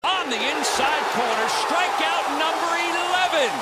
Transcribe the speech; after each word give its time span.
On 0.00 0.32
the 0.32 0.40
inside 0.56 1.04
corner, 1.12 1.46
strikeout 1.60 2.24
number 2.40 2.72
11. 2.72 3.52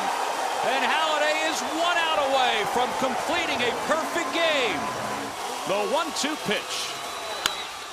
And 0.71 0.87
Halladay 0.87 1.51
is 1.51 1.59
one 1.83 1.99
out 1.99 2.31
away 2.31 2.63
from 2.71 2.87
completing 3.03 3.59
a 3.59 3.75
perfect 3.91 4.31
game. 4.31 4.79
The 5.67 5.83
1-2 5.91 6.39
pitch. 6.47 6.75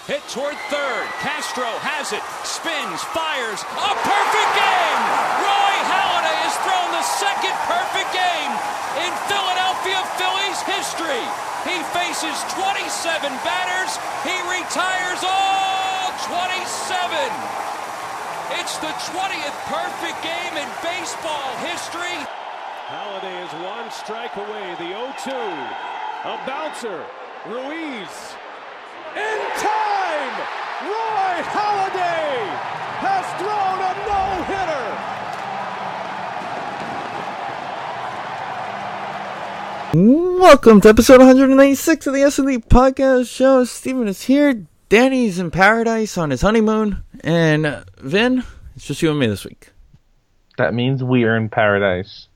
Hit 0.05 0.21
toward 0.29 0.53
third. 0.69 1.05
Castro 1.25 1.65
has 1.81 2.13
it. 2.13 2.21
Spins, 2.45 3.01
fires. 3.17 3.65
A 3.65 3.91
perfect 4.05 4.51
game! 4.53 5.01
Roy 5.41 5.75
Halladay 5.89 6.37
has 6.45 6.53
thrown 6.61 6.89
the 6.93 7.05
second 7.17 7.57
perfect 7.65 8.13
game 8.13 8.53
in 9.09 9.11
Philadelphia 9.25 10.05
Phillies 10.21 10.61
history. 10.69 11.25
He 11.65 11.81
faces 11.97 12.37
27 12.53 13.25
batters. 13.41 13.97
He 14.21 14.37
retires 14.53 15.25
all 15.25 16.13
27. 16.29 17.74
It's 18.51 18.77
the 18.77 18.93
20th 19.09 19.57
perfect 19.65 20.21
game 20.21 20.53
in 20.53 20.69
baseball 20.83 21.57
history. 21.65 22.13
Halladay 22.85 23.43
is 23.43 23.51
one 23.65 23.89
strike 23.89 24.35
away. 24.35 24.75
The 24.77 24.93
0-2. 24.93 25.33
A 25.33 26.37
bouncer. 26.45 27.03
Ruiz. 27.47 28.35
In 29.15 29.39
time! 29.57 30.35
Roy 30.85 31.41
Halladay 31.41 32.37
has 33.01 33.25
thrown 33.41 33.81
a 33.81 33.93
no-hitter. 39.97 40.39
Welcome 40.39 40.81
to 40.81 40.89
episode 40.89 41.17
196 41.17 42.05
of 42.05 42.13
the 42.13 42.21
S&D 42.21 42.59
Podcast 42.59 43.27
Show. 43.27 43.63
Steven 43.63 44.07
is 44.07 44.21
here. 44.23 44.67
Danny's 44.89 45.39
in 45.39 45.51
paradise 45.51 46.17
on 46.17 46.29
his 46.29 46.41
honeymoon. 46.41 47.03
And 47.21 47.65
uh, 47.65 47.83
Vin, 47.99 48.43
it's 48.75 48.85
just 48.85 49.01
you 49.01 49.09
and 49.11 49.19
me 49.19 49.27
this 49.27 49.45
week. 49.45 49.71
That 50.57 50.73
means 50.73 51.03
we 51.03 51.23
are 51.25 51.35
in 51.35 51.49
paradise. 51.49 52.27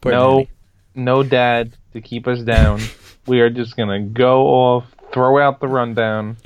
Poor 0.00 0.12
no, 0.12 0.30
Danny. 0.32 0.50
no 0.94 1.22
dad 1.22 1.76
to 1.92 2.00
keep 2.00 2.26
us 2.26 2.40
down. 2.42 2.80
we 3.26 3.40
are 3.40 3.50
just 3.50 3.76
gonna 3.76 4.00
go 4.00 4.46
off, 4.46 4.84
throw 5.12 5.38
out 5.38 5.60
the 5.60 5.68
rundown. 5.68 6.36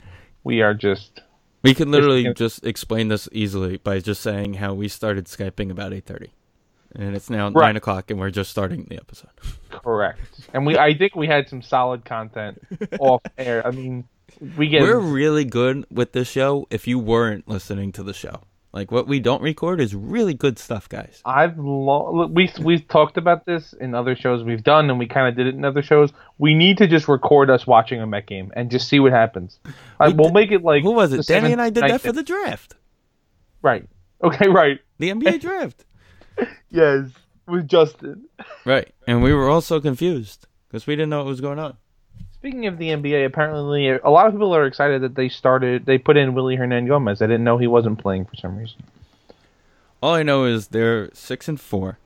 We 0.44 0.62
are 0.62 0.74
just 0.74 1.20
We 1.62 1.74
could 1.74 1.88
literally 1.88 2.24
Just- 2.24 2.36
just 2.38 2.66
explain 2.66 3.08
this 3.08 3.28
easily 3.32 3.76
by 3.78 4.00
just 4.00 4.20
saying 4.20 4.54
how 4.54 4.74
we 4.74 4.88
started 4.88 5.26
Skyping 5.26 5.70
about 5.70 5.92
8.30. 5.92 6.30
And 6.94 7.14
it's 7.16 7.30
now 7.30 7.48
Right. 7.50 7.68
9 7.68 7.76
o'clock 7.76 8.10
and 8.10 8.20
we're 8.20 8.30
just 8.30 8.50
starting 8.50 8.84
the 8.90 8.96
episode. 8.96 9.30
correct. 9.70 10.48
And 10.52 10.66
we, 10.66 10.76
I 10.76 10.92
think 10.94 11.14
we 11.16 11.26
had 11.26 11.48
some 11.48 11.62
solid 11.62 12.04
content 12.04 12.60
off 13.00 13.22
air. 13.38 13.66
I 13.66 13.70
mean, 13.70 14.04
we 14.56 14.68
get 14.68 14.82
We're 14.82 14.98
really 14.98 15.44
good 15.44 15.86
with 15.90 16.12
this 16.12 16.28
show 16.28 16.66
if 16.70 16.86
you 16.86 16.98
weren't 16.98 17.48
listening 17.48 17.92
to 17.92 18.02
the 18.02 18.12
show. 18.14 18.42
Like, 18.74 18.90
what 18.90 19.06
we 19.06 19.20
don't 19.20 19.42
record 19.42 19.82
is 19.82 19.94
really 19.94 20.32
good 20.32 20.58
stuff, 20.58 20.88
guys. 20.88 21.20
I've 21.26 21.58
lo- 21.58 22.26
we 22.32 22.50
we've 22.58 22.88
talked 22.88 23.18
about 23.18 23.44
this 23.44 23.74
in 23.74 23.94
other 23.94 24.16
shows 24.16 24.42
we've 24.44 24.64
done, 24.64 24.88
and 24.88 24.98
we 24.98 25.06
kind 25.06 25.28
of 25.28 25.36
did 25.36 25.46
it 25.46 25.54
in 25.54 25.62
other 25.62 25.82
shows. 25.82 26.10
We 26.38 26.54
need 26.54 26.78
to 26.78 26.86
just 26.86 27.06
record 27.06 27.50
us 27.50 27.66
watching 27.66 28.00
a 28.00 28.06
Met 28.06 28.26
game 28.26 28.50
and 28.56 28.70
just 28.70 28.88
see 28.88 28.98
what 28.98 29.12
happens. 29.12 29.58
I, 30.00 30.08
We 30.08 30.14
we'll 30.14 30.28
did- 30.28 30.34
make 30.34 30.50
it 30.52 30.62
like 30.62 30.82
Who 30.84 30.92
was 30.92 31.12
it? 31.12 31.26
Danny 31.26 31.52
and 31.52 31.60
I 31.60 31.68
did 31.68 31.82
that 31.84 32.00
for 32.00 32.12
the 32.12 32.22
draft. 32.22 32.74
right. 33.60 33.86
Okay, 34.24 34.48
right. 34.48 34.78
The 34.98 35.10
NBA 35.10 35.40
draft. 35.40 35.84
Yes, 36.70 37.08
with 37.48 37.66
Justin. 37.66 38.26
Right. 38.64 38.88
And 39.06 39.20
we 39.20 39.32
were 39.34 39.48
all 39.48 39.60
so 39.60 39.80
confused 39.80 40.46
because 40.68 40.86
we 40.86 40.94
didn't 40.94 41.10
know 41.10 41.18
what 41.18 41.26
was 41.26 41.40
going 41.40 41.58
on. 41.58 41.76
Speaking 42.42 42.66
of 42.66 42.76
the 42.76 42.88
NBA, 42.88 43.24
apparently 43.24 43.88
a 43.88 44.10
lot 44.10 44.26
of 44.26 44.32
people 44.32 44.52
are 44.52 44.66
excited 44.66 45.00
that 45.02 45.14
they 45.14 45.28
started. 45.28 45.86
They 45.86 45.96
put 45.96 46.16
in 46.16 46.34
Willy 46.34 46.56
Hernangomez. 46.56 47.22
I 47.22 47.26
didn't 47.26 47.44
know 47.44 47.56
he 47.56 47.68
wasn't 47.68 48.00
playing 48.00 48.24
for 48.24 48.34
some 48.34 48.56
reason. 48.56 48.82
All 50.02 50.12
I 50.12 50.24
know 50.24 50.44
is 50.44 50.66
they're 50.66 51.08
six 51.14 51.46
and 51.46 51.60
four. 51.60 51.98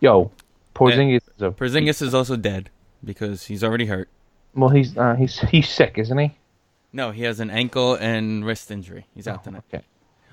Yo, 0.00 0.32
Porzingis 0.74 1.20
is 1.36 1.42
a 1.42 1.50
Porzingis 1.52 2.02
is 2.02 2.12
also 2.12 2.34
dead 2.34 2.70
because 3.04 3.44
he's 3.44 3.62
already 3.62 3.86
hurt. 3.86 4.08
well. 4.56 4.70
He's 4.70 4.98
uh, 4.98 5.14
he's 5.14 5.38
he's 5.38 5.68
sick, 5.68 5.98
isn't 5.98 6.18
he? 6.18 6.36
No, 6.92 7.12
he 7.12 7.22
has 7.22 7.38
an 7.38 7.50
ankle 7.50 7.94
and 7.94 8.44
wrist 8.44 8.72
injury. 8.72 9.06
He's 9.14 9.28
out 9.28 9.44
tonight. 9.44 9.62
Okay, 9.72 9.84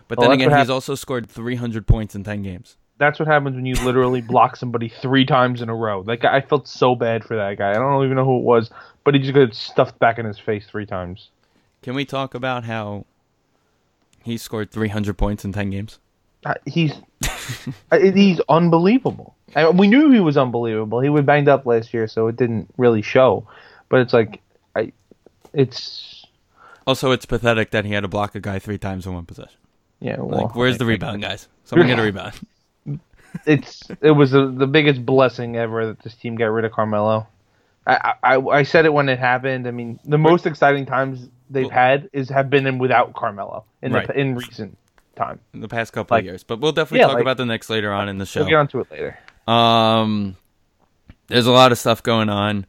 But 0.07 0.17
Well, 0.17 0.29
then 0.29 0.41
again, 0.41 0.57
he's 0.57 0.71
also 0.71 0.95
scored 0.95 1.29
300 1.29 1.85
points 1.85 2.15
in 2.15 2.23
10 2.23 2.41
games. 2.41 2.75
that's 2.97 3.19
what 3.19 3.27
happens 3.27 3.55
when 3.55 3.67
you 3.67 3.75
literally 3.85 4.21
block 4.33 4.55
somebody 4.55 4.89
three 4.89 5.25
times 5.27 5.61
in 5.61 5.69
a 5.69 5.75
row. 5.75 6.01
Like 6.01 6.25
I 6.25 6.41
felt 6.41 6.67
so 6.67 6.95
bad 6.95 7.23
for 7.23 7.35
that 7.35 7.59
guy. 7.59 7.69
I 7.69 7.75
don't 7.75 8.03
even 8.03 8.15
know 8.15 8.25
who 8.25 8.39
it 8.39 8.43
was, 8.43 8.71
but 9.03 9.13
he 9.13 9.19
just 9.19 9.33
got 9.33 9.53
stuffed 9.53 9.99
back 9.99 10.19
in 10.19 10.25
his 10.25 10.39
face 10.39 10.65
three 10.65 10.85
times. 10.85 11.29
Can 11.81 11.95
we 11.95 12.05
talk 12.05 12.33
about 12.33 12.63
how 12.63 13.05
he 14.23 14.37
scored 14.37 14.71
300 14.71 15.17
points 15.17 15.43
in 15.43 15.53
10 15.53 15.69
games? 15.71 15.99
Uh, 16.45 16.55
he's 16.65 16.93
uh, 17.91 17.99
he's 17.99 18.39
unbelievable. 18.49 19.35
And 19.55 19.77
we 19.77 19.87
knew 19.87 20.11
he 20.11 20.19
was 20.19 20.37
unbelievable. 20.37 21.01
He 21.01 21.09
was 21.09 21.23
banged 21.23 21.49
up 21.49 21.65
last 21.65 21.93
year, 21.93 22.07
so 22.07 22.27
it 22.27 22.35
didn't 22.35 22.69
really 22.77 23.01
show. 23.01 23.47
But 23.89 24.01
it's 24.01 24.13
like, 24.13 24.41
I, 24.75 24.91
it's 25.53 26.25
Also, 26.87 27.11
it's 27.11 27.25
pathetic 27.25 27.71
that 27.71 27.85
he 27.85 27.91
had 27.91 28.01
to 28.01 28.07
block 28.07 28.35
a 28.35 28.39
guy 28.39 28.59
three 28.59 28.77
times 28.77 29.05
in 29.05 29.13
one 29.13 29.25
possession. 29.25 29.59
yeah. 29.99 30.17
Well, 30.19 30.43
Like, 30.43 30.55
where's 30.55 30.77
the 30.77 30.85
rebound, 30.85 31.21
guys? 31.21 31.47
Someone 31.65 31.87
get 31.87 31.99
a 31.99 32.03
rebound. 32.03 32.39
it's 33.45 33.83
it 34.01 34.11
was 34.11 34.31
the 34.31 34.47
the 34.47 34.67
biggest 34.67 35.05
blessing 35.05 35.55
ever 35.57 35.87
that 35.87 35.99
this 35.99 36.15
team 36.15 36.35
got 36.35 36.47
rid 36.47 36.65
of 36.65 36.71
Carmelo. 36.71 37.27
I, 37.87 38.13
I 38.23 38.35
I 38.37 38.63
said 38.63 38.85
it 38.85 38.93
when 38.93 39.09
it 39.09 39.17
happened. 39.19 39.67
I 39.67 39.71
mean, 39.71 39.99
the 40.05 40.17
most 40.17 40.45
exciting 40.45 40.85
times 40.85 41.29
they've 41.49 41.65
Well- 41.65 41.73
had 41.73 42.09
is 42.13 42.29
have 42.29 42.49
been 42.49 42.67
in 42.67 42.77
without 42.77 43.13
Carmelo 43.13 43.65
in 43.81 43.91
Right. 43.93 44.05
the 44.07 44.17
in 44.19 44.35
recent 44.35 44.77
time. 45.15 45.39
in 45.53 45.59
the 45.61 45.67
past 45.67 45.91
couple 45.93 46.15
Like- 46.15 46.21
of 46.21 46.25
years. 46.27 46.43
But 46.43 46.59
we'll 46.61 46.71
definitely 46.71 46.99
Yeah, 46.99 47.07
talk 47.07 47.15
like- 47.15 47.21
about 47.23 47.37
the 47.37 47.45
Knicks 47.45 47.69
later 47.69 47.91
on 47.91 48.07
in 48.07 48.17
the 48.17 48.25
show. 48.25 48.41
We'll 48.41 48.49
get 48.49 48.55
onto 48.57 48.79
it 48.79 48.91
later. 48.91 49.17
Um, 49.47 50.35
there's 51.27 51.47
a 51.47 51.51
lot 51.51 51.71
of 51.71 51.77
stuff 51.77 52.01
going 52.03 52.29
on. 52.29 52.65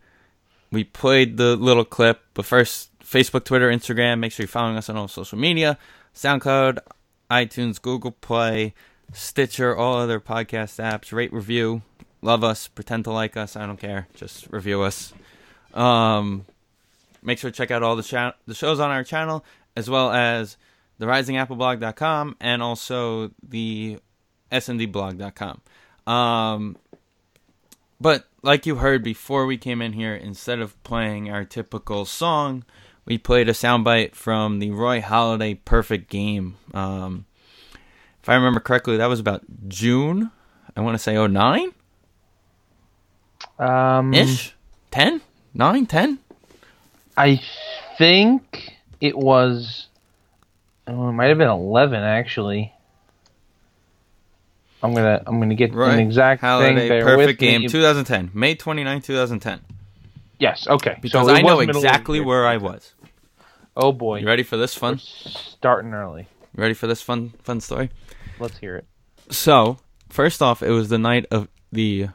We 0.71 0.85
played 0.85 1.37
the 1.37 1.55
little 1.57 1.85
clip, 1.85 2.21
but 2.35 2.45
first, 2.47 2.89
Facebook, 3.01 3.45
Twitter, 3.45 3.71
Instagram. 3.71 4.19
Make 4.21 4.33
sure 4.33 4.45
you're 4.45 4.49
following 4.49 4.77
us 4.79 4.89
on 4.89 4.97
all 4.97 5.09
social 5.09 5.39
media: 5.39 5.77
SoundCloud, 6.15 6.79
iTunes, 7.31 7.81
Google 7.81 8.13
Play, 8.13 8.73
Stitcher, 9.13 9.77
all 9.77 9.97
other 9.97 10.19
podcast 10.19 10.83
apps. 10.83 11.13
Rate, 11.13 11.33
review, 11.33 11.83
love 12.23 12.45
us, 12.45 12.69
pretend 12.69 13.05
to 13.05 13.13
like 13.13 13.37
us. 13.37 13.57
I 13.57 13.67
don't 13.67 13.79
care. 13.79 14.09
Just 14.15 14.51
review 14.51 14.83
us. 14.83 15.13
Um, 15.75 16.47
make 17.23 17.39
sure 17.39 17.51
to 17.51 17.57
check 17.57 17.71
out 17.71 17.83
all 17.83 17.97
the 17.97 18.03
cha- 18.03 18.35
the 18.47 18.55
shows 18.55 18.81
on 18.81 18.91
our 18.91 19.05
channel, 19.05 19.45
as 19.77 19.91
well 19.91 20.11
as 20.11 20.57
the 20.99 21.07
risingapple.blog.com 21.07 22.37
and 22.41 22.63
also 22.63 23.33
the 23.47 23.99
sndblog.com. 24.51 25.61
Um, 26.07 26.77
but 28.01 28.27
like 28.43 28.67
you 28.67 28.77
heard 28.77 29.03
before 29.03 29.47
we 29.47 29.57
came 29.57 29.83
in 29.83 29.93
here, 29.93 30.15
instead 30.15 30.61
of 30.61 30.81
playing 30.85 31.31
our 31.31 31.45
typical 31.45 32.05
song, 32.05 32.65
we 33.05 33.19
played 33.19 33.49
a 33.49 33.53
soundbite 33.53 34.15
from 34.15 34.59
the 34.59 34.71
Roy 34.71 35.01
Halladay 35.01 35.59
Perfect 35.65 36.11
Game. 36.11 36.57
Um, 36.75 37.27
if 38.23 38.29
I 38.29 38.35
remember 38.35 38.61
correctly, 38.61 38.97
that 38.97 39.07
was 39.07 39.21
about 39.21 39.43
June. 39.69 40.31
I 40.77 40.81
want 40.81 40.95
to 40.95 40.99
say 40.99 41.15
09 41.27 41.73
Um, 43.59 44.13
ish, 44.15 44.55
10, 44.91 45.21
9, 45.55 45.87
10. 45.87 46.19
I 47.17 47.41
think 47.99 48.73
it 49.01 49.17
was. 49.17 49.87
Oh, 50.87 51.09
it 51.11 51.13
might 51.13 51.27
have 51.29 51.39
been 51.39 51.49
eleven 51.49 52.03
actually. 52.03 52.73
I'm 54.83 54.95
gonna 54.95 55.23
I'm 55.27 55.39
gonna 55.39 55.55
get 55.55 55.73
Right. 55.75 55.95
an 55.95 56.01
exact 56.01 56.41
thing. 56.43 56.77
Perfect 56.77 57.17
with 57.17 57.27
me. 57.29 57.35
Game 57.35 57.69
2010, 57.69 58.31
May 58.35 58.55
29, 58.55 59.01
2010. 59.01 59.61
Yes. 60.39 60.67
Okay. 60.67 60.97
Because 61.01 61.27
so 61.27 61.33
I 61.33 61.41
know 61.43 61.57
was 61.57 61.67
middle 61.67 61.79
of 61.79 61.83
the 61.83 61.89
exactly 61.89 62.21
where 62.21 62.47
I 62.47 62.57
was. 62.57 62.95
Oh 63.77 63.93
boy. 63.93 64.19
You 64.21 64.27
ready 64.27 64.43
for 64.43 64.57
this 64.57 64.75
fun? 64.75 64.99
Starting 64.99 65.93
early. 65.95 66.27
You 66.57 66.61
ready 66.63 66.75
for 66.75 66.87
this 66.89 67.01
fun 67.01 67.33
fun 67.43 67.61
story? 67.61 67.91
Let's 68.41 68.59
hear 68.59 68.77
it. 68.77 68.87
So, 69.31 69.79
first 70.09 70.43
off, 70.43 70.63
it 70.63 70.71
was 70.71 70.89
the 70.89 70.99
night 70.99 71.27
of 71.31 71.47
the 71.71 72.09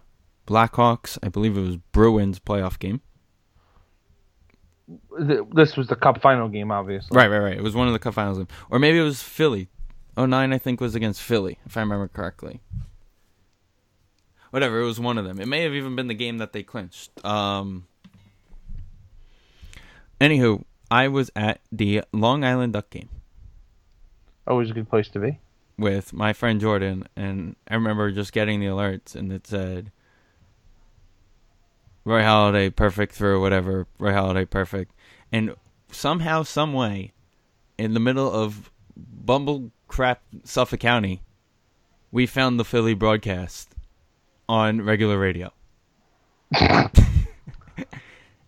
Blackhawks, 0.48 1.18
I 1.22 1.30
believe 1.30 1.58
it 1.58 1.62
was 1.62 1.78
Bruins 1.78 2.40
playoff 2.40 2.80
game. 2.80 3.02
This 5.54 5.76
was 5.76 5.88
the 5.88 5.96
cup 5.96 6.22
final 6.22 6.48
game, 6.48 6.72
obviously. 6.72 7.16
Right, 7.16 7.28
right, 7.28 7.40
right. 7.40 7.58
It 7.58 7.64
was 7.64 7.76
one 7.76 7.88
of 7.88 7.94
the 7.94 8.00
cup 8.00 8.14
finals, 8.14 8.38
game. 8.38 8.48
or 8.70 8.80
maybe 8.80 8.98
it 8.98 9.04
was 9.04 9.22
Philly. 9.22 9.70
09 10.18 10.52
I 10.54 10.58
think 10.58 10.82
was 10.82 10.96
against 10.96 11.22
Philly, 11.22 11.60
if 11.66 11.78
I 11.78 11.82
remember 11.82 12.08
correctly. 12.08 12.62
Whatever, 14.50 14.80
it 14.80 14.86
was 14.86 15.00
one 15.00 15.18
of 15.18 15.26
them. 15.26 15.40
It 15.40 15.48
may 15.48 15.62
have 15.64 15.74
even 15.74 15.96
been 15.96 16.08
the 16.08 16.14
game 16.16 16.38
that 16.40 16.54
they 16.54 16.64
clinched. 16.64 17.24
Um 17.26 17.86
Anywho, 20.20 20.64
I 20.90 21.08
was 21.10 21.30
at 21.36 21.60
the 21.72 22.04
Long 22.12 22.44
Island 22.44 22.74
Duck 22.74 22.90
game 22.90 23.10
Always 24.48 24.72
a 24.72 24.74
good 24.74 24.90
place 24.90 25.10
to 25.10 25.20
be. 25.20 25.40
with 25.78 26.14
my 26.14 26.32
friend 26.34 26.60
Jordan, 26.62 27.08
and 27.16 27.56
I 27.70 27.76
remember 27.76 28.10
just 28.12 28.32
getting 28.32 28.60
the 28.62 28.66
alerts, 28.68 29.14
and 29.16 29.32
it 29.32 29.46
said 29.46 29.92
Roy 32.08 32.22
Halladay 32.22 32.74
perfect 32.74 33.14
through 33.14 33.42
whatever 33.42 33.86
Roy 34.00 34.12
Halladay 34.12 34.50
perfect, 34.50 34.94
and 35.30 35.54
somehow, 35.92 36.44
some 36.44 36.72
way, 36.72 37.12
in 37.78 37.94
the 37.94 38.00
middle 38.00 38.32
of 38.32 38.72
bumble 38.96 39.72
crap 39.90 40.22
Suffolk 40.46 40.80
County, 40.80 41.22
we 42.10 42.26
found 42.26 42.58
the 42.58 42.64
Philly 42.64 42.94
broadcast 42.94 43.76
on 44.48 44.82
regular 44.82 45.20
radio, 45.20 45.52
and 46.58 46.90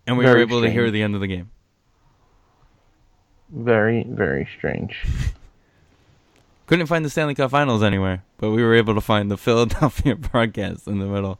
we 0.08 0.24
were 0.24 0.32
Very 0.32 0.40
able 0.40 0.62
to 0.62 0.70
hear 0.70 0.90
the 0.90 1.02
end 1.02 1.14
of 1.14 1.20
the 1.20 1.26
game. 1.26 1.50
Very, 3.50 4.04
very 4.08 4.48
strange. 4.56 5.04
Couldn't 6.66 6.86
find 6.86 7.04
the 7.04 7.10
Stanley 7.10 7.34
Cup 7.34 7.50
Finals 7.50 7.82
anywhere, 7.82 8.24
but 8.38 8.52
we 8.52 8.62
were 8.62 8.74
able 8.74 8.94
to 8.94 9.02
find 9.02 9.30
the 9.30 9.36
Philadelphia 9.36 10.16
broadcast 10.32 10.86
in 10.86 10.98
the 10.98 11.06
middle. 11.06 11.38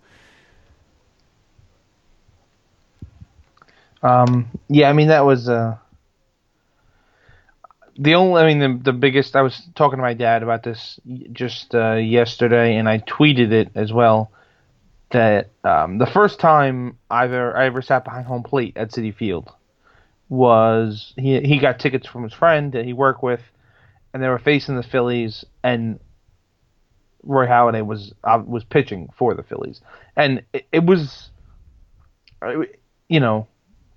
Um, 4.02 4.48
yeah, 4.68 4.88
I 4.88 4.92
mean 4.92 5.08
that 5.08 5.24
was 5.24 5.48
uh, 5.48 5.76
the 7.98 8.14
only. 8.14 8.42
I 8.42 8.46
mean 8.46 8.58
the 8.58 8.92
the 8.92 8.98
biggest. 8.98 9.36
I 9.36 9.42
was 9.42 9.60
talking 9.74 9.98
to 9.98 10.02
my 10.02 10.14
dad 10.14 10.42
about 10.42 10.62
this 10.62 10.98
just 11.32 11.74
uh, 11.74 11.94
yesterday, 11.94 12.76
and 12.76 12.88
I 12.88 12.98
tweeted 12.98 13.52
it 13.52 13.70
as 13.74 13.92
well. 13.92 14.30
That 15.10 15.50
um, 15.64 15.98
the 15.98 16.06
first 16.06 16.38
time 16.38 16.96
I 17.10 17.24
ever 17.24 17.56
I 17.56 17.66
ever 17.66 17.82
sat 17.82 18.04
behind 18.04 18.26
home 18.26 18.44
plate 18.44 18.76
at 18.76 18.90
Citi 18.90 19.14
Field 19.14 19.50
was 20.28 21.12
he 21.16 21.40
he 21.40 21.58
got 21.58 21.80
tickets 21.80 22.06
from 22.06 22.22
his 22.22 22.32
friend 22.32 22.72
that 22.72 22.84
he 22.84 22.92
worked 22.92 23.22
with, 23.22 23.40
and 24.14 24.22
they 24.22 24.28
were 24.28 24.38
facing 24.38 24.76
the 24.76 24.82
Phillies, 24.82 25.44
and 25.62 25.98
Roy 27.22 27.46
Halladay 27.46 27.84
was 27.84 28.14
uh, 28.24 28.42
was 28.46 28.64
pitching 28.64 29.10
for 29.18 29.34
the 29.34 29.42
Phillies, 29.42 29.80
and 30.16 30.42
it, 30.52 30.66
it 30.72 30.84
was, 30.84 31.30
you 33.08 33.20
know, 33.20 33.48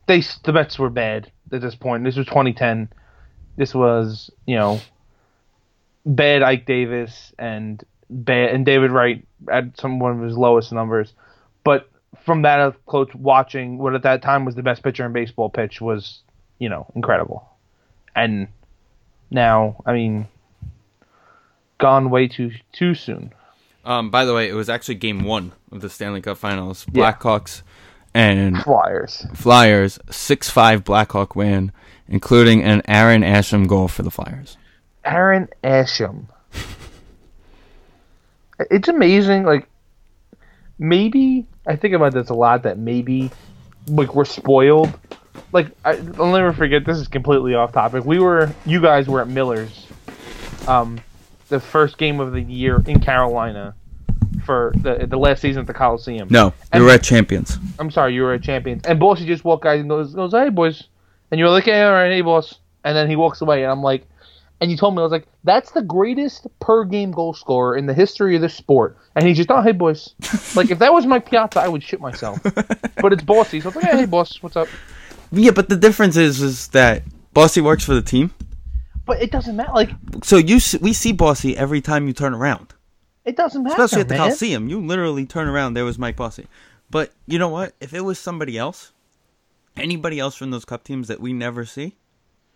they 0.08 0.24
the 0.44 0.54
Mets 0.54 0.78
were 0.78 0.90
bad 0.90 1.32
at 1.52 1.62
this 1.62 1.76
point. 1.76 2.04
This 2.04 2.16
was 2.16 2.26
2010. 2.28 2.90
This 3.56 3.74
was 3.74 4.32
you 4.46 4.56
know 4.56 4.80
bad 6.06 6.44
Ike 6.44 6.66
Davis 6.66 7.34
and 7.38 7.84
bad 8.10 8.54
and 8.54 8.66
David 8.66 8.92
Wright 8.92 9.26
at 9.52 9.80
some 9.80 10.00
one 10.00 10.20
of 10.20 10.28
his 10.28 10.38
lowest 10.38 10.72
numbers. 10.72 11.14
But 11.64 11.90
from 12.26 12.44
that 12.44 12.60
up 12.60 12.86
close 12.86 13.14
watching 13.14 13.78
what 13.78 13.96
at 13.96 14.04
that 14.04 14.22
time 14.22 14.46
was 14.46 14.56
the 14.56 14.64
best 14.64 14.84
pitcher 14.84 15.06
in 15.06 15.14
baseball 15.14 15.50
pitch 15.50 15.82
was 15.82 16.22
you 16.60 16.70
know 16.70 16.92
incredible. 16.96 17.48
And 18.16 18.48
now 19.32 19.82
I 19.86 19.94
mean 19.94 20.28
gone 21.78 22.10
way 22.10 22.28
too 22.28 22.52
too 22.72 22.96
soon. 22.96 23.34
Um, 23.86 24.10
by 24.10 24.24
the 24.24 24.34
way, 24.34 24.48
it 24.48 24.54
was 24.54 24.70
actually 24.70 24.96
Game 24.96 25.26
One 25.26 25.52
of 25.72 25.82
the 25.82 25.90
Stanley 25.90 26.22
Cup 26.22 26.38
Finals. 26.38 26.86
Blackhawks 26.86 27.64
and 28.14 28.62
Flyers. 28.62 29.26
Flyers, 29.34 30.00
six 30.10 30.50
five 30.50 30.84
Blackhawk 30.84 31.36
win, 31.36 31.72
including 32.08 32.64
an 32.64 32.82
Aaron 32.88 33.22
Asham 33.22 33.68
goal 33.68 33.88
for 33.88 34.04
the 34.04 34.12
Flyers. 34.12 34.58
Aaron 35.06 35.50
Asham. 35.64 36.26
It's 38.70 38.88
amazing. 38.88 39.44
Like 39.44 39.68
maybe 40.78 41.48
I 41.66 41.76
think 41.76 41.96
about 41.96 42.14
this 42.14 42.30
a 42.30 42.34
lot. 42.34 42.64
That 42.64 42.78
maybe 42.78 43.32
like 43.88 44.16
we're 44.16 44.26
spoiled. 44.26 44.98
Like 45.52 45.68
I, 45.84 45.94
I'll 46.18 46.32
never 46.32 46.54
forget. 46.54 46.86
This 46.86 46.98
is 46.98 47.08
completely 47.08 47.56
off 47.56 47.74
topic. 47.74 48.06
We 48.06 48.20
were, 48.20 48.54
you 48.66 48.80
guys 48.80 49.08
were 49.08 49.22
at 49.22 49.28
Miller's, 49.28 49.88
um, 50.68 51.00
the 51.50 51.60
first 51.60 51.98
game 51.98 52.20
of 52.20 52.32
the 52.32 52.42
year 52.42 52.82
in 52.86 53.00
Carolina 53.00 53.76
for 54.44 54.74
the 54.78 55.06
the 55.08 55.18
last 55.18 55.42
season 55.42 55.62
at 55.62 55.68
the 55.68 55.74
Coliseum. 55.74 56.28
No, 56.30 56.54
And- 56.72 56.82
we 56.84 56.88
were 56.88 56.94
at 56.94 57.04
champions. 57.04 57.58
I'm 57.80 57.90
sorry, 57.92 58.14
you 58.14 58.22
were 58.24 58.34
a 58.34 58.40
champion. 58.40 58.82
And 58.86 59.00
Bossy 59.00 59.26
just 59.26 59.44
walked 59.44 59.64
guys 59.64 59.80
and 59.80 59.90
goes, 59.90 60.14
goes, 60.14 60.32
hey 60.32 60.50
boys, 60.50 60.84
and 61.32 61.40
you 61.40 61.46
were 61.46 61.52
like, 61.52 61.66
hey, 61.66 61.82
all 61.84 61.92
right, 61.94 62.12
hey 62.12 62.22
boss, 62.22 62.60
and 62.84 62.96
then 62.96 63.10
he 63.10 63.16
walks 63.16 63.42
away, 63.42 63.64
and 63.64 63.72
I'm 63.72 63.82
like, 63.82 64.06
and 64.62 64.72
you 64.72 64.78
told 64.78 64.94
me 64.96 65.00
I 65.00 65.04
was 65.04 65.12
like, 65.12 65.28
that's 65.44 65.72
the 65.72 65.82
greatest 65.82 66.48
per 66.62 66.86
game 66.86 67.12
goal 67.12 67.34
scorer 67.34 67.76
in 67.76 67.86
the 67.86 67.94
history 67.94 68.36
of 68.36 68.42
this 68.42 68.54
sport, 68.54 68.98
and 69.16 69.26
he's 69.28 69.38
just, 69.38 69.50
oh, 69.52 69.62
hey 69.62 69.72
boys, 69.74 70.14
like 70.56 70.70
if 70.72 70.80
that 70.80 70.94
was 70.94 71.06
my 71.06 71.20
Piazza, 71.20 71.60
I 71.60 71.68
would 71.68 71.84
shit 71.84 72.00
myself, 72.00 72.40
but 73.02 73.12
it's 73.14 73.24
Bossy, 73.24 73.60
so 73.60 73.66
I 73.66 73.68
was 73.70 73.76
like, 73.78 73.86
hey, 73.92 73.98
hey 74.00 74.06
boss, 74.06 74.42
what's 74.44 74.56
up? 74.56 74.68
Yeah, 75.32 75.52
but 75.52 75.68
the 75.70 75.76
difference 75.78 76.16
is 76.18 76.42
is 76.42 76.68
that 76.70 77.04
Bossy 77.34 77.60
works 77.62 77.84
for 77.84 77.94
the 77.96 78.02
team, 78.04 78.32
But 79.06 79.22
it 79.22 79.32
doesn't 79.32 79.56
matter, 79.56 79.72
like 79.74 79.90
so 80.24 80.38
you 80.38 80.60
we 80.80 80.94
see 80.94 81.12
Bossy 81.12 81.58
every 81.58 81.82
time 81.82 82.08
you 82.08 82.14
turn 82.14 82.34
around, 82.34 82.73
it 83.26 83.36
doesn't 83.36 83.64
matter, 83.64 83.82
especially 83.82 84.02
at 84.02 84.08
the 84.10 84.16
man. 84.16 84.28
Coliseum. 84.28 84.70
You 84.70 84.86
literally 84.86 85.26
turn 85.26 85.48
around, 85.48 85.74
there 85.74 85.86
was 85.86 85.98
Mike 85.98 86.16
Bossy. 86.16 86.48
But 86.90 87.12
you 87.26 87.40
know 87.40 87.50
what? 87.50 87.74
If 87.80 87.94
it 87.94 88.02
was 88.02 88.20
somebody 88.20 88.58
else, 88.58 88.92
anybody 89.76 90.20
else 90.20 90.36
from 90.36 90.52
those 90.52 90.66
Cup 90.66 90.84
teams 90.84 91.08
that 91.08 91.20
we 91.20 91.34
never 91.34 91.66
see, 91.66 91.96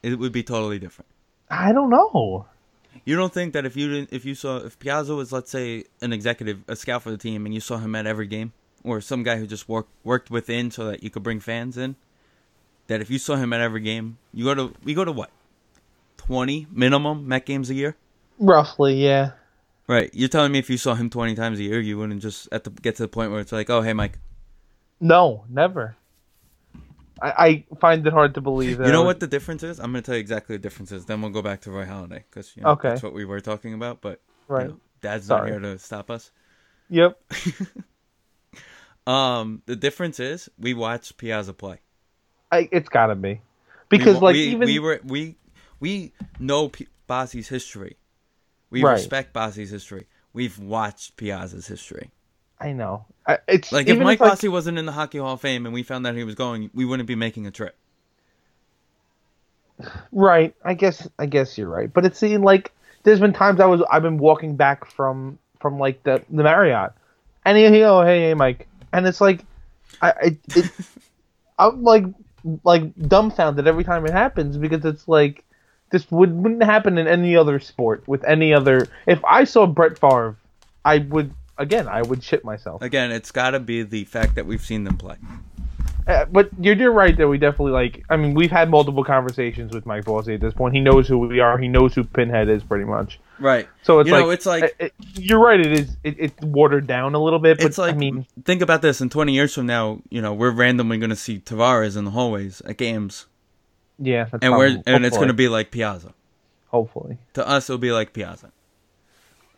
it 0.03 0.19
would 0.19 0.31
be 0.31 0.43
totally 0.43 0.79
different. 0.79 1.07
I 1.49 1.71
don't 1.71 1.89
know. 1.89 2.45
You 3.05 3.15
don't 3.15 3.33
think 3.33 3.53
that 3.53 3.65
if 3.65 3.75
you 3.77 3.89
didn't, 3.89 4.09
if 4.11 4.25
you 4.25 4.35
saw 4.35 4.57
if 4.57 4.77
Piazza 4.79 5.15
was 5.15 5.31
let's 5.31 5.51
say 5.51 5.85
an 6.01 6.11
executive, 6.11 6.63
a 6.67 6.75
scout 6.75 7.03
for 7.03 7.11
the 7.11 7.17
team, 7.17 7.45
and 7.45 7.53
you 7.53 7.61
saw 7.61 7.77
him 7.77 7.95
at 7.95 8.05
every 8.05 8.27
game, 8.27 8.53
or 8.83 9.01
some 9.01 9.23
guy 9.23 9.37
who 9.37 9.47
just 9.47 9.69
worked 9.69 9.91
worked 10.03 10.29
within 10.29 10.71
so 10.71 10.85
that 10.85 11.03
you 11.03 11.09
could 11.09 11.23
bring 11.23 11.39
fans 11.39 11.77
in, 11.77 11.95
that 12.87 12.99
if 13.01 13.09
you 13.09 13.19
saw 13.19 13.35
him 13.35 13.53
at 13.53 13.61
every 13.61 13.81
game, 13.81 14.17
you 14.33 14.43
go 14.43 14.55
to 14.55 14.73
we 14.83 14.93
go 14.93 15.05
to 15.05 15.11
what, 15.11 15.29
twenty 16.17 16.67
minimum 16.71 17.27
Met 17.27 17.45
games 17.45 17.69
a 17.69 17.75
year, 17.75 17.95
Roughly, 18.39 19.03
yeah. 19.03 19.31
Right? 19.88 20.10
You're 20.13 20.30
telling 20.30 20.51
me 20.51 20.60
if 20.60 20.69
you 20.69 20.78
saw 20.78 20.95
him 20.95 21.10
twenty 21.10 21.36
times 21.36 21.60
a 21.60 21.63
year, 21.63 21.80
you 21.80 21.98
wouldn't 21.98 22.22
just 22.22 22.48
at 22.51 22.63
the 22.63 22.69
get 22.69 22.95
to 22.98 23.04
the 23.04 23.07
point 23.07 23.31
where 23.31 23.39
it's 23.39 23.51
like, 23.51 23.69
oh 23.69 23.81
hey 23.81 23.94
Mike, 23.94 24.19
No, 25.00 25.45
never. 25.50 25.95
I, 27.19 27.66
I 27.72 27.75
find 27.81 28.06
it 28.06 28.13
hard 28.13 28.36
to 28.36 28.42
believe 28.42 28.78
that. 28.78 28.86
you 28.86 28.92
know 28.92 29.01
what 29.01 29.19
the 29.19 29.25
difference 29.25 29.63
is? 29.63 29.80
I'm 29.80 29.88
gonna 29.88 30.04
tell 30.04 30.13
you 30.16 30.22
exactly 30.22 30.56
the 30.56 30.62
difference 30.62 30.92
is. 30.92 31.06
Then 31.06 31.22
we'll 31.22 31.31
go 31.31 31.42
back 31.42 31.62
to 31.62 31.72
Roy 31.72 31.86
Halladay 31.86 32.24
because 32.30 32.56
you 32.56 32.62
know, 32.62 32.69
Okay. 32.72 32.89
that's 32.89 33.01
what 33.01 33.13
we 33.13 33.25
were 33.25 33.39
talking 33.42 33.74
about. 33.74 34.01
But 34.01 34.22
you 34.50 34.56
Right. 34.56 34.68
know, 34.69 34.80
Dad's 35.01 35.25
Sorry. 35.25 35.50
not 35.51 35.62
here 35.62 35.72
to 35.74 35.80
stop 35.80 36.12
us. 36.12 36.32
Yep. 36.89 37.20
Um, 39.06 39.62
the 39.65 39.77
difference 39.77 40.20
is 40.20 40.50
we 40.60 40.74
watched 40.74 41.17
Piazza 41.17 41.53
play. 41.53 41.79
I, 42.51 42.67
it's 42.74 42.89
gotta 42.89 43.15
be 43.15 43.39
because 43.88 44.15
wa- 44.15 44.22
like 44.27 44.34
we, 44.34 44.44
even 44.50 44.65
we 44.65 44.79
were 44.79 45.00
we 45.06 45.38
we 45.79 46.12
know 46.39 46.67
P- 46.67 46.88
Bossy's 47.08 47.48
history. 47.48 47.96
We 48.69 48.83
Right. 48.83 48.93
respect 48.93 49.33
Bossy's 49.33 49.69
history. 49.69 50.07
We've 50.33 50.57
watched 50.59 51.17
Piazza's 51.17 51.67
history. 51.67 52.12
I 52.59 52.74
know 52.74 53.05
I, 53.25 53.39
it's 53.47 53.71
Like 53.71 53.88
if 53.88 53.97
Mike 54.00 54.19
like, 54.19 54.31
Bossy 54.31 54.47
wasn't 54.47 54.77
in 54.77 54.86
the 54.86 54.91
Hockey 54.91 55.19
Hall 55.19 55.33
of 55.33 55.41
Fame 55.41 55.65
and 55.65 55.74
we 55.74 55.83
found 55.83 56.05
out 56.07 56.15
he 56.15 56.24
was 56.24 56.36
going, 56.36 56.69
we 56.74 56.86
wouldn't 56.86 57.07
be 57.07 57.15
making 57.15 57.45
a 57.45 57.51
trip. 57.51 57.75
right. 60.12 60.55
I 60.63 60.74
guess 60.74 61.07
I 61.19 61.27
guess 61.27 61.57
you're 61.57 61.69
right, 61.69 61.91
but 61.91 62.05
it's 62.05 62.19
seen 62.19 62.41
like 62.41 62.71
there's 63.03 63.19
been 63.19 63.33
times 63.33 63.59
I 63.59 63.65
was 63.67 63.81
I've 63.91 64.01
been 64.01 64.17
walking 64.17 64.55
back 64.55 64.89
from 64.91 65.38
from 65.59 65.77
like 65.79 66.03
the 66.03 66.24
the 66.29 66.43
Marriott, 66.43 66.93
and 67.45 67.57
he 67.57 67.83
oh 67.83 68.01
hey 68.03 68.21
hey 68.21 68.33
Mike, 68.33 68.67
and 68.91 69.05
it's 69.05 69.21
like 69.21 69.45
I 70.01 70.09
I 70.09 70.38
it, 70.55 70.71
I'm 71.59 71.83
like 71.83 72.05
like 72.63 72.95
dumbfounded 73.07 73.67
every 73.67 73.83
time 73.83 74.05
it 74.05 74.13
happens 74.13 74.57
because 74.57 74.83
it's 74.86 75.07
like 75.07 75.43
this 75.89 76.10
would, 76.12 76.34
wouldn't 76.36 76.63
happen 76.63 76.98
in 76.98 77.08
any 77.08 77.36
other 77.36 77.60
sport 77.60 78.08
with 78.08 78.24
any 78.25 78.53
other. 78.53 78.88
If 79.06 79.24
I 79.25 79.44
saw 79.46 79.65
Brett 79.65 79.98
Favre, 80.00 80.36
I 80.84 81.00
would 81.00 81.34
again 81.58 81.88
I 81.88 82.01
would 82.01 82.24
shit 82.24 82.44
myself. 82.44 82.82
Again, 82.82 83.12
it's 83.12 83.32
got 83.32 83.51
to 83.51 83.60
be 83.60 83.84
the 83.84 84.06
fact 84.06 84.36
that 84.36 84.46
we've 84.46 84.63
seen 84.63 84.84
them 84.84 84.98
play. 84.98 85.15
Uh, 86.08 86.24
but 86.24 86.50
you're, 86.58 86.75
you're 86.75 86.91
right 86.94 87.17
that 87.17 87.27
we 87.27 87.38
definitely 87.38 87.74
like. 87.74 88.06
I 88.10 88.15
mean, 88.15 88.34
we've 88.34 88.51
had 88.51 88.70
multiple 88.70 89.03
conversations 89.03 89.74
with 89.74 89.86
Mike 89.86 90.06
Bossy 90.06 90.36
at 90.36 90.39
this 90.39 90.53
point. 90.53 90.74
He 90.74 90.79
knows 90.79 91.06
who 91.06 91.17
we 91.17 91.41
are. 91.41 91.58
He 91.58 91.67
knows 91.67 91.94
who 91.94 92.06
Pinhead 92.06 92.48
is, 92.48 92.63
pretty 92.63 92.86
much. 92.86 93.20
Right. 93.39 93.67
So 93.84 94.00
it's 94.00 94.08
you 94.08 94.13
like 94.13 94.24
know, 94.24 94.29
it's 94.29 94.46
like 94.46 94.63
it- 94.63 94.75
it- 94.79 94.94
you're 95.15 95.39
right. 95.39 95.60
It 95.60 95.74
is. 95.74 95.98
It, 96.06 96.15
it's 96.17 96.41
watered 96.41 96.88
down 96.88 97.13
a 97.13 97.20
little 97.20 97.39
bit. 97.39 97.58
But 97.58 97.65
it's 97.67 97.77
like 97.77 97.94
I 97.96 97.98
mean, 97.98 98.25
think 98.46 98.62
about 98.62 98.82
this 98.82 99.01
in 99.01 99.10
20 99.10 99.34
years 99.34 99.53
from 99.53 99.65
now, 99.65 100.01
you 100.10 100.22
know, 100.22 100.34
we're 100.34 100.51
randomly 100.51 100.98
going 100.98 101.10
to 101.10 101.15
see 101.17 101.39
Tavares 101.39 101.98
in 101.98 102.06
the 102.06 102.12
hallways 102.12 102.62
at 102.62 102.77
games 102.77 103.25
yeah, 104.00 104.25
that's 104.25 104.44
and 104.44 104.56
we're 104.56 104.82
and 104.86 105.06
it's 105.06 105.18
going 105.18 105.30
to 105.30 105.34
be 105.34 105.48
like 105.50 105.72
Piazza. 105.72 106.13
hopefully. 106.68 107.18
To 107.34 107.48
us 107.48 107.70
it'll 107.70 107.77
be 107.80 107.92
like 107.92 108.13
Piazza. 108.13 108.51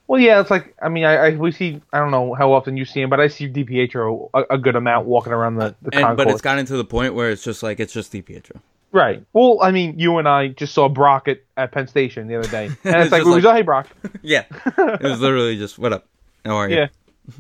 Well, 0.08 0.19
yeah, 0.19 0.41
it's 0.41 0.50
like 0.50 0.75
I 0.81 0.89
mean, 0.89 1.05
I, 1.05 1.15
I 1.15 1.29
we 1.36 1.51
see. 1.51 1.81
I 1.93 2.00
don't 2.00 2.10
know 2.10 2.34
how 2.34 2.51
often 2.51 2.77
you 2.77 2.86
see 2.86 3.01
him, 3.01 3.10
but 3.12 3.19
I 3.19 3.27
see 3.27 3.48
DiPietro 3.48 4.29
a, 4.34 4.55
a 4.55 4.58
good 4.58 4.75
amount 4.75 5.05
walking 5.05 5.34
around 5.34 5.58
the 5.58 5.75
the 5.84 5.96
And, 5.96 6.17
but 6.17 6.27
it's 6.27 6.41
gotten 6.41 6.65
to 6.65 6.77
the 6.77 6.84
point 6.86 7.13
where 7.13 7.29
it's 7.29 7.43
just 7.43 7.62
like 7.62 7.79
it's 7.79 7.93
just 7.93 8.12
DiPietro. 8.12 8.60
Right. 8.91 9.24
Well, 9.34 9.60
I 9.62 9.69
mean, 9.69 10.00
you 10.00 10.17
and 10.17 10.27
I 10.27 10.48
just 10.48 10.74
saw 10.74 10.89
Brock 10.89 11.27
at, 11.27 11.43
at 11.58 11.72
Penn 11.72 11.88
Station 11.88 12.27
the 12.27 12.38
other 12.38 12.48
day, 12.50 12.65
and 12.84 12.96
it's, 12.96 13.03
It's 13.03 13.12
like, 13.12 13.24
we 13.24 13.39
like- 13.39 13.55
hey, 13.58 13.62
Brock. 13.62 13.88
Yeah, 14.24 14.46
it 14.65 15.03
was 15.03 15.22
literally 15.22 15.58
just 15.58 15.77
what 15.77 15.93
up, 15.93 16.08
how 16.43 16.55
are 16.55 16.69
you? 16.69 16.75
Yeah. 16.75 16.88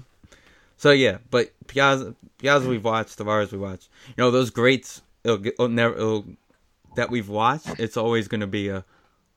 So 0.77 0.91
yeah, 0.91 1.17
but 1.29 1.51
Piazza, 1.67 2.15
Piazza 2.37 2.69
we've 2.69 2.85
watched, 2.85 3.19
Tavares 3.19 3.51
we 3.51 3.57
watched. 3.57 3.89
You 4.09 4.23
know 4.23 4.31
those 4.31 4.49
greats 4.49 5.01
it'll, 5.25 5.45
it'll 5.45 5.67
never 5.67 5.93
it'll, 5.95 6.25
that 6.95 7.09
we've 7.09 7.29
watched. 7.29 7.79
It's 7.79 7.97
always 7.97 8.27
going 8.27 8.41
to 8.41 8.47
be 8.47 8.69
a 8.69 8.85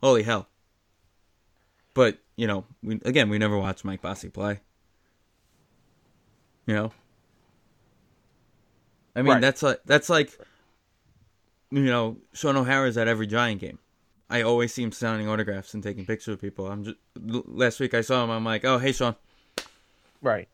holy 0.00 0.22
hell. 0.22 0.48
But 1.94 2.18
you 2.36 2.46
know, 2.46 2.64
we 2.82 3.00
again 3.04 3.28
we 3.28 3.38
never 3.38 3.58
watched 3.58 3.84
Mike 3.84 4.00
Bossy 4.02 4.28
play. 4.28 4.60
You 6.66 6.74
know, 6.74 6.92
I 9.14 9.22
mean 9.22 9.32
Right. 9.32 9.40
that's 9.40 9.62
like 9.62 9.80
that's 9.84 10.08
like 10.08 10.38
you 11.70 11.82
know 11.84 12.16
Shaun 12.32 12.56
O'Hara's 12.56 12.96
at 12.96 13.08
every 13.08 13.26
Giant 13.26 13.60
game. 13.60 13.78
I 14.30 14.42
always 14.42 14.72
see 14.72 14.82
him 14.82 14.92
signing 14.92 15.28
autographs 15.28 15.74
and 15.74 15.82
taking 15.82 16.06
pictures 16.06 16.32
with 16.32 16.40
people. 16.40 16.66
I'm 16.66 16.84
just 16.84 16.96
last 17.20 17.80
week 17.80 17.92
I 17.92 18.00
saw 18.00 18.24
him. 18.24 18.30
I'm 18.30 18.44
like, 18.44 18.64
oh 18.64 18.78
hey 18.78 18.92
Sean. 18.92 19.16
Right. 20.22 20.48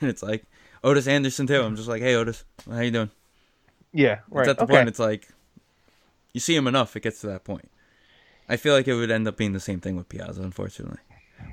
And 0.00 0.08
it's 0.10 0.22
like 0.22 0.44
Ottis 0.84 1.08
Anderson 1.08 1.46
too. 1.48 1.60
I'm 1.60 1.74
just 1.74 1.88
like, 1.88 2.02
hey 2.02 2.12
Ottis, 2.14 2.44
how 2.70 2.80
you 2.80 2.92
doing? 2.92 3.10
Yeah. 3.92 4.20
Right. 4.30 4.42
It's 4.42 4.50
at 4.50 4.58
the 4.58 4.64
okay. 4.64 4.74
point. 4.74 4.88
It's 4.88 5.00
like 5.00 5.26
you 6.36 6.40
see 6.40 6.54
him 6.54 6.66
enough, 6.66 6.94
it 6.94 7.00
gets 7.00 7.22
to 7.22 7.28
that 7.28 7.44
point. 7.44 7.70
I 8.46 8.58
feel 8.58 8.74
like 8.74 8.86
it 8.86 8.94
would 8.94 9.10
end 9.10 9.26
up 9.26 9.38
being 9.38 9.54
the 9.54 9.58
same 9.58 9.80
thing 9.80 9.96
with 9.96 10.10
Piazza, 10.10 10.42
unfortunately, 10.42 10.98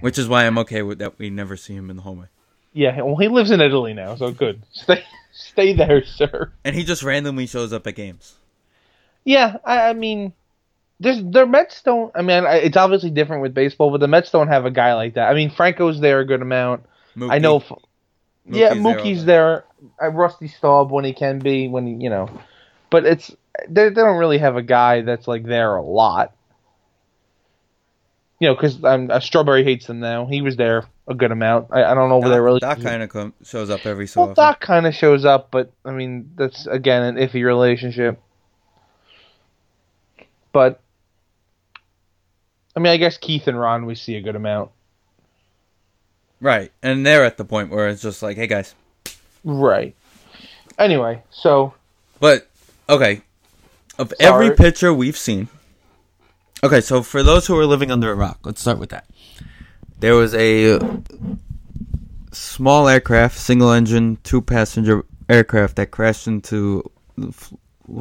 which 0.01 0.19
is 0.19 0.27
why 0.27 0.45
I'm 0.45 0.57
okay 0.57 0.81
with 0.81 0.99
that. 0.99 1.17
We 1.17 1.29
never 1.29 1.55
see 1.55 1.73
him 1.73 1.89
in 1.89 1.95
the 1.95 2.01
hallway, 2.01 2.25
yeah. 2.73 3.01
Well, 3.01 3.15
he 3.15 3.29
lives 3.29 3.49
in 3.49 3.61
Italy 3.61 3.93
now, 3.93 4.17
so 4.17 4.31
good. 4.31 4.61
Stay, 4.73 5.05
stay 5.31 5.71
there, 5.71 6.03
sir. 6.03 6.51
and 6.65 6.75
he 6.75 6.83
just 6.83 7.01
randomly 7.01 7.47
shows 7.47 7.71
up 7.71 7.87
at 7.87 7.95
games. 7.95 8.35
Yeah. 9.23 9.55
I, 9.63 9.91
I 9.91 9.93
mean, 9.93 10.33
there's 10.99 11.23
their 11.23 11.45
Mets 11.45 11.81
don't. 11.81 12.11
I 12.13 12.21
mean, 12.21 12.45
I, 12.45 12.55
it's 12.55 12.75
obviously 12.75 13.09
different 13.09 13.41
with 13.41 13.53
baseball, 13.53 13.89
but 13.89 14.01
the 14.01 14.09
Mets 14.09 14.31
don't 14.31 14.49
have 14.49 14.65
a 14.65 14.71
guy 14.71 14.95
like 14.95 15.13
that. 15.13 15.29
I 15.29 15.33
mean, 15.33 15.49
Franco's 15.49 16.01
there 16.01 16.19
a 16.19 16.25
good 16.25 16.41
amount. 16.41 16.85
I 17.21 17.39
know. 17.39 17.61
Mookie. 17.61 17.71
F- 17.71 17.77
yeah, 18.49 18.73
Mookie's 18.73 19.23
there 19.23 19.63
there. 20.01 20.11
Rusty 20.11 20.49
Staub 20.49 20.91
when 20.91 21.05
he 21.05 21.13
can 21.13 21.39
be, 21.39 21.69
when 21.69 21.87
he, 21.87 21.93
you 22.03 22.09
know, 22.09 22.29
but 22.89 23.05
it's 23.05 23.33
they, 23.67 23.89
they 23.89 24.01
don't 24.01 24.17
really 24.17 24.37
have 24.39 24.55
a 24.55 24.61
guy 24.61 25.01
that's 25.01 25.27
like 25.27 25.45
there 25.45 25.75
a 25.75 25.83
lot. 25.83 26.35
You 28.39 28.49
know, 28.49 28.55
because 28.55 28.83
um, 28.83 29.09
uh, 29.09 29.19
Strawberry 29.19 29.63
hates 29.63 29.87
them 29.87 29.99
now. 29.99 30.25
He 30.25 30.41
was 30.41 30.57
there 30.57 30.85
a 31.07 31.13
good 31.13 31.31
amount. 31.31 31.67
I, 31.71 31.83
I 31.83 31.93
don't 31.93 32.09
know 32.09 32.21
if 32.21 32.25
they're 32.25 32.43
really. 32.43 32.59
Doc 32.59 32.81
kind 32.81 33.01
of 33.01 33.09
com- 33.09 33.33
shows 33.43 33.69
up 33.69 33.85
every 33.85 34.07
so 34.07 34.21
well, 34.21 34.31
often. 34.31 34.43
Doc 34.43 34.59
kind 34.59 34.85
of 34.85 34.93
shows 34.93 35.23
up, 35.23 35.49
but 35.51 35.71
I 35.85 35.91
mean 35.91 36.31
that's 36.35 36.67
again 36.67 37.03
an 37.03 37.15
iffy 37.15 37.45
relationship. 37.45 38.19
But 40.51 40.81
I 42.75 42.79
mean, 42.79 42.91
I 42.91 42.97
guess 42.97 43.17
Keith 43.17 43.47
and 43.47 43.59
Ron 43.59 43.85
we 43.85 43.95
see 43.95 44.15
a 44.15 44.21
good 44.21 44.35
amount. 44.35 44.71
Right, 46.41 46.71
and 46.81 47.05
they're 47.05 47.23
at 47.23 47.37
the 47.37 47.45
point 47.45 47.69
where 47.69 47.87
it's 47.87 48.01
just 48.01 48.21
like, 48.21 48.35
hey 48.35 48.47
guys. 48.47 48.75
Right. 49.45 49.95
Anyway, 50.77 51.21
so 51.29 51.73
But 52.19 52.47
okay, 52.89 53.21
of 53.97 54.13
Sorry. 54.19 54.45
every 54.47 54.55
pitcher 54.55 54.93
we've 54.93 55.17
seen. 55.17 55.47
Okay, 56.63 56.81
so 56.81 57.03
for 57.03 57.23
those 57.23 57.47
who 57.47 57.57
are 57.57 57.65
living 57.65 57.91
under 57.91 58.11
a 58.11 58.15
rock, 58.15 58.39
let's 58.43 58.61
start 58.61 58.79
with 58.79 58.89
that. 58.89 59.07
There 59.99 60.15
was 60.15 60.33
a 60.35 60.79
small 62.31 62.87
aircraft, 62.87 63.37
single 63.37 63.71
engine, 63.71 64.17
two 64.23 64.41
passenger 64.41 65.05
aircraft 65.29 65.75
that 65.75 65.91
crashed 65.91 66.27
into 66.27 66.89
the 67.17 67.31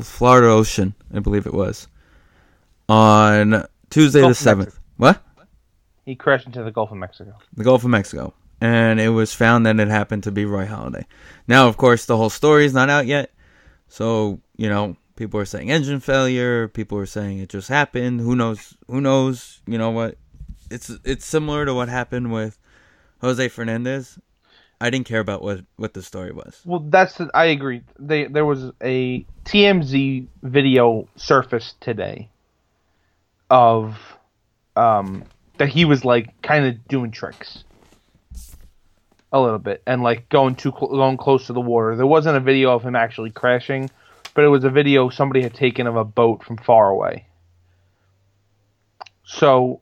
Florida 0.02 0.48
Ocean, 0.48 0.94
I 1.12 1.18
believe 1.18 1.46
it 1.46 1.54
was, 1.54 1.88
on 2.88 3.66
Tuesday 3.90 4.20
Gulf 4.20 4.30
the 4.30 4.34
seventh. 4.34 4.78
What? 4.96 5.22
he 6.04 6.14
crashed 6.14 6.46
into 6.46 6.62
the 6.62 6.70
Gulf 6.70 6.90
of 6.90 6.96
Mexico. 6.96 7.34
the 7.54 7.64
Gulf 7.64 7.84
of 7.84 7.90
Mexico, 7.90 8.34
and 8.60 9.00
it 9.00 9.10
was 9.10 9.34
found 9.34 9.66
that 9.66 9.78
it 9.78 9.88
happened 9.88 10.24
to 10.24 10.32
be 10.32 10.44
Roy 10.44 10.66
Halladay. 10.66 11.04
Now, 11.46 11.68
of 11.68 11.76
course, 11.76 12.06
the 12.06 12.16
whole 12.16 12.30
story 12.30 12.64
is 12.64 12.74
not 12.74 12.90
out 12.90 13.06
yet, 13.06 13.30
so 13.88 14.40
you 14.56 14.68
know 14.68 14.96
people 15.16 15.38
are 15.40 15.44
saying 15.44 15.70
engine 15.70 16.00
failure. 16.00 16.68
People 16.68 16.98
are 16.98 17.06
saying 17.06 17.38
it 17.38 17.48
just 17.48 17.68
happened. 17.68 18.20
Who 18.20 18.36
knows? 18.36 18.74
Who 18.88 19.00
knows? 19.00 19.60
You 19.66 19.78
know 19.78 19.90
what? 19.90 20.16
It's 20.70 20.90
it's 21.04 21.24
similar 21.24 21.66
to 21.66 21.74
what 21.74 21.88
happened 21.88 22.32
with 22.32 22.58
Jose 23.20 23.48
Fernandez. 23.48 24.18
I 24.80 24.90
didn't 24.90 25.06
care 25.06 25.20
about 25.20 25.42
what 25.42 25.60
what 25.76 25.94
the 25.94 26.02
story 26.02 26.32
was. 26.32 26.60
Well, 26.64 26.80
that's 26.80 27.14
the, 27.14 27.30
I 27.34 27.46
agree. 27.46 27.82
They 27.98 28.24
there 28.24 28.44
was 28.44 28.72
a 28.82 29.24
TMZ 29.44 30.26
video 30.42 31.08
surfaced 31.16 31.80
today 31.80 32.28
of 33.48 33.96
um 34.74 35.24
that 35.58 35.68
he 35.68 35.84
was 35.84 36.04
like 36.04 36.40
kind 36.42 36.64
of 36.64 36.88
doing 36.88 37.10
tricks 37.10 37.64
a 39.32 39.40
little 39.40 39.58
bit 39.58 39.82
and 39.86 40.02
like 40.02 40.28
going 40.28 40.54
too 40.54 40.72
cl- 40.76 40.88
going 40.90 41.16
close 41.16 41.46
to 41.46 41.52
the 41.52 41.60
water. 41.60 41.94
There 41.94 42.06
wasn't 42.06 42.36
a 42.36 42.40
video 42.40 42.72
of 42.74 42.82
him 42.82 42.96
actually 42.96 43.30
crashing, 43.30 43.90
but 44.34 44.44
it 44.44 44.48
was 44.48 44.64
a 44.64 44.70
video 44.70 45.08
somebody 45.08 45.42
had 45.42 45.54
taken 45.54 45.86
of 45.86 45.96
a 45.96 46.04
boat 46.04 46.44
from 46.44 46.56
far 46.56 46.88
away. 46.88 47.26
So 49.24 49.80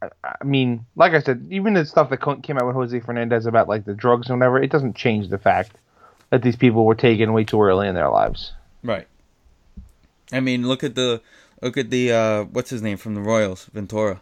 I- 0.00 0.44
mean, 0.44 0.86
like 0.96 1.12
I 1.14 1.20
said, 1.20 1.48
even 1.50 1.74
the 1.74 1.84
stuff 1.84 2.10
that 2.10 2.42
came 2.42 2.58
out 2.58 2.66
with 2.66 2.76
Jose 2.76 3.00
Fernandez 3.00 3.46
about 3.46 3.68
like 3.68 3.84
the 3.84 3.94
drugs 3.94 4.28
and 4.30 4.38
whatever, 4.38 4.62
it 4.62 4.70
doesn't 4.70 4.96
change 4.96 5.28
the 5.28 5.38
fact 5.38 5.72
that 6.30 6.42
these 6.42 6.56
people 6.56 6.84
were 6.84 6.94
taken 6.94 7.32
way 7.32 7.44
too 7.44 7.60
early 7.60 7.88
in 7.88 7.94
their 7.94 8.10
lives. 8.10 8.52
Right. 8.82 9.08
I 10.32 10.40
mean, 10.40 10.68
look 10.68 10.84
at 10.84 10.94
the 10.94 11.20
look 11.62 11.76
at 11.76 11.90
the 11.90 12.12
uh, 12.12 12.44
what's 12.44 12.70
his 12.70 12.82
name 12.82 12.98
from 12.98 13.14
the 13.14 13.20
Royals, 13.20 13.64
Ventura. 13.72 14.20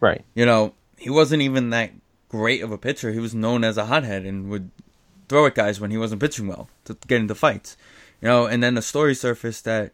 Right. 0.00 0.24
you 0.34 0.44
know, 0.44 0.74
he 0.98 1.08
wasn't 1.08 1.42
even 1.42 1.70
that 1.70 1.92
great 2.28 2.62
of 2.62 2.72
a 2.72 2.78
pitcher. 2.78 3.12
He 3.12 3.20
was 3.20 3.34
known 3.34 3.64
as 3.64 3.78
a 3.78 3.86
hothead 3.86 4.26
and 4.26 4.50
would 4.50 4.70
throw 5.28 5.46
at 5.46 5.54
guys 5.54 5.80
when 5.80 5.90
he 5.90 5.96
wasn't 5.96 6.20
pitching 6.20 6.46
well 6.46 6.68
to 6.84 6.96
get 7.06 7.20
into 7.20 7.34
fights. 7.34 7.76
You 8.24 8.30
know, 8.30 8.46
and 8.46 8.62
then 8.62 8.72
the 8.72 8.80
story 8.80 9.14
surfaced 9.14 9.66
that 9.66 9.92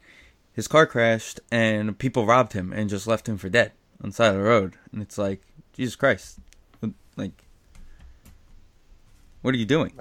his 0.52 0.68
car 0.68 0.86
crashed 0.86 1.40
and 1.50 1.98
people 1.98 2.26
robbed 2.26 2.52
him 2.52 2.72
and 2.72 2.88
just 2.88 3.08
left 3.08 3.28
him 3.28 3.36
for 3.36 3.48
dead 3.48 3.72
on 4.00 4.10
the 4.10 4.14
side 4.14 4.28
of 4.28 4.36
the 4.36 4.42
road. 4.42 4.76
And 4.92 5.02
it's 5.02 5.18
like, 5.18 5.42
Jesus 5.72 5.96
Christ. 5.96 6.38
Like 7.16 7.44
what 9.42 9.52
are 9.52 9.58
you 9.58 9.66
doing? 9.66 9.92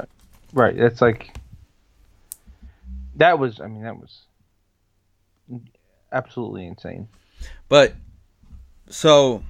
Right. 0.53 0.77
That's 0.77 1.01
like 1.01 1.35
that 3.15 3.39
was. 3.39 3.59
I 3.59 3.65
mean, 3.65 3.81
that 3.81 3.97
was 3.97 4.25
absolutely 6.11 6.67
insane. 6.67 7.07
But 7.67 7.95
so, 8.89 9.43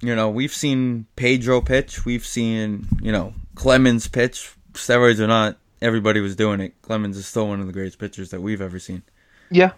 you 0.00 0.14
know, 0.14 0.30
we've 0.30 0.54
seen 0.54 1.06
Pedro 1.16 1.60
pitch, 1.60 2.04
we've 2.04 2.24
seen, 2.24 2.86
you 3.02 3.10
know, 3.10 3.34
Clemens 3.56 4.06
pitch, 4.06 4.54
steroids 4.74 5.18
or 5.18 5.26
not, 5.26 5.58
everybody 5.82 6.20
was 6.20 6.36
doing 6.36 6.60
it. 6.60 6.80
Clemens 6.82 7.16
is 7.16 7.26
still 7.26 7.48
one 7.48 7.60
of 7.60 7.66
the 7.66 7.72
greatest 7.72 7.98
pitchers 7.98 8.30
that 8.30 8.40
we've 8.40 8.60
ever 8.60 8.78
seen. 8.78 9.02
Yeah. 9.50 9.72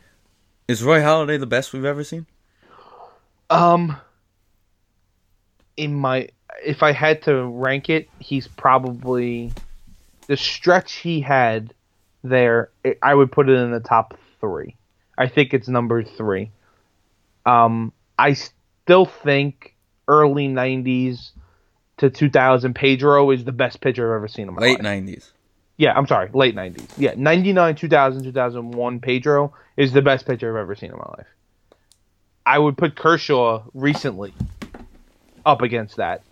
Is 0.68 0.82
Roy 0.82 1.00
Halladay 1.00 1.38
the 1.38 1.46
best 1.46 1.72
we've 1.72 1.84
ever 1.84 2.04
seen? 2.04 2.26
Um. 3.50 3.96
In 5.76 5.94
my, 5.94 6.28
if 6.64 6.82
I 6.82 6.92
had 6.92 7.22
to 7.22 7.46
rank 7.46 7.88
it, 7.88 8.08
he's 8.18 8.46
probably 8.46 9.52
the 10.26 10.36
stretch 10.36 10.96
he 10.96 11.20
had 11.22 11.72
there. 12.22 12.70
I 13.02 13.14
would 13.14 13.32
put 13.32 13.48
it 13.48 13.54
in 13.54 13.70
the 13.72 13.80
top 13.80 14.18
three. 14.38 14.76
I 15.16 15.28
think 15.28 15.54
it's 15.54 15.68
number 15.68 16.04
three. 16.04 16.50
Um, 17.46 17.92
I 18.18 18.34
still 18.34 19.06
think 19.06 19.74
early 20.06 20.46
'90s 20.46 21.30
to 21.96 22.10
2000 22.10 22.74
Pedro 22.74 23.30
is 23.30 23.44
the 23.44 23.52
best 23.52 23.80
pitcher 23.80 24.12
I've 24.12 24.16
ever 24.16 24.28
seen 24.28 24.48
in 24.48 24.54
my 24.54 24.60
Late 24.60 24.82
life. 24.82 25.02
90s. 25.02 25.30
Yeah, 25.76 25.92
I'm 25.96 26.06
sorry, 26.06 26.30
late 26.32 26.54
90s. 26.54 26.90
Yeah, 26.96 27.14
99, 27.16 27.74
2000, 27.74 28.22
2001 28.24 29.00
Pedro 29.00 29.52
is 29.76 29.92
the 29.92 30.02
best 30.02 30.26
pitcher 30.26 30.50
I've 30.50 30.62
ever 30.62 30.74
seen 30.74 30.90
in 30.90 30.96
my 30.96 31.10
life. 31.18 31.26
I 32.44 32.58
would 32.58 32.76
put 32.76 32.96
Kershaw 32.96 33.62
recently 33.74 34.34
up 35.46 35.62
against 35.62 35.96
that. 35.96 36.22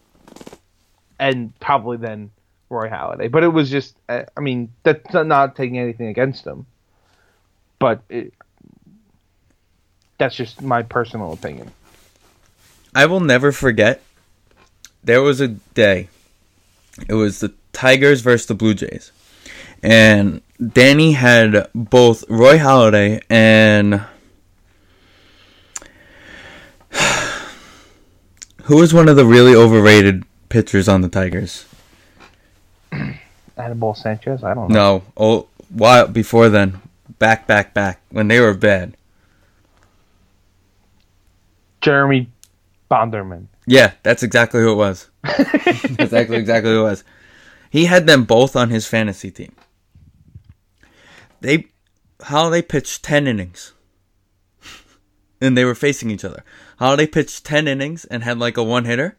And 1.19 1.59
probably 1.61 1.97
then 1.97 2.31
Roy 2.69 2.89
Halladay. 2.89 3.31
But 3.31 3.43
it 3.45 3.49
was 3.49 3.71
just, 3.71 3.95
I 4.09 4.25
mean, 4.39 4.73
that's 4.83 5.13
not- 5.13 5.57
taking 5.57 5.79
anything 5.79 6.07
against 6.09 6.47
him. 6.47 6.67
But 7.79 8.03
it, 8.09 8.33
that's 10.19 10.37
just 10.37 10.61
my 10.63 10.83
personal 10.83 11.33
opinion. 11.33 11.71
I 12.95 13.07
will 13.07 13.21
never 13.21 13.53
forget. 13.53 14.03
There 15.03 15.23
was 15.23 15.41
a 15.41 15.49
day. 15.49 16.09
It 17.09 17.15
was 17.15 17.41
the 17.41 17.55
Tigers 17.73 18.21
versus 18.21 18.47
the 18.47 18.55
Blue 18.55 18.75
Jays. 18.75 19.13
And 19.83 20.43
Danny 20.73 21.13
had 21.13 21.69
both 21.75 22.25
Roy 22.29 22.59
Halladay 22.59 23.23
and 23.31 24.03
who 28.65 28.77
was 28.77 28.93
one 28.93 29.09
of 29.09 29.17
the 29.17 29.25
really 29.25 29.55
overrated 29.55 30.25
pitchers 30.49 30.89
on 30.89 31.01
the 31.01 31.09
Tigers? 31.09 31.67
Anibal 33.57 33.95
Sanchez? 33.95 34.45
I 34.45 34.55
don't 34.55 34.71
know. 34.71 34.75
No, 34.75 35.03
oh, 35.17 35.47
while 35.71 36.07
before 36.09 36.49
then, 36.49 36.81
back, 37.19 37.47
back, 37.47 37.73
back 37.73 38.01
when 38.11 38.29
they 38.29 38.41
were 38.41 38.55
bad. 38.55 38.97
Jeremy 41.81 42.29
Bonderman. 42.91 43.47
Yeah, 43.67 43.93
that's 44.03 44.23
exactly 44.23 44.61
who 44.61 44.73
it 44.73 44.77
was. 44.77 45.09
that's 45.23 45.85
exactly 45.85 46.37
exactly 46.37 46.73
who 46.73 46.81
it 46.81 46.91
was. 46.91 47.05
He 47.71 47.87
had 47.87 48.07
them 48.07 48.25
both 48.25 48.57
on 48.57 48.71
his 48.71 48.87
fantasy 48.87 49.31
team. 49.31 49.55
They 51.41 51.69
Halladay 52.21 52.67
pitched 52.67 53.03
ten 53.03 53.27
innings. 53.27 53.73
and 55.41 55.57
they 55.57 55.65
were 55.65 55.75
facing 55.75 56.11
each 56.11 56.25
other. 56.25 56.45
Halladay 56.81 57.11
pitched 57.11 57.45
ten 57.45 57.67
innings 57.67 58.05
and 58.05 58.23
had 58.23 58.39
like 58.39 58.57
a 58.57 58.63
one 58.63 58.85
hitter. 58.85 59.17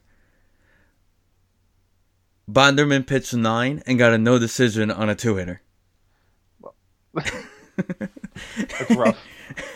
Bonderman 2.50 3.08
pitched 3.08 3.34
nine 3.34 3.82
and 3.86 3.98
got 3.98 4.14
a 4.14 4.18
no 4.18 4.38
decision 4.38 4.92
on 4.92 5.10
a 5.10 5.16
two 5.16 5.36
hitter. 5.38 5.62
That's 7.14 8.92
rough. 8.92 9.20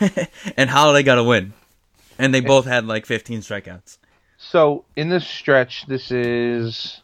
and 0.56 0.70
Halladay 0.70 1.04
got 1.04 1.18
a 1.18 1.24
win. 1.24 1.52
And 2.18 2.34
they 2.34 2.40
both 2.40 2.64
had 2.64 2.86
like 2.86 3.04
15 3.06 3.40
strikeouts. 3.40 3.98
So 4.38 4.84
in 4.96 5.08
this 5.08 5.26
stretch, 5.26 5.86
this 5.86 6.10
is 6.10 7.00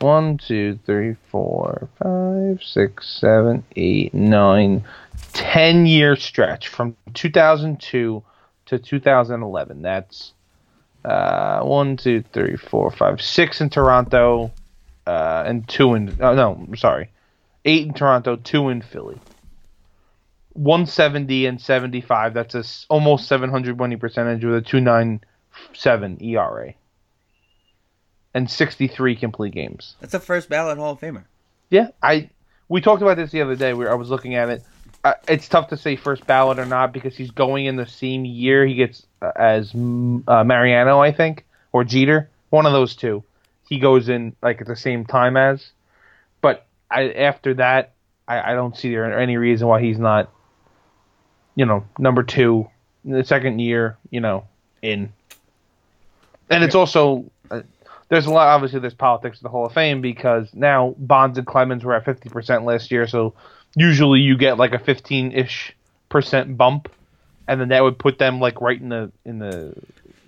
one, 0.00 0.38
two, 0.38 0.78
three, 0.84 1.16
four, 1.30 1.88
five, 2.02 2.62
six, 2.62 3.08
seven, 3.08 3.64
eight, 3.76 4.14
nine, 4.14 4.84
ten 5.32 5.86
year 5.86 6.16
stretch 6.16 6.68
from 6.68 6.96
2002 7.14 8.22
to 8.66 8.78
2011. 8.78 9.82
That's 9.82 10.32
uh, 11.04 11.60
one, 11.62 11.96
two, 11.96 12.22
three, 12.32 12.56
four, 12.56 12.90
five, 12.90 13.20
six 13.20 13.60
in 13.60 13.70
Toronto, 13.70 14.52
uh, 15.06 15.44
and 15.46 15.68
two 15.68 15.94
in. 15.94 16.16
Oh, 16.20 16.34
no, 16.34 16.54
I'm 16.54 16.76
sorry, 16.76 17.10
eight 17.64 17.86
in 17.86 17.94
Toronto, 17.94 18.36
two 18.36 18.68
in 18.68 18.82
Philly. 18.82 19.20
170 20.54 21.46
and 21.46 21.60
75. 21.60 22.32
That's 22.32 22.54
a 22.54 22.62
almost 22.88 23.26
700 23.26 23.80
winning 23.80 23.98
percentage 23.98 24.44
with 24.44 24.54
a 24.54 24.60
297 24.60 26.22
ERA 26.22 26.74
and 28.34 28.50
63 28.50 29.16
complete 29.16 29.54
games. 29.54 29.94
That's 30.00 30.14
a 30.14 30.20
first 30.20 30.48
ballot 30.48 30.76
Hall 30.76 30.92
of 30.92 31.00
Famer. 31.00 31.24
Yeah, 31.70 31.88
I 32.02 32.30
we 32.68 32.80
talked 32.80 33.02
about 33.02 33.16
this 33.16 33.30
the 33.30 33.40
other 33.40 33.56
day 33.56 33.72
where 33.72 33.90
I 33.90 33.94
was 33.94 34.10
looking 34.10 34.34
at 34.34 34.48
it. 34.48 34.62
Uh, 35.02 35.14
it's 35.28 35.48
tough 35.48 35.68
to 35.68 35.76
say 35.76 35.96
first 35.96 36.26
ballot 36.26 36.58
or 36.58 36.66
not 36.66 36.92
because 36.92 37.16
he's 37.16 37.30
going 37.30 37.66
in 37.66 37.76
the 37.76 37.86
same 37.86 38.24
year 38.24 38.66
he 38.66 38.74
gets 38.74 39.06
uh, 39.20 39.32
as 39.36 39.72
mm, 39.72 40.22
uh, 40.26 40.42
Mariano, 40.44 40.98
I 40.98 41.12
think, 41.12 41.44
or 41.72 41.84
Jeter, 41.84 42.30
one 42.50 42.66
of 42.66 42.72
those 42.72 42.96
two. 42.96 43.22
He 43.68 43.78
goes 43.78 44.08
in 44.08 44.34
like 44.42 44.60
at 44.60 44.66
the 44.66 44.76
same 44.76 45.04
time 45.04 45.36
as, 45.36 45.72
but 46.40 46.66
I 46.90 47.10
after 47.10 47.54
that, 47.54 47.92
I, 48.26 48.52
I 48.52 48.54
don't 48.54 48.76
see 48.76 48.90
there 48.90 49.18
any 49.18 49.36
reason 49.36 49.68
why 49.68 49.80
he's 49.80 49.98
not, 49.98 50.30
you 51.54 51.66
know, 51.66 51.84
number 51.98 52.22
two 52.22 52.68
in 53.04 53.12
the 53.12 53.24
second 53.24 53.58
year, 53.58 53.98
you 54.10 54.20
know, 54.20 54.46
in. 54.82 55.12
And 56.50 56.62
it's 56.62 56.74
also 56.74 57.30
there's 58.14 58.26
a 58.26 58.30
lot. 58.30 58.48
Obviously, 58.48 58.80
there's 58.80 58.94
politics 58.94 59.40
in 59.40 59.44
the 59.44 59.48
Hall 59.48 59.66
of 59.66 59.72
Fame 59.72 60.00
because 60.00 60.48
now 60.54 60.94
Bonds 60.98 61.36
and 61.36 61.46
Clemens 61.46 61.84
were 61.84 61.94
at 61.94 62.04
50 62.04 62.30
percent 62.30 62.64
last 62.64 62.90
year, 62.90 63.06
so 63.06 63.34
usually 63.74 64.20
you 64.20 64.36
get 64.36 64.56
like 64.56 64.72
a 64.72 64.78
15 64.78 65.32
ish 65.32 65.76
percent 66.08 66.56
bump, 66.56 66.88
and 67.48 67.60
then 67.60 67.68
that 67.68 67.82
would 67.82 67.98
put 67.98 68.18
them 68.18 68.40
like 68.40 68.60
right 68.60 68.80
in 68.80 68.88
the 68.88 69.12
in 69.24 69.38
the 69.38 69.74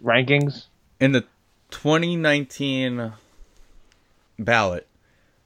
rankings. 0.05 0.65
In 0.99 1.13
the 1.13 1.23
2019 1.71 3.13
ballot, 4.39 4.87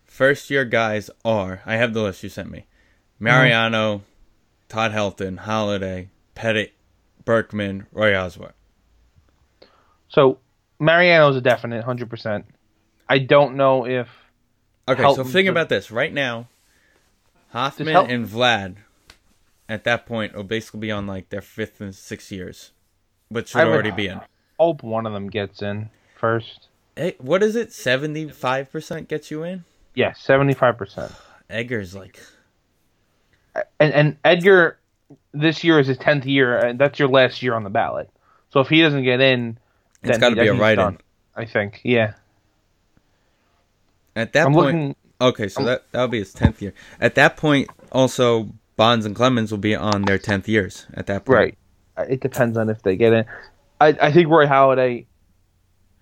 first 0.04 0.50
year 0.50 0.64
guys 0.64 1.10
are 1.24 1.62
I 1.66 1.76
have 1.76 1.92
the 1.92 2.02
list 2.02 2.22
you 2.22 2.28
sent 2.28 2.50
me 2.50 2.60
mm-hmm. 2.60 3.24
Mariano, 3.24 4.02
Todd 4.68 4.92
Helton, 4.92 5.44
Halladay, 5.44 6.08
Pettitte, 6.34 6.72
Berkman, 7.24 7.86
Roy 7.92 8.12
Oswalt. 8.12 8.52
So 10.08 10.38
Mariano's 10.80 11.36
a 11.36 11.40
definite 11.40 11.76
100. 11.76 12.10
percent 12.10 12.46
I 13.08 13.18
don't 13.18 13.54
know 13.56 13.86
if 13.86 14.08
Okay, 14.88 15.02
so 15.02 15.22
think 15.22 15.46
the- 15.46 15.50
about 15.50 15.68
this. 15.68 15.90
Right 15.92 16.12
now, 16.12 16.48
Hoffman 17.50 17.88
Hel- 17.88 18.06
and 18.06 18.26
Vlad 18.26 18.76
at 19.68 19.84
that 19.84 20.06
point 20.06 20.34
will 20.34 20.42
basically 20.44 20.80
be 20.80 20.90
on 20.90 21.06
like 21.06 21.28
their 21.28 21.40
fifth 21.42 21.80
and 21.80 21.94
sixth 21.94 22.32
years, 22.32 22.72
but 23.30 23.46
should 23.48 23.60
I 23.60 23.64
would- 23.64 23.72
already 23.74 23.90
be 23.92 24.08
in. 24.08 24.20
hope 24.58 24.82
one 24.82 25.06
of 25.06 25.12
them 25.12 25.28
gets 25.28 25.62
in 25.62 25.90
first. 26.16 26.68
Hey, 26.96 27.14
what 27.18 27.42
is 27.42 27.54
it? 27.56 27.72
Seventy-five 27.72 28.70
percent 28.72 29.08
gets 29.08 29.30
you 29.30 29.42
in. 29.44 29.64
Yeah, 29.94 30.12
75 30.12 30.76
percent. 30.78 31.12
Edgar's 31.48 31.94
like, 31.94 32.20
And 33.80 33.92
and 33.92 34.16
Edgar, 34.24 34.78
this 35.32 35.64
year 35.64 35.78
is 35.80 35.86
his 35.88 35.98
10th 35.98 36.24
year, 36.26 36.56
and 36.56 36.78
that's 36.78 36.98
your 36.98 37.08
last 37.08 37.42
year 37.42 37.54
on 37.54 37.64
the 37.64 37.70
ballot. 37.70 38.08
So 38.50 38.60
if 38.60 38.68
he 38.68 38.80
doesn't 38.82 39.02
get 39.04 39.20
in, 39.20 39.58
It's 40.02 40.12
then 40.18 40.20
gotta 40.20 40.36
be 40.40 40.48
a 40.48 40.54
write-in. 40.54 40.98
I 41.36 41.44
think. 41.44 41.80
Yeah. 41.84 42.14
at 44.16 44.32
that 44.32 44.46
I'm 44.46 44.52
point. 44.52 44.66
looking. 44.66 44.96
Okay, 45.20 45.48
so 45.48 45.62
that 45.64 45.84
that'll 45.92 46.08
be 46.08 46.18
his 46.20 46.32
tenth 46.32 46.62
year. 46.62 46.72
At 47.00 47.14
that 47.16 47.36
point, 47.36 47.68
also 47.92 48.48
Bonds 48.76 49.04
and 49.04 49.14
Clemens 49.14 49.50
will 49.50 49.58
be 49.58 49.74
on 49.74 50.02
their 50.02 50.18
tenth 50.18 50.48
years. 50.48 50.86
At 50.94 51.06
that 51.08 51.26
point, 51.26 51.36
Right. 51.38 51.58
Uh, 51.96 52.02
It 52.08 52.20
depends 52.20 52.56
on 52.56 52.70
if 52.70 52.82
they 52.82 52.96
get 52.96 53.12
in. 53.12 53.24
I, 53.80 53.88
I 54.00 54.12
think 54.12 54.28
Roy 54.28 54.46
Halladay 54.46 55.04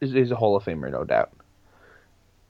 is, 0.01 0.15
is 0.15 0.31
a 0.31 0.37
Hall 0.37 0.57
of 0.57 0.65
Famer, 0.65 0.91
no 0.91 1.03
doubt. 1.05 1.33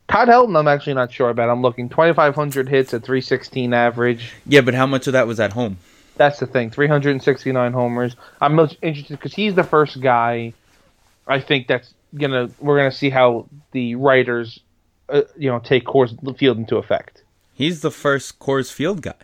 Todd 0.08 0.28
Helton, 0.28 0.58
I'm 0.58 0.68
actually 0.68 0.94
not 0.94 1.12
sure 1.12 1.28
about. 1.30 1.50
I'm 1.50 1.61
looking 1.62 1.88
2,500 1.88 2.68
hits 2.68 2.94
at 2.94 3.02
316 3.04 3.72
average. 3.74 4.32
Yeah, 4.46 4.62
but 4.62 4.74
how 4.74 4.87
much 4.87 5.06
of 5.06 5.12
that 5.14 5.26
was 5.26 5.38
at 5.40 5.52
home? 5.52 5.78
That's 6.16 6.38
the 6.40 6.46
thing. 6.46 6.70
369 6.70 7.72
homers. 7.72 8.16
I'm 8.40 8.54
most 8.54 8.76
interested 8.82 9.18
because 9.18 9.34
he's 9.34 9.54
the 9.54 9.64
first 9.64 10.00
guy. 10.00 10.52
I 11.28 11.40
think 11.40 11.66
that's 11.66 11.94
gonna. 12.14 12.50
We're 12.58 12.76
gonna 12.78 12.90
see 12.90 13.10
how 13.10 13.48
the 13.72 13.94
writers, 13.96 14.60
uh, 15.08 15.22
you 15.36 15.50
know, 15.50 15.58
take 15.58 15.84
Coors 15.84 16.38
Field 16.38 16.58
into 16.58 16.76
effect. 16.76 17.22
He's 17.52 17.80
the 17.82 17.90
first 17.90 18.38
Coors 18.38 18.72
Field 18.72 19.02
guy. 19.02 19.14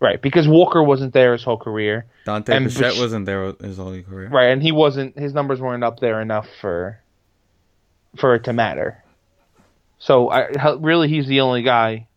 Right, 0.00 0.20
because 0.20 0.48
Walker 0.48 0.82
wasn't 0.82 1.12
there 1.12 1.32
his 1.32 1.44
whole 1.44 1.56
career. 1.56 2.06
Dante 2.24 2.56
And 2.56 2.64
Bichette 2.64 2.94
Bich- 2.94 3.00
wasn't 3.00 3.24
there 3.24 3.52
his 3.60 3.76
whole 3.76 4.02
career. 4.02 4.28
Right, 4.28 4.46
and 4.50 4.60
he 4.60 4.72
wasn't. 4.72 5.16
His 5.16 5.32
numbers 5.32 5.60
weren't 5.60 5.84
up 5.84 6.00
there 6.00 6.20
enough 6.20 6.48
for 6.60 6.98
for 8.16 8.34
it 8.34 8.44
to 8.44 8.52
matter. 8.52 9.02
So 9.98 10.28
I 10.28 10.48
really, 10.80 11.08
he's 11.08 11.28
the 11.28 11.40
only 11.40 11.62
guy. 11.62 12.08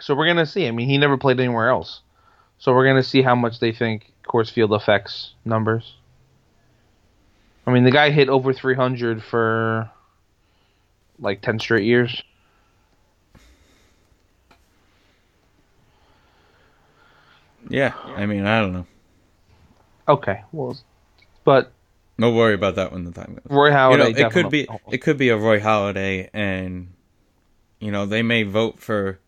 So 0.00 0.14
we're 0.14 0.26
gonna 0.26 0.46
see. 0.46 0.66
I 0.66 0.70
mean, 0.70 0.88
he 0.88 0.98
never 0.98 1.16
played 1.16 1.40
anywhere 1.40 1.68
else. 1.68 2.00
So 2.58 2.72
we're 2.72 2.86
gonna 2.86 3.02
see 3.02 3.22
how 3.22 3.34
much 3.34 3.58
they 3.58 3.72
think 3.72 4.12
Coors 4.24 4.50
Field 4.50 4.72
affects 4.72 5.34
numbers. 5.44 5.96
I 7.66 7.72
mean, 7.72 7.84
the 7.84 7.90
guy 7.90 8.10
hit 8.10 8.28
over 8.28 8.52
300 8.52 9.22
for 9.22 9.90
like 11.18 11.40
10 11.40 11.58
straight 11.60 11.84
years. 11.84 12.22
Yeah, 17.68 17.94
I 18.04 18.26
mean, 18.26 18.44
I 18.46 18.60
don't 18.60 18.72
know. 18.72 18.86
Okay, 20.06 20.42
well, 20.52 20.76
but 21.44 21.72
No 22.18 22.30
worry 22.32 22.54
about 22.54 22.74
that 22.76 22.92
when 22.92 23.04
the 23.04 23.10
time 23.10 23.26
comes. 23.36 23.40
Roy 23.48 23.70
Halladay, 23.70 23.92
you 23.92 24.20
know, 24.20 24.26
it 24.28 24.32
could 24.32 24.50
be 24.50 24.68
it 24.90 24.98
could 24.98 25.16
be 25.16 25.30
a 25.30 25.36
Roy 25.36 25.60
Halladay, 25.60 26.28
and 26.34 26.92
you 27.80 27.90
know 27.90 28.04
they 28.04 28.22
may 28.22 28.42
vote 28.42 28.80
for 28.80 29.18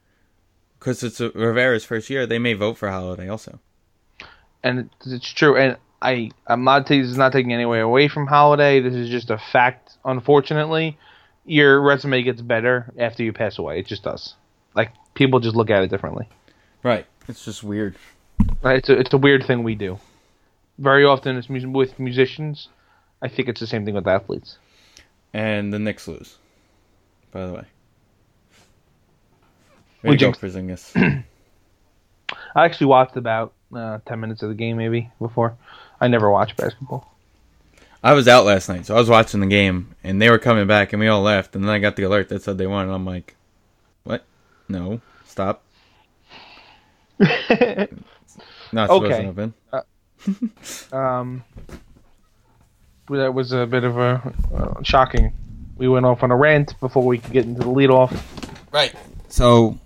because 0.79 1.03
it's 1.03 1.18
a, 1.20 1.31
Rivera's 1.31 1.85
first 1.85 2.11
year. 2.11 2.27
They 2.27 2.38
may 2.38 2.53
vote 2.53 2.77
for 2.77 2.88
Halladay 2.88 3.31
also. 3.31 3.59
and 4.62 4.90
it's 5.07 5.33
true. 5.33 5.57
And 5.57 5.79
I, 6.02 6.30
I'm 6.46 6.64
not. 6.64 6.87
This 6.87 7.06
is 7.06 7.16
not 7.16 7.32
taking 7.32 7.52
any 7.52 7.62
away 7.62 8.09
from 8.09 8.26
Halladay. 8.26 8.82
This 8.82 8.94
is 8.94 9.09
just 9.09 9.30
a 9.30 9.38
fact. 9.38 9.96
Unfortunately, 10.04 10.98
your 11.44 11.80
resume 11.80 12.22
gets 12.22 12.40
better 12.42 12.92
after 12.98 13.22
you 13.22 13.32
pass 13.32 13.59
away. 13.59 13.78
It 13.80 13.87
just 13.87 14.02
does. 14.02 14.35
Like 14.74 14.92
people 15.14 15.40
just 15.40 15.56
look 15.56 15.70
at 15.70 15.82
it 15.82 15.88
differently. 15.90 16.28
Right. 16.82 17.06
It's 17.28 17.44
just 17.44 17.64
weird. 17.64 17.96
Right? 18.62 18.78
It's 18.78 18.88
a, 18.88 18.98
it's 18.98 19.12
a 19.12 19.18
weird 19.18 19.44
thing 19.46 19.62
we 19.62 19.74
do. 19.74 19.98
Very 20.78 21.04
often, 21.04 21.37
it's 21.37 21.48
mu- 21.48 21.70
with 21.70 21.98
musicians. 21.98 22.68
I 23.22 23.28
think 23.28 23.48
it's 23.48 23.61
the 23.61 23.66
same 23.66 23.85
thing 23.85 23.94
with 23.94 24.06
athletes. 24.06 24.59
And 25.32 25.72
the 25.72 25.78
Knicks 25.78 26.06
lose. 26.06 26.37
By 27.32 27.46
the 27.46 27.52
way. 27.54 27.64
We 30.02 30.16
jinxed- 30.16 30.40
Porzingis. 30.40 31.24
I 32.54 32.64
actually 32.64 32.87
watched 32.88 33.16
about 33.16 33.54
uh, 33.74 33.98
ten 34.06 34.20
minutes 34.20 34.42
of 34.42 34.50
the 34.50 34.54
game 34.54 34.76
maybe 34.76 35.11
before. 35.18 35.56
I 36.00 36.09
never 36.09 36.30
watched 36.30 36.56
basketball. 36.56 37.12
I 38.02 38.12
was 38.12 38.28
out 38.28 38.44
last 38.44 38.68
night, 38.68 38.87
so 38.87 38.94
I 38.94 38.98
was 38.98 39.09
watching 39.09 39.40
the 39.40 39.46
game, 39.46 39.94
and 40.04 40.20
they 40.22 40.30
were 40.30 40.38
coming 40.38 40.66
back, 40.66 40.92
and 40.92 41.00
we 41.00 41.09
all 41.09 41.22
left, 41.22 41.56
and 41.56 41.64
then 41.64 41.70
I 41.70 41.78
got 41.78 41.96
the 41.96 42.04
alert 42.04 42.28
that 42.28 42.42
said 42.42 42.59
they 42.59 42.66
won, 42.66 42.85
and 42.87 42.94
I'm 42.94 43.04
like, 43.04 43.35
"What? 44.04 44.24
No, 44.68 45.00
stop." 45.24 45.62
Not 47.18 47.88
supposed 48.88 49.04
Okay. 49.04 49.18
to 49.18 49.24
happen. 49.24 49.54
Um, 50.92 51.44
that 53.09 53.32
was 53.32 53.52
a 53.52 53.64
bit 53.66 53.85
of 53.85 53.96
a 53.98 54.35
uh, 54.52 54.82
shocking. 54.82 55.32
We 55.76 55.87
went 55.87 56.04
off 56.06 56.22
on 56.24 56.32
a 56.32 56.37
rant 56.37 56.78
before 56.80 57.04
we 57.04 57.18
could 57.18 57.32
get 57.32 57.44
into 57.44 57.61
the 57.61 57.66
leadoff. 57.68 58.18
Right. 58.72 58.92
So 59.28 59.78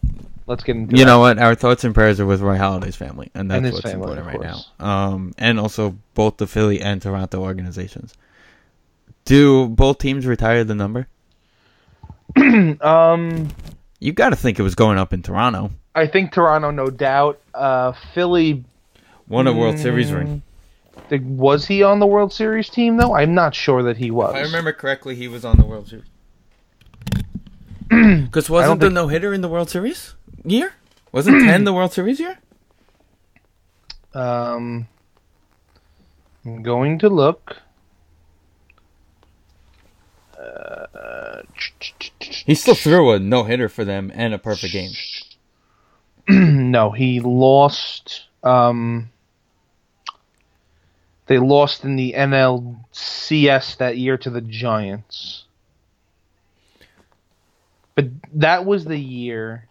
Let's 0.51 0.65
get 0.65 0.75
into 0.75 0.97
you 0.97 1.05
that. 1.05 1.11
know 1.11 1.21
what? 1.21 1.39
Our 1.39 1.55
thoughts 1.55 1.85
and 1.85 1.95
prayers 1.95 2.19
are 2.19 2.27
with 2.27 2.41
Roy 2.41 2.57
Halladay's 2.59 2.97
family, 2.97 3.31
and 3.35 3.49
that's 3.49 3.63
And 3.65 3.73
what's 3.73 3.83
family, 3.83 4.11
important 4.19 4.27
right 4.27 4.41
now. 4.81 4.85
Um, 4.85 5.33
and 5.39 5.61
also 5.61 5.97
both 6.15 6.39
the 6.39 6.49
Philly 6.49 6.81
and 6.81 7.01
Toronto 7.01 7.41
organizations. 7.41 8.15
Do 9.25 9.69
both 9.69 9.99
teams 9.99 10.27
retire 10.27 10.65
the 10.65 10.75
number? 10.75 11.07
Um, 12.81 13.49
You 14.01 14.13
got 14.13 14.31
to 14.31 14.37
think 14.37 14.59
it 14.59 14.63
was 14.63 14.75
going 14.75 14.99
up 14.99 15.13
in 15.13 15.23
Toronto. 15.23 15.71
I 15.95 16.07
think 16.09 16.33
Toronto, 16.33 16.71
no 16.73 16.87
doubt. 16.89 17.39
Uh, 17.55 17.93
Philly. 18.15 18.65
Won 19.29 19.47
a 19.47 19.53
World 19.53 19.79
Series 19.79 20.13
ring. 20.13 20.43
the- 21.11 21.19
Was 21.21 21.67
he 21.67 21.85
on 21.85 22.01
the 22.01 22.07
World 22.07 22.33
Series 22.33 22.69
team 22.69 22.97
though? 22.97 23.15
I'm 23.15 23.35
not 23.35 23.55
sure 23.55 23.85
that 23.85 23.97
he 23.99 24.11
was. 24.11 24.31
If 24.35 24.37
I 24.41 24.43
remember 24.43 24.73
correctly, 24.73 25.15
he 25.15 25.29
was 25.29 25.45
on 25.45 25.59
the 25.59 25.65
World 25.65 25.87
Series. 25.89 26.07
Because 28.25 28.49
wasn't 28.51 28.81
the 28.81 28.87
think- 28.87 28.95
no 28.95 29.09
hitter 29.09 29.33
in 29.35 29.41
the 29.41 29.49
World 29.49 29.69
Series 29.71 30.15
year? 30.45 30.75
Wasn't 31.13 31.43
ten 31.43 31.65
the 31.65 31.73
World 31.73 31.93
Series 31.93 32.21
year? 32.21 32.39
Um, 34.15 34.89
I'm 36.45 36.63
going 36.63 36.99
to 37.01 37.09
look. 37.09 37.57
Uh, 40.39 41.43
He 42.21 42.55
still 42.55 42.75
threw 42.75 43.13
a 43.13 43.19
no 43.19 43.45
hitter 43.45 43.69
for 43.69 43.85
them 43.85 44.11
and 44.15 44.33
a 44.35 44.39
perfect 44.39 44.73
game. 44.73 44.93
no, 46.29 46.91
he 46.91 47.21
lost. 47.21 48.25
Um, 48.43 49.11
they 51.27 51.39
lost 51.39 51.85
in 51.85 51.97
the 51.97 52.15
NLCS 52.17 53.77
that 53.77 53.99
year 53.99 54.17
to 54.19 54.31
the 54.31 54.41
Giants. 54.41 55.45
But 57.95 58.07
that 58.35 58.65
was 58.65 58.85
the 58.85 58.99
year 58.99 59.69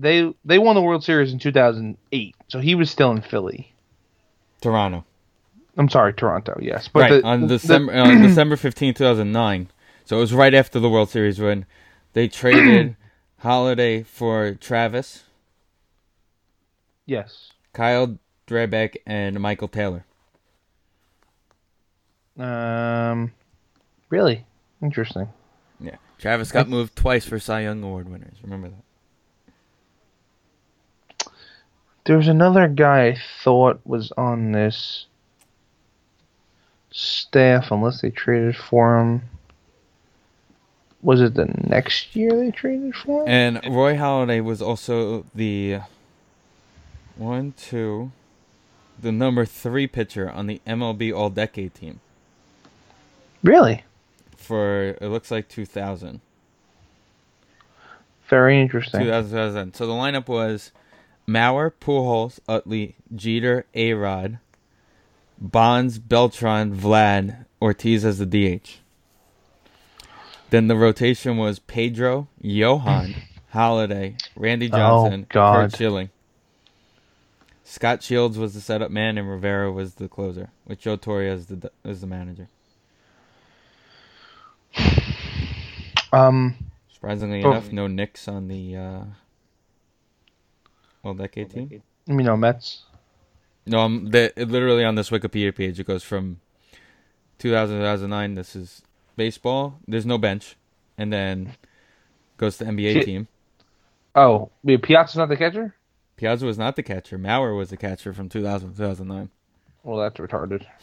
they 0.00 0.32
they 0.44 0.58
won 0.58 0.74
the 0.76 0.82
World 0.82 1.02
Series 1.04 1.32
in 1.32 1.38
2008. 1.38 2.36
So 2.48 2.60
he 2.60 2.74
was 2.74 2.90
still 2.90 3.10
in 3.10 3.20
Philly. 3.22 3.72
Toronto, 4.60 5.04
I'm 5.76 5.88
sorry, 5.88 6.12
Toronto. 6.14 6.58
Yes, 6.60 6.88
but 6.88 7.00
right 7.02 7.22
the- 7.22 7.26
on 7.26 7.40
the- 7.42 7.46
December 7.58 7.92
on 7.94 8.22
December 8.22 8.56
15, 8.56 8.94
two 8.94 9.04
thousand 9.04 9.32
nine. 9.32 9.68
So 10.04 10.16
it 10.16 10.20
was 10.20 10.32
right 10.32 10.54
after 10.54 10.80
the 10.80 10.88
World 10.88 11.10
Series 11.10 11.38
when 11.38 11.66
they 12.14 12.28
traded 12.28 12.96
Halladay 13.44 14.04
for 14.06 14.54
Travis, 14.54 15.24
yes. 17.06 17.52
Kyle 17.72 18.18
Drabek, 18.48 18.96
and 19.06 19.38
Michael 19.40 19.68
Taylor. 19.68 20.04
Um, 22.38 23.32
really 24.10 24.46
interesting. 24.82 25.28
Yeah, 25.80 25.96
Travis 26.18 26.50
got 26.52 26.68
moved 26.68 26.96
twice 26.96 27.24
for 27.26 27.38
Cy 27.38 27.62
Young 27.62 27.82
Award 27.82 28.08
winners. 28.08 28.38
Remember 28.42 28.68
that? 28.68 28.82
There's 32.08 32.26
another 32.26 32.68
guy 32.68 33.08
I 33.08 33.18
thought 33.44 33.82
was 33.84 34.12
on 34.16 34.52
this 34.52 35.04
staff, 36.90 37.70
unless 37.70 38.00
they 38.00 38.08
traded 38.08 38.56
for 38.56 38.98
him. 38.98 39.22
Was 41.02 41.20
it 41.20 41.34
the 41.34 41.44
next 41.68 42.16
year 42.16 42.30
they 42.30 42.50
traded 42.50 42.94
for 42.94 43.24
him? 43.24 43.28
And 43.28 43.76
Roy 43.76 43.94
Halladay 43.94 44.42
was 44.42 44.62
also 44.62 45.26
the 45.34 45.80
one, 47.16 47.52
two, 47.58 48.10
the 48.98 49.12
number 49.12 49.44
three 49.44 49.86
pitcher 49.86 50.30
on 50.30 50.46
the 50.46 50.62
MLB 50.66 51.14
All 51.14 51.28
Decade 51.28 51.74
team 51.74 52.00
really? 53.42 53.84
for 54.34 54.96
it 54.98 55.08
looks 55.08 55.30
like 55.30 55.50
2000. 55.50 56.22
Very 58.30 58.58
interesting. 58.62 59.00
2000, 59.00 59.30
2000. 59.30 59.74
So 59.74 59.86
the 59.86 59.92
lineup 59.92 60.26
was 60.26 60.72
Mauer, 61.28 61.70
Pujols, 61.80 62.40
Utley, 62.48 62.96
Jeter, 63.14 63.66
A-Rod, 63.74 64.38
Bonds, 65.38 65.98
Beltran, 65.98 66.74
Vlad, 66.74 67.44
Ortiz 67.60 68.04
as 68.04 68.18
the 68.18 68.26
DH. 68.26 68.78
Then 70.50 70.68
the 70.68 70.76
rotation 70.76 71.36
was 71.36 71.58
Pedro, 71.58 72.28
Johan, 72.40 73.14
Halladay, 73.54 74.18
Randy 74.34 74.68
Johnson, 74.70 75.26
God. 75.28 75.70
Curt 75.70 75.76
Schilling. 75.76 76.10
Scot 77.62 78.02
Shields 78.02 78.38
was 78.38 78.54
the 78.54 78.62
setup 78.62 78.90
man, 78.90 79.18
and 79.18 79.28
Rivera 79.28 79.70
was 79.70 79.96
the 79.96 80.08
closer, 80.08 80.48
with 80.66 80.80
Joe 80.80 80.96
Torre 80.96 81.24
as 81.24 81.46
the 81.46 81.70
as 81.84 82.00
the 82.00 82.06
manager. 82.06 82.48
Um, 86.10 86.54
Surprisingly 86.90 87.44
Oh. 87.44 87.50
enough, 87.50 87.70
no 87.70 87.86
Knicks 87.86 88.28
on 88.28 88.48
the 88.48 88.74
uh, 88.74 89.00
All 91.08 91.14
Decade 91.14 91.50
team. 91.50 91.82
you 92.06 92.14
know 92.14 92.36
Mets. 92.36 92.84
No, 93.66 93.80
I'm 93.80 94.10
the, 94.10 94.32
literally 94.36 94.84
on 94.84 94.94
this 94.94 95.10
Wikipedia 95.10 95.54
page. 95.54 95.78
It 95.78 95.86
goes 95.86 96.02
from 96.02 96.40
2000 97.38 97.76
to 97.76 97.82
2009. 97.82 98.34
This 98.34 98.56
is 98.56 98.82
baseball. 99.16 99.78
There's 99.86 100.06
no 100.06 100.18
bench, 100.18 100.56
and 100.96 101.12
then 101.12 101.54
goes 102.36 102.56
to 102.58 102.64
NBA 102.64 102.92
Shit. 102.94 103.04
team. 103.04 103.28
Oh, 104.14 104.50
wait, 104.62 104.82
Piazza's 104.82 105.16
not 105.16 105.28
the 105.28 105.36
catcher. 105.36 105.74
Piazza 106.16 106.46
was 106.46 106.58
not 106.58 106.76
the 106.76 106.82
catcher. 106.82 107.18
Mauer 107.18 107.56
was 107.56 107.70
the 107.70 107.76
catcher 107.76 108.12
from 108.12 108.28
2000 108.28 108.70
to 108.70 108.76
2009. 108.76 109.30
Well, 109.84 109.98
that's 109.98 110.18
retarded. 110.18 110.64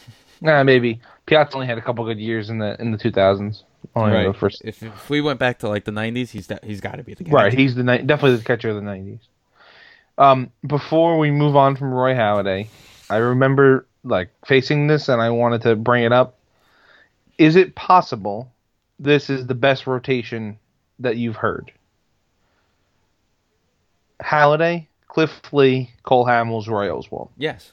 Nah, 0.42 0.64
maybe 0.64 1.00
Piazza 1.28 1.56
only 1.56 1.66
had 1.66 1.78
a 1.78 1.82
couple 1.82 2.04
good 2.04 2.20
years 2.20 2.50
in 2.50 2.58
the 2.60 2.76
in 2.82 2.92
the 2.92 2.98
2000s. 2.98 3.64
Only 3.96 4.14
right. 4.14 4.28
the 4.28 4.34
first 4.34 4.62
If, 4.66 4.84
if 4.84 5.10
we 5.10 5.22
went 5.22 5.40
back 5.40 5.60
to 5.60 5.70
like 5.70 5.86
the 5.86 5.94
90s, 5.94 6.30
he's 6.30 6.48
de- 6.48 6.60
he's 6.62 6.82
got 6.82 6.96
to 6.96 7.04
be 7.04 7.14
the 7.14 7.24
catcher. 7.24 7.36
Right, 7.36 7.54
he's 7.54 7.74
the 7.74 7.84
ni- 7.84 8.00
definitely 8.00 8.36
the 8.36 8.44
catcher 8.44 8.70
of 8.70 8.76
the 8.76 8.82
'90s. 8.82 9.20
Um, 10.18 10.52
before 10.66 11.18
we 11.18 11.32
move 11.32 11.56
on 11.56 11.76
from 11.76 11.94
Roy 11.94 12.14
Halladay, 12.14 12.68
I 13.10 13.18
remember 13.18 13.86
like 14.04 14.30
facing 14.46 14.88
this, 14.88 15.10
and 15.10 15.22
I 15.22 15.30
wanted 15.30 15.62
to 15.64 15.76
bring 15.76 16.04
it 16.04 16.12
up. 16.14 16.38
Is 17.38 17.56
it 17.56 17.76
possible 17.76 18.52
this 19.00 19.30
is 19.30 19.46
the 19.48 19.56
best 19.56 19.88
rotation 19.88 20.58
that 21.00 21.18
you've 21.18 21.36
heard? 21.36 21.72
Halladay, 24.22 24.88
Cliff 25.08 25.42
Lee, 25.52 25.90
Cole 26.04 26.26
Hamels, 26.26 26.68
Roy 26.68 26.88
Oswalt. 26.88 27.30
Yes. 27.38 27.72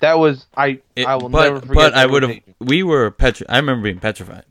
That 0.00 0.18
was 0.18 0.46
I. 0.56 0.80
It- 0.96 1.06
I 1.06 1.16
will 1.16 1.28
but 1.28 1.44
never 1.44 1.60
forget. 1.60 1.74
but 1.74 1.94
I 1.94 2.06
would 2.06 2.22
have. 2.22 2.36
We 2.60 2.82
were 2.82 3.10
petri. 3.10 3.48
I 3.48 3.56
remember 3.58 3.84
being 3.84 3.98
petrified. 4.00 4.44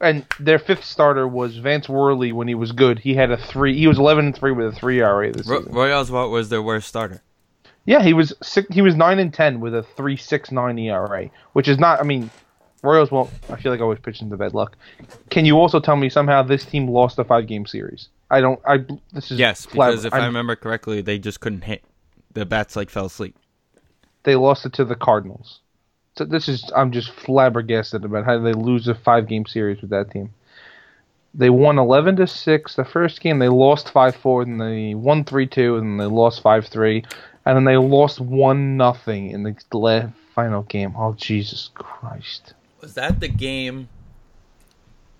And 0.00 0.24
their 0.38 0.58
fifth 0.58 0.84
starter 0.84 1.26
was 1.26 1.56
Vance 1.56 1.88
Worley 1.88 2.30
when 2.32 2.46
he 2.46 2.54
was 2.54 2.70
good. 2.72 3.00
He 3.00 3.14
had 3.14 3.30
a 3.32 3.36
three. 3.36 3.76
He 3.76 3.88
was 3.88 3.98
11 3.98 4.26
and 4.26 4.36
three 4.36 4.52
with 4.52 4.66
a 4.68 4.72
three 4.72 5.00
ERA 5.00 5.32
this 5.32 5.46
Ro- 5.46 5.58
season. 5.58 5.72
Roy 5.74 5.88
Oswalt 5.88 6.30
was 6.30 6.48
their 6.50 6.62
worst 6.62 6.86
starter. 6.88 7.22
Yeah, 7.84 8.02
he 8.02 8.12
was 8.12 8.32
six, 8.42 8.68
he 8.72 8.82
was 8.82 8.94
nine 8.94 9.18
and 9.18 9.32
ten 9.34 9.60
with 9.60 9.74
a 9.74 9.82
three 9.82 10.16
six 10.16 10.52
nine 10.52 10.78
ERA, 10.78 11.30
which 11.54 11.66
is 11.68 11.78
not. 11.78 12.00
I 12.00 12.02
mean, 12.04 12.30
Royals 12.82 13.10
won't. 13.10 13.30
I 13.50 13.56
feel 13.60 13.72
like 13.72 13.80
I 13.80 13.82
always 13.82 13.98
pitch 13.98 14.20
into 14.20 14.36
bad 14.36 14.54
luck. 14.54 14.76
Can 15.30 15.44
you 15.44 15.58
also 15.58 15.80
tell 15.80 15.96
me 15.96 16.08
somehow 16.10 16.42
this 16.42 16.64
team 16.64 16.86
lost 16.86 17.18
a 17.18 17.24
five 17.24 17.46
game 17.48 17.66
series? 17.66 18.08
I 18.30 18.40
don't. 18.40 18.60
I 18.66 18.84
this 19.12 19.30
is 19.32 19.38
Yes, 19.38 19.64
flab- 19.66 19.72
because 19.72 20.04
if 20.04 20.12
i 20.12 20.18
I'm- 20.18 20.26
remember 20.26 20.54
correctly, 20.54 21.00
they 21.00 21.18
just 21.18 21.40
couldn't 21.40 21.62
hit. 21.62 21.82
The 22.34 22.44
bats 22.46 22.76
like 22.76 22.90
fell 22.90 23.06
asleep. 23.06 23.34
they 24.24 24.36
lost 24.36 24.64
it 24.66 24.74
to 24.74 24.84
the 24.84 24.94
Cardinals. 24.94 25.60
So 26.18 26.24
this 26.24 26.48
is. 26.48 26.68
I'm 26.74 26.90
just 26.90 27.10
flabbergasted 27.10 28.04
about 28.04 28.24
how 28.24 28.40
they 28.40 28.52
lose 28.52 28.88
a 28.88 28.94
five 28.96 29.28
game 29.28 29.46
series 29.46 29.80
with 29.80 29.90
that 29.90 30.10
team. 30.10 30.34
They 31.32 31.48
won 31.48 31.78
eleven 31.78 32.16
to 32.16 32.26
six 32.26 32.74
the 32.74 32.84
first 32.84 33.20
game. 33.20 33.38
They 33.38 33.48
lost 33.48 33.92
five 33.92 34.16
four, 34.16 34.44
then 34.44 34.58
they 34.58 34.94
won 34.94 35.22
three 35.22 35.46
two, 35.46 35.76
and 35.76 36.00
they 36.00 36.06
lost 36.06 36.42
five 36.42 36.66
three, 36.66 37.04
and 37.46 37.56
then 37.56 37.64
they 37.64 37.76
lost 37.76 38.20
one 38.20 38.76
nothing 38.76 39.30
in 39.30 39.44
the 39.44 40.12
final 40.34 40.62
game. 40.64 40.94
Oh 40.96 41.14
Jesus 41.14 41.70
Christ! 41.74 42.54
Was 42.80 42.94
that 42.94 43.20
the 43.20 43.28
game? 43.28 43.88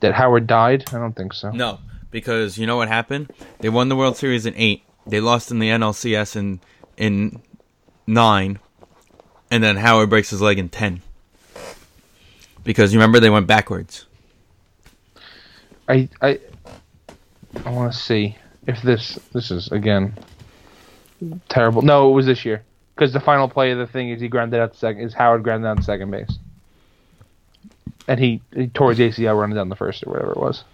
That 0.00 0.14
Howard 0.14 0.48
died? 0.48 0.84
I 0.92 0.98
don't 0.98 1.14
think 1.14 1.32
so. 1.32 1.52
No, 1.52 1.78
because 2.10 2.58
you 2.58 2.66
know 2.66 2.76
what 2.76 2.88
happened? 2.88 3.32
They 3.60 3.68
won 3.68 3.88
the 3.88 3.96
World 3.96 4.16
Series 4.16 4.46
in 4.46 4.54
eight. 4.56 4.82
They 5.06 5.20
lost 5.20 5.52
in 5.52 5.60
the 5.60 5.68
NLCS 5.68 6.34
in 6.34 6.60
in 6.96 7.40
nine, 8.04 8.58
and 9.50 9.62
then 9.62 9.76
Howard 9.76 10.10
breaks 10.10 10.30
his 10.30 10.40
leg 10.40 10.58
in 10.58 10.68
ten. 10.68 11.02
Because 12.64 12.92
you 12.92 12.98
remember 12.98 13.20
they 13.20 13.30
went 13.30 13.46
backwards. 13.46 14.06
I 15.88 16.08
I 16.20 16.38
I 17.64 17.70
want 17.70 17.92
to 17.92 17.98
see 17.98 18.36
if 18.66 18.82
this 18.82 19.18
this 19.32 19.50
is 19.50 19.68
again 19.72 20.14
terrible. 21.48 21.82
No, 21.82 22.10
it 22.10 22.14
was 22.14 22.26
this 22.26 22.44
year 22.44 22.62
because 22.94 23.12
the 23.12 23.20
final 23.20 23.48
play 23.48 23.70
of 23.70 23.78
the 23.78 23.86
thing 23.86 24.10
is 24.10 24.20
he 24.20 24.28
grounded 24.28 24.60
out 24.60 24.74
second. 24.74 25.02
Is 25.02 25.14
Howard 25.14 25.42
grounded 25.42 25.68
out 25.68 25.84
second 25.84 26.10
base, 26.10 26.38
and 28.08 28.18
he, 28.18 28.42
he 28.54 28.66
tore 28.66 28.92
his 28.92 28.98
ACL 28.98 29.38
running 29.38 29.56
down 29.56 29.68
the 29.68 29.76
first 29.76 30.04
or 30.04 30.10
whatever 30.10 30.32
it 30.32 30.38
was. 30.38 30.64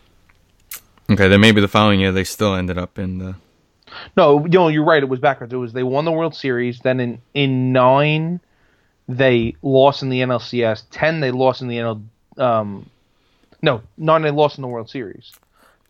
Okay, 1.10 1.28
then 1.28 1.40
maybe 1.40 1.60
the 1.60 1.68
following 1.68 2.00
year 2.00 2.12
they 2.12 2.24
still 2.24 2.54
ended 2.54 2.78
up 2.78 2.98
in 2.98 3.18
the. 3.18 3.36
No, 4.16 4.42
you 4.44 4.48
know, 4.48 4.68
you're 4.68 4.84
right. 4.84 5.02
It 5.02 5.08
was 5.08 5.20
backwards. 5.20 5.52
It 5.52 5.56
was 5.56 5.72
they 5.72 5.82
won 5.82 6.04
the 6.04 6.12
World 6.12 6.34
Series. 6.34 6.80
Then 6.80 6.98
in 6.98 7.20
in 7.34 7.72
nine, 7.72 8.40
they 9.08 9.56
lost 9.62 10.02
in 10.02 10.08
the 10.08 10.20
NLCS. 10.20 10.84
Ten, 10.90 11.20
they 11.20 11.30
lost 11.30 11.62
in 11.62 11.68
the 11.68 11.76
NL. 11.76 12.02
Um, 12.38 12.88
no, 13.62 13.82
nine 13.96 14.22
they 14.22 14.30
lost 14.30 14.58
in 14.58 14.62
the 14.62 14.68
World 14.68 14.90
Series. 14.90 15.32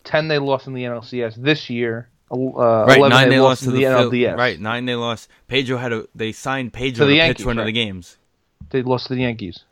Ten, 0.03 0.29
they 0.29 0.39
lost 0.39 0.67
in 0.67 0.75
the 0.75 0.85
NLCS. 0.85 1.37
This 1.37 1.71
year, 1.71 2.09
uh, 2.31 2.37
Right, 2.37 2.99
11, 2.99 3.11
nine 3.11 3.29
they, 3.29 3.41
lost 3.41 3.63
in 3.63 3.71
to 3.71 3.73
the, 3.73 3.85
the, 3.85 3.85
Phil- 3.85 4.11
NLDS. 4.11 4.37
Right, 4.37 4.61
nine 4.61 4.85
they 4.87 4.95
lost. 4.95 5.29
Pedro 5.49 5.77
had 5.79 5.93
a. 5.93 6.07
They 6.15 6.33
signed 6.33 6.73
To 6.73 6.79
Pedro 6.79 7.07
the 7.07 7.13
to, 7.13 7.17
Yankees, 7.17 7.37
pitch 7.39 7.47
one 7.47 7.59
of 7.59 7.67
the 7.67 7.73
games. 7.73 8.17
They 8.71 8.83
lost 8.83 9.07
to 9.09 9.15
the 9.15 9.21
Yankees. 9.23 9.65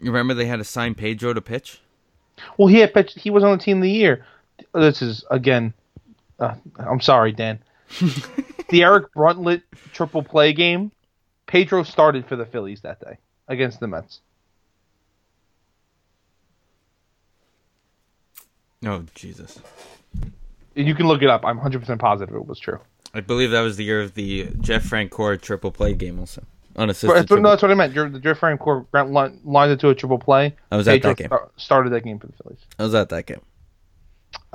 You 0.00 0.10
remember 0.10 0.34
they 0.34 0.46
had 0.46 0.56
to 0.56 0.64
sign 0.64 0.94
Pedro 0.94 1.34
to 1.34 1.40
pitch? 1.40 1.80
Well, 2.56 2.68
he 2.68 2.78
had 2.78 2.94
pitched, 2.94 3.18
he 3.18 3.30
was 3.30 3.44
on 3.44 3.58
the 3.58 3.62
team 3.62 3.78
of 3.78 3.82
the 3.82 3.90
year. 3.90 4.24
This 4.74 5.02
is 5.02 5.24
again. 5.30 5.74
Uh, 6.38 6.54
I'm 6.78 7.00
sorry, 7.00 7.32
Dan. 7.32 7.58
the 8.70 8.82
Eric 8.82 9.12
Bruntlett 9.14 9.62
triple 9.92 10.22
play 10.22 10.52
game. 10.52 10.90
Pedro 11.50 11.82
started 11.82 12.24
for 12.26 12.36
the 12.36 12.46
Phillies 12.46 12.80
that 12.82 13.00
day 13.00 13.18
against 13.48 13.80
the 13.80 13.88
Mets. 13.88 14.20
Oh 18.86 19.04
Jesus! 19.16 19.58
You 20.76 20.94
can 20.94 21.08
look 21.08 21.22
it 21.22 21.28
up. 21.28 21.44
I'm 21.44 21.58
100% 21.58 21.98
positive 21.98 22.36
it 22.36 22.46
was 22.46 22.60
true. 22.60 22.78
I 23.12 23.20
believe 23.20 23.50
that 23.50 23.62
was 23.62 23.76
the 23.76 23.82
year 23.84 24.00
of 24.00 24.14
the 24.14 24.48
Jeff 24.60 24.84
Francoeur 24.84 25.40
triple 25.40 25.72
play 25.72 25.92
game, 25.92 26.20
also 26.20 26.44
unassisted. 26.76 27.10
That's 27.18 27.30
what- 27.32 27.40
no, 27.42 27.50
that's 27.50 27.62
what 27.62 27.72
I 27.72 27.74
meant. 27.74 27.94
Your, 27.94 28.08
the 28.08 28.20
Jeff 28.20 28.38
Francoeur 28.38 28.86
line- 29.10 29.40
lined 29.44 29.72
it 29.72 29.80
to 29.80 29.88
a 29.88 29.94
triple 29.96 30.20
play. 30.20 30.54
I 30.70 30.76
was 30.76 30.86
at 30.86 30.92
Pedro 31.02 31.10
that 31.10 31.16
game. 31.18 31.26
star- 31.26 31.50
started 31.56 31.90
that 31.90 32.04
game 32.04 32.20
for 32.20 32.28
the 32.28 32.32
Phillies. 32.44 32.60
I 32.78 32.84
was 32.84 32.94
at 32.94 33.08
that 33.08 33.26
game. 33.26 33.40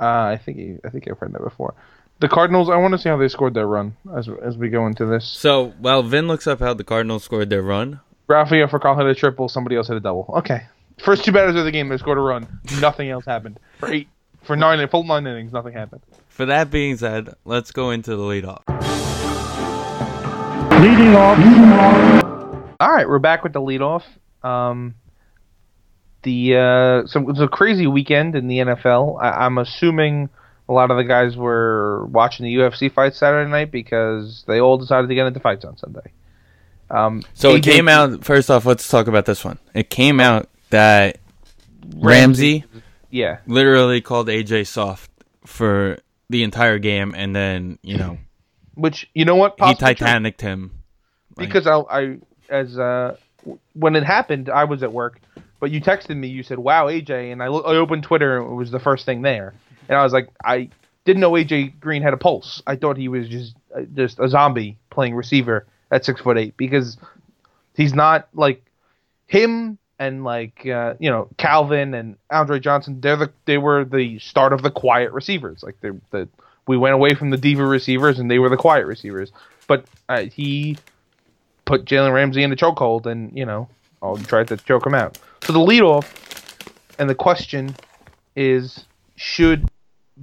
Uh, 0.00 0.04
I 0.32 0.40
think 0.42 0.56
you, 0.56 0.80
I 0.82 0.88
think 0.88 1.06
I've 1.08 1.18
heard 1.18 1.34
that 1.34 1.42
before. 1.44 1.74
The 2.18 2.28
Cardinals. 2.28 2.70
I 2.70 2.76
want 2.76 2.92
to 2.92 2.98
see 2.98 3.08
how 3.08 3.16
they 3.16 3.28
scored 3.28 3.54
their 3.54 3.66
run 3.66 3.96
as 4.16 4.28
as 4.42 4.56
we 4.56 4.68
go 4.70 4.86
into 4.86 5.04
this. 5.04 5.26
So 5.28 5.74
while 5.78 6.02
Vin 6.02 6.28
looks 6.28 6.46
up 6.46 6.60
how 6.60 6.74
the 6.74 6.84
Cardinals 6.84 7.24
scored 7.24 7.50
their 7.50 7.62
run, 7.62 8.00
Rafael 8.26 8.68
Furcal 8.68 8.96
hit 8.96 9.06
a 9.06 9.14
triple. 9.14 9.48
Somebody 9.48 9.76
else 9.76 9.88
hit 9.88 9.96
a 9.96 10.00
double. 10.00 10.26
Okay. 10.38 10.62
First 10.98 11.24
two 11.24 11.32
batters 11.32 11.56
of 11.56 11.64
the 11.66 11.70
game, 11.70 11.90
they 11.90 11.98
scored 11.98 12.16
a 12.16 12.22
run. 12.22 12.60
Nothing 12.80 13.10
else 13.10 13.26
happened 13.26 13.60
for 13.78 13.92
eight 13.92 14.08
for 14.42 14.56
nine 14.56 14.86
full 14.88 15.04
nine 15.04 15.26
innings. 15.26 15.52
Nothing 15.52 15.74
happened. 15.74 16.00
for 16.28 16.46
that 16.46 16.70
being 16.70 16.96
said, 16.96 17.34
let's 17.44 17.70
go 17.70 17.90
into 17.90 18.16
the 18.16 18.22
leadoff. 18.22 18.62
Leading 20.80 21.14
off. 21.14 22.24
All 22.80 22.92
right, 22.92 23.08
we're 23.08 23.18
back 23.18 23.42
with 23.42 23.52
the 23.52 23.60
leadoff. 23.60 24.02
Um, 24.42 24.94
the 26.22 26.56
uh, 26.56 27.06
so 27.06 27.20
it 27.20 27.26
was 27.26 27.40
a 27.40 27.48
crazy 27.48 27.86
weekend 27.86 28.34
in 28.34 28.48
the 28.48 28.58
NFL. 28.58 29.22
I, 29.22 29.46
I'm 29.46 29.58
assuming 29.58 30.28
a 30.68 30.72
lot 30.72 30.90
of 30.90 30.96
the 30.96 31.04
guys 31.04 31.36
were 31.36 32.06
watching 32.06 32.44
the 32.44 32.54
UFC 32.56 32.92
fights 32.92 33.18
Saturday 33.18 33.50
night 33.50 33.70
because 33.70 34.44
they 34.46 34.60
all 34.60 34.78
decided 34.78 35.08
to 35.08 35.14
get 35.14 35.26
into 35.26 35.40
fights 35.40 35.64
on 35.64 35.76
Sunday. 35.76 36.12
Um, 36.90 37.22
So 37.34 37.54
it 37.54 37.62
came 37.62 37.88
out. 37.88 38.24
First 38.24 38.50
off, 38.50 38.64
let's 38.66 38.88
talk 38.88 39.06
about 39.06 39.26
this 39.26 39.44
one. 39.44 39.58
It 39.74 39.90
came 39.90 40.20
out 40.20 40.48
that 40.70 41.18
Ramsey 41.96 42.64
Yeah, 43.10 43.38
literally 43.46 44.00
called 44.00 44.28
AJ 44.28 44.66
soft 44.66 45.10
for 45.44 45.98
the 46.28 46.42
entire 46.42 46.78
game, 46.78 47.14
and 47.16 47.34
then 47.34 47.78
you 47.82 47.96
know 47.98 48.18
which 48.74 49.08
you 49.14 49.24
know 49.24 49.36
what 49.36 49.52
he 49.52 49.58
Possibly 49.58 49.94
true. 49.94 50.06
Titanicked 50.06 50.40
him. 50.40 50.82
Like- 51.36 51.48
because 51.48 51.66
I, 51.66 51.78
I 51.78 52.16
as 52.48 52.78
uh 52.78 53.16
when 53.74 53.94
it 53.94 54.02
happened, 54.04 54.48
I 54.48 54.64
was 54.64 54.82
at 54.82 54.92
work, 54.92 55.20
but 55.60 55.70
you 55.70 55.80
texted 55.80 56.16
me. 56.16 56.28
You 56.28 56.42
said, 56.42 56.58
"Wow, 56.58 56.86
AJ," 56.86 57.32
and 57.32 57.42
I, 57.42 57.48
lo- 57.48 57.62
I 57.62 57.76
opened 57.76 58.02
Twitter, 58.02 58.38
and 58.38 58.50
it 58.50 58.54
was 58.54 58.70
the 58.72 58.80
first 58.80 59.04
thing 59.06 59.22
there, 59.22 59.54
and 59.88 59.98
I 59.98 60.02
was 60.02 60.12
like, 60.12 60.28
I 60.44 60.68
didn't 61.04 61.20
know 61.20 61.32
AJ 61.32 61.80
Green 61.80 62.02
had 62.02 62.12
a 62.12 62.16
pulse. 62.16 62.62
I 62.66 62.76
thought 62.76 62.96
he 62.96 63.08
was 63.08 63.28
just 63.28 63.54
uh, 63.74 63.82
just 63.94 64.18
a 64.18 64.28
zombie 64.28 64.76
playing 64.90 65.14
receiver 65.14 65.66
at 65.90 66.04
six 66.04 66.20
foot 66.20 66.36
eight 66.36 66.56
because 66.56 66.98
he's 67.74 67.94
not 67.94 68.28
like 68.34 68.62
him 69.26 69.78
and 69.98 70.24
like 70.24 70.66
uh, 70.66 70.94
you 70.98 71.10
know 71.10 71.28
Calvin 71.38 71.94
and 71.94 72.16
Andre 72.30 72.58
Johnson. 72.58 73.00
They're 73.00 73.16
the 73.16 73.32
they 73.44 73.58
were 73.58 73.84
the 73.84 74.18
start 74.18 74.52
of 74.52 74.62
the 74.62 74.70
quiet 74.70 75.12
receivers. 75.12 75.62
Like 75.62 75.80
they 75.80 75.90
the 76.10 76.28
we 76.66 76.76
went 76.76 76.94
away 76.94 77.14
from 77.14 77.30
the 77.30 77.36
diva 77.36 77.64
receivers 77.64 78.18
and 78.18 78.30
they 78.30 78.38
were 78.38 78.48
the 78.48 78.56
quiet 78.56 78.86
receivers. 78.86 79.32
But 79.68 79.84
uh, 80.08 80.22
he 80.24 80.76
put 81.64 81.84
Jalen 81.84 82.12
Ramsey 82.12 82.42
in 82.42 82.50
the 82.50 82.56
chokehold 82.56 83.06
and 83.06 83.36
you 83.36 83.46
know 83.46 83.68
tried 84.26 84.48
to 84.48 84.56
choke 84.56 84.86
him 84.86 84.94
out. 84.94 85.18
So 85.44 85.52
the 85.52 85.58
leadoff 85.58 86.12
and 86.98 87.08
the 87.08 87.14
question 87.14 87.74
is 88.34 88.84
should 89.16 89.68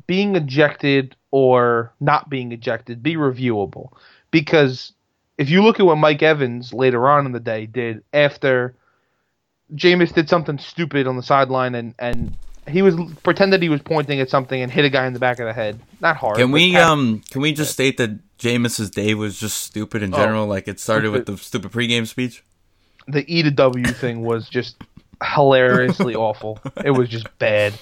being 0.08 0.36
ejected 0.36 1.16
or 1.32 1.94
not 2.00 2.30
being 2.30 2.52
ejected 2.52 3.04
be 3.04 3.16
reviewable? 3.16 3.90
Because 4.32 4.94
if 5.38 5.50
you 5.50 5.64
look 5.64 5.80
at 5.80 5.86
what 5.86 5.98
Mike 5.98 6.22
Evans 6.22 6.74
later 6.74 7.08
on 7.10 7.26
in 7.26 7.32
the 7.32 7.40
day 7.40 7.66
did 7.66 8.04
after 8.14 8.76
Jameis 9.74 10.14
did 10.14 10.30
something 10.30 10.58
stupid 10.60 11.08
on 11.08 11.16
the 11.16 11.24
sideline 11.24 11.76
and 11.76 11.96
and 11.98 12.36
he 12.68 12.82
was 12.82 12.96
pretended 13.24 13.62
he 13.62 13.70
was 13.70 13.82
pointing 13.82 14.20
at 14.20 14.30
something 14.30 14.62
and 14.62 14.72
hit 14.72 14.86
a 14.86 14.90
guy 14.90 15.06
in 15.06 15.14
the 15.14 15.20
back 15.20 15.40
of 15.40 15.46
the 15.46 15.54
head. 15.54 15.80
Not 16.00 16.16
hard. 16.18 16.38
Can 16.38 16.52
we 16.52 16.76
um 16.78 17.22
can 17.30 17.42
we 17.42 17.54
just 17.54 17.74
state 17.74 17.98
that 17.98 18.38
Jameis's 18.38 18.90
day 18.90 19.14
was 19.14 19.40
just 19.40 19.58
stupid 19.62 20.04
in 20.04 20.12
general? 20.12 20.48
like 20.48 20.68
it 20.68 20.80
started 20.80 21.12
with 21.12 21.26
the 21.26 21.38
stupid 21.38 21.72
pregame 21.72 22.08
speech. 22.08 22.44
the 23.08 23.26
E 23.28 23.44
to 23.44 23.52
W 23.52 23.86
thing 23.86 24.24
was 24.24 24.48
just 24.50 24.78
hilariously 25.22 26.16
awful. 26.28 26.60
It 26.84 26.92
was 26.92 27.10
just 27.10 27.28
bad. 27.40 27.74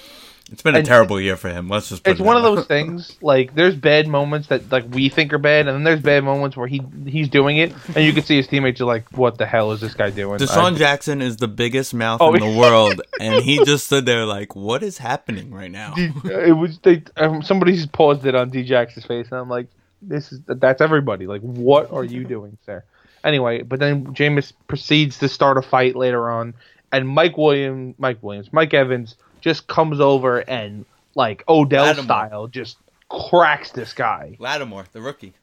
It's 0.50 0.60
been 0.62 0.74
a 0.74 0.78
And- 0.78 0.86
terrible 0.86 1.20
year 1.20 1.36
for 1.36 1.48
him. 1.48 1.68
Let's 1.68 1.88
just. 1.88 2.02
Put 2.04 2.10
It's 2.12 2.20
it 2.20 2.24
one 2.24 2.36
of 2.36 2.42
those 2.42 2.66
things 2.66 3.16
like 3.22 3.54
there's 3.54 3.74
bad 3.76 4.06
moments 4.08 4.48
that 4.48 4.70
like 4.70 4.84
we 4.92 5.08
think 5.08 5.32
are 5.32 5.38
bad, 5.38 5.66
and 5.68 5.76
then 5.76 5.84
there's 5.84 6.00
bad 6.00 6.24
moments 6.24 6.56
where 6.56 6.66
he 6.66 6.82
he's 7.06 7.28
doing 7.28 7.56
it, 7.58 7.72
and 7.94 8.04
you 8.04 8.12
can 8.12 8.22
see 8.22 8.36
his 8.36 8.48
teammates 8.48 8.80
are 8.80 8.84
like, 8.84 9.04
"What 9.16 9.38
the 9.38 9.46
hell 9.46 9.72
is 9.72 9.80
this 9.80 9.94
guy 9.94 10.10
doing?" 10.10 10.38
DeSean 10.38 10.74
I- 10.74 10.78
Jackson 10.78 11.22
is 11.22 11.36
the 11.36 11.48
biggest 11.48 11.94
mouth 11.94 12.20
Oh, 12.20 12.34
in 12.34 12.40
the 12.40 12.58
world, 12.58 13.00
and 13.20 13.42
he 13.42 13.64
just 13.64 13.86
stood 13.86 14.04
there 14.04 14.26
like, 14.26 14.54
"What 14.56 14.82
is 14.82 14.98
happening 14.98 15.52
right 15.52 15.70
now?" 15.70 15.94
it 15.96 16.56
was 16.56 16.78
they 16.80 17.02
um, 17.16 17.42
somebody 17.42 17.72
just 17.76 17.92
paused 17.92 18.26
it 18.26 18.34
on 18.34 18.50
D 18.50 18.64
Jax's 18.64 19.06
face, 19.06 19.28
and 19.30 19.40
I'm 19.40 19.48
like, 19.48 19.68
"This 20.02 20.32
is 20.32 20.40
that's 20.46 20.80
everybody. 20.82 21.26
Like, 21.26 21.40
what 21.42 21.92
are 21.92 22.04
you 22.04 22.24
doing, 22.24 22.58
sir?" 22.66 22.84
Anyway, 23.24 23.62
but 23.62 23.78
then 23.78 24.06
Jameis 24.14 24.52
proceeds 24.66 25.18
to 25.20 25.28
start 25.28 25.56
a 25.56 25.62
fight 25.62 25.94
later 25.96 26.28
on, 26.30 26.54
and 26.92 27.08
Mike 27.08 27.38
Williams, 27.38 27.94
Mike 27.96 28.18
Williams, 28.20 28.52
Mike 28.52 28.74
Evans 28.74 29.14
just 29.42 29.66
comes 29.66 30.00
over 30.00 30.38
and 30.38 30.86
like 31.14 31.44
Odell 31.48 31.84
Lattimore. 31.84 32.04
style 32.04 32.46
just 32.46 32.78
cracks 33.08 33.72
this 33.72 33.92
guy. 33.92 34.36
Lattimore, 34.38 34.86
the 34.92 35.02
rookie. 35.02 35.34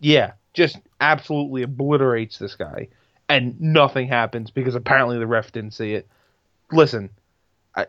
Yeah, 0.00 0.32
just 0.52 0.78
absolutely 1.00 1.62
obliterates 1.62 2.38
this 2.38 2.54
guy, 2.54 2.88
and 3.28 3.58
nothing 3.60 4.08
happens 4.08 4.50
because 4.50 4.74
apparently 4.74 5.18
the 5.18 5.26
ref 5.26 5.52
didn't 5.52 5.72
see 5.72 5.94
it. 5.94 6.06
Listen, 6.70 7.10
I, 7.74 7.86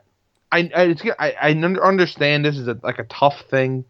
I, 0.51 0.71
I, 0.73 0.83
it's, 0.83 1.03
I, 1.19 1.35
I 1.41 1.51
understand 1.51 2.45
this 2.45 2.57
is 2.57 2.67
a, 2.67 2.79
like 2.81 2.99
a 2.99 3.03
tough 3.03 3.41
thing 3.49 3.83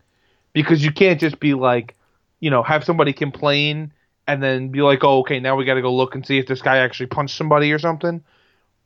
because 0.54 0.84
you 0.84 0.91
can't 0.91 1.19
just 1.19 1.39
be 1.39 1.54
like, 1.54 1.95
you 2.39 2.50
know, 2.50 2.63
have 2.63 2.84
somebody 2.84 3.13
complain 3.13 3.93
and 4.28 4.41
then 4.43 4.69
be 4.69 4.82
like, 4.82 5.04
oh, 5.04 5.19
okay, 5.19 5.39
now 5.39 5.56
we 5.56 5.65
got 5.65 5.76
to 5.76 5.82
go 5.82 5.95
look 5.95 6.15
and 6.15 6.26
see 6.26 6.39
if 6.39 6.48
this 6.48 6.62
guy 6.62 6.78
actually 6.78 7.08
punched 7.08 7.36
somebody 7.36 7.72
or 7.72 7.80
something. 7.80 8.24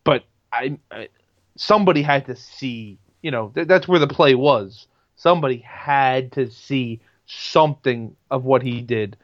But 0.04 0.24
I, 0.52 0.78
I 0.92 1.10
somebody 1.56 2.02
had 2.02 2.26
to 2.28 2.36
see, 2.36 2.98
you 3.22 3.32
know, 3.32 3.50
th- 3.56 3.68
that's 3.68 3.88
where 3.88 4.00
the 4.00 4.08
play 4.08 4.36
was. 4.36 4.88
Somebody 5.16 5.58
had 5.60 6.32
to 6.34 6.50
see 6.50 7.02
something 7.26 8.16
of 8.32 8.46
what 8.46 8.62
he 8.64 8.82
did 8.82 9.18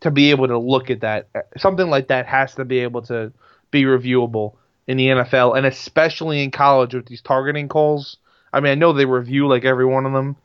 to 0.00 0.10
be 0.10 0.30
able 0.30 0.48
to 0.48 0.58
look 0.58 0.90
at 0.90 1.00
that. 1.00 1.28
Something 1.56 1.90
like 1.90 2.08
that 2.08 2.26
has 2.26 2.54
to 2.56 2.64
be 2.64 2.80
able 2.80 3.02
to 3.02 3.32
be 3.70 3.84
reviewable 3.84 4.54
in 4.86 4.96
the 4.96 5.08
NFL 5.08 5.56
and 5.56 5.66
especially 5.66 6.42
in 6.42 6.50
college 6.50 6.94
with 6.94 7.06
these 7.06 7.20
targeting 7.20 7.68
calls. 7.68 8.16
I 8.52 8.60
mean, 8.60 8.72
I 8.72 8.74
know 8.76 8.92
they 8.92 9.04
review 9.04 9.46
like 9.46 9.64
every 9.64 9.84
one 9.84 10.06
of 10.06 10.12
them, 10.12 10.36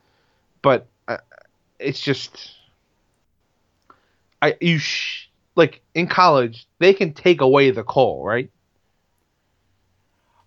but 0.62 0.88
uh, 1.08 1.18
it's 1.80 2.02
just 2.02 2.52
I 4.42 4.58
you 4.60 4.78
sh- 4.78 5.30
like 5.56 5.82
in 5.96 6.08
college 6.08 6.68
they 6.80 6.94
can 6.94 7.14
take 7.14 7.42
away 7.42 7.72
the 7.72 7.84
call, 7.84 8.26
right? 8.26 8.50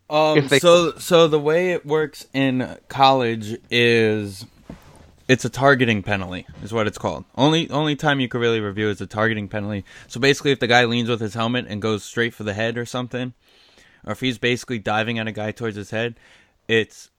Um, 0.08 0.48
so 0.48 0.96
so 0.98 1.26
the 1.26 1.40
way 1.40 1.72
it 1.72 1.84
works 1.84 2.26
in 2.32 2.78
college 2.88 3.58
is 3.70 4.46
it's 5.28 5.44
a 5.44 5.48
targeting 5.50 6.02
penalty 6.02 6.46
is 6.62 6.72
what 6.72 6.86
it's 6.86 6.98
called. 6.98 7.24
Only 7.34 7.68
only 7.70 7.96
time 7.96 8.20
you 8.20 8.28
could 8.28 8.40
really 8.40 8.60
review 8.60 8.88
is 8.88 9.00
a 9.00 9.06
targeting 9.06 9.48
penalty. 9.48 9.84
So 10.06 10.20
basically 10.20 10.52
if 10.52 10.60
the 10.60 10.68
guy 10.68 10.84
leans 10.84 11.08
with 11.08 11.20
his 11.20 11.34
helmet 11.34 11.66
and 11.68 11.82
goes 11.82 12.04
straight 12.04 12.34
for 12.34 12.44
the 12.44 12.54
head 12.54 12.78
or 12.78 12.86
something, 12.86 13.34
or 14.04 14.12
if 14.12 14.20
he's 14.20 14.38
basically 14.38 14.78
diving 14.78 15.18
at 15.18 15.26
a 15.26 15.32
guy 15.32 15.50
towards 15.50 15.76
his 15.76 15.90
head, 15.90 16.14
it's 16.68 17.10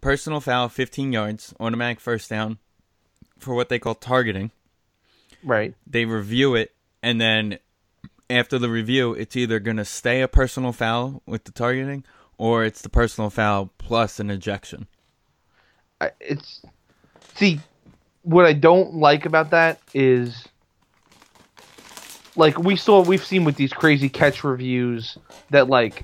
personal 0.00 0.40
foul 0.40 0.70
15 0.70 1.12
yards, 1.12 1.54
automatic 1.60 2.00
first 2.00 2.30
down 2.30 2.58
for 3.38 3.54
what 3.54 3.68
they 3.68 3.78
call 3.78 3.94
targeting. 3.94 4.50
Right. 5.44 5.74
They 5.86 6.06
review 6.06 6.54
it 6.54 6.72
and 7.02 7.20
then 7.20 7.58
after 8.30 8.58
the 8.58 8.70
review, 8.70 9.12
it's 9.12 9.36
either 9.36 9.58
going 9.58 9.76
to 9.76 9.84
stay 9.84 10.22
a 10.22 10.28
personal 10.28 10.72
foul 10.72 11.22
with 11.26 11.44
the 11.44 11.52
targeting 11.52 12.04
or 12.42 12.64
it's 12.64 12.82
the 12.82 12.88
personal 12.88 13.30
foul 13.30 13.70
plus 13.78 14.18
an 14.18 14.28
ejection. 14.28 14.88
I- 16.00 16.10
it's 16.18 16.66
see 17.36 17.60
what 18.22 18.44
I 18.46 18.52
don't 18.52 18.94
like 18.94 19.26
about 19.26 19.50
that 19.50 19.78
is 19.94 20.48
like 22.34 22.58
we 22.58 22.74
saw 22.74 23.00
we've 23.00 23.24
seen 23.24 23.44
with 23.44 23.54
these 23.54 23.72
crazy 23.72 24.08
catch 24.08 24.42
reviews 24.42 25.16
that 25.50 25.68
like 25.68 26.02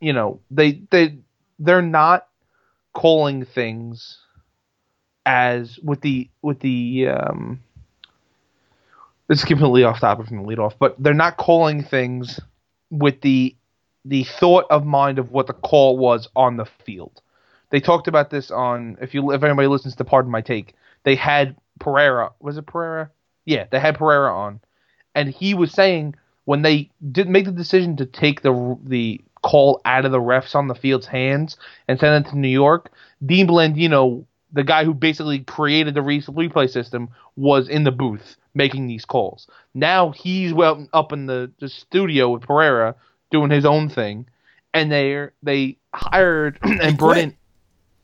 you 0.00 0.12
know 0.12 0.38
they 0.50 0.82
they 0.90 1.16
they're 1.58 1.80
not 1.80 2.28
calling 2.92 3.46
things 3.46 4.18
as 5.24 5.78
with 5.78 6.02
the 6.02 6.28
with 6.42 6.60
the 6.60 7.08
um 7.08 7.62
this 9.28 9.38
is 9.38 9.44
completely 9.46 9.82
off 9.82 10.00
topic 10.00 10.26
from 10.26 10.42
the 10.42 10.42
lead 10.42 10.58
off 10.58 10.74
but 10.78 10.94
they're 11.02 11.14
not 11.14 11.38
calling 11.38 11.82
things 11.82 12.38
with 12.90 13.22
the 13.22 13.56
the 14.04 14.24
thought 14.24 14.64
of 14.70 14.84
mind 14.84 15.18
of 15.18 15.30
what 15.30 15.46
the 15.46 15.52
call 15.52 15.98
was 15.98 16.28
on 16.36 16.56
the 16.56 16.66
field. 16.84 17.20
They 17.70 17.80
talked 17.80 18.08
about 18.08 18.30
this 18.30 18.50
on 18.50 18.96
if 19.00 19.14
you 19.14 19.32
if 19.32 19.42
anybody 19.42 19.68
listens 19.68 19.96
to 19.96 20.04
Pardon 20.04 20.30
My 20.30 20.40
Take, 20.40 20.74
they 21.04 21.14
had 21.14 21.56
Pereira. 21.78 22.32
Was 22.40 22.56
it 22.56 22.66
Pereira? 22.66 23.10
Yeah, 23.44 23.66
they 23.70 23.80
had 23.80 23.96
Pereira 23.96 24.34
on, 24.34 24.60
and 25.14 25.28
he 25.28 25.54
was 25.54 25.72
saying 25.72 26.14
when 26.44 26.62
they 26.62 26.90
did 27.12 27.28
make 27.28 27.44
the 27.44 27.52
decision 27.52 27.96
to 27.96 28.06
take 28.06 28.40
the 28.42 28.78
the 28.84 29.20
call 29.42 29.80
out 29.84 30.04
of 30.04 30.12
the 30.12 30.20
refs 30.20 30.54
on 30.54 30.68
the 30.68 30.74
field's 30.74 31.06
hands 31.06 31.56
and 31.86 31.98
send 31.98 32.26
it 32.26 32.30
to 32.30 32.38
New 32.38 32.48
York, 32.48 32.90
Dean 33.24 33.46
Blandino, 33.46 34.24
the 34.52 34.64
guy 34.64 34.84
who 34.84 34.94
basically 34.94 35.40
created 35.40 35.94
the 35.94 36.02
re- 36.02 36.22
replay 36.22 36.68
system, 36.68 37.08
was 37.36 37.68
in 37.68 37.84
the 37.84 37.92
booth 37.92 38.36
making 38.54 38.86
these 38.86 39.04
calls. 39.04 39.46
Now 39.74 40.10
he's 40.10 40.52
well 40.52 40.88
up 40.92 41.12
in 41.12 41.26
the, 41.26 41.52
the 41.60 41.68
studio 41.68 42.30
with 42.30 42.42
Pereira 42.42 42.96
doing 43.30 43.50
his 43.50 43.64
own 43.64 43.88
thing, 43.88 44.26
and 44.74 44.90
they 44.90 45.28
they 45.42 45.76
hired 45.94 46.58
and 46.62 46.96
brought 46.98 47.18
in. 47.18 47.36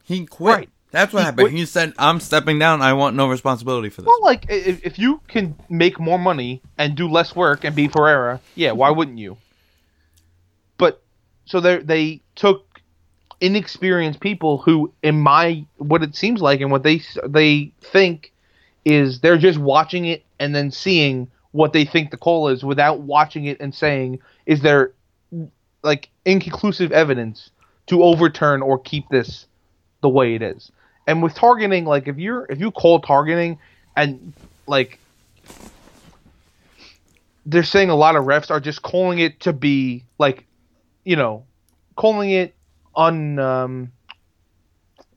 He 0.05 0.27
quit. 0.27 0.55
Right. 0.55 0.69
That's 0.91 1.13
what 1.13 1.21
He 1.21 1.25
happened. 1.25 1.49
quit. 1.49 1.53
He 1.59 1.67
said, 1.67 1.93
"I'm 1.99 2.21
stepping 2.21 2.59
down. 2.59 2.81
I 2.83 2.93
want 2.93 3.17
no 3.17 3.29
responsibility 3.29 3.91
for 3.91 4.03
this." 4.03 4.07
Well, 4.07 4.23
like 4.23 4.47
if, 4.49 4.85
if 4.85 4.99
you 4.99 5.21
can 5.29 5.57
make 5.69 5.99
more 5.99 6.19
money 6.19 6.63
and 6.79 6.95
do 6.95 7.09
less 7.09 7.35
work 7.35 7.65
and 7.65 7.75
be 7.75 7.89
Pereira, 7.89 8.41
yeah, 8.55 8.73
why 8.73 8.91
wouldn't 8.91 9.19
you? 9.19 9.37
But 10.79 11.03
so 11.47 11.61
they 11.61 11.79
they 11.79 12.21
took 12.37 12.81
inexperienced 13.41 14.21
people 14.21 14.59
who, 14.59 14.93
in 15.03 15.19
my 15.21 15.67
what 15.79 16.03
it 16.03 16.15
seems 16.15 16.41
like 16.41 16.61
and 16.61 16.71
what 16.71 16.83
they 16.83 17.03
they 17.27 17.73
think 17.81 18.33
is 18.85 19.21
they're 19.21 19.39
just 19.39 19.59
watching 19.59 20.05
it 20.05 20.25
and 20.39 20.55
then 20.55 20.71
seeing 20.71 21.29
what 21.51 21.73
they 21.73 21.85
think 21.85 22.11
the 22.11 22.17
call 22.17 22.49
is 22.49 22.65
without 22.65 23.01
watching 23.01 23.45
it 23.47 23.59
and 23.61 23.75
saying 23.75 24.19
is 24.47 24.61
there 24.63 24.93
like 25.85 26.09
inconclusive 26.25 26.91
evidence 26.91 27.51
to 27.87 28.03
overturn 28.03 28.63
or 28.63 28.79
keep 28.79 29.09
this 29.11 29.47
the 30.01 30.09
way 30.09 30.35
it 30.35 30.43
is. 30.43 30.73
And 31.07 31.23
with 31.23 31.35
targeting, 31.35 31.85
like 31.85 32.09
if 32.09 32.19
you're 32.19 32.47
if 32.49 32.59
you 32.59 32.71
call 32.71 33.01
targeting 33.01 33.59
and 33.95 34.33
like 34.67 34.99
they're 37.47 37.63
saying 37.63 37.91
a 37.91 37.95
lot 37.95 38.17
of 38.17 38.25
refs 38.25 38.51
are 38.51 38.61
just 38.61 38.83
calling 38.83 39.19
it 39.19 39.41
to 39.41 39.53
be 39.53 40.05
like 40.19 40.47
you 41.05 41.17
know 41.17 41.45
calling 41.95 42.31
it 42.31 42.55
un 42.97 43.39
um 43.39 43.93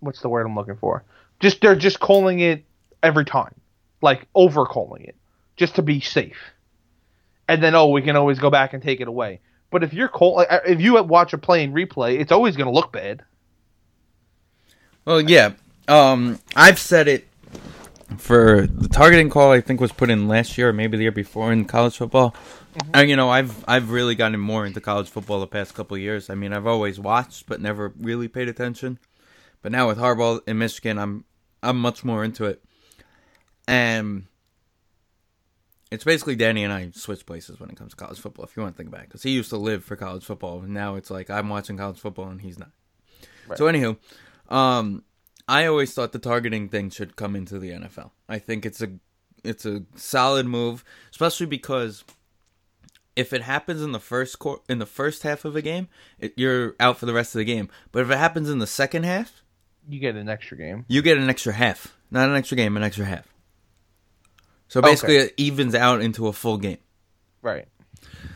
what's 0.01 0.21
the 0.21 0.29
word 0.29 0.45
I'm 0.45 0.55
looking 0.55 0.75
for? 0.75 1.03
Just 1.39 1.61
they're 1.61 1.75
just 1.75 1.99
calling 1.99 2.41
it 2.41 2.65
every 3.01 3.25
time. 3.25 3.55
Like 4.01 4.27
over 4.35 4.65
calling 4.65 5.05
it. 5.05 5.15
Just 5.55 5.75
to 5.75 5.81
be 5.81 6.01
safe. 6.01 6.37
And 7.47 7.63
then 7.63 7.75
oh 7.75 7.87
we 7.87 8.01
can 8.01 8.17
always 8.17 8.39
go 8.39 8.49
back 8.49 8.73
and 8.73 8.83
take 8.83 8.99
it 8.99 9.07
away. 9.07 9.39
But 9.69 9.83
if 9.83 9.93
you're 9.93 10.07
call 10.07 10.35
like, 10.35 10.47
if 10.65 10.79
you 10.79 11.01
watch 11.03 11.33
a 11.33 11.37
play 11.37 11.63
in 11.63 11.73
replay, 11.73 12.19
it's 12.19 12.31
always 12.31 12.55
going 12.55 12.67
to 12.67 12.73
look 12.73 12.91
bad. 12.91 13.23
Well, 15.05 15.21
yeah. 15.21 15.53
Um, 15.87 16.39
I've 16.55 16.79
said 16.79 17.07
it 17.07 17.27
for 18.17 18.67
the 18.67 18.87
targeting 18.87 19.29
call. 19.29 19.51
I 19.51 19.61
think 19.61 19.79
was 19.79 19.91
put 19.91 20.09
in 20.09 20.27
last 20.27 20.57
year 20.57 20.69
or 20.69 20.73
maybe 20.73 20.97
the 20.97 21.03
year 21.03 21.11
before 21.11 21.51
in 21.51 21.65
college 21.65 21.97
football. 21.97 22.35
And 22.93 23.09
you 23.09 23.15
know, 23.15 23.29
I've 23.29 23.63
I've 23.67 23.91
really 23.91 24.15
gotten 24.15 24.39
more 24.39 24.65
into 24.65 24.79
college 24.79 25.09
football 25.09 25.39
the 25.39 25.47
past 25.47 25.73
couple 25.73 25.95
of 25.95 26.01
years. 26.01 26.29
I 26.29 26.35
mean, 26.35 26.53
I've 26.53 26.67
always 26.67 26.99
watched 26.99 27.47
but 27.47 27.59
never 27.59 27.93
really 27.99 28.27
paid 28.27 28.47
attention. 28.47 28.99
But 29.61 29.71
now 29.71 29.87
with 29.87 29.97
Harbaugh 29.97 30.41
in 30.47 30.57
Michigan, 30.57 30.97
I'm 30.97 31.25
I'm 31.63 31.79
much 31.79 32.05
more 32.05 32.23
into 32.23 32.45
it. 32.45 32.63
And 33.67 34.27
it's 35.91 36.03
basically 36.03 36.35
Danny 36.35 36.63
and 36.63 36.73
I 36.73 36.91
switch 36.93 37.25
places 37.25 37.59
when 37.59 37.69
it 37.69 37.77
comes 37.77 37.91
to 37.91 37.95
college 37.97 38.19
football. 38.19 38.45
If 38.45 38.55
you 38.57 38.63
want 38.63 38.75
to 38.75 38.77
think 38.77 38.89
about 38.89 39.01
it, 39.01 39.07
because 39.07 39.23
he 39.23 39.31
used 39.31 39.49
to 39.51 39.57
live 39.57 39.83
for 39.83 39.95
college 39.95 40.23
football, 40.25 40.59
and 40.59 40.73
now 40.73 40.95
it's 40.95 41.09
like 41.09 41.29
I'm 41.29 41.49
watching 41.49 41.77
college 41.77 41.99
football 41.99 42.27
and 42.27 42.41
he's 42.41 42.59
not. 42.59 42.71
So 43.55 43.65
anywho, 43.65 43.97
um, 44.49 45.03
I 45.47 45.65
always 45.65 45.93
thought 45.93 46.11
the 46.11 46.19
targeting 46.19 46.67
thing 46.67 46.89
should 46.89 47.15
come 47.15 47.35
into 47.35 47.57
the 47.59 47.69
NFL. 47.71 48.11
I 48.27 48.39
think 48.39 48.65
it's 48.65 48.81
a 48.81 48.89
it's 49.43 49.65
a 49.65 49.83
solid 49.95 50.45
move, 50.45 50.83
especially 51.11 51.45
because 51.45 52.03
if 53.15 53.31
it 53.33 53.41
happens 53.43 53.81
in 53.81 53.93
the 53.93 53.99
first 53.99 54.37
quar 54.39 54.59
in 54.67 54.79
the 54.79 54.85
first 54.85 55.23
half 55.23 55.45
of 55.45 55.55
a 55.55 55.61
game, 55.61 55.87
it, 56.19 56.33
you're 56.35 56.75
out 56.79 56.97
for 56.97 57.05
the 57.05 57.13
rest 57.13 57.33
of 57.33 57.39
the 57.39 57.45
game. 57.45 57.69
But 57.93 58.01
if 58.01 58.11
it 58.11 58.17
happens 58.17 58.49
in 58.49 58.59
the 58.59 58.67
second 58.67 59.03
half, 59.03 59.41
You 59.87 59.99
get 59.99 60.15
an 60.15 60.27
extra 60.27 60.57
game. 60.57 60.83
you 60.89 61.01
get 61.01 61.17
an 61.17 61.29
extra 61.29 61.53
half, 61.53 61.95
not 62.11 62.27
an 62.29 62.35
extra 62.35 62.57
game, 62.57 62.75
an 62.75 62.83
extra 62.83 63.05
half. 63.05 63.25
So 64.67 64.81
basically, 64.81 65.17
Okay. 65.17 65.25
it 65.27 65.33
evens 65.37 65.73
out 65.75 66.01
into 66.01 66.27
a 66.27 66.33
full 66.33 66.57
game. 66.57 66.77
Right. 67.41 67.67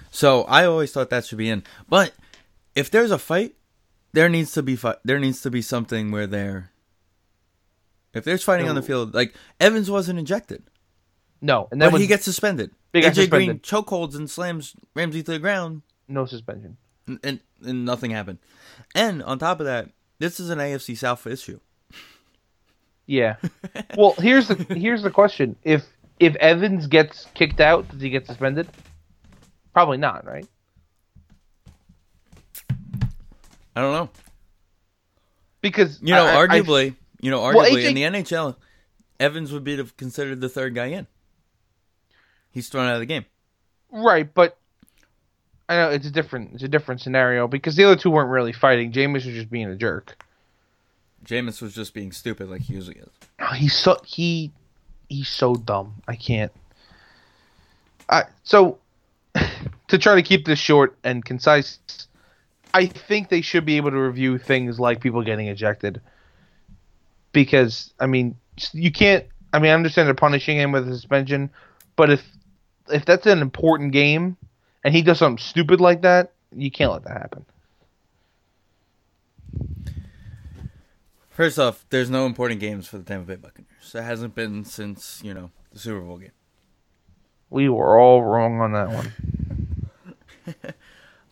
So 0.09 0.43
I 0.43 0.65
always 0.65 0.91
thought 0.91 1.09
that 1.09 1.25
should 1.25 1.37
be 1.37 1.49
in. 1.49 1.63
But 1.89 2.13
if 2.75 2.89
there's 2.91 3.11
a 3.11 3.17
fight, 3.19 3.55
there 4.13 4.29
needs 4.29 4.51
to 4.53 4.63
be 4.63 4.75
fi- 4.75 4.97
there 5.03 5.19
needs 5.19 5.41
to 5.41 5.49
be 5.51 5.61
something 5.61 6.11
where 6.11 6.27
they're 6.27 6.71
if 8.13 8.23
there's 8.25 8.43
fighting 8.43 8.67
on 8.67 8.75
the 8.75 8.81
field, 8.81 9.13
like 9.13 9.33
Evans 9.59 9.89
wasn't 9.89 10.19
injected, 10.19 10.63
No, 11.41 11.69
and 11.71 11.81
then 11.81 11.91
when 11.93 12.01
he 12.01 12.07
gets 12.07 12.25
suspended. 12.25 12.71
Got 12.93 13.03
AJ 13.03 13.29
Green 13.29 13.61
suspended. 13.61 13.63
chokeholds 13.63 14.15
and 14.15 14.29
slams 14.29 14.75
Ramsey 14.95 15.23
to 15.23 15.31
the 15.31 15.39
ground, 15.39 15.81
no 16.09 16.25
suspension. 16.25 16.75
and, 17.07 17.19
and, 17.23 17.39
and 17.65 17.85
nothing 17.85 18.11
happened. 18.11 18.39
And 18.93 19.23
on 19.23 19.39
top 19.39 19.61
of 19.61 19.65
that, 19.65 19.91
this 20.19 20.41
is 20.41 20.49
an 20.49 20.59
AFC 20.59 20.97
South 20.97 21.25
issue. 21.25 21.61
Yeah. 23.05 23.37
well, 23.97 24.13
here's 24.17 24.49
the 24.49 24.55
here's 24.75 25.03
the 25.03 25.09
question: 25.11 25.55
if 25.63 25.83
if 26.21 26.36
Evans 26.36 26.88
gets 26.88 27.25
kicked 27.34 27.60
out, 27.60 27.89
does 27.89 28.01
he 28.01 28.10
get 28.10 28.27
suspended? 28.27 28.69
Probably 29.73 29.97
not, 29.97 30.25
right? 30.25 30.45
I 33.75 33.81
don't 33.81 33.93
know. 33.93 34.10
Because 35.62 35.99
You 36.01 36.13
know, 36.13 36.25
I- 36.25 36.31
I- 36.34 36.41
I- 36.43 36.47
arguably, 36.47 36.95
you 37.21 37.31
know, 37.31 37.39
arguably 37.39 37.55
Well, 37.55 37.65
AJ 37.77 37.86
in 37.89 37.95
the 37.95 38.03
NHL, 38.03 38.55
Evans 39.19 39.51
would 39.51 39.63
be 39.63 39.81
considered 39.97 40.41
the 40.41 40.49
third 40.49 40.75
guy 40.75 40.88
in. 40.88 41.07
He's 42.51 42.67
thrown 42.69 42.88
out 42.88 42.95
of 42.95 42.99
the 42.99 43.05
game. 43.05 43.25
right, 43.91 44.31
but 44.34 44.57
I 45.69 45.75
know 45.75 45.89
it's 45.89 46.05
a 46.07 46.12
different 46.12 46.53
it's 46.53 46.63
a 46.63 46.67
different 46.67 47.01
scenario 47.01 47.47
because 47.47 47.75
the 47.75 47.84
other 47.86 47.95
two 47.95 48.10
weren't 48.12 48.29
really 48.29 48.51
fighting. 48.53 48.91
Jameis 48.91 49.25
was 49.25 49.36
just 49.36 49.49
being 49.49 49.67
a 49.67 49.75
jerk. 49.75 50.21
Jameis 51.25 51.62
was 51.62 51.73
just 51.75 51.93
being 51.93 52.12
stupid 52.12 52.49
like 52.49 52.62
he 52.62 52.73
usually 52.73 52.97
is. 52.97 53.10
Oh, 53.39 53.53
He's 53.53 53.77
so 53.77 53.97
he 54.05 54.51
he's 55.12 55.28
so 55.28 55.56
dumb. 55.56 55.95
I 56.08 56.15
can't. 56.15 56.52
I 58.10 58.24
so 58.43 58.80
to 59.88 59.97
try 59.97 60.15
to 60.15 60.21
keep 60.21 60.45
this 60.45 60.60
short 60.60 60.97
and 61.04 61.24
concise, 61.24 61.80
I 62.74 62.86
think 62.86 63.30
they 63.30 63.41
should 63.41 63.65
be 63.65 63.78
able 63.78 63.91
to 63.91 63.97
review 63.97 64.38
things 64.38 64.80
like 64.80 65.02
people 65.02 65.21
getting 65.24 65.47
ejected. 65.47 66.02
Because 67.34 67.93
I 68.00 68.08
mean, 68.08 68.36
you 68.74 68.91
can't. 68.91 69.26
I 69.54 69.60
mean, 69.60 69.71
I 69.71 69.74
understand 69.74 70.08
they're 70.08 70.15
punishing 70.15 70.58
him 70.58 70.71
with 70.71 70.88
a 70.88 70.93
suspension, 70.93 71.50
but 71.95 72.10
if 72.10 72.24
if 72.89 73.06
that's 73.06 73.26
an 73.26 73.39
important 73.39 73.91
game 73.91 74.38
and 74.84 74.93
he 74.93 75.02
does 75.02 75.19
something 75.19 75.43
stupid 75.43 75.82
like 75.82 76.02
that, 76.02 76.32
you 76.56 76.71
can't 76.71 76.91
let 76.91 77.04
that 77.04 77.17
happen. 77.17 77.45
First 81.31 81.57
off, 81.57 81.85
there's 81.89 82.09
no 82.09 82.25
important 82.25 82.59
games 82.59 82.87
for 82.87 82.97
the 82.97 83.03
Tampa 83.03 83.25
Bay 83.25 83.35
Buccaneers. 83.35 83.95
It 83.95 84.03
hasn't 84.03 84.35
been 84.35 84.65
since, 84.65 85.21
you 85.23 85.33
know, 85.33 85.49
the 85.71 85.79
Super 85.79 86.01
Bowl 86.01 86.17
game. 86.17 86.31
We 87.49 87.67
were 87.69 87.97
all 87.99 88.21
wrong 88.21 88.61
on 88.61 88.73
that 88.73 88.89
one. 88.89 89.13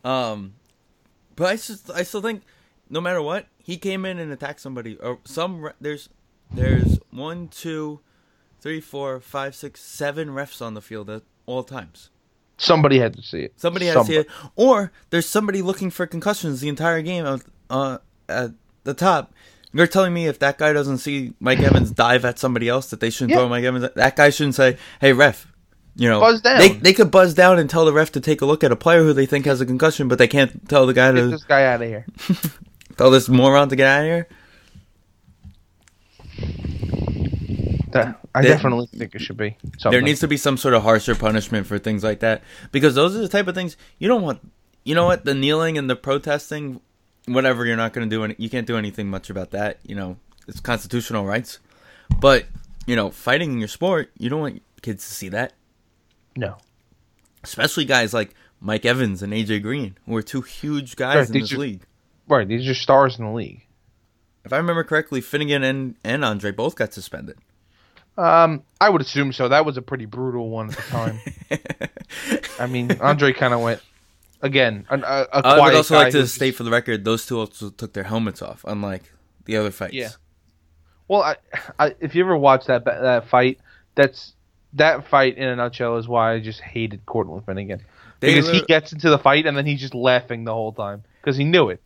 Um, 0.03 0.53
but 1.35 1.47
I 1.47 1.55
just, 1.55 1.91
I 1.91 2.03
still 2.03 2.21
think, 2.21 2.43
no 2.89 3.01
matter 3.01 3.21
what, 3.21 3.47
he 3.57 3.77
came 3.77 4.05
in 4.05 4.19
and 4.19 4.31
attacked 4.31 4.61
somebody. 4.61 4.97
Or 4.97 5.19
some 5.25 5.69
there's, 5.79 6.09
there's 6.53 6.99
one, 7.11 7.49
two, 7.49 7.99
three, 8.59 8.81
four, 8.81 9.19
five, 9.19 9.55
six, 9.55 9.81
seven 9.81 10.29
refs 10.29 10.61
on 10.61 10.73
the 10.73 10.81
field 10.81 11.09
at 11.09 11.23
all 11.45 11.63
times. 11.63 12.09
Somebody 12.57 12.99
had 12.99 13.15
to 13.15 13.21
see 13.21 13.41
it. 13.41 13.53
Somebody 13.55 13.85
has 13.85 13.95
to 13.95 14.05
see 14.05 14.17
it, 14.17 14.27
or 14.55 14.91
there's 15.11 15.25
somebody 15.25 15.61
looking 15.61 15.89
for 15.89 16.05
concussions 16.05 16.59
the 16.59 16.67
entire 16.67 17.01
game 17.01 17.25
uh, 17.25 17.37
uh, 17.69 17.97
at 18.27 18.51
the 18.83 18.93
top. 18.93 19.33
You're 19.73 19.87
telling 19.87 20.13
me 20.13 20.27
if 20.27 20.39
that 20.39 20.57
guy 20.57 20.73
doesn't 20.73 20.97
see 20.97 21.33
Mike 21.39 21.59
Evans 21.59 21.91
dive 21.91 22.25
at 22.25 22.39
somebody 22.39 22.67
else 22.67 22.89
that 22.89 22.99
they 22.99 23.09
shouldn't 23.09 23.31
Yeah. 23.31 23.37
throw 23.37 23.49
Mike 23.49 23.63
Evans? 23.63 23.89
That 23.95 24.15
guy 24.15 24.29
shouldn't 24.31 24.55
say, 24.55 24.77
"Hey 24.99 25.13
ref," 25.13 25.45
you 25.95 26.09
know, 26.09 26.19
Buzz 26.19 26.41
down. 26.41 26.57
They 26.59 26.69
they 26.69 26.93
could 26.93 27.11
buzz 27.11 27.33
down 27.35 27.59
and 27.59 27.69
tell 27.69 27.85
the 27.85 27.93
ref 27.93 28.11
to 28.13 28.19
take 28.19 28.41
a 28.41 28.45
look 28.45 28.63
at 28.63 28.71
a 28.71 28.75
player 28.75 29.03
who 29.03 29.13
they 29.13 29.25
think 29.27 29.45
has 29.45 29.61
a 29.61 29.65
concussion, 29.67 30.07
but 30.07 30.17
they 30.17 30.27
can't 30.27 30.67
tell 30.67 30.85
the 30.87 30.93
guy 30.93 31.11
Get 31.11 31.21
to 31.21 31.27
this 31.27 31.43
guy 31.43 31.65
out 31.65 31.81
of 31.83 31.87
here. 31.87 32.05
tell 32.97 33.11
this 33.11 33.29
moron 33.29 33.69
to 33.69 33.75
get 33.75 33.85
out 33.87 33.99
of 34.01 34.05
here. 34.05 34.27
That- 37.91 38.19
I 38.35 38.41
There- 38.43 38.51
definitely 38.53 38.87
think 38.95 39.15
it 39.15 39.21
should 39.21 39.37
be. 39.37 39.57
Something. 39.79 39.91
There 39.91 40.01
needs 40.01 40.19
to 40.19 40.27
be 40.27 40.37
some 40.37 40.57
sort 40.57 40.73
of 40.75 40.83
harsher 40.83 41.15
punishment 41.15 41.65
for 41.65 41.79
things 41.79 42.03
like 42.03 42.19
that 42.19 42.43
because 42.71 42.93
those 42.95 43.15
are 43.15 43.19
the 43.19 43.27
type 43.27 43.47
of 43.47 43.55
things 43.55 43.77
you 43.97 44.07
don't 44.07 44.21
want. 44.21 44.39
You 44.83 44.93
know 44.95 45.05
what? 45.05 45.25
The 45.25 45.33
kneeling 45.33 45.77
and 45.77 45.89
the 45.89 45.95
protesting, 45.95 46.81
whatever. 47.33 47.65
You're 47.65 47.77
not 47.77 47.93
going 47.93 48.09
to 48.09 48.15
do. 48.15 48.23
Any, 48.23 48.35
you 48.37 48.49
can't 48.49 48.67
do 48.67 48.77
anything 48.77 49.09
much 49.09 49.29
about 49.29 49.51
that. 49.51 49.79
You 49.83 49.95
know, 49.95 50.17
it's 50.47 50.59
constitutional 50.59 51.25
rights. 51.25 51.59
But 52.19 52.45
you 52.85 52.95
know, 52.95 53.09
fighting 53.11 53.53
in 53.53 53.59
your 53.59 53.67
sport, 53.67 54.11
you 54.17 54.29
don't 54.29 54.41
want 54.41 54.61
kids 54.81 55.07
to 55.07 55.13
see 55.13 55.29
that. 55.29 55.53
no. 56.35 56.57
Especially 57.41 57.85
guys 57.85 58.13
like 58.13 58.35
Mike 58.59 58.83
Evans 58.83 59.23
and 59.23 59.31
AJ 59.31 59.61
Green, 59.61 59.95
who 60.05 60.13
are 60.17 60.21
two 60.21 60.41
huge 60.41 60.97
guys 60.97 61.15
Right, 61.15 61.35
in 61.35 61.41
this 61.41 61.53
are- 61.53 61.57
league. 61.57 61.81
Right, 62.27 62.45
these 62.45 62.67
are 62.67 62.73
stars 62.73 63.17
in 63.17 63.23
the 63.25 63.31
league. 63.31 63.65
If 64.43 64.51
I 64.51 64.57
remember 64.57 64.83
correctly, 64.83 65.21
Finnegan 65.21 65.63
and, 65.63 65.95
and 66.03 66.25
Andre 66.25 66.51
both 66.51 66.75
got 66.75 66.93
suspended. 66.93 67.37
Um, 68.17 68.63
I 68.81 68.89
would 68.89 69.01
assume 69.01 69.31
so. 69.31 69.47
That 69.47 69.65
was 69.65 69.77
a 69.77 69.81
pretty 69.81 70.03
brutal 70.05 70.49
one 70.49 70.69
at 70.71 70.75
the 70.75 70.81
time. 70.81 71.19
I 72.59 72.65
mean, 72.67 72.91
Andre 72.99 73.31
kind 73.31 73.53
of 73.53 73.61
went 73.61 73.81
again. 74.41 74.85
A, 74.89 74.95
a, 74.97 75.27
a 75.33 75.47
I 75.47 75.59
would 75.65 75.75
also 75.75 75.95
like 75.95 76.11
to 76.11 76.19
who's- 76.19 76.33
state 76.33 76.55
for 76.55 76.63
the 76.63 76.71
record, 76.71 77.03
those 77.05 77.25
two 77.25 77.39
also 77.39 77.69
took 77.69 77.93
their 77.93 78.03
helmets 78.05 78.41
off, 78.41 78.63
unlike 78.67 79.11
the 79.45 79.57
other 79.57 79.71
fights. 79.71 79.93
Yeah. 79.93 80.09
Well, 81.07 81.23
I, 81.23 81.35
I, 81.79 81.95
if 81.99 82.13
you 82.13 82.23
ever 82.23 82.37
watch 82.37 82.65
that 82.67 82.85
that 82.85 83.27
fight, 83.27 83.59
that's 83.95 84.33
that 84.73 85.07
fight 85.07 85.37
in 85.37 85.47
a 85.47 85.55
nutshell 85.55 85.97
is 85.97 86.07
why 86.07 86.33
I 86.33 86.39
just 86.39 86.61
hated 86.61 87.05
Cortland 87.07 87.45
Finnegan 87.45 87.81
They 88.19 88.35
because 88.35 88.51
he 88.51 88.61
gets 88.61 88.93
into 88.93 89.09
the 89.09 89.17
fight 89.17 89.47
and 89.47 89.57
then 89.57 89.65
he's 89.65 89.79
just 89.81 89.95
laughing 89.95 90.43
the 90.43 90.53
whole 90.53 90.71
time 90.71 91.03
because 91.21 91.35
he 91.37 91.45
knew 91.45 91.69
it. 91.69 91.81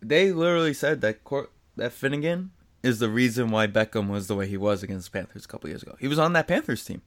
They 0.00 0.30
literally 0.32 0.74
said 0.74 1.00
that 1.00 1.24
Cor- 1.24 1.50
that 1.76 1.92
Finnegan 1.92 2.52
is 2.84 3.00
the 3.00 3.08
reason 3.08 3.50
why 3.50 3.66
Beckham 3.66 4.08
was 4.08 4.28
the 4.28 4.36
way 4.36 4.46
he 4.46 4.56
was 4.56 4.84
against 4.84 5.10
the 5.12 5.18
Panthers 5.18 5.44
a 5.44 5.48
couple 5.48 5.68
years 5.68 5.82
ago. 5.82 5.96
He 5.98 6.06
was 6.06 6.20
on 6.20 6.32
that 6.34 6.46
Panthers 6.46 6.84
team. 6.84 7.02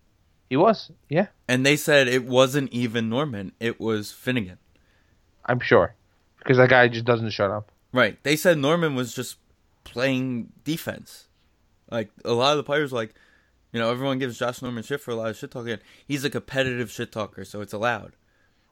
He 0.49 0.57
was, 0.57 0.91
yeah, 1.07 1.27
And 1.47 1.65
they 1.65 1.77
said 1.77 2.09
it 2.09 2.25
wasn't 2.25 2.73
even 2.73 3.07
Norman, 3.07 3.53
it 3.61 3.79
was 3.79 4.11
Finnegan. 4.11 4.57
I'm 5.51 5.59
sure, 5.59 5.93
because 6.39 6.57
that 6.57 6.69
guy 6.69 6.87
just 6.87 7.05
doesn't 7.05 7.31
shut 7.31 7.51
up. 7.51 7.71
Right. 7.91 8.17
They 8.23 8.37
said 8.37 8.57
Norman 8.57 8.95
was 8.95 9.13
just 9.13 9.35
playing 9.83 10.53
defense. 10.63 11.27
Like 11.89 12.09
a 12.23 12.31
lot 12.31 12.51
of 12.51 12.57
the 12.57 12.63
players, 12.63 12.93
like 12.93 13.13
you 13.73 13.79
know, 13.79 13.91
everyone 13.91 14.17
gives 14.17 14.39
Josh 14.39 14.61
Norman 14.61 14.83
shit 14.83 15.01
for 15.01 15.11
a 15.11 15.15
lot 15.15 15.29
of 15.29 15.37
shit 15.37 15.51
talking. 15.51 15.77
He's 16.07 16.23
a 16.23 16.29
competitive 16.29 16.89
shit 16.89 17.11
talker, 17.11 17.43
so 17.43 17.59
it's 17.59 17.73
allowed. 17.73 18.13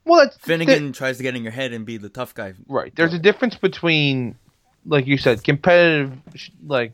Well, 0.05 0.21
that's 0.21 0.37
Finnegan 0.37 0.93
tries 0.93 1.17
to 1.17 1.23
get 1.23 1.35
in 1.35 1.43
your 1.43 1.51
head 1.51 1.73
and 1.73 1.85
be 1.85 1.97
the 1.97 2.09
tough 2.09 2.33
guy. 2.33 2.53
Right. 2.67 2.93
There's 2.95 3.13
a 3.13 3.19
difference 3.19 3.55
between, 3.55 4.37
like 4.85 5.05
you 5.05 5.17
said, 5.17 5.43
competitive, 5.43 6.17
sh- 6.35 6.49
like 6.65 6.93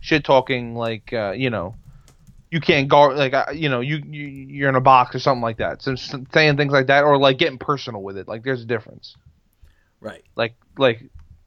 shit 0.00 0.24
talking, 0.24 0.76
like 0.76 1.12
uh, 1.12 1.32
you 1.32 1.50
know, 1.50 1.74
you 2.50 2.60
can't 2.60 2.88
guard, 2.88 3.16
like 3.16 3.34
uh, 3.34 3.46
you 3.52 3.68
know, 3.68 3.80
you, 3.80 3.96
you 3.96 4.26
you're 4.26 4.68
in 4.68 4.76
a 4.76 4.80
box 4.80 5.14
or 5.14 5.18
something 5.18 5.42
like 5.42 5.58
that. 5.58 5.82
So 5.82 5.96
saying 5.96 6.56
things 6.56 6.72
like 6.72 6.86
that, 6.86 7.04
or 7.04 7.18
like 7.18 7.38
getting 7.38 7.58
personal 7.58 8.02
with 8.02 8.16
it. 8.16 8.28
Like 8.28 8.44
there's 8.44 8.62
a 8.62 8.66
difference. 8.66 9.16
Right. 10.00 10.24
Like 10.36 10.54
like 10.78 11.02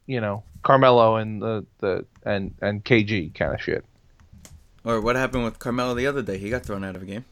you 0.06 0.20
know, 0.20 0.42
Carmelo 0.62 1.16
and 1.16 1.40
the 1.40 1.66
the 1.78 2.04
and 2.24 2.54
and 2.60 2.84
KG 2.84 3.34
kind 3.34 3.54
of 3.54 3.60
shit. 3.60 3.84
Or 4.84 5.00
what 5.00 5.16
happened 5.16 5.44
with 5.44 5.58
Carmelo 5.58 5.94
the 5.94 6.06
other 6.06 6.22
day? 6.22 6.38
He 6.38 6.50
got 6.50 6.64
thrown 6.64 6.84
out 6.84 6.96
of 6.96 7.02
a 7.02 7.06
game. 7.06 7.24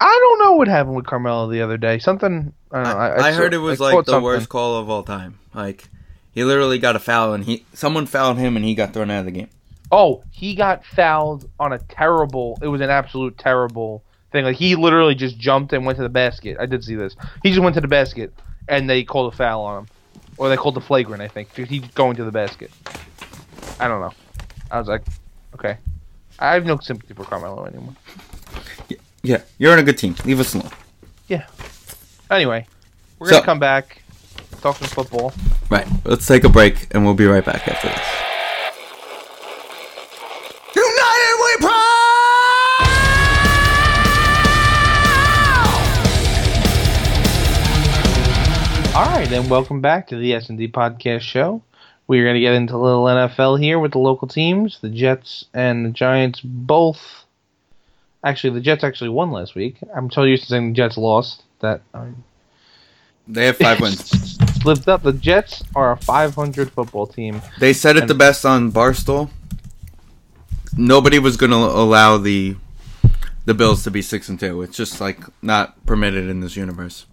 I 0.00 0.18
don't 0.20 0.38
know 0.38 0.52
what 0.56 0.68
happened 0.68 0.96
with 0.96 1.06
Carmelo 1.06 1.48
the 1.48 1.62
other 1.62 1.76
day. 1.76 1.98
Something 1.98 2.52
I 2.70 2.82
don't 2.82 2.92
know. 2.92 2.98
I, 2.98 3.26
I, 3.28 3.30
saw- 3.32 3.38
heard 3.38 3.54
it 3.54 3.58
was 3.58 3.80
I 3.80 3.92
like 3.92 4.04
the 4.06 4.12
something. 4.12 4.24
worst 4.24 4.48
call 4.48 4.76
of 4.78 4.90
all 4.90 5.02
time. 5.02 5.38
Like 5.54 5.88
he 6.32 6.44
literally 6.44 6.78
got 6.78 6.96
a 6.96 6.98
foul 6.98 7.32
and 7.32 7.44
he 7.44 7.64
someone 7.72 8.06
fouled 8.06 8.38
him 8.38 8.56
and 8.56 8.64
he 8.64 8.74
got 8.74 8.92
thrown 8.92 9.10
out 9.10 9.20
of 9.20 9.24
the 9.26 9.30
game. 9.30 9.48
Oh, 9.96 10.24
he 10.32 10.56
got 10.56 10.84
fouled 10.84 11.48
on 11.60 11.72
a 11.72 11.78
terrible. 11.78 12.58
It 12.60 12.66
was 12.66 12.80
an 12.80 12.90
absolute 12.90 13.38
terrible 13.38 14.02
thing. 14.32 14.44
Like 14.44 14.56
he 14.56 14.74
literally 14.74 15.14
just 15.14 15.38
jumped 15.38 15.72
and 15.72 15.86
went 15.86 15.98
to 15.98 16.02
the 16.02 16.08
basket. 16.08 16.56
I 16.58 16.66
did 16.66 16.82
see 16.82 16.96
this. 16.96 17.14
He 17.44 17.50
just 17.50 17.62
went 17.62 17.76
to 17.76 17.80
the 17.80 17.86
basket, 17.86 18.34
and 18.68 18.90
they 18.90 19.04
called 19.04 19.32
a 19.32 19.36
foul 19.36 19.62
on 19.62 19.84
him, 19.84 19.88
or 20.36 20.48
they 20.48 20.56
called 20.56 20.74
the 20.74 20.80
flagrant. 20.80 21.22
I 21.22 21.28
think 21.28 21.54
he's 21.54 21.86
going 21.92 22.16
to 22.16 22.24
the 22.24 22.32
basket. 22.32 22.72
I 23.78 23.86
don't 23.86 24.00
know. 24.00 24.12
I 24.68 24.80
was 24.80 24.88
like, 24.88 25.02
okay. 25.54 25.78
I 26.40 26.54
have 26.54 26.66
no 26.66 26.76
sympathy 26.78 27.14
for 27.14 27.22
Carmelo 27.22 27.64
anymore. 27.64 27.94
Yeah, 29.22 29.42
you're 29.58 29.72
on 29.72 29.78
a 29.78 29.84
good 29.84 29.96
team. 29.96 30.16
Leave 30.24 30.40
us 30.40 30.54
alone. 30.54 30.72
Yeah. 31.28 31.46
Anyway, 32.32 32.66
we're 33.20 33.30
gonna 33.30 33.44
come 33.44 33.60
back, 33.60 34.02
talk 34.60 34.76
some 34.76 34.88
football. 34.88 35.32
Right. 35.70 35.86
Let's 36.04 36.26
take 36.26 36.42
a 36.42 36.48
break 36.48 36.92
and 36.92 37.04
we'll 37.04 37.14
be 37.14 37.26
right 37.26 37.44
back 37.44 37.68
after 37.68 37.86
this. 37.86 38.23
And 49.34 49.50
welcome 49.50 49.80
back 49.80 50.06
to 50.06 50.16
the 50.16 50.32
S 50.32 50.48
and 50.48 50.56
D 50.56 50.68
Podcast 50.68 51.22
Show. 51.22 51.60
We're 52.06 52.22
going 52.22 52.36
to 52.36 52.40
get 52.40 52.54
into 52.54 52.76
a 52.76 52.78
little 52.78 53.04
NFL 53.04 53.58
here 53.58 53.80
with 53.80 53.90
the 53.90 53.98
local 53.98 54.28
teams. 54.28 54.78
The 54.80 54.88
Jets 54.88 55.46
and 55.52 55.84
the 55.84 55.90
Giants 55.90 56.40
both. 56.40 57.24
Actually, 58.22 58.54
the 58.54 58.60
Jets 58.60 58.84
actually 58.84 59.10
won 59.10 59.32
last 59.32 59.56
week. 59.56 59.78
I'm 59.92 60.08
so 60.12 60.22
used 60.22 60.44
to 60.44 60.50
saying 60.50 60.68
the 60.68 60.74
Jets 60.76 60.96
lost 60.96 61.42
that 61.58 61.82
I 61.92 62.10
They 63.26 63.46
have 63.46 63.56
five 63.56 63.80
wins. 63.80 64.38
slipped 64.62 64.86
up. 64.86 65.02
The 65.02 65.12
Jets 65.12 65.64
are 65.74 65.90
a 65.90 65.96
500 65.96 66.70
football 66.70 67.08
team. 67.08 67.42
They 67.58 67.72
said 67.72 67.96
it 67.96 68.06
the 68.06 68.14
best 68.14 68.46
on 68.46 68.70
Barstool. 68.70 69.30
Nobody 70.76 71.18
was 71.18 71.36
going 71.36 71.50
to 71.50 71.56
allow 71.56 72.18
the 72.18 72.54
the 73.46 73.54
Bills 73.54 73.82
to 73.82 73.90
be 73.90 74.00
six 74.00 74.28
and 74.28 74.38
two. 74.38 74.62
It's 74.62 74.76
just 74.76 75.00
like 75.00 75.18
not 75.42 75.84
permitted 75.86 76.30
in 76.30 76.38
this 76.38 76.54
universe. 76.54 77.06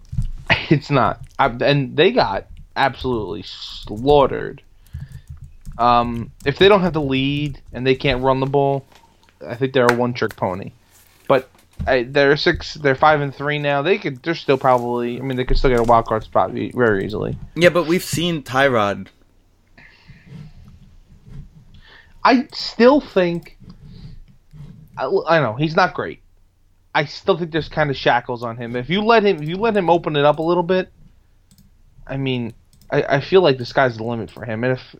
It's 0.72 0.90
not, 0.90 1.20
I, 1.38 1.48
and 1.48 1.94
they 1.94 2.12
got 2.12 2.46
absolutely 2.74 3.42
slaughtered. 3.44 4.62
Um, 5.76 6.30
if 6.46 6.58
they 6.58 6.66
don't 6.66 6.80
have 6.80 6.94
the 6.94 7.02
lead 7.02 7.60
and 7.74 7.86
they 7.86 7.94
can't 7.94 8.22
run 8.22 8.40
the 8.40 8.46
ball, 8.46 8.86
I 9.46 9.54
think 9.54 9.74
they're 9.74 9.84
a 9.84 9.94
one-trick 9.94 10.34
pony. 10.34 10.72
But 11.28 11.50
I, 11.86 12.04
they're 12.04 12.38
six, 12.38 12.72
they're 12.72 12.94
five 12.94 13.20
and 13.20 13.34
three 13.34 13.58
now. 13.58 13.82
They 13.82 13.98
could, 13.98 14.22
they're 14.22 14.34
still 14.34 14.56
probably. 14.56 15.18
I 15.18 15.22
mean, 15.22 15.36
they 15.36 15.44
could 15.44 15.58
still 15.58 15.68
get 15.68 15.80
a 15.80 15.82
wild 15.82 16.06
card 16.06 16.24
spot 16.24 16.52
very 16.52 17.04
easily. 17.04 17.36
Yeah, 17.54 17.68
but 17.68 17.86
we've 17.86 18.02
seen 18.02 18.42
Tyrod. 18.42 19.08
I 22.24 22.48
still 22.54 23.02
think. 23.02 23.58
I, 24.96 25.04
I 25.28 25.40
know 25.40 25.54
he's 25.54 25.76
not 25.76 25.92
great. 25.92 26.21
I 26.94 27.06
still 27.06 27.38
think 27.38 27.52
there's 27.52 27.68
kind 27.68 27.90
of 27.90 27.96
shackles 27.96 28.42
on 28.42 28.56
him. 28.56 28.76
If 28.76 28.90
you 28.90 29.02
let 29.02 29.24
him, 29.24 29.42
if 29.42 29.48
you 29.48 29.56
let 29.56 29.76
him 29.76 29.88
open 29.88 30.16
it 30.16 30.24
up 30.24 30.38
a 30.38 30.42
little 30.42 30.62
bit, 30.62 30.92
I 32.06 32.16
mean, 32.16 32.52
I, 32.90 33.02
I 33.02 33.20
feel 33.20 33.40
like 33.40 33.58
the 33.58 33.64
sky's 33.64 33.96
the 33.96 34.04
limit 34.04 34.30
for 34.30 34.44
him. 34.44 34.64
And 34.64 34.78
if 34.78 34.96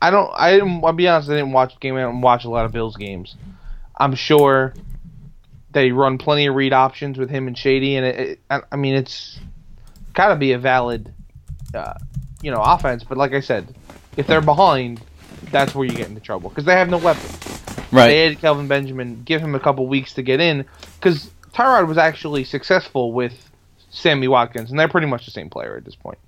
I 0.00 0.10
don't, 0.10 0.30
I 0.34 0.52
didn't, 0.52 0.82
I'll 0.82 0.92
be 0.92 1.08
honest, 1.08 1.28
I 1.28 1.34
didn't 1.34 1.52
watch 1.52 1.78
game. 1.80 1.94
I 1.96 2.00
didn't 2.00 2.22
watch 2.22 2.44
a 2.44 2.50
lot 2.50 2.64
of 2.64 2.72
Bills 2.72 2.96
games. 2.96 3.36
I'm 3.98 4.14
sure 4.14 4.72
they 5.72 5.92
run 5.92 6.16
plenty 6.16 6.46
of 6.46 6.54
read 6.54 6.72
options 6.72 7.18
with 7.18 7.28
him 7.28 7.46
and 7.46 7.56
Shady, 7.56 7.96
and 7.96 8.06
it, 8.06 8.40
it, 8.50 8.64
I, 8.72 8.76
mean, 8.76 8.94
it's 8.94 9.38
gotta 10.14 10.36
be 10.36 10.52
a 10.52 10.58
valid, 10.58 11.12
uh, 11.74 11.94
you 12.42 12.50
know, 12.50 12.60
offense. 12.60 13.04
But 13.04 13.18
like 13.18 13.34
I 13.34 13.40
said, 13.40 13.74
if 14.16 14.26
they're 14.26 14.40
behind, 14.40 15.02
that's 15.50 15.74
where 15.74 15.86
you 15.86 15.92
get 15.94 16.08
into 16.08 16.20
trouble 16.20 16.48
because 16.48 16.64
they 16.64 16.74
have 16.74 16.88
no 16.88 16.98
weapons. 16.98 17.69
They 18.08 18.28
had 18.28 18.40
Kelvin 18.40 18.68
Benjamin. 18.68 19.22
Give 19.24 19.40
him 19.40 19.54
a 19.54 19.60
couple 19.60 19.86
weeks 19.86 20.14
to 20.14 20.22
get 20.22 20.40
in 20.40 20.64
because 20.98 21.30
Tyrod 21.52 21.88
was 21.88 21.98
actually 21.98 22.44
successful 22.44 23.12
with 23.12 23.50
Sammy 23.90 24.28
Watkins, 24.28 24.70
and 24.70 24.78
they're 24.78 24.88
pretty 24.88 25.06
much 25.06 25.24
the 25.24 25.30
same 25.30 25.50
player 25.50 25.76
at 25.76 25.84
this 25.84 25.96
point. 25.96 26.18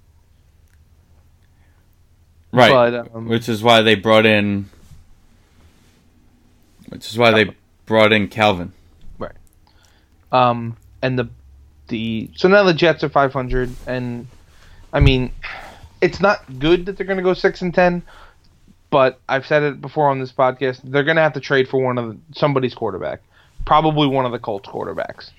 Right. 2.53 2.71
But, 2.71 3.15
um, 3.15 3.29
which 3.29 3.49
is 3.49 3.63
why 3.63 3.83
they 3.83 3.95
brought 3.95 4.27
in. 4.27 4.69
Which 6.89 7.09
is 7.09 7.17
why 7.17 7.31
they 7.31 7.57
brought 7.87 8.13
in 8.13 8.29
Kelvin. 8.29 8.73
Right. 9.19 9.37
Um, 10.31 10.77
and 11.01 11.19
the 11.19 11.31
the 11.89 12.31
so 12.37 12.49
now 12.49 12.63
the 12.65 12.75
Jets 12.75 13.03
are 13.05 13.09
500, 13.09 13.71
and 13.87 14.27
I 14.93 15.01
mean, 15.01 15.33
it's 16.01 16.21
not 16.21 16.59
good 16.59 16.87
that 16.87 16.97
they're 16.97 17.07
going 17.07 17.19
to 17.19 17.23
go 17.23 17.35
six 17.35 17.63
and 17.63 17.73
ten, 17.75 18.03
but 18.93 19.19
I've 19.29 19.45
said 19.47 19.65
it 19.65 19.81
before 19.81 20.09
on 20.09 20.21
this 20.21 20.31
podcast. 20.31 20.81
They're 20.85 21.03
going 21.03 21.17
to 21.17 21.23
have 21.23 21.33
to 21.33 21.41
trade 21.41 21.69
for 21.69 21.83
one 21.83 21.99
of 21.99 22.09
the, 22.11 22.19
somebody's 22.39 22.75
quarterback, 22.75 23.21
probably 23.67 24.07
one 24.07 24.25
of 24.27 24.31
the 24.31 24.39
Colts 24.39 24.69
quarterbacks, 24.69 25.31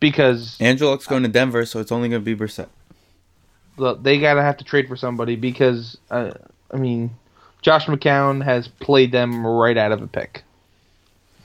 because 0.00 0.56
Angelo's 0.60 1.06
going 1.06 1.22
to 1.22 1.28
Denver, 1.28 1.64
so 1.64 1.78
it's 1.78 1.92
only 1.92 2.08
going 2.08 2.24
to 2.24 2.24
be 2.24 2.34
Brissett. 2.34 2.68
the, 3.78 3.94
they 3.94 4.18
gotta 4.18 4.42
have 4.42 4.56
to 4.56 4.64
trade 4.64 4.88
for 4.88 4.96
somebody 4.96 5.36
because 5.36 5.96
uh, 6.10 6.32
I 6.72 6.76
mean, 6.78 7.10
Josh 7.62 7.86
McCown 7.86 8.44
has 8.44 8.66
played 8.68 9.12
them 9.12 9.46
right 9.46 9.76
out 9.76 9.92
of 9.92 10.02
a 10.02 10.06
pick. 10.08 10.42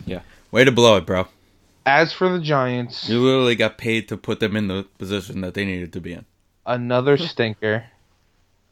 Yeah, 0.06 0.22
way 0.52 0.64
to 0.64 0.72
blow 0.72 0.96
it, 0.98 1.06
bro. 1.06 1.28
As 1.86 2.12
for 2.12 2.28
the 2.30 2.40
Giants, 2.40 3.08
You 3.08 3.20
literally 3.22 3.56
got 3.56 3.78
paid 3.78 4.08
to 4.10 4.18
put 4.18 4.40
them 4.42 4.56
in 4.58 4.68
the 4.68 4.86
position 4.98 5.40
that 5.42 5.54
they 5.54 5.64
needed 5.66 5.94
to 5.94 6.02
be 6.02 6.14
in. 6.14 6.26
another 6.66 7.18
stinker. 7.18 7.86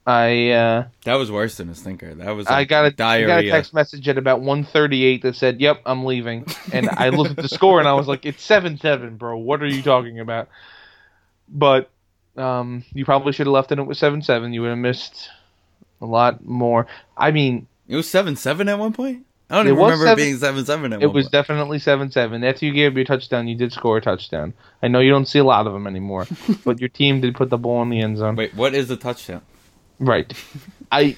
I 0.08 0.49
uh, 0.51 0.88
That 1.06 1.16
was 1.16 1.32
worse 1.32 1.58
than 1.58 1.70
a 1.70 1.76
stinker. 1.76 2.14
That 2.14 2.36
was 2.36 2.45
I 2.47 2.66
got 2.66 2.84
a 2.86 2.88
I 2.88 2.89
diarrhea. 2.91 3.28
got 3.28 3.43
a 3.43 3.49
text 3.49 3.74
message 3.74 4.08
at 4.08 4.18
about 4.20 4.41
1:38 4.41 5.24
that 5.24 5.36
said, 5.36 5.60
"Yep, 5.60 5.82
I'm 5.86 6.06
leaving." 6.06 6.45
And 6.72 6.89
I 6.91 7.10
looked 7.10 7.32
at 7.32 7.38
the 7.38 7.49
score 7.49 7.80
and 7.80 7.88
I 7.88 7.93
was 7.93 8.08
like, 8.08 8.26
"It's 8.26 8.43
seven 8.43 8.78
seven, 8.78 9.18
bro. 9.18 9.38
What 9.38 9.64
are 9.64 9.68
you 9.68 9.82
talking 9.82 10.20
about?" 10.20 10.47
But 11.49 11.89
um, 12.38 12.84
you 12.93 13.03
probably 13.06 13.32
should 13.34 13.47
have 13.47 13.53
left 13.53 13.72
and 13.72 13.80
it 13.80 13.86
was 13.88 13.97
seven 13.97 14.22
seven. 14.22 14.53
You 14.53 14.62
would 14.62 14.70
have 14.70 14.78
missed 14.78 15.30
a 16.01 16.06
lot 16.06 16.45
more. 16.45 16.86
I 17.18 17.32
mean, 17.32 17.68
It 17.88 17.95
was 17.95 18.10
seven 18.10 18.36
seven 18.36 18.70
at 18.70 18.78
one 18.78 18.93
point. 18.93 19.26
I 19.49 19.56
don't 19.56 19.68
It 19.68 19.72
even 19.72 19.84
remember 19.84 20.06
seven- 20.06 20.22
it 20.22 20.26
being 20.26 20.38
seven 20.38 20.66
seven. 20.66 20.93
It 21.01 21.14
was 21.14 21.30
definitely 21.30 21.80
seven 21.80 22.12
seven. 22.12 22.43
After 22.43 22.66
you 22.66 22.74
gave 22.74 22.91
up 22.91 22.95
your 22.95 23.06
touchdown, 23.06 23.47
you 23.47 23.56
did 23.56 23.72
score 23.74 23.97
a 23.97 24.01
touchdown. 24.01 24.53
I 24.84 24.88
know 24.88 24.99
you 24.99 25.10
don't 25.12 25.28
see 25.28 25.39
a 25.39 25.43
lot 25.43 25.66
of 25.66 25.74
them 25.74 25.88
anymore, 25.88 26.28
but 26.66 26.80
your 26.80 26.89
team 26.89 27.22
did 27.22 27.36
put 27.36 27.49
the 27.49 27.58
ball 27.58 27.82
in 27.84 27.89
the 27.89 28.01
end 28.01 28.18
zone. 28.18 28.36
Wait, 28.36 28.53
what 28.56 28.74
is 28.76 28.89
a 28.91 28.97
touchdown? 28.97 29.41
Right. 30.00 30.32
I 30.91 31.16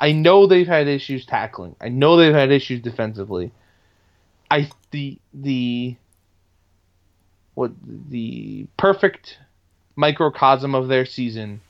I 0.00 0.12
know 0.12 0.46
they've 0.46 0.66
had 0.66 0.86
issues 0.88 1.26
tackling. 1.26 1.74
I 1.80 1.88
know 1.88 2.16
they've 2.16 2.34
had 2.34 2.50
issues 2.52 2.80
defensively. 2.80 3.50
I 4.50 4.70
the 4.90 5.18
the 5.34 5.96
what 7.54 7.72
the 8.08 8.66
perfect 8.76 9.38
microcosm 9.96 10.74
of 10.76 10.86
their 10.86 11.04
season 11.04 11.60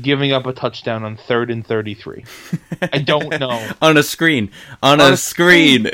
giving 0.00 0.32
up 0.32 0.46
a 0.46 0.52
touchdown 0.54 1.04
on 1.04 1.16
third 1.16 1.50
and 1.50 1.66
33 1.66 2.24
i 2.92 2.98
don't 2.98 3.38
know 3.38 3.70
on 3.82 3.96
a 3.96 4.02
screen. 4.02 4.50
On, 4.82 5.00
On 5.00 5.10
a, 5.10 5.12
a 5.12 5.16
screen. 5.16 5.90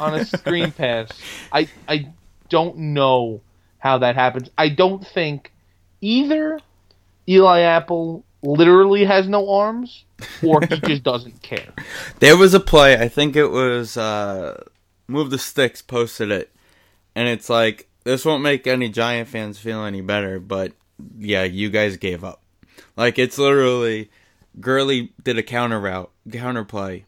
on 0.00 0.14
a 0.14 0.24
screen 0.26 0.72
pass 0.76 1.08
i 1.52 1.68
i 1.88 2.06
don't 2.50 2.76
know 2.76 3.40
how 3.78 3.96
that 3.98 4.14
happens 4.14 4.50
i 4.58 4.68
don't 4.68 5.06
think 5.06 5.52
either 6.02 6.60
eli 7.28 7.60
apple 7.60 8.24
literally 8.42 9.04
has 9.04 9.28
no 9.28 9.50
arms 9.50 10.04
or 10.42 10.60
he 10.66 10.76
just 10.86 11.02
doesn't 11.02 11.42
care 11.42 11.72
there 12.20 12.36
was 12.36 12.54
a 12.54 12.60
play. 12.60 12.96
I 12.96 13.08
think 13.08 13.36
it 13.36 13.48
was 13.48 13.96
uh, 13.96 14.62
Move 15.08 15.30
the 15.30 15.38
Sticks 15.38 15.82
posted 15.82 16.30
it, 16.30 16.54
and 17.14 17.28
it's 17.28 17.48
like 17.48 17.88
this 18.04 18.24
won't 18.24 18.42
make 18.42 18.66
any 18.66 18.88
Giant 18.88 19.28
fans 19.28 19.58
feel 19.58 19.84
any 19.84 20.00
better, 20.00 20.40
but 20.40 20.72
yeah, 21.18 21.44
you 21.44 21.70
guys 21.70 21.96
gave 21.96 22.24
up. 22.24 22.42
Like 22.96 23.18
it's 23.18 23.38
literally 23.38 24.10
Gurley 24.60 25.12
did 25.22 25.38
a 25.38 25.42
counter 25.42 25.80
route, 25.80 26.10
counter 26.32 26.64
play, 26.64 27.04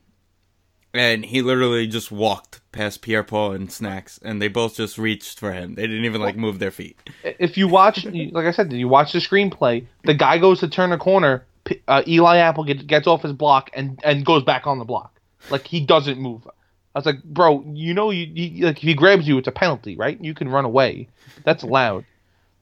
and 0.93 1.25
he 1.25 1.43
literally 1.43 1.87
just 1.87 2.11
walked 2.11 2.58
past 2.73 3.03
Pierre 3.03 3.25
Paul 3.25 3.53
and 3.53 3.73
Snacks, 3.73 4.19
and 4.23 4.41
they 4.41 4.49
both 4.49 4.77
just 4.77 4.99
reached 4.99 5.39
for 5.39 5.53
him. 5.53 5.75
They 5.75 5.87
didn't 5.87 6.05
even 6.05 6.21
like 6.21 6.37
move 6.37 6.59
their 6.59 6.71
feet. 6.71 6.99
if 7.25 7.57
you 7.57 7.69
watch, 7.69 8.05
like 8.05 8.47
I 8.47 8.51
said, 8.51 8.73
you 8.73 8.89
watch 8.89 9.13
the 9.13 9.19
screenplay. 9.19 9.87
The 10.05 10.15
guy 10.15 10.39
goes 10.39 10.61
to 10.61 10.69
turn 10.69 10.93
a 10.93 10.99
corner. 10.99 11.45
Uh, 11.87 12.03
Eli 12.07 12.39
Apple 12.39 12.65
gets, 12.65 12.83
gets 12.83 13.07
off 13.07 13.23
his 13.23 13.33
block 13.33 13.71
and 13.75 14.01
and 14.03 14.25
goes 14.25 14.43
back 14.43 14.67
on 14.67 14.79
the 14.79 14.85
block. 14.85 15.19
Like 15.51 15.67
he 15.67 15.81
doesn't 15.85 16.19
move. 16.19 16.47
I 16.95 16.99
was 16.99 17.07
like, 17.07 17.23
bro, 17.23 17.63
you 17.67 17.95
know, 17.95 18.11
you, 18.11 18.27
you 18.27 18.67
like 18.67 18.79
if 18.79 18.83
he 18.83 18.95
grabs 18.95 19.29
you, 19.29 19.39
it's 19.39 19.49
a 19.49 19.53
penalty, 19.53 19.97
right? 19.97 20.19
You 20.23 20.35
can 20.35 20.49
run 20.49 20.65
away. 20.65 21.09
That's 21.45 21.63
allowed. 21.63 22.05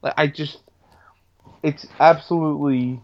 Like 0.03 0.15
I 0.17 0.27
just, 0.27 0.59
it's 1.63 1.87
absolutely 2.01 3.01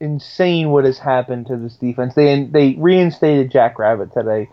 insane 0.00 0.70
what 0.70 0.84
has 0.84 0.98
happened 0.98 1.46
to 1.46 1.56
this 1.56 1.76
defense. 1.76 2.14
They 2.14 2.44
they 2.44 2.74
reinstated 2.78 3.50
Jack 3.50 3.78
Rabbit 3.78 4.12
today, 4.12 4.48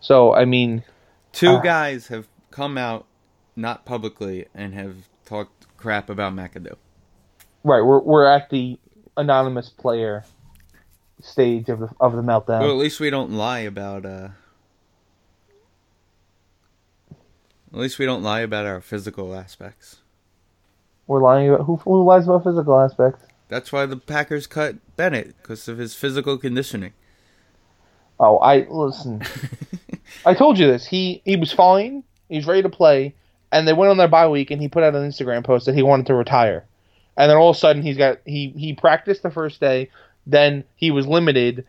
so 0.00 0.34
I 0.34 0.44
mean, 0.44 0.84
Two 1.32 1.56
Ah. 1.56 1.60
guys 1.60 2.08
have 2.08 2.28
come 2.50 2.76
out, 2.78 3.06
not 3.56 3.84
publicly, 3.84 4.46
and 4.54 4.74
have 4.74 5.08
talked 5.24 5.66
crap 5.76 6.10
about 6.10 6.32
McAdoo. 6.34 6.76
right? 7.64 7.82
We're 7.82 8.00
we're 8.00 8.26
at 8.26 8.50
the 8.50 8.78
anonymous 9.16 9.68
player 9.70 10.24
stage 11.20 11.68
of 11.68 11.80
the 11.80 11.88
of 12.00 12.12
the 12.14 12.22
meltdown. 12.22 12.60
Well, 12.60 12.70
at 12.70 12.76
least 12.76 13.00
we 13.00 13.10
don't 13.10 13.32
lie 13.32 13.60
about. 13.60 14.04
uh 14.06 14.28
At 17.72 17.78
least 17.78 17.98
we 18.00 18.06
don't 18.06 18.22
lie 18.24 18.40
about 18.40 18.66
our 18.66 18.80
physical 18.80 19.32
aspects. 19.34 19.98
We're 21.06 21.22
lying 21.22 21.48
about 21.50 21.66
who, 21.66 21.76
who 21.76 22.02
lies 22.04 22.24
about 22.24 22.42
physical 22.42 22.78
aspects. 22.80 23.24
That's 23.48 23.72
why 23.72 23.86
the 23.86 23.96
Packers 23.96 24.46
cut 24.48 24.76
Bennett 24.96 25.36
because 25.40 25.68
of 25.68 25.78
his 25.78 25.94
physical 25.94 26.36
conditioning. 26.38 26.92
Oh, 28.18 28.38
I 28.38 28.66
listen. 28.68 29.22
I 30.24 30.34
told 30.34 30.58
you 30.58 30.66
this. 30.66 30.86
He 30.86 31.22
he 31.24 31.36
was 31.36 31.52
fine. 31.52 32.04
He 32.28 32.36
was 32.36 32.46
ready 32.46 32.62
to 32.62 32.68
play, 32.68 33.14
and 33.52 33.66
they 33.66 33.72
went 33.72 33.90
on 33.90 33.96
their 33.96 34.08
bye 34.08 34.28
week, 34.28 34.50
and 34.50 34.60
he 34.60 34.68
put 34.68 34.82
out 34.82 34.94
an 34.94 35.08
Instagram 35.08 35.44
post 35.44 35.66
that 35.66 35.74
he 35.74 35.82
wanted 35.82 36.06
to 36.06 36.14
retire. 36.14 36.64
And 37.16 37.30
then 37.30 37.36
all 37.36 37.50
of 37.50 37.56
a 37.56 37.58
sudden, 37.58 37.82
he's 37.82 37.96
got 37.96 38.18
he 38.24 38.48
he 38.56 38.74
practiced 38.74 39.22
the 39.22 39.30
first 39.30 39.60
day. 39.60 39.90
Then 40.26 40.64
he 40.76 40.90
was 40.90 41.06
limited 41.06 41.66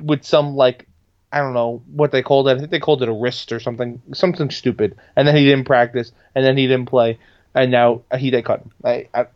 with 0.00 0.24
some 0.24 0.56
like 0.56 0.86
I 1.32 1.38
don't 1.38 1.54
know 1.54 1.82
what 1.92 2.12
they 2.12 2.22
called 2.22 2.48
it. 2.48 2.52
I 2.52 2.58
think 2.58 2.70
they 2.70 2.78
called 2.78 3.02
it 3.02 3.08
a 3.08 3.12
wrist 3.12 3.50
or 3.50 3.58
something, 3.58 4.00
something 4.12 4.50
stupid. 4.50 4.96
And 5.16 5.26
then 5.26 5.34
he 5.34 5.44
didn't 5.44 5.64
practice, 5.64 6.12
and 6.34 6.44
then 6.44 6.56
he 6.56 6.66
didn't 6.66 6.86
play, 6.86 7.18
and 7.54 7.70
now 7.70 8.02
he 8.16 8.30
they 8.30 8.42
cut 8.42 8.60
him. 8.60 8.70
I 8.84 9.08
I, 9.14 9.26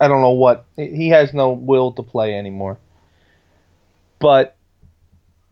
I 0.00 0.08
don't 0.08 0.22
know 0.22 0.30
what 0.30 0.64
he 0.76 1.08
has 1.10 1.34
no 1.34 1.52
will 1.52 1.92
to 1.92 2.02
play 2.02 2.34
anymore. 2.34 2.78
But 4.18 4.56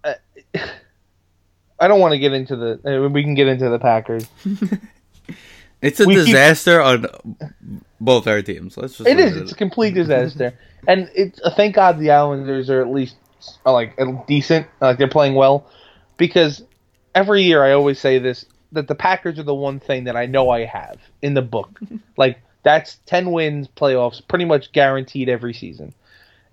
uh, 0.02 0.14
I 1.82 1.88
don't 1.88 2.00
want 2.00 2.12
to 2.12 2.18
get 2.18 2.32
into 2.32 2.56
the. 2.56 3.04
Uh, 3.04 3.08
we 3.08 3.22
can 3.22 3.34
get 3.34 3.48
into 3.48 3.68
the 3.68 3.78
Packers. 3.78 4.26
It's 5.80 5.98
a 5.98 6.06
We 6.06 6.14
keep- 6.14 6.26
disaster 6.26 6.80
on 6.80 7.06
both 8.00 8.28
our 8.28 8.40
teams. 8.40 8.76
Let's 8.76 8.96
just. 8.98 9.08
It. 9.08 9.18
It's 9.18 9.50
a 9.50 9.56
complete 9.56 9.94
disaster, 9.94 10.54
and 10.86 11.10
it's 11.12 11.40
uh, 11.42 11.50
thank 11.52 11.74
God 11.74 11.98
the 11.98 12.12
Islanders 12.12 12.70
are 12.70 12.80
at 12.80 12.88
least 12.88 13.16
are 13.66 13.72
like 13.72 13.98
decent, 14.28 14.68
like 14.80 14.98
they're 14.98 15.08
playing 15.08 15.34
well, 15.34 15.66
because 16.18 16.62
every 17.16 17.42
year 17.42 17.64
I 17.64 17.72
always 17.72 17.98
say 17.98 18.20
this 18.20 18.46
that 18.70 18.86
the 18.86 18.94
Packers 18.94 19.40
are 19.40 19.42
the 19.42 19.54
one 19.56 19.80
thing 19.80 20.04
that 20.04 20.14
I 20.16 20.26
know 20.26 20.50
I 20.50 20.66
have 20.66 20.98
in 21.20 21.34
the 21.34 21.42
book, 21.42 21.80
like 22.16 22.38
that's 22.62 22.98
ten 23.06 23.32
wins, 23.32 23.66
playoffs, 23.66 24.22
pretty 24.28 24.44
much 24.44 24.70
guaranteed 24.70 25.28
every 25.28 25.52
season, 25.52 25.92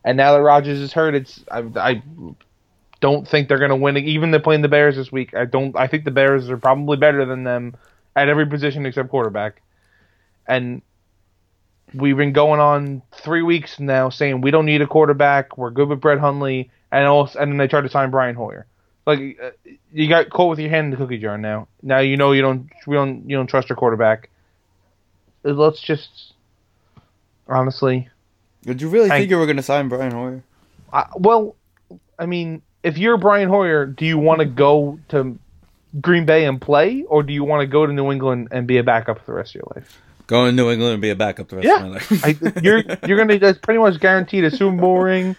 and 0.03 0.17
now 0.17 0.33
that 0.33 0.41
Rodgers 0.41 0.79
is 0.79 0.91
hurt, 0.91 1.13
it's 1.13 1.43
I, 1.51 1.59
I 1.75 2.01
don't 3.01 3.27
think 3.27 3.47
they're 3.47 3.59
gonna 3.59 3.75
win. 3.75 3.97
Even 3.97 4.31
they're 4.31 4.39
playing 4.39 4.61
the 4.61 4.67
Bears 4.67 4.95
this 4.95 5.11
week. 5.11 5.33
I 5.35 5.45
don't. 5.45 5.75
I 5.77 5.87
think 5.87 6.03
the 6.05 6.11
Bears 6.11 6.49
are 6.49 6.57
probably 6.57 6.97
better 6.97 7.25
than 7.25 7.43
them 7.43 7.75
at 8.15 8.29
every 8.29 8.45
position 8.45 8.85
except 8.85 9.09
quarterback, 9.09 9.61
and 10.47 10.81
we've 11.93 12.17
been 12.17 12.33
going 12.33 12.59
on 12.59 13.01
three 13.23 13.41
weeks 13.41 13.79
now 13.79 14.09
saying 14.09 14.41
we 14.41 14.51
don't 14.51 14.65
need 14.65 14.81
a 14.81 14.87
quarterback. 14.87 15.57
We're 15.57 15.71
good 15.71 15.87
with 15.89 16.01
Brett 16.01 16.19
Hundley, 16.19 16.69
and 16.91 17.07
also, 17.07 17.39
and 17.39 17.51
then 17.51 17.57
they 17.57 17.67
tried 17.67 17.81
to 17.81 17.89
sign 17.89 18.11
Brian 18.11 18.35
Hoyer. 18.35 18.65
Like 19.05 19.39
uh, 19.41 19.51
you 19.93 20.07
got 20.09 20.29
caught 20.29 20.49
with 20.49 20.59
your 20.59 20.69
hand 20.69 20.85
in 20.85 20.91
the 20.91 20.97
cookie 20.97 21.17
jar 21.17 21.37
now. 21.37 21.67
Now 21.81 21.99
you 21.99 22.17
know 22.17 22.31
you 22.33 22.41
don't 22.41 22.69
we 22.85 22.95
don't 22.95 23.29
you 23.29 23.37
don't 23.37 23.47
trust 23.47 23.69
your 23.69 23.75
quarterback. 23.75 24.29
Uh, 25.45 25.51
Let's 25.51 25.79
just 25.81 26.33
honestly, 27.47 28.09
Did 28.63 28.81
you 28.81 28.89
really 28.89 29.07
Thank- 29.09 29.21
think 29.21 29.29
you 29.31 29.37
were 29.37 29.45
going 29.45 29.57
to 29.57 29.63
sign 29.63 29.87
Brian 29.89 30.11
Hoyer? 30.11 30.43
I, 30.91 31.05
well, 31.15 31.55
I 32.19 32.25
mean, 32.25 32.61
if 32.83 32.97
you're 32.97 33.17
Brian 33.17 33.49
Hoyer, 33.49 33.85
do 33.85 34.05
you 34.05 34.17
want 34.17 34.39
to 34.39 34.45
go 34.45 34.99
to 35.09 35.37
Green 35.99 36.25
Bay 36.25 36.45
and 36.45 36.61
play, 36.61 37.03
or 37.03 37.23
do 37.23 37.33
you 37.33 37.43
want 37.43 37.61
to 37.61 37.67
go 37.67 37.85
to 37.85 37.91
New 37.93 38.11
England 38.11 38.49
and 38.51 38.67
be 38.67 38.77
a 38.77 38.83
backup 38.83 39.19
for 39.19 39.25
the 39.25 39.33
rest 39.33 39.51
of 39.51 39.55
your 39.55 39.71
life? 39.75 40.01
Go 40.27 40.45
to 40.45 40.51
New 40.51 40.69
England 40.69 40.93
and 40.93 41.01
be 41.01 41.09
a 41.09 41.15
backup 41.15 41.49
the 41.49 41.57
rest 41.57 41.65
Yeah, 41.67 41.77
of 41.77 41.81
my 41.81 41.87
life. 41.89 42.11
I, 42.23 42.59
you're 42.61 42.83
you're 43.07 43.17
gonna 43.17 43.39
that's 43.39 43.57
pretty 43.57 43.79
much 43.79 43.99
guaranteed 43.99 44.43
a 44.43 44.51
Super 44.51 44.77
Bowl 44.77 44.99
ring. 44.99 45.35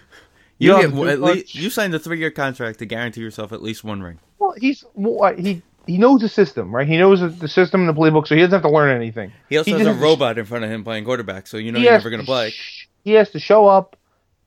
you 0.59 0.69
don't 0.71 0.81
get 0.97 1.09
at 1.09 1.21
least 1.23 1.55
you 1.55 1.71
signed 1.71 1.95
a 1.95 1.99
three-year 2.01 2.33
contract 2.33 2.81
to 2.81 2.87
guarantee 2.87 3.21
yourself 3.21 3.53
at 3.53 3.63
least 3.63 3.85
one 3.85 4.03
ring. 4.03 4.19
Well, 4.39 4.55
he's 4.59 4.85
well, 4.95 5.35
he 5.37 5.63
he 5.87 5.97
knows 5.99 6.21
the 6.21 6.29
system, 6.29 6.75
right? 6.75 6.87
He 6.89 6.97
knows 6.99 7.21
the 7.39 7.49
system 7.49 7.87
and 7.87 7.89
the 7.97 8.01
playbook, 8.01 8.27
so 8.27 8.35
he 8.35 8.41
doesn't 8.41 8.53
have 8.53 8.63
to 8.63 8.71
learn 8.71 8.95
anything. 8.95 9.33
He 9.49 9.57
also 9.59 9.71
He 9.71 9.79
has 9.79 9.87
a 9.87 9.95
robot 9.95 10.39
in 10.39 10.45
front 10.45 10.65
of 10.65 10.71
him 10.71 10.83
playing 10.85 11.05
quarterback, 11.05 11.47
so 11.47 11.57
you 11.57 11.71
know 11.73 11.79
He 11.79 11.85
you're 11.85 11.93
never 11.95 12.11
going 12.11 12.21
to 12.21 12.27
to 12.27 12.27
play. 12.27 12.51
sh- 12.51 12.89
He 13.05 13.13
has 13.13 13.31
to 13.31 13.39
show 13.39 13.67
up, 13.69 13.97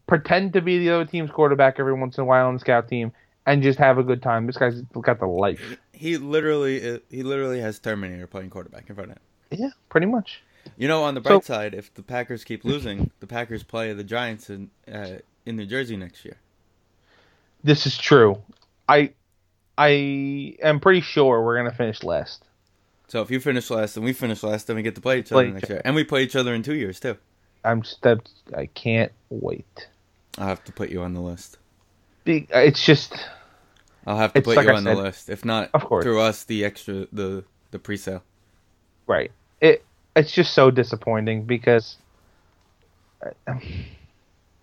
pretend 0.08 0.54
to 0.54 0.62
be 0.62 0.80
the 0.80 0.90
other 0.90 1.06
team's 1.06 1.32
quarterback 1.32 1.80
every 1.80 1.94
once 1.94 2.18
in 2.18 2.22
a 2.22 2.26
while 2.26 2.48
on 2.48 2.54
the 2.56 2.60
scout 2.60 2.88
team, 2.88 3.12
and 3.46 3.62
just 3.64 3.80
have 3.80 3.98
a 3.98 4.04
good 4.04 4.22
time. 4.22 4.48
This 4.48 4.58
guy's 4.58 4.82
got 5.02 5.20
the 5.20 5.26
life. 5.28 5.78
He 5.92 6.18
literally, 6.18 7.02
he 7.10 7.24
literally 7.24 7.60
has 7.62 7.80
Terminator 7.80 8.28
playing 8.28 8.50
quarterback 8.50 8.90
in 8.90 8.96
front 8.96 9.12
of 9.12 9.18
him. 9.18 9.24
Yeah, 9.60 9.70
pretty 9.90 10.08
much. 10.08 10.42
You 10.78 10.88
know, 10.88 11.04
on 11.04 11.14
the 11.14 11.22
So- 11.22 11.30
bright 11.30 11.46
side, 11.46 11.74
if 11.74 11.94
the 11.94 12.04
Packers 12.04 12.44
keep 12.44 12.64
losing, 12.66 13.12
the 13.20 13.28
Packers 13.28 13.64
play 13.64 13.92
the 13.94 14.04
Giants 14.04 14.50
in 14.50 14.70
uh, 14.92 15.18
in 15.46 15.56
New 15.58 15.66
Jersey 15.66 15.98
next 15.98 16.24
year. 16.26 16.38
This 17.64 17.86
is 17.86 17.98
true. 17.98 18.42
I 18.90 19.12
I 19.78 20.56
am 20.62 20.80
pretty 20.80 21.02
sure 21.02 21.44
we're 21.44 21.58
gonna 21.58 21.74
finish 21.74 22.04
last. 22.04 22.44
So 23.08 23.22
if 23.22 23.30
you 23.30 23.40
finish 23.40 23.70
last 23.70 23.96
and 23.98 24.06
we 24.06 24.14
finish 24.14 24.42
last, 24.44 24.68
then 24.68 24.76
we 24.76 24.82
get 24.82 24.96
to 24.96 25.02
play 25.02 25.20
each 25.20 25.32
other 25.32 25.46
each 25.46 25.54
next 25.54 25.64
other. 25.66 25.74
year, 25.76 25.82
and 25.86 25.96
we 25.96 26.04
play 26.04 26.24
each 26.24 26.36
other 26.36 26.54
in 26.54 26.64
two 26.64 26.76
years 26.76 27.00
too. 27.00 27.18
I'm 27.64 27.84
stepped. 27.84 28.30
I 28.58 28.66
can't 28.68 29.12
wait. 29.30 29.88
I'll 30.38 30.48
have 30.48 30.64
to 30.66 30.72
put 30.72 30.90
you 30.90 31.02
on 31.02 31.14
the 31.14 31.22
list. 31.22 31.58
Be- 32.24 32.48
uh, 32.54 32.60
It's 32.60 32.84
just 32.84 33.14
I'll 34.06 34.18
have 34.18 34.34
to 34.34 34.42
put 34.42 34.56
like 34.58 34.66
you 34.68 34.74
I 34.74 34.78
on 34.78 34.84
the 34.84 34.96
list. 34.96 35.30
If 35.30 35.46
not, 35.46 35.70
Of 35.74 35.86
course. 35.86 36.04
through 36.04 36.20
us, 36.22 36.44
the 36.44 36.66
extra, 36.66 37.08
the 37.12 37.44
the 37.72 37.80
pre-sale. 37.80 38.24
right. 39.08 39.32
It 39.62 39.84
it's 40.16 40.32
just 40.32 40.54
so 40.54 40.70
disappointing 40.72 41.44
because. 41.46 41.98
Uh, 43.48 43.56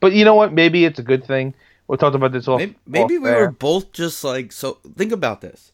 but 0.01 0.13
you 0.13 0.25
know 0.25 0.35
what? 0.35 0.53
Maybe 0.53 0.85
it's 0.85 0.99
a 0.99 1.03
good 1.03 1.25
thing. 1.25 1.55
We 1.89 1.97
talked 1.97 2.15
about 2.15 2.33
this 2.33 2.47
off. 2.47 2.59
Maybe, 2.61 2.77
maybe 2.87 3.19
we 3.19 3.31
were 3.31 3.51
both 3.51 3.93
just 3.93 4.23
like 4.23 4.53
so. 4.53 4.79
Think 4.97 5.13
about 5.13 5.41
this. 5.41 5.73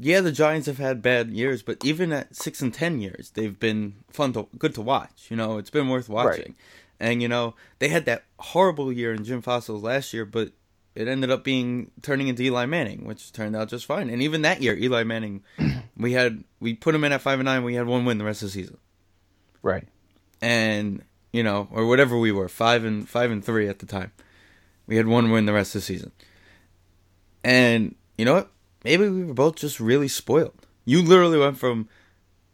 Yeah, 0.00 0.20
the 0.20 0.30
Giants 0.32 0.66
have 0.68 0.78
had 0.78 1.02
bad 1.02 1.30
years, 1.30 1.62
but 1.62 1.84
even 1.84 2.12
at 2.12 2.34
six 2.36 2.60
and 2.62 2.72
ten 2.72 3.00
years, 3.00 3.30
they've 3.34 3.58
been 3.58 3.94
fun 4.08 4.32
to 4.34 4.46
good 4.58 4.74
to 4.76 4.80
watch. 4.82 5.26
You 5.28 5.36
know, 5.36 5.58
it's 5.58 5.70
been 5.70 5.88
worth 5.88 6.08
watching. 6.08 6.54
And 7.00 7.22
you 7.22 7.28
know, 7.28 7.54
they 7.78 7.88
had 7.88 8.04
that 8.04 8.24
horrible 8.38 8.92
year 8.92 9.12
in 9.14 9.24
Jim 9.24 9.40
Fassel's 9.42 9.82
last 9.82 10.12
year, 10.12 10.24
but 10.26 10.52
it 10.94 11.08
ended 11.08 11.30
up 11.30 11.42
being 11.44 11.90
turning 12.02 12.28
into 12.28 12.42
Eli 12.42 12.66
Manning, 12.66 13.04
which 13.06 13.32
turned 13.32 13.56
out 13.56 13.68
just 13.68 13.86
fine. 13.86 14.10
And 14.10 14.20
even 14.22 14.42
that 14.42 14.60
year, 14.60 14.76
Eli 14.76 15.02
Manning, 15.04 15.42
we 15.96 16.12
had 16.12 16.44
we 16.60 16.74
put 16.74 16.94
him 16.94 17.04
in 17.04 17.12
at 17.12 17.22
five 17.22 17.38
and 17.38 17.46
nine. 17.46 17.64
We 17.64 17.74
had 17.74 17.86
one 17.86 18.04
win 18.04 18.18
the 18.18 18.24
rest 18.24 18.42
of 18.42 18.48
the 18.48 18.52
season, 18.52 18.76
Right. 19.62 19.88
and 20.42 21.02
you 21.32 21.42
know, 21.42 21.68
or 21.70 21.86
whatever 21.86 22.18
we 22.18 22.32
were, 22.32 22.48
five 22.48 22.84
and 22.84 23.08
five 23.08 23.30
and 23.30 23.42
three 23.44 23.66
at 23.68 23.78
the 23.78 23.86
time. 23.86 24.12
We 24.86 24.96
had 24.96 25.06
one 25.06 25.30
win 25.30 25.46
the 25.46 25.52
rest 25.52 25.74
of 25.74 25.80
the 25.82 25.86
season, 25.86 26.10
and 27.44 27.94
you 28.18 28.24
know 28.24 28.34
what? 28.34 28.50
Maybe 28.84 29.08
we 29.08 29.24
were 29.24 29.34
both 29.34 29.56
just 29.56 29.80
really 29.80 30.08
spoiled. 30.08 30.66
You 30.84 31.02
literally 31.02 31.38
went 31.38 31.58
from 31.58 31.88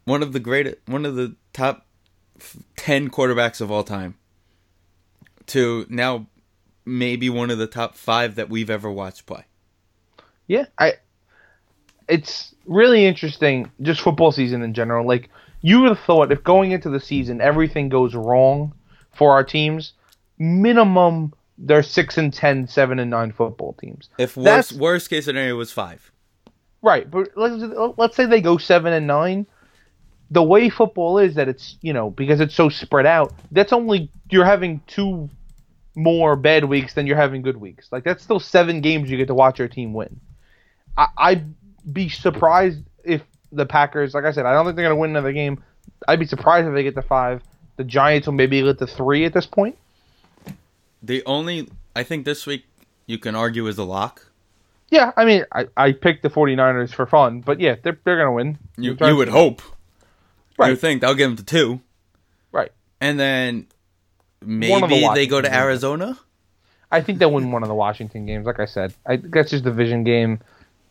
one 0.05 0.21
of 0.21 0.33
the 0.33 0.39
greatest, 0.39 0.77
one 0.85 1.05
of 1.05 1.15
the 1.15 1.35
top 1.53 1.85
ten 2.75 3.09
quarterbacks 3.09 3.61
of 3.61 3.71
all 3.71 3.83
time, 3.83 4.15
to 5.47 5.85
now 5.89 6.27
maybe 6.85 7.29
one 7.29 7.49
of 7.51 7.57
the 7.57 7.67
top 7.67 7.95
five 7.95 8.35
that 8.35 8.49
we've 8.49 8.69
ever 8.69 8.91
watched 8.91 9.25
play. 9.25 9.45
Yeah, 10.47 10.65
I. 10.77 10.93
It's 12.07 12.55
really 12.65 13.05
interesting, 13.05 13.69
just 13.81 13.99
football 13.99 14.31
season 14.31 14.61
in 14.61 14.73
general. 14.73 15.05
Like 15.05 15.29
you 15.61 15.81
would 15.81 15.89
have 15.89 15.99
thought, 15.99 16.31
if 16.31 16.43
going 16.43 16.71
into 16.71 16.89
the 16.89 16.99
season 16.99 17.41
everything 17.41 17.89
goes 17.89 18.15
wrong 18.15 18.73
for 19.13 19.31
our 19.33 19.43
teams, 19.43 19.93
minimum 20.37 21.33
they're 21.57 21.83
six 21.83 22.17
and 22.17 22.31
10, 22.31 22.67
7 22.67 22.99
and 22.99 23.09
nine 23.09 23.31
football 23.31 23.73
teams. 23.81 24.09
If 24.19 24.37
worst 24.37 24.45
That's- 24.45 24.73
worst 24.73 25.09
case 25.09 25.25
scenario 25.25 25.55
was 25.55 25.71
five, 25.71 26.11
Right, 26.83 27.09
but 27.09 27.29
let's 27.35 27.63
let's 27.97 28.15
say 28.15 28.25
they 28.27 28.39
go 28.39 28.57
seven 28.57 28.93
and 28.93 29.07
nine. 29.07 29.47
The 30.29 30.43
way 30.43 30.69
football 30.69 31.19
is 31.19 31.35
that 31.35 31.47
it's 31.47 31.77
you 31.81 31.93
know 31.93 32.09
because 32.09 32.39
it's 32.41 32.55
so 32.55 32.69
spread 32.69 33.05
out. 33.05 33.33
That's 33.51 33.71
only 33.71 34.09
you're 34.29 34.45
having 34.45 34.81
two 34.87 35.29
more 35.95 36.35
bad 36.35 36.65
weeks 36.65 36.93
than 36.93 37.07
you're 37.07 37.17
having 37.17 37.41
good 37.41 37.57
weeks. 37.57 37.87
Like 37.91 38.03
that's 38.03 38.23
still 38.23 38.39
seven 38.39 38.81
games 38.81 39.09
you 39.09 39.17
get 39.17 39.27
to 39.27 39.33
watch 39.33 39.59
your 39.59 39.67
team 39.67 39.93
win. 39.93 40.19
I, 40.97 41.07
I'd 41.17 41.53
be 41.91 42.09
surprised 42.09 42.81
if 43.03 43.21
the 43.51 43.65
Packers, 43.65 44.13
like 44.13 44.25
I 44.25 44.31
said, 44.31 44.45
I 44.45 44.53
don't 44.53 44.65
think 44.65 44.75
they're 44.75 44.85
gonna 44.85 44.99
win 44.99 45.11
another 45.11 45.31
game. 45.31 45.63
I'd 46.07 46.19
be 46.19 46.27
surprised 46.27 46.67
if 46.67 46.73
they 46.73 46.83
get 46.83 46.95
to 46.95 47.01
five. 47.01 47.41
The 47.77 47.83
Giants 47.83 48.27
will 48.27 48.33
maybe 48.33 48.61
get 48.61 48.79
to 48.79 48.87
three 48.87 49.25
at 49.25 49.33
this 49.33 49.45
point. 49.45 49.77
the 51.01 51.23
only 51.25 51.69
I 51.95 52.03
think 52.03 52.25
this 52.25 52.45
week 52.45 52.65
you 53.05 53.17
can 53.17 53.35
argue 53.35 53.65
is 53.67 53.77
a 53.77 53.83
lock. 53.83 54.27
Yeah, 54.89 55.11
I 55.17 55.25
mean, 55.25 55.43
I, 55.51 55.67
I 55.75 55.91
picked 55.91 56.23
the 56.23 56.29
49ers 56.29 56.93
for 56.93 57.05
fun, 57.05 57.41
but 57.41 57.59
yeah, 57.59 57.75
they're 57.81 57.97
they're 58.03 58.17
gonna 58.17 58.33
win. 58.33 58.57
You 58.77 58.97
you 59.01 59.15
would 59.15 59.29
hope. 59.29 59.61
You 60.57 60.63
Right. 60.63 60.69
would 60.71 60.79
think 60.79 61.01
they'll 61.01 61.13
give 61.15 61.29
them 61.29 61.37
to 61.37 61.43
two, 61.45 61.81
right. 62.51 62.71
and 62.99 63.19
then 63.19 63.67
of 64.41 64.47
the 64.47 64.47
maybe 64.47 65.07
they 65.13 65.27
go 65.27 65.39
to 65.41 65.47
games. 65.47 65.57
Arizona. 65.57 66.17
I 66.91 67.01
think 67.01 67.19
they'll 67.19 67.31
win 67.33 67.51
one 67.51 67.63
of 67.63 67.69
the 67.69 67.75
Washington 67.75 68.25
games. 68.25 68.45
Like 68.45 68.59
I 68.59 68.65
said, 68.65 68.93
I 69.05 69.17
that's 69.17 69.51
just 69.51 69.63
the 69.63 69.69
division 69.71 70.03
game. 70.03 70.39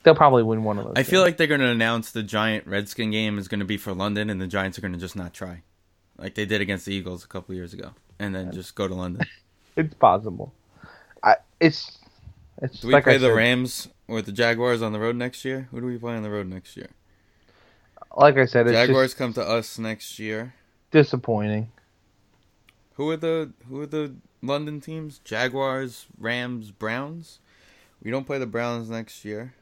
They'll 0.02 0.14
probably 0.14 0.44
win 0.44 0.62
one 0.62 0.78
of 0.78 0.84
those. 0.84 0.94
I 0.96 1.02
feel 1.02 1.20
like 1.20 1.36
they're 1.36 1.48
going 1.48 1.60
to 1.60 1.66
announce 1.68 2.12
the 2.12 2.22
Giant 2.22 2.64
Redskin 2.66 3.10
game 3.10 3.38
is 3.38 3.48
going 3.48 3.58
to 3.58 3.66
be 3.66 3.76
for 3.76 3.92
London, 3.92 4.30
and 4.30 4.40
the 4.40 4.46
Giants 4.46 4.78
are 4.78 4.80
going 4.80 4.92
to 4.92 4.98
just 5.00 5.16
not 5.16 5.34
try, 5.34 5.62
like 6.16 6.34
they 6.36 6.44
did 6.44 6.60
against 6.60 6.86
the 6.86 6.94
Eagles 6.94 7.24
a 7.24 7.28
couple 7.28 7.54
years 7.56 7.72
ago, 7.72 7.90
and 8.20 8.34
then 8.34 8.52
just 8.52 8.74
go 8.76 8.86
to 8.86 8.94
London. 8.94 9.26
it's 9.76 9.94
possible. 9.94 10.52
I 11.24 11.36
it's 11.58 11.98
it's 12.62 12.80
Do 12.80 12.88
we 12.88 12.94
like 12.94 13.04
play 13.04 13.16
the 13.18 13.34
Rams 13.34 13.88
or 14.06 14.22
the 14.22 14.32
Jaguars 14.32 14.80
on 14.82 14.92
the 14.92 15.00
road 15.00 15.16
next 15.16 15.44
year? 15.44 15.66
Who 15.72 15.80
do 15.80 15.86
we 15.86 15.98
play 15.98 16.14
on 16.14 16.22
the 16.22 16.30
road 16.30 16.46
next 16.46 16.76
year? 16.76 16.90
Like 18.16 18.38
I 18.38 18.46
said, 18.46 18.66
it's 18.66 18.72
Jaguars 18.72 19.12
come 19.12 19.34
to 19.34 19.42
us 19.46 19.78
next 19.78 20.18
year. 20.18 20.54
disappointing. 20.90 21.70
Who 22.94 23.10
are 23.10 23.16
the 23.18 23.52
who 23.68 23.82
are 23.82 23.86
the 23.86 24.14
London 24.42 24.80
teams? 24.80 25.18
Jaguars, 25.18 26.06
Rams, 26.18 26.70
Browns. 26.70 27.40
We 28.02 28.10
don't 28.10 28.24
play 28.24 28.38
the 28.38 28.46
Browns 28.46 28.88
next 28.88 29.24
year. 29.24 29.54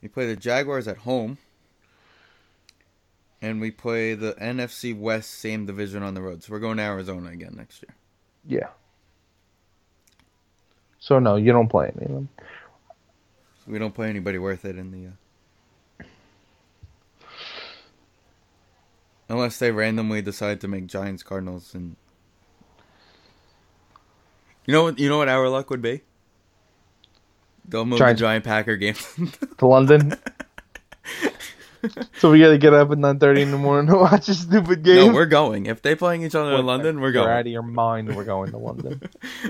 We 0.00 0.08
play 0.08 0.26
the 0.26 0.36
Jaguars 0.36 0.88
at 0.88 0.98
home. 0.98 1.36
And 3.40 3.60
we 3.60 3.70
play 3.70 4.14
the 4.14 4.32
NFC 4.34 4.98
West 4.98 5.30
same 5.30 5.64
division 5.64 6.02
on 6.02 6.14
the 6.14 6.22
road. 6.22 6.42
So 6.42 6.52
we're 6.52 6.58
going 6.58 6.78
to 6.78 6.82
Arizona 6.82 7.30
again 7.30 7.54
next 7.56 7.82
year. 7.82 7.94
Yeah. 8.44 8.68
So 10.98 11.20
no, 11.20 11.36
you 11.36 11.52
don't 11.52 11.68
play 11.68 11.92
any 11.94 12.06
of 12.06 12.12
them. 12.12 12.28
We 13.66 13.78
don't 13.78 13.94
play 13.94 14.08
anybody 14.08 14.38
worth 14.38 14.64
it 14.64 14.76
in 14.76 14.90
the 14.90 15.08
uh... 15.08 15.27
Unless 19.28 19.58
they 19.58 19.70
randomly 19.70 20.22
decide 20.22 20.60
to 20.62 20.68
make 20.68 20.86
Giants 20.86 21.22
Cardinals 21.22 21.74
and 21.74 21.96
You 24.66 24.72
know 24.72 24.84
what 24.84 24.98
you 24.98 25.08
know 25.08 25.18
what 25.18 25.28
our 25.28 25.48
luck 25.48 25.70
would 25.70 25.82
be? 25.82 26.02
They'll 27.66 27.84
move 27.84 27.98
Giants- 27.98 28.20
the 28.20 28.26
Giant 28.26 28.44
Packer 28.44 28.76
game. 28.76 28.94
To 29.58 29.66
London. 29.66 30.14
so 32.18 32.30
we 32.30 32.38
gotta 32.40 32.58
get 32.58 32.72
up 32.74 32.90
at 32.90 32.98
nine 32.98 33.18
thirty 33.18 33.42
in 33.42 33.50
the 33.50 33.58
morning 33.58 33.90
to 33.92 33.98
watch 33.98 34.28
a 34.28 34.34
stupid 34.34 34.82
game. 34.82 35.08
no, 35.08 35.14
we're 35.14 35.26
going. 35.26 35.66
If 35.66 35.82
they're 35.82 35.96
playing 35.96 36.22
each 36.22 36.34
other 36.34 36.54
in 36.54 36.64
London, 36.66 37.00
we're 37.00 37.10
You're 37.12 37.30
out 37.30 37.40
of 37.40 37.46
your 37.48 37.62
mind. 37.62 38.14
We're 38.16 38.24
going 38.24 38.50
to 38.52 38.58
London. 38.58 39.02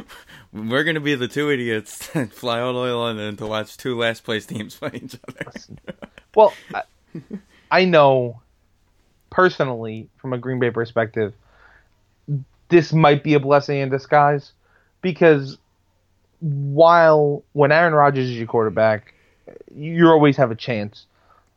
We're 0.52 0.82
gonna 0.84 1.00
be 1.00 1.14
the 1.14 1.28
two 1.28 1.50
idiots 1.50 2.08
that 2.14 2.32
fly 2.32 2.60
all 2.60 2.72
the 2.72 2.80
way 2.80 2.88
to 2.88 2.96
London 2.96 3.36
to 3.36 3.46
watch 3.46 3.76
two 3.76 3.98
last 3.98 4.24
place 4.24 4.46
teams 4.46 4.74
play 4.76 4.90
each 4.94 5.16
other. 5.28 5.52
Well, 6.34 6.54
I, 6.74 6.82
I 7.70 7.84
know 7.84 8.40
personally, 9.30 10.08
from 10.16 10.32
a 10.32 10.38
Green 10.38 10.58
Bay 10.58 10.70
perspective, 10.70 11.34
this 12.68 12.92
might 12.92 13.22
be 13.22 13.34
a 13.34 13.40
blessing 13.40 13.78
in 13.78 13.88
disguise 13.88 14.52
because 15.00 15.58
while 16.40 17.42
when 17.52 17.72
Aaron 17.72 17.94
Rodgers 17.94 18.30
is 18.30 18.36
your 18.36 18.46
quarterback, 18.46 19.14
you 19.74 20.08
always 20.08 20.36
have 20.36 20.50
a 20.50 20.54
chance. 20.54 21.06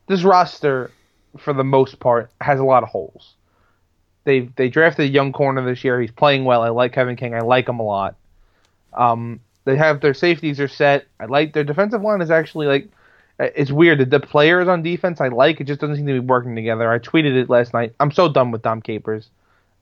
This 0.06 0.22
roster, 0.22 0.90
for 1.38 1.52
the 1.52 1.64
most 1.64 2.00
part, 2.00 2.30
has 2.40 2.58
a 2.60 2.64
lot 2.64 2.82
of 2.82 2.88
holes. 2.88 3.34
They 4.24 4.50
they 4.56 4.68
drafted 4.68 5.06
a 5.06 5.08
young 5.08 5.32
corner 5.32 5.64
this 5.64 5.82
year. 5.84 6.00
He's 6.00 6.10
playing 6.10 6.44
well. 6.44 6.62
I 6.62 6.68
like 6.68 6.92
Kevin 6.92 7.16
King. 7.16 7.34
I 7.34 7.40
like 7.40 7.68
him 7.68 7.80
a 7.80 7.84
lot. 7.84 8.16
Um, 8.92 9.40
they 9.64 9.76
have 9.76 10.00
their 10.00 10.14
safeties 10.14 10.60
are 10.60 10.68
set. 10.68 11.06
I 11.18 11.26
like 11.26 11.52
their 11.52 11.64
defensive 11.64 12.02
line 12.02 12.20
is 12.20 12.30
actually 12.30 12.66
like 12.66 12.88
it's 13.54 13.70
weird. 13.70 13.98
The, 13.98 14.04
the 14.06 14.20
players 14.20 14.68
on 14.68 14.82
defense 14.82 15.20
I 15.20 15.28
like. 15.28 15.60
It 15.60 15.64
just 15.64 15.80
doesn't 15.80 15.96
seem 15.96 16.06
to 16.06 16.12
be 16.14 16.18
working 16.20 16.54
together. 16.54 16.90
I 16.92 16.98
tweeted 16.98 17.34
it 17.40 17.48
last 17.50 17.72
night. 17.74 17.94
I'm 18.00 18.10
so 18.10 18.28
done 18.28 18.50
with 18.50 18.62
Dom 18.62 18.80
Capers. 18.82 19.30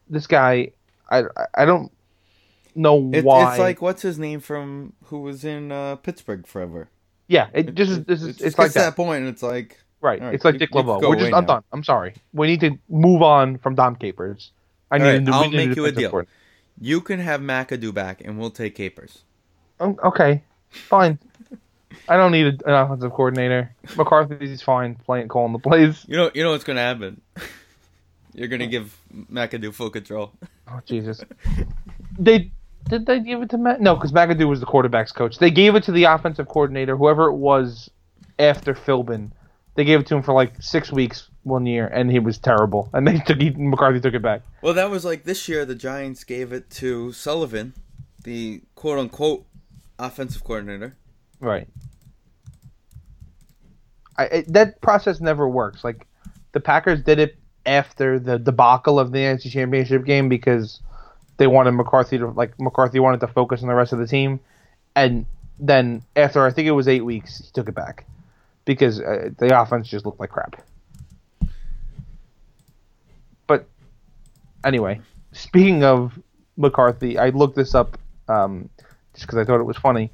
This 0.08 0.26
guy, 0.26 0.70
I 1.10 1.24
I- 1.54 1.64
don't 1.64 1.92
know 2.74 3.10
It, 3.12 3.24
why. 3.24 3.50
it's 3.50 3.58
like 3.58 3.82
what's 3.82 4.02
his 4.02 4.18
name 4.18 4.40
from 4.40 4.92
who 5.04 5.20
was 5.20 5.44
in 5.44 5.72
uh, 5.72 5.96
Pittsburgh 5.96 6.46
forever. 6.46 6.88
yeah, 7.28 7.48
it 7.52 7.74
just 7.74 7.90
is. 7.90 8.04
This 8.04 8.22
is 8.22 8.40
It 8.40 8.46
it's 8.46 8.58
like 8.58 8.72
that. 8.72 8.80
that 8.90 8.96
point, 8.96 9.24
it's 9.26 9.42
like 9.42 9.78
Right. 10.02 10.18
Right, 10.20 10.34
It's 10.34 10.44
like 10.46 10.54
you- 10.54 10.60
Dick 10.60 10.74
LeBeau. 10.74 10.98
We're 11.00 11.16
just 11.16 11.26
I'm 11.34 11.44
now. 11.44 11.54
done. 11.56 11.62
I'm 11.72 11.84
sorry. 11.84 12.14
We 12.32 12.46
need 12.46 12.60
to 12.60 12.78
move 12.88 13.20
on 13.22 13.58
from 13.58 13.74
Dom 13.74 13.96
Capers. 13.96 14.50
I 14.90 14.96
All 14.96 15.04
need 15.04 15.10
right, 15.10 15.26
to 15.26 15.32
I'll 15.32 15.50
make 15.50 15.76
you 15.76 15.84
a 15.84 15.92
deal. 15.92 16.22
you 16.80 17.00
can 17.02 17.20
have 17.20 17.40
McAdoo 17.42 17.92
back, 17.92 18.22
and 18.24 18.38
we'll 18.38 18.50
take 18.50 18.74
Capers. 18.74 19.24
Um, 19.78 19.98
okay, 20.02 20.42
fine. 20.70 21.18
I 22.08 22.16
don't 22.16 22.32
need 22.32 22.46
an 22.46 22.72
offensive 22.72 23.12
coordinator. 23.12 23.74
McCarthy's 23.96 24.62
fine 24.62 24.94
playing 24.94 25.28
calling 25.28 25.52
the 25.52 25.58
plays. 25.58 26.04
You 26.08 26.16
know, 26.16 26.30
you 26.34 26.42
know 26.42 26.52
what's 26.52 26.64
gonna 26.64 26.80
happen. 26.80 27.20
You're 28.34 28.48
gonna 28.48 28.66
give 28.66 28.96
McAdoo 29.32 29.74
full 29.74 29.90
control. 29.90 30.32
Oh 30.68 30.80
Jesus! 30.86 31.22
They 32.18 32.52
did 32.88 33.06
they 33.06 33.20
give 33.20 33.42
it 33.42 33.50
to 33.50 33.58
Matt? 33.58 33.80
No, 33.80 33.94
because 33.94 34.12
McAdoo 34.12 34.48
was 34.48 34.60
the 34.60 34.66
quarterbacks 34.66 35.14
coach. 35.14 35.38
They 35.38 35.50
gave 35.50 35.74
it 35.74 35.84
to 35.84 35.92
the 35.92 36.04
offensive 36.04 36.48
coordinator, 36.48 36.96
whoever 36.96 37.26
it 37.26 37.34
was 37.34 37.90
after 38.38 38.74
Philbin. 38.74 39.30
They 39.74 39.84
gave 39.84 40.00
it 40.00 40.06
to 40.08 40.16
him 40.16 40.22
for 40.22 40.32
like 40.32 40.60
six 40.60 40.92
weeks 40.92 41.28
one 41.42 41.66
year, 41.66 41.86
and 41.86 42.10
he 42.10 42.18
was 42.18 42.38
terrible. 42.38 42.90
And 42.92 43.06
they 43.06 43.18
took 43.18 43.40
he, 43.40 43.50
McCarthy 43.50 44.00
took 44.00 44.14
it 44.14 44.22
back. 44.22 44.42
Well, 44.62 44.74
that 44.74 44.90
was 44.90 45.04
like 45.04 45.24
this 45.24 45.48
year. 45.48 45.64
The 45.64 45.74
Giants 45.74 46.24
gave 46.24 46.52
it 46.52 46.70
to 46.70 47.12
Sullivan, 47.12 47.74
the 48.24 48.62
quote 48.74 48.98
unquote 48.98 49.46
offensive 49.98 50.44
coordinator. 50.44 50.96
Right. 51.40 51.66
I, 54.16 54.24
it, 54.24 54.52
that 54.52 54.80
process 54.80 55.20
never 55.20 55.48
works. 55.48 55.82
Like 55.82 56.06
the 56.52 56.60
Packers 56.60 57.02
did 57.02 57.18
it 57.18 57.36
after 57.66 58.18
the 58.18 58.38
debacle 58.38 58.98
of 58.98 59.12
the 59.12 59.18
NFC 59.18 59.50
Championship 59.50 60.04
game 60.04 60.28
because 60.28 60.80
they 61.38 61.46
wanted 61.46 61.72
McCarthy 61.72 62.18
to 62.18 62.28
like 62.28 62.58
McCarthy 62.60 63.00
wanted 63.00 63.20
to 63.20 63.26
focus 63.26 63.62
on 63.62 63.68
the 63.68 63.74
rest 63.74 63.92
of 63.92 63.98
the 63.98 64.06
team, 64.06 64.40
and 64.94 65.24
then 65.58 66.02
after 66.16 66.44
I 66.44 66.50
think 66.50 66.68
it 66.68 66.72
was 66.72 66.86
eight 66.86 67.04
weeks, 67.04 67.38
he 67.38 67.50
took 67.52 67.68
it 67.68 67.74
back 67.74 68.06
because 68.64 69.00
uh, 69.00 69.30
the 69.38 69.58
offense 69.58 69.88
just 69.88 70.04
looked 70.04 70.20
like 70.20 70.30
crap. 70.30 70.62
But 73.46 73.66
anyway, 74.64 75.00
speaking 75.32 75.82
of 75.82 76.18
McCarthy, 76.56 77.18
I 77.18 77.30
looked 77.30 77.56
this 77.56 77.74
up 77.74 77.98
um, 78.28 78.68
just 79.20 79.26
because 79.28 79.38
I 79.38 79.44
thought 79.44 79.60
it 79.60 79.64
was 79.64 79.76
funny. 79.76 80.10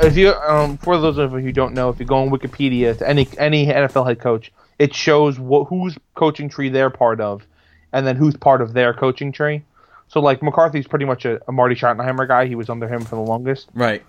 If 0.00 0.16
you, 0.16 0.32
um, 0.32 0.78
for 0.78 0.98
those 0.98 1.18
of 1.18 1.32
you 1.32 1.38
who 1.40 1.52
don't 1.52 1.74
know, 1.74 1.90
if 1.90 2.00
you 2.00 2.06
go 2.06 2.16
on 2.16 2.30
Wikipedia 2.30 2.96
to 2.96 3.06
any 3.08 3.28
any 3.36 3.66
NFL 3.66 4.06
head 4.06 4.20
coach, 4.20 4.50
it 4.78 4.94
shows 4.94 5.38
what 5.38 5.64
whose 5.68 5.96
coaching 6.14 6.48
tree 6.48 6.70
they're 6.70 6.88
part 6.90 7.20
of, 7.20 7.46
and 7.92 8.06
then 8.06 8.16
who's 8.16 8.36
part 8.36 8.62
of 8.62 8.72
their 8.72 8.94
coaching 8.94 9.32
tree. 9.32 9.62
So 10.08 10.20
like 10.20 10.42
McCarthy's 10.42 10.86
pretty 10.86 11.04
much 11.04 11.26
a, 11.26 11.40
a 11.46 11.52
Marty 11.52 11.74
Schottenheimer 11.74 12.26
guy. 12.26 12.46
He 12.46 12.54
was 12.54 12.70
under 12.70 12.88
him 12.88 13.02
for 13.02 13.16
the 13.16 13.22
longest. 13.22 13.68
Right. 13.74 14.02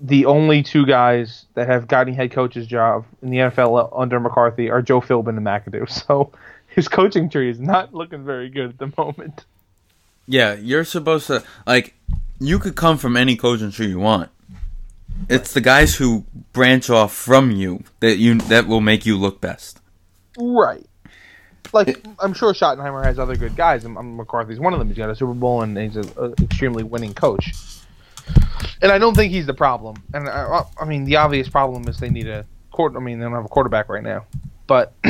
the 0.00 0.26
only 0.26 0.62
two 0.62 0.86
guys 0.86 1.46
that 1.54 1.66
have 1.66 1.88
gotten 1.88 2.14
head 2.14 2.30
coach's 2.30 2.68
job 2.68 3.04
in 3.22 3.30
the 3.30 3.38
NFL 3.38 3.90
under 3.92 4.20
McCarthy 4.20 4.70
are 4.70 4.80
Joe 4.80 5.00
Philbin 5.00 5.36
and 5.36 5.44
McAdoo. 5.44 5.90
So 6.06 6.30
his 6.68 6.86
coaching 6.86 7.28
tree 7.28 7.50
is 7.50 7.58
not 7.58 7.92
looking 7.92 8.24
very 8.24 8.48
good 8.50 8.70
at 8.70 8.78
the 8.78 8.92
moment. 8.96 9.44
Yeah, 10.28 10.54
you're 10.54 10.84
supposed 10.84 11.26
to 11.28 11.42
like 11.66 11.94
you 12.40 12.58
could 12.58 12.76
come 12.76 12.98
from 12.98 13.16
any 13.16 13.36
coaching 13.36 13.70
tree 13.70 13.88
you 13.88 13.98
want. 13.98 14.30
It's 15.28 15.52
the 15.52 15.60
guys 15.60 15.96
who 15.96 16.24
branch 16.52 16.90
off 16.90 17.12
from 17.12 17.50
you 17.50 17.82
that 18.00 18.16
you 18.16 18.36
that 18.42 18.66
will 18.66 18.80
make 18.80 19.04
you 19.04 19.16
look 19.16 19.40
best. 19.40 19.80
Right. 20.38 20.86
Like 21.72 22.04
I'm 22.20 22.32
sure 22.32 22.52
Schottenheimer 22.52 23.04
has 23.04 23.18
other 23.18 23.36
good 23.36 23.56
guys, 23.56 23.84
and 23.84 23.96
and 23.96 24.16
McCarthy's 24.16 24.60
one 24.60 24.72
of 24.72 24.78
them. 24.78 24.88
He's 24.88 24.96
got 24.96 25.10
a 25.10 25.16
Super 25.16 25.34
Bowl, 25.34 25.62
and 25.62 25.76
he's 25.76 25.96
an 25.96 26.34
extremely 26.40 26.84
winning 26.84 27.14
coach. 27.14 27.52
And 28.80 28.92
I 28.92 28.98
don't 28.98 29.14
think 29.14 29.32
he's 29.32 29.46
the 29.46 29.54
problem. 29.54 29.96
And 30.14 30.28
I, 30.28 30.62
I 30.80 30.84
mean, 30.84 31.04
the 31.04 31.16
obvious 31.16 31.48
problem 31.48 31.88
is 31.88 31.98
they 31.98 32.10
need 32.10 32.28
a 32.28 32.46
quarter. 32.70 32.96
I 32.96 33.00
mean, 33.00 33.18
they 33.18 33.24
don't 33.24 33.34
have 33.34 33.44
a 33.44 33.48
quarterback 33.48 33.88
right 33.88 34.02
now. 34.02 34.24
But 34.66 34.92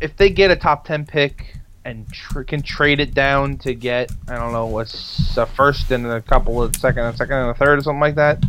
if 0.00 0.16
they 0.16 0.30
get 0.30 0.50
a 0.50 0.56
top 0.56 0.86
ten 0.86 1.06
pick 1.06 1.57
and 1.88 2.06
tr- 2.12 2.42
can 2.42 2.60
trade 2.62 3.00
it 3.00 3.14
down 3.14 3.56
to 3.58 3.72
get, 3.74 4.10
I 4.28 4.36
don't 4.36 4.52
know, 4.52 4.66
what's 4.66 5.36
a 5.38 5.46
first 5.46 5.90
and 5.90 6.06
a 6.06 6.20
couple 6.20 6.62
of 6.62 6.76
second, 6.76 7.04
a 7.04 7.16
second 7.16 7.36
and 7.36 7.50
a 7.50 7.54
third, 7.54 7.78
or 7.78 7.82
something 7.82 8.00
like 8.00 8.16
that, 8.16 8.42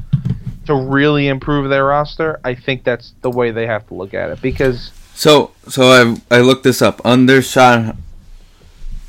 to 0.66 0.76
really 0.76 1.28
improve 1.30 1.70
their 1.70 1.86
roster, 1.86 2.40
I 2.44 2.54
think 2.56 2.84
that's 2.84 3.14
the 3.22 3.30
way 3.32 3.52
they 3.52 3.66
have 3.66 3.88
to 3.88 3.94
look 3.94 4.14
at 4.14 4.30
it 4.30 4.42
because. 4.42 4.92
So 5.16 5.52
so 5.68 5.84
I 6.30 6.38
I 6.38 6.42
looked 6.42 6.64
this 6.64 6.82
up 6.82 7.02
under 7.06 7.42
Schott 7.42 7.96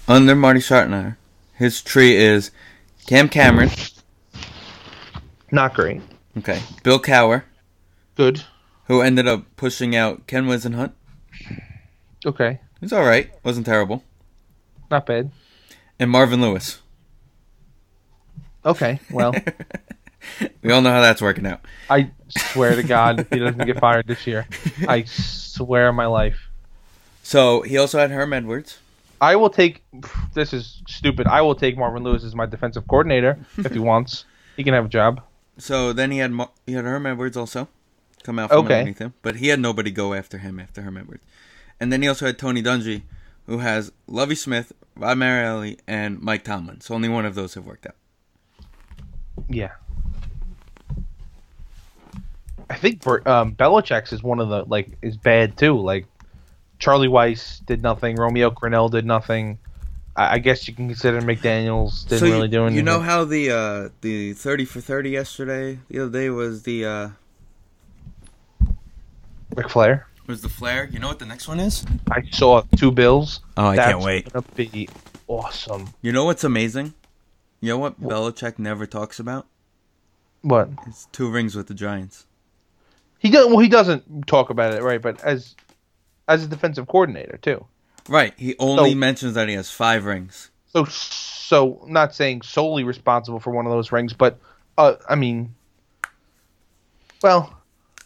under 0.08 0.34
Marty 0.36 0.60
Schottenheimer, 0.60 1.16
his 1.54 1.82
tree 1.82 2.14
is 2.16 2.50
Cam 3.06 3.28
Cameron, 3.28 3.70
Not 5.50 5.74
great. 5.74 6.00
okay, 6.38 6.60
Bill 6.82 7.00
Cowher, 7.00 7.42
Good. 8.16 8.44
who 8.86 9.00
ended 9.02 9.26
up 9.28 9.44
pushing 9.56 9.94
out 9.96 10.26
Ken 10.26 10.46
Whisenhunt. 10.46 10.92
Okay. 12.24 12.60
He's 12.80 12.92
all 12.92 13.04
right, 13.04 13.30
wasn't 13.44 13.66
terrible, 13.66 14.02
Not 14.90 15.06
bad. 15.06 15.30
and 15.98 16.10
Marvin 16.10 16.40
Lewis. 16.40 16.80
Okay. 18.64 19.00
Well, 19.10 19.34
We 20.62 20.70
all 20.70 20.82
know 20.82 20.90
how 20.92 21.00
that's 21.00 21.22
working 21.22 21.46
out. 21.46 21.60
I 21.88 22.10
swear 22.28 22.76
to 22.76 22.82
God, 22.82 23.26
he 23.30 23.38
doesn't 23.38 23.64
get 23.64 23.78
fired 23.80 24.06
this 24.06 24.26
year, 24.26 24.46
I 24.86 25.04
swear 25.06 25.92
my 25.92 26.04
life. 26.06 26.38
So 27.22 27.62
he 27.62 27.78
also 27.78 27.98
had 27.98 28.10
Herm 28.10 28.32
Edwards. 28.34 28.78
I 29.20 29.36
will 29.36 29.48
take. 29.50 29.82
This 30.34 30.52
is 30.52 30.82
stupid. 30.88 31.26
I 31.26 31.40
will 31.42 31.54
take 31.54 31.76
Marvin 31.78 32.02
Lewis 32.02 32.22
as 32.24 32.34
my 32.34 32.46
defensive 32.46 32.86
coordinator 32.86 33.38
if 33.58 33.72
he 33.72 33.78
wants. 33.78 34.24
He 34.56 34.64
can 34.64 34.74
have 34.74 34.86
a 34.86 34.88
job. 34.88 35.22
So 35.58 35.92
then 35.94 36.10
he 36.10 36.18
had 36.18 36.32
he 36.66 36.72
had 36.74 36.84
Herm 36.84 37.06
Edwards 37.06 37.36
also 37.36 37.68
come 38.22 38.38
out 38.38 38.50
from 38.50 38.64
Okay. 38.66 38.74
underneath 38.80 38.98
him, 38.98 39.14
but 39.22 39.36
he 39.36 39.48
had 39.48 39.60
nobody 39.60 39.90
go 39.90 40.12
after 40.14 40.38
him 40.38 40.58
after 40.60 40.82
Herm 40.82 40.96
Edwards. 40.98 41.22
And 41.78 41.90
then 41.92 42.02
he 42.02 42.08
also 42.08 42.26
had 42.26 42.38
Tony 42.38 42.62
Dungy, 42.62 43.02
who 43.50 43.58
has 43.58 43.90
Lovie 44.06 44.36
Smith, 44.36 44.72
Rod 44.94 45.18
Marinelli, 45.18 45.76
and 45.88 46.20
Mike 46.20 46.44
Tomlin. 46.44 46.80
So 46.80 46.94
only 46.94 47.08
one 47.08 47.26
of 47.26 47.34
those 47.34 47.54
have 47.54 47.66
worked 47.66 47.84
out. 47.84 47.96
Yeah. 49.48 49.72
I 52.70 52.76
think 52.76 53.02
Ber- 53.02 53.28
um, 53.28 53.56
Belichick's 53.56 54.12
is 54.12 54.22
one 54.22 54.38
of 54.38 54.50
the 54.50 54.62
like 54.66 54.96
is 55.02 55.16
bad 55.16 55.58
too. 55.58 55.76
Like 55.76 56.06
Charlie 56.78 57.08
Weis 57.08 57.66
did 57.66 57.82
nothing. 57.82 58.14
Romeo 58.14 58.52
Crennel 58.52 58.88
did 58.88 59.04
nothing. 59.04 59.58
I, 60.14 60.34
I 60.34 60.38
guess 60.38 60.68
you 60.68 60.74
can 60.74 60.86
consider 60.86 61.20
McDaniels 61.20 62.06
didn't 62.06 62.20
so 62.20 62.26
you, 62.26 62.34
really 62.34 62.48
do 62.48 62.60
anything. 62.60 62.76
you 62.76 62.82
know 62.84 63.00
how 63.00 63.24
the 63.24 63.50
uh, 63.50 63.88
the 64.00 64.34
thirty 64.34 64.64
for 64.64 64.80
thirty 64.80 65.10
yesterday 65.10 65.80
the 65.88 66.04
other 66.04 66.12
day 66.12 66.30
was 66.30 66.62
the 66.62 66.84
uh, 66.84 67.08
Ric 69.56 69.68
Flair. 69.68 70.06
Was 70.30 70.40
the 70.42 70.48
flare. 70.48 70.88
You 70.90 70.98
know 70.98 71.08
what 71.08 71.18
the 71.18 71.26
next 71.26 71.46
one 71.48 71.60
is? 71.60 71.84
I 72.10 72.22
saw 72.30 72.62
two 72.76 72.90
bills. 72.90 73.40
Oh, 73.56 73.66
I 73.66 73.76
That's 73.76 73.92
can't 73.92 74.02
wait. 74.04 74.32
Gonna 74.32 74.44
be 74.54 74.88
awesome. 75.26 75.90
You 76.00 76.12
know 76.12 76.24
what's 76.24 76.44
amazing? 76.44 76.94
You 77.60 77.68
know 77.70 77.78
what 77.78 78.00
Belichick 78.00 78.58
never 78.58 78.86
talks 78.86 79.18
about? 79.20 79.46
What 80.42 80.70
It's 80.86 81.06
two 81.12 81.30
rings 81.30 81.54
with 81.54 81.66
the 81.66 81.74
Giants. 81.74 82.26
he 83.18 83.28
does? 83.30 83.46
Well, 83.48 83.58
he 83.58 83.68
doesn't 83.68 84.26
talk 84.26 84.48
about 84.48 84.72
it, 84.72 84.82
right? 84.82 85.02
But 85.02 85.20
as 85.22 85.54
as 86.26 86.44
a 86.44 86.46
defensive 86.48 86.86
coordinator 86.88 87.36
too. 87.36 87.66
Right. 88.08 88.32
He 88.38 88.54
only 88.58 88.92
So- 88.92 88.96
mentions 88.96 89.34
that 89.34 89.48
he 89.48 89.54
has 89.54 89.70
five 89.70 90.06
rings. 90.06 90.50
So 90.72 90.84
so 90.86 91.84
not 91.88 92.14
saying 92.14 92.42
solely 92.42 92.84
responsible 92.84 93.40
for 93.40 93.50
one 93.50 93.66
of 93.66 93.72
those 93.72 93.92
rings, 93.92 94.12
but 94.14 94.38
uh, 94.78 94.94
I 95.08 95.16
mean, 95.16 95.54
well, 97.22 97.59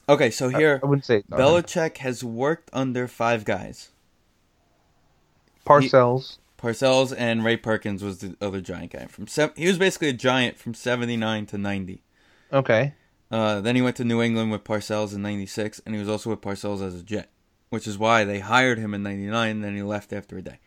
Okay, 0.09 0.31
so 0.31 0.49
here 0.49 0.81
I 0.83 0.87
wouldn't 0.87 1.05
say 1.05 1.23
no, 1.29 1.37
Belichick 1.37 1.99
has 1.99 2.23
worked 2.23 2.71
under 2.73 3.09
five 3.09 3.45
guys. 3.45 3.91
Parcells. 5.67 6.39
Parcells 6.59 7.15
and 7.17 7.45
Ray 7.45 7.57
Perkins 7.57 8.03
was 8.03 8.19
the 8.19 8.37
other 8.41 8.61
giant 8.61 8.93
guy. 8.93 9.07
From 9.07 9.27
se- 9.27 9.53
he 9.57 9.67
was 9.67 9.79
basically 9.79 10.09
a 10.09 10.15
giant 10.15 10.59
from 10.59 10.75
seventy 10.75 11.17
nine 11.17 11.47
to 11.47 11.59
ninety. 11.59 12.03
Okay. 12.53 12.95
Uh, 13.31 13.61
then 13.61 13.75
he 13.75 13.83
went 13.83 13.97
to 13.97 14.05
New 14.05 14.23
England 14.23 14.51
with 14.51 14.65
Parcells 14.65 15.15
in 15.15 15.23
ninety 15.23 15.47
six, 15.47 15.81
and 15.85 15.95
he 15.95 15.99
was 15.99 16.09
also 16.09 16.31
with 16.31 16.41
Parcells 16.41 16.83
as 16.83 16.95
a 16.95 17.03
Jet, 17.03 17.31
which 17.71 17.87
is 17.87 17.99
why 17.99 18.25
they 18.25 18.41
hired 18.41 18.79
him 18.79 18.95
in 18.95 19.03
ninety 19.03 19.27
nine. 19.27 19.57
And 19.57 19.65
then 19.65 19.75
he 19.75 19.83
left 19.83 20.13
after 20.13 20.39
a 20.39 20.43
day. 20.43 20.59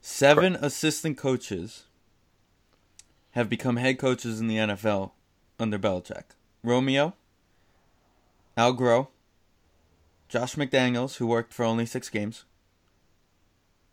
Seven 0.00 0.56
assistant 0.56 1.16
coaches 1.16 1.84
have 3.32 3.48
become 3.48 3.76
head 3.76 3.98
coaches 3.98 4.40
in 4.40 4.48
the 4.48 4.56
NFL 4.56 5.12
under 5.58 5.78
Belichick. 5.78 6.24
Romeo, 6.64 7.14
Al 8.56 8.74
Groh, 8.74 9.08
Josh 10.28 10.54
McDaniels, 10.56 11.16
who 11.16 11.26
worked 11.26 11.52
for 11.52 11.64
only 11.64 11.86
six 11.86 12.08
games. 12.08 12.44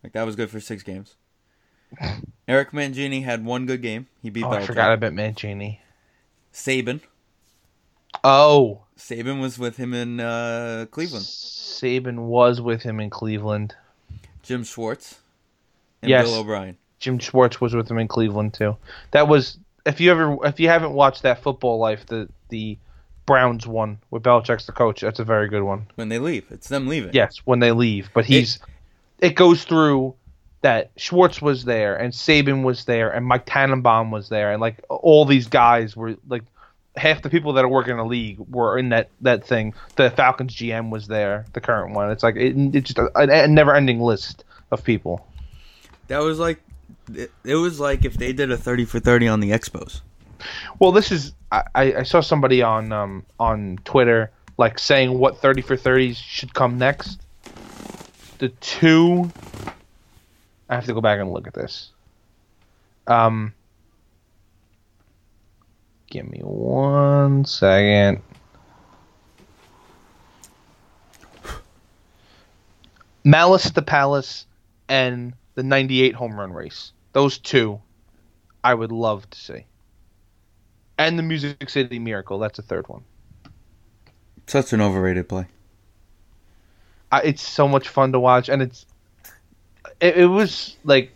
Like 0.03 0.13
that 0.13 0.25
was 0.25 0.35
good 0.35 0.49
for 0.49 0.59
six 0.59 0.83
games. 0.83 1.15
Eric 2.47 2.71
Mangini 2.71 3.23
had 3.23 3.43
one 3.45 3.65
good 3.65 3.81
game. 3.81 4.07
He 4.21 4.29
beat 4.29 4.43
Oh, 4.43 4.49
Belichick. 4.49 4.57
I 4.61 4.65
forgot 4.65 4.93
about 4.93 5.13
Mangini. 5.13 5.79
Saban. 6.53 7.01
Oh, 8.23 8.81
Saban 8.97 9.39
was 9.41 9.57
with 9.59 9.77
him 9.77 9.93
in 9.93 10.19
uh, 10.19 10.85
Cleveland. 10.91 11.25
Saban 11.25 12.19
was 12.27 12.59
with 12.61 12.81
him 12.83 12.99
in 12.99 13.09
Cleveland. 13.09 13.75
Jim 14.43 14.63
Schwartz 14.63 15.19
and 16.01 16.09
Yes. 16.09 16.25
Bill 16.25 16.39
O'Brien. 16.39 16.77
Jim 16.99 17.19
Schwartz 17.19 17.61
was 17.61 17.73
with 17.75 17.89
him 17.89 17.97
in 17.97 18.07
Cleveland 18.07 18.53
too. 18.53 18.75
That 19.11 19.27
was 19.27 19.57
if 19.85 20.01
you 20.01 20.11
ever 20.11 20.37
if 20.45 20.59
you 20.59 20.67
haven't 20.67 20.93
watched 20.93 21.21
that 21.23 21.41
football 21.41 21.77
life, 21.79 22.05
the 22.07 22.27
the 22.49 22.77
Browns 23.29 23.67
one 23.67 23.99
with 24.09 24.23
Belichick's 24.23 24.65
the 24.65 24.71
coach. 24.71 25.01
That's 25.01 25.19
a 25.19 25.23
very 25.23 25.49
good 25.49 25.61
one. 25.61 25.85
When 25.93 26.09
they 26.09 26.17
leave, 26.17 26.45
it's 26.49 26.67
them 26.67 26.87
leaving. 26.87 27.11
Yes, 27.13 27.37
when 27.45 27.59
they 27.59 27.71
leave, 27.71 28.09
but 28.11 28.25
he's 28.25 28.57
it 29.19 29.35
goes 29.35 29.63
through 29.65 30.15
that 30.61 30.89
Schwartz 30.97 31.39
was 31.39 31.63
there 31.63 31.95
and 31.95 32.11
Saban 32.11 32.63
was 32.63 32.85
there 32.85 33.11
and 33.11 33.23
Mike 33.23 33.45
Tannenbaum 33.45 34.09
was 34.09 34.29
there 34.29 34.51
and 34.51 34.59
like 34.59 34.83
all 34.89 35.25
these 35.25 35.45
guys 35.45 35.95
were 35.95 36.15
like 36.27 36.41
half 36.95 37.21
the 37.21 37.29
people 37.29 37.53
that 37.53 37.63
are 37.63 37.69
working 37.69 37.91
in 37.91 37.97
the 37.97 38.05
league 38.05 38.39
were 38.49 38.79
in 38.79 38.89
that 38.89 39.11
that 39.21 39.45
thing. 39.45 39.75
The 39.95 40.09
Falcons 40.09 40.55
GM 40.55 40.89
was 40.89 41.05
there, 41.05 41.45
the 41.53 41.61
current 41.61 41.93
one. 41.93 42.09
It's 42.09 42.23
like 42.23 42.35
it, 42.35 42.55
it's 42.75 42.93
just 42.93 42.97
a, 42.97 43.11
a 43.15 43.47
never-ending 43.47 44.01
list 44.01 44.43
of 44.71 44.83
people. 44.83 45.27
That 46.07 46.23
was 46.23 46.39
like, 46.39 46.59
it, 47.13 47.31
it 47.43 47.55
was 47.57 47.79
like 47.79 48.05
if 48.05 48.15
they 48.15 48.33
did 48.33 48.51
a 48.51 48.57
thirty 48.57 48.85
for 48.85 48.99
thirty 48.99 49.27
on 49.27 49.39
the 49.39 49.51
Expos. 49.51 50.01
Well, 50.79 50.91
this 50.91 51.11
is 51.11 51.33
I, 51.51 51.63
I 51.75 52.03
saw 52.03 52.21
somebody 52.21 52.61
on 52.61 52.91
um 52.91 53.25
on 53.39 53.79
Twitter 53.85 54.31
like 54.57 54.79
saying 54.79 55.17
what 55.17 55.37
thirty 55.37 55.61
for 55.61 55.75
thirties 55.75 56.17
should 56.17 56.53
come 56.53 56.77
next. 56.77 57.21
The 58.39 58.49
two. 58.49 59.31
I 60.69 60.75
have 60.75 60.85
to 60.85 60.93
go 60.93 61.01
back 61.01 61.19
and 61.19 61.31
look 61.31 61.47
at 61.47 61.53
this. 61.53 61.91
Um. 63.07 63.53
Give 66.07 66.27
me 66.29 66.39
one 66.39 67.45
second. 67.45 68.21
Malice 73.23 73.67
at 73.67 73.75
the 73.75 73.83
Palace 73.83 74.47
and 74.87 75.33
the 75.53 75.61
98 75.61 76.15
home 76.15 76.39
run 76.39 76.51
race. 76.51 76.93
Those 77.13 77.37
two 77.37 77.79
I 78.63 78.73
would 78.73 78.91
love 78.91 79.29
to 79.29 79.37
see. 79.37 79.65
And 80.99 81.17
the 81.17 81.23
Music 81.23 81.69
City 81.69 81.97
Miracle, 81.97 82.39
that's 82.39 82.59
a 82.59 82.61
third 82.61 82.89
one. 82.89 83.03
Such 84.47 84.73
an 84.73 84.81
overrated 84.81 85.29
play. 85.29 85.47
I, 87.09 87.21
it's 87.21 87.41
so 87.41 87.69
much 87.69 87.87
fun 87.87 88.11
to 88.11 88.19
watch 88.19 88.49
and 88.49 88.61
it's 88.61 88.85
it, 90.01 90.17
it 90.17 90.25
was 90.25 90.75
like 90.83 91.11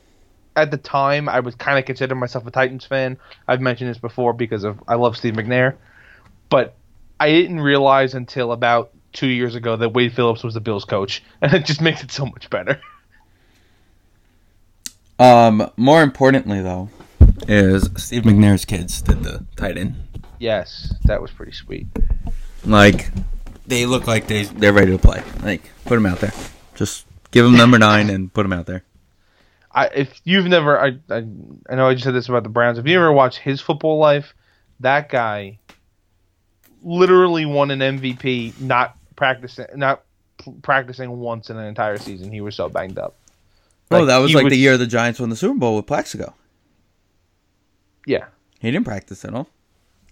at 0.56 0.72
the 0.72 0.78
time 0.78 1.28
I 1.28 1.42
was 1.42 1.56
kind 1.56 1.78
of 1.78 1.84
considering 1.84 2.20
myself 2.20 2.48
a 2.48 2.52
Titans 2.52 2.86
fan. 2.86 3.18
I've 3.46 3.60
mentioned 3.60 3.90
this 3.90 3.98
before 3.98 4.32
because 4.32 4.64
of 4.64 4.82
I 4.88 4.96
love 4.96 5.18
Steve 5.18 5.34
McNair, 5.34 5.76
but 6.50 6.76
I 7.20 7.30
didn't 7.32 7.60
realize 7.60 8.14
until 8.16 8.54
about 8.54 8.92
2 9.12 9.28
years 9.28 9.54
ago 9.54 9.76
that 9.76 9.90
Wade 9.90 10.14
Phillips 10.14 10.44
was 10.44 10.54
the 10.54 10.62
Bills 10.62 10.86
coach 10.86 11.22
and 11.42 11.54
it 11.54 11.66
just 11.66 11.82
makes 11.82 12.02
it 12.04 12.12
so 12.12 12.26
much 12.26 12.50
better. 12.50 12.80
Um, 15.20 15.70
more 15.76 16.02
importantly 16.02 16.62
though, 16.62 16.90
is 17.48 17.90
Steve 17.98 18.24
McNair's 18.24 18.66
kids 18.66 19.02
did 19.02 19.24
the 19.24 19.46
tight 19.56 19.78
end. 19.78 19.96
Yes, 20.40 20.94
that 21.06 21.22
was 21.22 21.32
pretty 21.32 21.52
sweet. 21.54 21.88
Like 22.66 23.10
they 23.68 23.86
look 23.86 24.08
like 24.08 24.28
they 24.28 24.44
they're 24.44 24.74
ready 24.74 24.92
to 24.92 24.98
play. 24.98 25.24
Like 25.42 25.62
put 25.86 25.96
them 25.96 26.06
out 26.06 26.20
there. 26.20 26.34
Just 26.76 27.06
give 27.32 27.46
them 27.46 27.56
number 27.56 27.78
nine 27.80 28.10
and 28.10 28.34
put 28.34 28.44
them 28.44 28.54
out 28.54 28.66
there. 28.66 28.84
I 29.72 29.88
if 29.88 30.22
you've 30.24 30.46
never 30.46 30.80
I, 30.80 30.98
I 31.10 31.26
I 31.70 31.76
know 31.76 31.88
I 31.88 31.94
just 31.94 32.04
said 32.06 32.14
this 32.14 32.30
about 32.30 32.44
the 32.44 32.50
Browns. 32.50 32.78
If 32.78 32.86
you 32.88 32.96
ever 32.98 33.12
watched 33.12 33.40
his 33.40 33.60
football 33.62 33.98
life, 33.98 34.34
that 34.80 35.10
guy 35.10 35.60
literally 36.82 37.46
won 37.46 37.72
an 37.72 37.80
MVP 37.80 38.60
not 38.60 38.98
practicing 39.16 39.66
not 39.76 40.04
practicing 40.62 41.12
once 41.20 41.50
in 41.50 41.58
an 41.58 41.66
entire 41.66 41.98
season. 41.98 42.32
He 42.32 42.42
was 42.42 42.56
so 42.56 42.70
banged 42.70 42.98
up. 43.00 43.16
oh, 43.92 44.06
that 44.06 44.18
was 44.18 44.34
like 44.34 44.44
would- 44.44 44.52
the 44.52 44.58
year 44.58 44.78
the 44.78 44.88
Giants 44.88 45.20
won 45.20 45.30
the 45.30 45.36
Super 45.36 45.58
Bowl 45.58 45.76
with 45.78 45.88
Plaxico. 45.88 46.34
Yeah, 48.06 48.26
He 48.60 48.70
didn't 48.72 48.86
practice 48.86 49.24
at 49.26 49.34
all. 49.34 49.48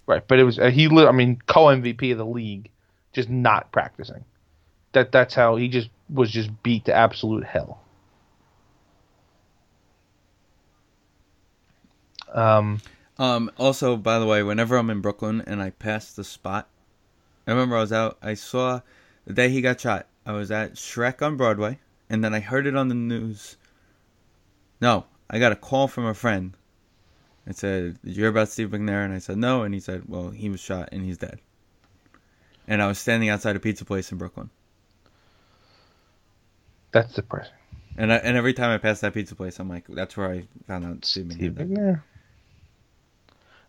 right. 0.06 0.26
But 0.26 0.38
it 0.38 0.44
was 0.44 0.58
uh, 0.58 0.70
he. 0.70 0.88
Li- 0.88 1.06
I 1.06 1.12
mean, 1.12 1.40
co 1.46 1.66
MVP 1.66 2.12
of 2.12 2.18
the 2.18 2.26
league, 2.26 2.70
just 3.12 3.28
not 3.28 3.70
practicing. 3.72 4.24
That 4.92 5.12
that's 5.12 5.34
how 5.34 5.56
he 5.56 5.68
just 5.68 5.88
was 6.08 6.30
just 6.30 6.50
beat 6.62 6.84
to 6.86 6.94
absolute 6.94 7.44
hell. 7.44 7.80
Um. 12.32 12.80
Um, 13.18 13.50
also, 13.58 13.96
by 13.96 14.18
the 14.18 14.26
way, 14.26 14.42
whenever 14.42 14.76
I'm 14.76 14.90
in 14.90 15.00
Brooklyn 15.00 15.42
and 15.46 15.62
I 15.62 15.70
pass 15.70 16.12
the 16.12 16.24
spot, 16.24 16.66
I 17.46 17.50
remember 17.52 17.76
I 17.76 17.80
was 17.80 17.92
out. 17.92 18.16
I 18.22 18.34
saw 18.34 18.80
the 19.26 19.34
day 19.34 19.50
he 19.50 19.60
got 19.60 19.80
shot. 19.80 20.06
I 20.24 20.32
was 20.32 20.50
at 20.50 20.74
Shrek 20.74 21.20
on 21.20 21.36
Broadway, 21.36 21.78
and 22.08 22.24
then 22.24 22.32
I 22.34 22.40
heard 22.40 22.66
it 22.66 22.74
on 22.74 22.88
the 22.88 22.94
news. 22.94 23.56
No, 24.80 25.04
I 25.28 25.38
got 25.38 25.52
a 25.52 25.56
call 25.56 25.88
from 25.88 26.06
a 26.06 26.14
friend. 26.14 26.56
It 27.46 27.56
said, 27.56 27.98
"Did 28.04 28.16
you 28.16 28.22
hear 28.22 28.30
about 28.30 28.48
Steve 28.48 28.68
McNair?" 28.70 29.04
And 29.04 29.12
I 29.12 29.18
said, 29.18 29.36
"No." 29.36 29.62
And 29.62 29.74
he 29.74 29.80
said, 29.80 30.02
"Well, 30.06 30.30
he 30.30 30.48
was 30.48 30.60
shot 30.60 30.90
and 30.92 31.04
he's 31.04 31.18
dead." 31.18 31.40
And 32.68 32.80
I 32.80 32.86
was 32.86 32.98
standing 32.98 33.28
outside 33.28 33.56
a 33.56 33.60
pizza 33.60 33.84
place 33.84 34.12
in 34.12 34.18
Brooklyn, 34.18 34.48
That's 36.92 37.12
depressing. 37.14 37.52
and 37.96 38.12
I, 38.12 38.16
and 38.16 38.36
every 38.36 38.52
time 38.54 38.70
I 38.70 38.78
pass 38.78 39.00
that 39.00 39.14
pizza 39.14 39.34
place, 39.34 39.58
I'm 39.58 39.68
like, 39.68 39.84
"That's 39.88 40.16
where 40.16 40.30
I 40.30 40.44
found 40.66 40.84
out 40.84 41.04
Steve 41.04 41.26
McNair." 41.26 41.34
Steve. 41.36 41.52
McNair. 41.52 42.02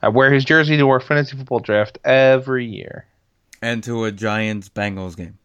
I 0.02 0.10
wear 0.10 0.32
his 0.34 0.44
jersey 0.46 0.78
to 0.78 0.90
our 0.90 1.00
fantasy 1.00 1.38
football 1.38 1.60
draft 1.60 1.98
every 2.04 2.66
year. 2.66 3.06
And 3.62 3.82
to 3.86 4.04
a 4.04 4.12
Giants 4.12 4.68
Bengals 4.70 5.16
game. 5.16 5.38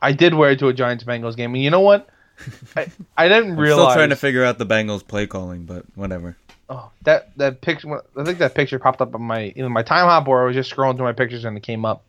I 0.00 0.10
did 0.12 0.34
wear 0.34 0.50
it 0.50 0.58
to 0.58 0.66
a 0.68 0.72
Giants 0.72 1.04
Bengals 1.04 1.36
game, 1.36 1.54
and 1.54 1.62
you 1.62 1.70
know 1.70 1.80
what? 1.80 2.08
I, 2.76 2.90
I 3.16 3.28
didn't 3.28 3.52
I'm 3.52 3.58
realize 3.60 3.84
still 3.84 3.94
trying 3.94 4.10
to 4.10 4.16
figure 4.16 4.44
out 4.44 4.58
the 4.58 4.66
Bengals 4.66 5.06
play 5.06 5.26
calling, 5.28 5.64
but 5.64 5.84
whatever. 5.94 6.36
Oh, 6.68 6.90
that 7.02 7.36
that 7.36 7.60
picture. 7.60 8.02
I 8.16 8.24
think 8.24 8.38
that 8.38 8.54
picture 8.54 8.78
popped 8.78 9.00
up 9.00 9.14
on 9.14 9.22
my 9.22 9.52
either 9.56 9.68
my 9.68 9.82
time 9.82 10.06
hop 10.06 10.28
or 10.28 10.42
I 10.42 10.46
was 10.46 10.54
just 10.54 10.74
scrolling 10.74 10.96
through 10.96 11.06
my 11.06 11.12
pictures 11.12 11.44
and 11.44 11.56
it 11.56 11.62
came 11.62 11.84
up, 11.84 12.04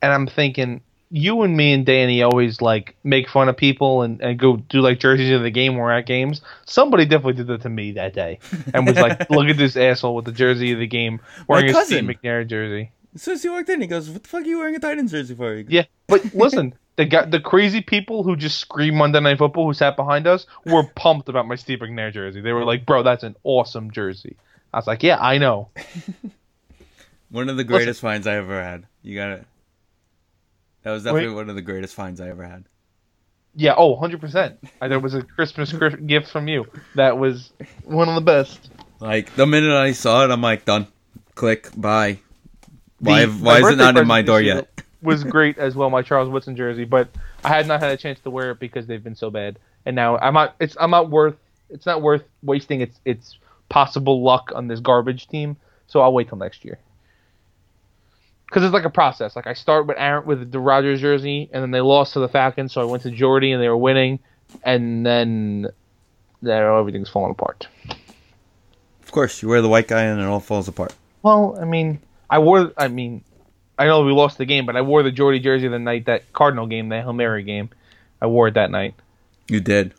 and 0.00 0.12
I'm 0.12 0.26
thinking 0.26 0.80
you 1.14 1.42
and 1.42 1.54
me 1.54 1.74
and 1.74 1.84
Danny 1.84 2.22
always 2.22 2.62
like 2.62 2.96
make 3.04 3.28
fun 3.28 3.50
of 3.50 3.56
people 3.56 4.00
and, 4.00 4.20
and 4.22 4.38
go 4.38 4.56
do 4.56 4.80
like 4.80 4.98
jerseys 4.98 5.30
of 5.30 5.42
the 5.42 5.50
game 5.50 5.76
we're 5.76 5.92
at 5.92 6.06
games. 6.06 6.40
Somebody 6.64 7.04
definitely 7.04 7.34
did 7.34 7.48
that 7.48 7.60
to 7.62 7.68
me 7.68 7.92
that 7.92 8.14
day 8.14 8.38
and 8.72 8.86
was 8.86 8.96
like, 8.96 9.28
"Look 9.30 9.48
at 9.48 9.58
this 9.58 9.76
asshole 9.76 10.14
with 10.14 10.24
the 10.24 10.32
jersey 10.32 10.72
of 10.72 10.78
the 10.78 10.86
game 10.86 11.20
wearing 11.46 11.68
a 11.68 11.72
cousin. 11.72 12.06
Steve 12.06 12.16
McNair 12.16 12.46
jersey." 12.46 12.90
As 13.14 13.22
soon 13.22 13.34
as 13.34 13.42
he 13.42 13.50
walked 13.50 13.68
in, 13.68 13.82
he 13.82 13.86
goes, 13.86 14.08
"What 14.08 14.22
the 14.22 14.28
fuck 14.28 14.42
are 14.42 14.46
you 14.46 14.58
wearing 14.58 14.74
a 14.74 14.78
Titans 14.78 15.10
jersey 15.10 15.34
for?" 15.34 15.54
He 15.54 15.64
goes, 15.64 15.72
Yeah, 15.72 15.84
but 16.06 16.34
listen, 16.34 16.74
the 16.96 17.04
guy, 17.04 17.24
the 17.24 17.40
crazy 17.40 17.80
people 17.80 18.22
who 18.22 18.36
just 18.36 18.58
scream 18.58 18.96
Monday 18.96 19.20
Night 19.20 19.38
Football 19.38 19.66
who 19.66 19.74
sat 19.74 19.96
behind 19.96 20.26
us 20.26 20.46
were 20.66 20.84
pumped 20.94 21.28
about 21.28 21.46
my 21.46 21.54
Steve 21.54 21.78
McNair 21.78 22.12
jersey. 22.12 22.40
They 22.40 22.52
were 22.52 22.64
like, 22.64 22.84
"Bro, 22.84 23.04
that's 23.04 23.22
an 23.22 23.36
awesome 23.44 23.90
jersey." 23.90 24.36
I 24.72 24.78
was 24.78 24.86
like, 24.86 25.02
"Yeah, 25.02 25.18
I 25.18 25.38
know." 25.38 25.68
One 27.30 27.48
of 27.48 27.56
the 27.56 27.64
greatest 27.64 28.00
finds 28.00 28.26
I 28.26 28.36
ever 28.36 28.62
had. 28.62 28.86
You 29.02 29.16
got 29.16 29.30
it. 29.30 29.46
That 30.82 30.90
was 30.90 31.04
definitely 31.04 31.34
one 31.34 31.48
of 31.48 31.54
the 31.54 31.62
greatest 31.62 31.94
finds 31.94 32.20
I 32.20 32.28
ever 32.28 32.44
had. 32.44 32.64
Yeah, 33.54 33.74
oh, 33.76 33.96
100%. 33.96 34.56
I, 34.80 34.88
there 34.88 34.98
was 34.98 35.14
a 35.14 35.22
Christmas 35.22 35.72
gift 36.06 36.28
from 36.28 36.48
you. 36.48 36.66
That 36.94 37.18
was 37.18 37.52
one 37.84 38.08
of 38.08 38.16
the 38.16 38.20
best. 38.20 38.70
Like 38.98 39.34
the 39.34 39.46
minute 39.46 39.74
I 39.74 39.92
saw 39.92 40.24
it, 40.24 40.30
I'm 40.30 40.42
like, 40.42 40.64
done. 40.64 40.88
Click. 41.34 41.68
Bye. 41.76 42.18
Why? 42.98 43.26
The- 43.26 43.32
why 43.32 43.60
is 43.60 43.68
it 43.68 43.76
not 43.76 43.96
in 43.96 44.06
my 44.06 44.22
door 44.22 44.40
yet? 44.40 44.68
Was 45.02 45.24
great 45.24 45.58
as 45.58 45.74
well, 45.74 45.90
my 45.90 46.02
Charles 46.02 46.28
Woodson 46.28 46.54
jersey, 46.54 46.84
but 46.84 47.08
I 47.44 47.48
had 47.48 47.66
not 47.66 47.80
had 47.80 47.90
a 47.90 47.96
chance 47.96 48.20
to 48.20 48.30
wear 48.30 48.52
it 48.52 48.60
because 48.60 48.86
they've 48.86 49.02
been 49.02 49.16
so 49.16 49.30
bad. 49.30 49.58
And 49.84 49.96
now 49.96 50.16
I'm 50.18 50.34
not. 50.34 50.54
It's 50.60 50.76
I'm 50.80 50.90
not 50.90 51.10
worth. 51.10 51.36
It's 51.70 51.86
not 51.86 52.02
worth 52.02 52.22
wasting 52.42 52.80
its 52.80 53.00
its 53.04 53.36
possible 53.68 54.22
luck 54.22 54.52
on 54.54 54.68
this 54.68 54.80
garbage 54.80 55.26
team. 55.26 55.56
So 55.88 56.00
I'll 56.00 56.12
wait 56.12 56.28
till 56.28 56.38
next 56.38 56.64
year. 56.64 56.78
Because 58.46 58.62
it's 58.62 58.72
like 58.72 58.84
a 58.84 58.90
process. 58.90 59.34
Like 59.34 59.46
I 59.46 59.54
start 59.54 59.86
with 59.86 59.96
Aaron 59.98 60.24
with 60.26 60.52
the 60.52 60.60
Rodgers 60.60 61.00
jersey, 61.00 61.50
and 61.52 61.62
then 61.62 61.70
they 61.70 61.80
lost 61.80 62.12
to 62.12 62.20
the 62.20 62.28
Falcons, 62.28 62.72
so 62.72 62.80
I 62.80 62.84
went 62.84 63.02
to 63.02 63.10
Jordy, 63.10 63.50
and 63.52 63.62
they 63.62 63.68
were 63.68 63.76
winning, 63.76 64.20
and 64.62 65.04
then 65.04 65.68
there 66.42 66.72
everything's 66.72 67.08
falling 67.08 67.32
apart. 67.32 67.66
Of 69.02 69.10
course, 69.10 69.42
you 69.42 69.48
wear 69.48 69.62
the 69.62 69.68
white 69.68 69.88
guy 69.88 70.02
and 70.02 70.20
it 70.20 70.24
all 70.24 70.40
falls 70.40 70.68
apart. 70.68 70.94
Well, 71.22 71.58
I 71.60 71.64
mean, 71.64 72.00
I 72.28 72.38
wore. 72.38 72.72
I 72.76 72.88
mean, 72.88 73.24
I 73.82 73.86
know 73.86 74.04
we 74.04 74.12
lost 74.12 74.38
the 74.38 74.44
game, 74.44 74.64
but 74.64 74.76
I 74.76 74.80
wore 74.80 75.02
the 75.02 75.10
Jordy 75.10 75.40
jersey 75.40 75.66
the 75.66 75.76
night 75.76 76.06
that 76.06 76.32
Cardinal 76.32 76.68
game, 76.68 76.90
that 76.90 77.02
Hail 77.02 77.12
Mary 77.12 77.42
game. 77.42 77.68
I 78.20 78.26
wore 78.26 78.46
it 78.46 78.54
that 78.54 78.70
night. 78.70 78.94
You 79.48 79.58
did. 79.58 79.92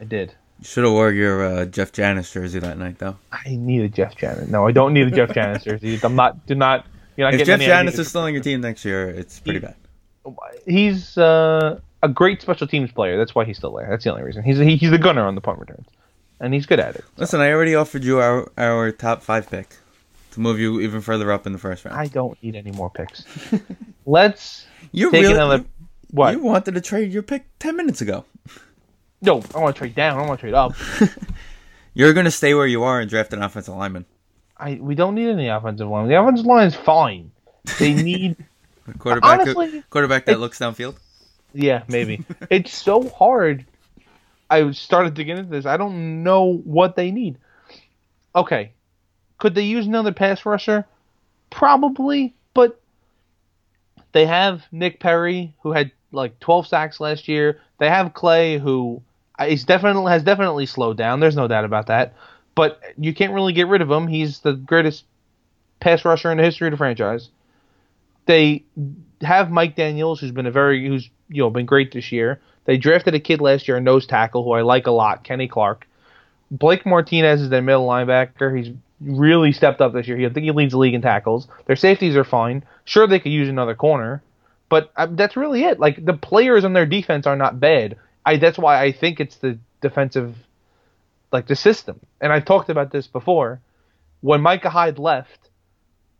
I 0.00 0.04
did. 0.04 0.34
You 0.60 0.64
should 0.64 0.84
have 0.84 0.94
wore 0.94 1.12
your 1.12 1.44
uh, 1.44 1.64
Jeff 1.66 1.92
Janis 1.92 2.32
jersey 2.32 2.58
that 2.60 2.78
night, 2.78 2.98
though. 3.00 3.18
I 3.30 3.54
need 3.54 3.82
a 3.82 3.90
Jeff 3.90 4.16
Janis. 4.16 4.48
No, 4.48 4.66
I 4.66 4.72
don't 4.72 4.94
need 4.94 5.08
a 5.08 5.10
Jeff 5.10 5.34
Janis 5.34 5.62
jersey. 5.62 6.00
I'm 6.04 6.16
not. 6.16 6.46
Do 6.46 6.54
not. 6.54 6.86
You're 7.18 7.30
not 7.30 7.38
If 7.38 7.46
Jeff 7.46 7.60
any 7.60 7.66
Janis 7.66 7.98
is 7.98 8.08
still 8.08 8.22
on 8.22 8.32
your 8.32 8.42
team 8.42 8.62
next 8.62 8.82
year, 8.82 9.10
it's 9.10 9.40
pretty 9.40 9.58
bad. 9.58 9.74
He's 10.66 11.18
uh, 11.18 11.80
a 12.02 12.08
great 12.08 12.40
special 12.40 12.66
teams 12.66 12.92
player. 12.92 13.18
That's 13.18 13.34
why 13.34 13.44
he's 13.44 13.58
still 13.58 13.74
there. 13.74 13.88
That's 13.90 14.04
the 14.04 14.10
only 14.10 14.22
reason. 14.22 14.42
He's 14.42 14.56
he, 14.56 14.76
he's 14.76 14.90
the 14.90 14.96
gunner 14.96 15.26
on 15.26 15.34
the 15.34 15.42
punt 15.42 15.58
returns, 15.58 15.86
and 16.40 16.54
he's 16.54 16.64
good 16.64 16.80
at 16.80 16.96
it. 16.96 17.04
Listen, 17.18 17.42
I 17.42 17.52
already 17.52 17.74
offered 17.74 18.04
you 18.04 18.20
our 18.20 18.50
our 18.56 18.90
top 18.90 19.22
five 19.22 19.50
pick 19.50 19.76
to 20.32 20.40
move 20.40 20.58
you 20.58 20.80
even 20.80 21.00
further 21.00 21.30
up 21.32 21.46
in 21.46 21.52
the 21.52 21.58
first 21.58 21.84
round. 21.84 21.98
I 21.98 22.06
don't 22.06 22.40
need 22.42 22.56
any 22.56 22.72
more 22.72 22.90
picks. 22.90 23.24
Let's 24.06 24.66
you 24.90 25.10
take 25.10 25.22
really 25.22 25.34
another. 25.34 25.64
What? 26.10 26.32
you 26.34 26.40
wanted 26.40 26.74
to 26.74 26.80
trade 26.80 27.12
your 27.12 27.22
pick 27.22 27.46
ten 27.58 27.76
minutes 27.76 28.00
ago. 28.00 28.24
No, 29.20 29.42
I 29.54 29.60
want 29.60 29.76
to 29.76 29.78
trade 29.78 29.94
down. 29.94 30.18
I 30.18 30.26
want 30.26 30.40
to 30.40 30.42
trade 30.42 30.54
up. 30.54 30.74
You're 31.94 32.12
gonna 32.12 32.30
stay 32.30 32.54
where 32.54 32.66
you 32.66 32.82
are 32.82 33.00
and 33.00 33.08
draft 33.08 33.32
an 33.32 33.42
offensive 33.42 33.74
lineman. 33.74 34.06
I 34.56 34.78
we 34.80 34.94
don't 34.94 35.14
need 35.14 35.28
any 35.28 35.48
offensive 35.48 35.88
line. 35.88 36.08
The 36.08 36.20
offensive 36.20 36.46
line 36.46 36.66
is 36.66 36.74
fine. 36.74 37.30
They 37.78 37.94
need. 38.02 38.36
A 38.88 38.98
quarterback, 38.98 39.40
Honestly, 39.40 39.84
quarterback 39.90 40.26
that 40.26 40.40
looks 40.40 40.58
downfield. 40.58 40.96
Yeah, 41.54 41.84
maybe. 41.86 42.24
it's 42.50 42.74
so 42.74 43.08
hard. 43.08 43.64
I 44.50 44.70
started 44.72 45.16
to 45.16 45.24
get 45.24 45.38
into 45.38 45.50
this. 45.50 45.66
I 45.66 45.76
don't 45.76 46.24
know 46.24 46.56
what 46.64 46.96
they 46.96 47.10
need. 47.10 47.38
Okay. 48.34 48.72
Could 49.42 49.56
they 49.56 49.62
use 49.62 49.88
another 49.88 50.12
pass 50.12 50.46
rusher? 50.46 50.86
Probably, 51.50 52.32
but 52.54 52.80
they 54.12 54.24
have 54.24 54.62
Nick 54.70 55.00
Perry, 55.00 55.52
who 55.64 55.72
had 55.72 55.90
like 56.12 56.38
12 56.38 56.68
sacks 56.68 57.00
last 57.00 57.26
year. 57.26 57.58
They 57.78 57.88
have 57.88 58.14
Clay, 58.14 58.58
who 58.58 59.02
uh, 59.40 59.46
is 59.46 59.64
definitely 59.64 60.12
has 60.12 60.22
definitely 60.22 60.66
slowed 60.66 60.96
down. 60.96 61.18
There's 61.18 61.34
no 61.34 61.48
doubt 61.48 61.64
about 61.64 61.88
that. 61.88 62.14
But 62.54 62.80
you 62.96 63.12
can't 63.12 63.32
really 63.32 63.52
get 63.52 63.66
rid 63.66 63.82
of 63.82 63.90
him. 63.90 64.06
He's 64.06 64.38
the 64.38 64.52
greatest 64.52 65.06
pass 65.80 66.04
rusher 66.04 66.30
in 66.30 66.38
the 66.38 66.44
history 66.44 66.68
of 66.68 66.70
the 66.70 66.76
franchise. 66.76 67.28
They 68.26 68.62
have 69.22 69.50
Mike 69.50 69.74
Daniels, 69.74 70.20
who's 70.20 70.30
been 70.30 70.46
a 70.46 70.52
very 70.52 70.86
who's 70.86 71.10
you 71.28 71.42
know 71.42 71.50
been 71.50 71.66
great 71.66 71.90
this 71.90 72.12
year. 72.12 72.40
They 72.66 72.76
drafted 72.76 73.16
a 73.16 73.18
kid 73.18 73.40
last 73.40 73.66
year, 73.66 73.76
a 73.76 73.80
nose 73.80 74.06
tackle, 74.06 74.44
who 74.44 74.52
I 74.52 74.62
like 74.62 74.86
a 74.86 74.92
lot, 74.92 75.24
Kenny 75.24 75.48
Clark. 75.48 75.88
Blake 76.48 76.86
Martinez 76.86 77.40
is 77.40 77.48
their 77.48 77.60
middle 77.60 77.88
linebacker. 77.88 78.56
He's 78.56 78.72
really 79.04 79.52
stepped 79.52 79.80
up 79.80 79.92
this 79.92 80.08
year. 80.08 80.26
I 80.26 80.32
think 80.32 80.44
he 80.44 80.50
leads 80.52 80.72
the 80.72 80.78
league 80.78 80.94
in 80.94 81.02
tackles. 81.02 81.48
Their 81.66 81.76
safeties 81.76 82.16
are 82.16 82.24
fine. 82.24 82.64
Sure, 82.84 83.06
they 83.06 83.20
could 83.20 83.32
use 83.32 83.48
another 83.48 83.74
corner, 83.74 84.22
but 84.68 84.90
uh, 84.96 85.08
that's 85.10 85.36
really 85.36 85.64
it. 85.64 85.80
Like 85.80 86.04
the 86.04 86.14
players 86.14 86.64
on 86.64 86.72
their 86.72 86.86
defense 86.86 87.26
are 87.26 87.36
not 87.36 87.60
bad. 87.60 87.96
I 88.24 88.36
that's 88.36 88.58
why 88.58 88.82
I 88.82 88.92
think 88.92 89.20
it's 89.20 89.36
the 89.36 89.58
defensive, 89.80 90.36
like 91.32 91.46
the 91.46 91.56
system. 91.56 92.00
And 92.20 92.32
I've 92.32 92.44
talked 92.44 92.70
about 92.70 92.92
this 92.92 93.06
before. 93.06 93.60
When 94.20 94.40
Micah 94.40 94.70
Hyde 94.70 94.98
left, 94.98 95.50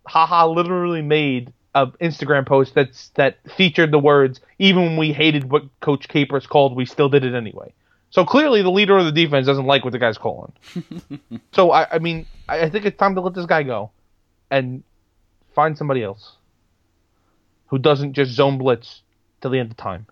Ha 0.09 0.27
Ha 0.27 0.47
literally 0.47 1.03
made 1.03 1.53
a 1.75 1.87
Instagram 1.87 2.47
post 2.47 2.75
that's 2.75 3.09
that 3.15 3.39
featured 3.57 3.91
the 3.91 3.99
words 3.99 4.41
even 4.59 4.83
when 4.83 4.97
we 4.97 5.13
hated 5.13 5.51
what 5.51 5.65
coach 5.81 6.09
capers 6.09 6.47
called 6.47 6.77
we 6.77 6.85
still 6.85 7.09
did 7.09 7.25
it 7.25 7.35
anyway 7.35 7.73
so 8.13 8.25
clearly 8.25 8.63
the 8.63 8.71
leader 8.71 8.97
of 8.97 9.05
the 9.05 9.13
defense 9.13 9.47
doesn't 9.47 9.67
like 9.67 9.85
what 9.85 9.93
the 9.93 9.99
guy's 9.99 10.19
calling 10.19 10.53
so 11.53 11.73
I, 11.73 11.97
I 11.97 11.99
mean 11.99 12.27
I, 12.49 12.63
I 12.63 12.71
think 12.71 12.87
it's 12.87 12.99
time 12.99 13.17
to 13.17 13.21
let 13.21 13.35
this 13.35 13.47
guy 13.47 13.65
go 13.65 13.91
and 14.51 14.85
find 15.55 15.77
somebody 15.77 16.05
else 16.05 16.37
who 17.67 17.79
doesn't 17.79 18.13
just 18.13 18.31
zone 18.33 18.59
blitz 18.59 19.03
till 19.41 19.51
the 19.51 19.59
end 19.59 19.73
of 19.73 19.77
time 19.77 20.07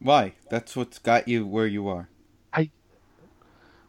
Why? 0.00 0.32
That's 0.50 0.74
what's 0.76 0.98
got 0.98 1.28
you 1.28 1.46
where 1.46 1.66
you 1.66 1.88
are. 1.88 2.08
I. 2.52 2.70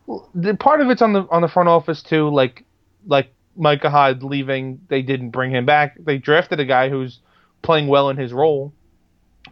well, 0.05 0.29
the 0.33 0.55
part 0.55 0.81
of 0.81 0.89
it's 0.89 1.01
on 1.01 1.13
the 1.13 1.27
on 1.29 1.41
the 1.41 1.47
front 1.47 1.69
office 1.69 2.01
too 2.01 2.29
like 2.29 2.65
like 3.05 3.33
Micah 3.57 3.89
Hyde 3.89 4.23
leaving, 4.23 4.81
they 4.87 5.01
didn't 5.01 5.31
bring 5.31 5.51
him 5.51 5.65
back. 5.65 5.97
They 5.99 6.17
drafted 6.17 6.59
a 6.59 6.65
guy 6.65 6.89
who's 6.89 7.19
playing 7.61 7.87
well 7.87 8.09
in 8.09 8.17
his 8.17 8.31
role, 8.31 8.73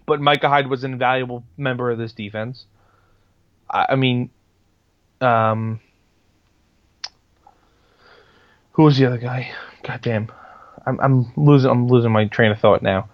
but 0.06 0.22
Micah 0.22 0.50
Hyde 0.50 0.68
was 0.68 0.84
an 0.84 0.94
invaluable 0.94 1.44
member 1.58 1.90
of 1.90 1.98
this 1.98 2.14
defense. 2.14 2.66
I, 3.70 3.88
I 3.90 3.96
mean, 3.96 4.30
um, 5.22 5.80
who 8.72 8.84
was 8.84 8.98
the 8.98 9.06
other 9.06 9.18
guy? 9.18 9.52
God 9.84 10.02
damn, 10.02 10.32
I'm, 10.86 11.00
I'm 11.00 11.32
losing. 11.36 11.70
I'm 11.70 11.88
losing 11.88 12.12
my 12.12 12.26
train 12.26 12.52
of 12.52 12.60
thought 12.60 12.82
now. 12.82 13.10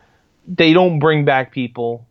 They 0.47 0.73
don't 0.73 0.99
bring 0.99 1.25
back 1.25 1.51
people. 1.51 2.07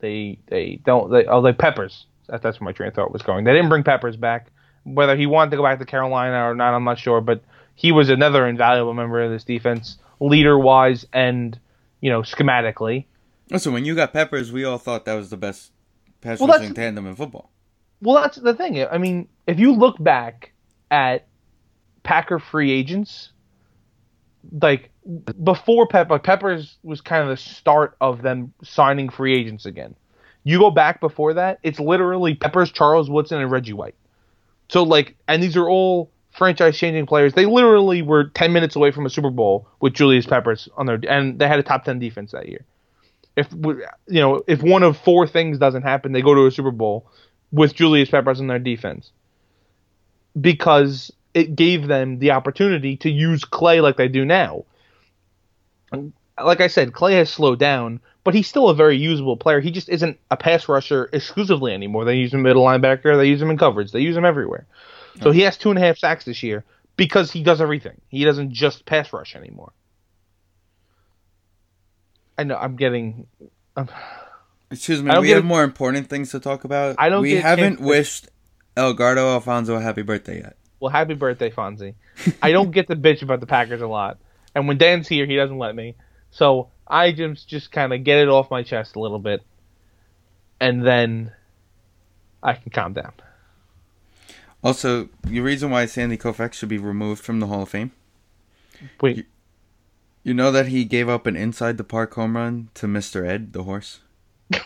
They 0.00 0.38
they 0.46 0.80
don't. 0.84 1.10
They, 1.10 1.26
oh, 1.26 1.42
they 1.42 1.52
Peppers. 1.52 2.06
That, 2.28 2.42
that's 2.42 2.60
where 2.60 2.66
my 2.66 2.72
train 2.72 2.88
of 2.88 2.94
thought 2.94 3.12
was 3.12 3.22
going. 3.22 3.44
They 3.44 3.52
didn't 3.52 3.68
bring 3.68 3.82
Peppers 3.82 4.16
back. 4.16 4.50
Whether 4.84 5.16
he 5.16 5.26
wanted 5.26 5.50
to 5.50 5.56
go 5.58 5.62
back 5.62 5.78
to 5.78 5.84
Carolina 5.84 6.50
or 6.50 6.54
not, 6.54 6.74
I'm 6.74 6.84
not 6.84 6.98
sure. 6.98 7.20
But 7.20 7.42
he 7.74 7.92
was 7.92 8.08
another 8.08 8.46
invaluable 8.46 8.94
member 8.94 9.22
of 9.22 9.30
this 9.30 9.44
defense, 9.44 9.98
leader 10.20 10.58
wise 10.58 11.06
and 11.12 11.58
you 12.00 12.10
know 12.10 12.22
schematically. 12.22 13.04
So 13.56 13.70
when 13.70 13.84
you 13.84 13.94
got 13.94 14.12
Peppers, 14.12 14.52
we 14.52 14.64
all 14.64 14.78
thought 14.78 15.04
that 15.04 15.14
was 15.14 15.30
the 15.30 15.36
best 15.36 15.72
pass 16.20 16.40
Well, 16.40 16.48
rushing 16.48 16.72
tandem 16.72 17.06
in 17.06 17.16
football. 17.16 17.50
Well, 18.02 18.22
that's 18.22 18.36
the 18.36 18.54
thing. 18.54 18.84
I 18.86 18.98
mean, 18.98 19.28
if 19.46 19.58
you 19.58 19.72
look 19.72 20.02
back 20.02 20.52
at 20.90 21.26
Packer 22.02 22.38
free 22.38 22.70
agents, 22.70 23.30
like 24.60 24.90
before 25.42 25.86
Pepper, 25.86 26.18
Peppers 26.18 26.78
was 26.82 27.00
kind 27.00 27.22
of 27.22 27.28
the 27.28 27.36
start 27.36 27.96
of 28.00 28.22
them 28.22 28.54
signing 28.62 29.10
free 29.10 29.38
agents 29.38 29.66
again. 29.66 29.94
You 30.44 30.58
go 30.58 30.70
back 30.70 31.00
before 31.00 31.34
that, 31.34 31.58
it's 31.62 31.78
literally 31.78 32.34
Peppers, 32.34 32.70
Charles 32.70 33.10
Woodson, 33.10 33.40
and 33.40 33.50
Reggie 33.50 33.74
White. 33.74 33.94
So 34.70 34.82
like, 34.82 35.16
and 35.28 35.42
these 35.42 35.56
are 35.56 35.68
all 35.68 36.10
franchise-changing 36.30 37.06
players. 37.06 37.34
They 37.34 37.44
literally 37.44 38.00
were 38.02 38.24
ten 38.24 38.52
minutes 38.52 38.76
away 38.76 38.92
from 38.92 39.04
a 39.04 39.10
Super 39.10 39.30
Bowl 39.30 39.68
with 39.80 39.92
Julius 39.92 40.26
Peppers 40.26 40.68
on 40.76 40.86
their, 40.86 40.98
and 41.08 41.38
they 41.38 41.48
had 41.48 41.58
a 41.58 41.62
top 41.62 41.84
ten 41.84 41.98
defense 41.98 42.32
that 42.32 42.48
year. 42.48 42.64
If 43.36 43.48
you 43.52 44.20
know, 44.20 44.42
if 44.46 44.62
one 44.62 44.82
of 44.82 44.96
four 44.96 45.26
things 45.26 45.58
doesn't 45.58 45.82
happen, 45.82 46.12
they 46.12 46.22
go 46.22 46.34
to 46.34 46.46
a 46.46 46.50
Super 46.50 46.70
Bowl 46.70 47.06
with 47.52 47.74
Julius 47.74 48.10
Peppers 48.10 48.40
in 48.40 48.46
their 48.46 48.58
defense 48.58 49.10
because 50.40 51.12
it 51.34 51.56
gave 51.56 51.86
them 51.86 52.18
the 52.18 52.32
opportunity 52.32 52.96
to 52.98 53.10
use 53.10 53.44
Clay 53.44 53.80
like 53.80 53.96
they 53.96 54.08
do 54.08 54.24
now. 54.24 54.64
Like 56.42 56.60
I 56.60 56.68
said, 56.68 56.92
Clay 56.92 57.14
has 57.14 57.30
slowed 57.30 57.58
down, 57.58 58.00
but 58.24 58.34
he's 58.34 58.48
still 58.48 58.68
a 58.68 58.74
very 58.74 58.96
usable 58.96 59.36
player. 59.36 59.60
He 59.60 59.70
just 59.70 59.88
isn't 59.88 60.18
a 60.30 60.36
pass 60.36 60.68
rusher 60.68 61.10
exclusively 61.12 61.72
anymore. 61.72 62.04
They 62.04 62.16
use 62.16 62.32
him 62.32 62.42
middle 62.42 62.64
linebacker, 62.64 63.16
they 63.16 63.26
use 63.28 63.42
him 63.42 63.50
in 63.50 63.58
coverage, 63.58 63.92
they 63.92 64.00
use 64.00 64.16
him 64.16 64.24
everywhere. 64.24 64.66
So 65.22 65.32
he 65.32 65.40
has 65.40 65.56
two 65.56 65.70
and 65.70 65.78
a 65.78 65.82
half 65.82 65.98
sacks 65.98 66.24
this 66.24 66.42
year 66.42 66.64
because 66.96 67.30
he 67.30 67.42
does 67.42 67.60
everything. 67.60 68.00
He 68.08 68.24
doesn't 68.24 68.52
just 68.52 68.86
pass 68.86 69.12
rush 69.12 69.36
anymore. 69.36 69.72
I 72.38 72.44
know 72.44 72.56
I'm 72.56 72.76
getting 72.76 73.26
Excuse 74.70 75.02
me, 75.02 75.12
we 75.18 75.30
have 75.30 75.42
a- 75.44 75.46
more 75.46 75.64
important 75.64 76.08
things 76.08 76.30
to 76.30 76.40
talk 76.40 76.64
about. 76.64 76.96
I 76.98 77.08
don't 77.08 77.22
We 77.22 77.34
haven't 77.36 77.78
to- 77.78 77.82
wished 77.82 78.28
Edgardo 78.76 79.28
Alfonzo 79.32 79.74
a 79.74 79.80
happy 79.80 80.02
birthday 80.02 80.38
yet. 80.38 80.56
Well, 80.78 80.90
happy 80.92 81.14
birthday, 81.14 81.50
Fonzie. 81.50 81.94
I 82.42 82.52
don't 82.52 82.70
get 82.70 82.86
to 82.88 82.96
bitch 82.96 83.22
about 83.22 83.40
the 83.40 83.46
Packers 83.46 83.82
a 83.82 83.86
lot, 83.86 84.18
and 84.54 84.66
when 84.68 84.78
Dan's 84.78 85.08
here, 85.08 85.26
he 85.26 85.36
doesn't 85.36 85.58
let 85.58 85.74
me. 85.74 85.94
So 86.30 86.68
I 86.86 87.12
just 87.12 87.48
just 87.48 87.72
kind 87.72 87.92
of 87.92 88.04
get 88.04 88.18
it 88.18 88.28
off 88.28 88.50
my 88.50 88.62
chest 88.62 88.96
a 88.96 89.00
little 89.00 89.18
bit, 89.18 89.42
and 90.60 90.86
then 90.86 91.32
I 92.42 92.54
can 92.54 92.70
calm 92.70 92.92
down. 92.94 93.12
Also, 94.62 95.08
the 95.22 95.40
reason 95.40 95.70
why 95.70 95.86
Sandy 95.86 96.16
Koufax 96.18 96.52
should 96.54 96.68
be 96.68 96.78
removed 96.78 97.22
from 97.24 97.40
the 97.40 97.46
Hall 97.46 97.62
of 97.62 97.68
Fame. 97.70 97.92
Wait, 99.00 99.26
You 100.22 100.34
know 100.34 100.52
that 100.52 100.66
he 100.68 100.84
gave 100.84 101.08
up 101.08 101.26
an 101.26 101.34
inside 101.36 101.76
the 101.78 101.84
park 101.84 102.14
home 102.14 102.36
run 102.36 102.68
to 102.74 102.86
Mr. 102.86 103.26
Ed, 103.26 103.52
the 103.54 103.62
horse? 103.64 104.00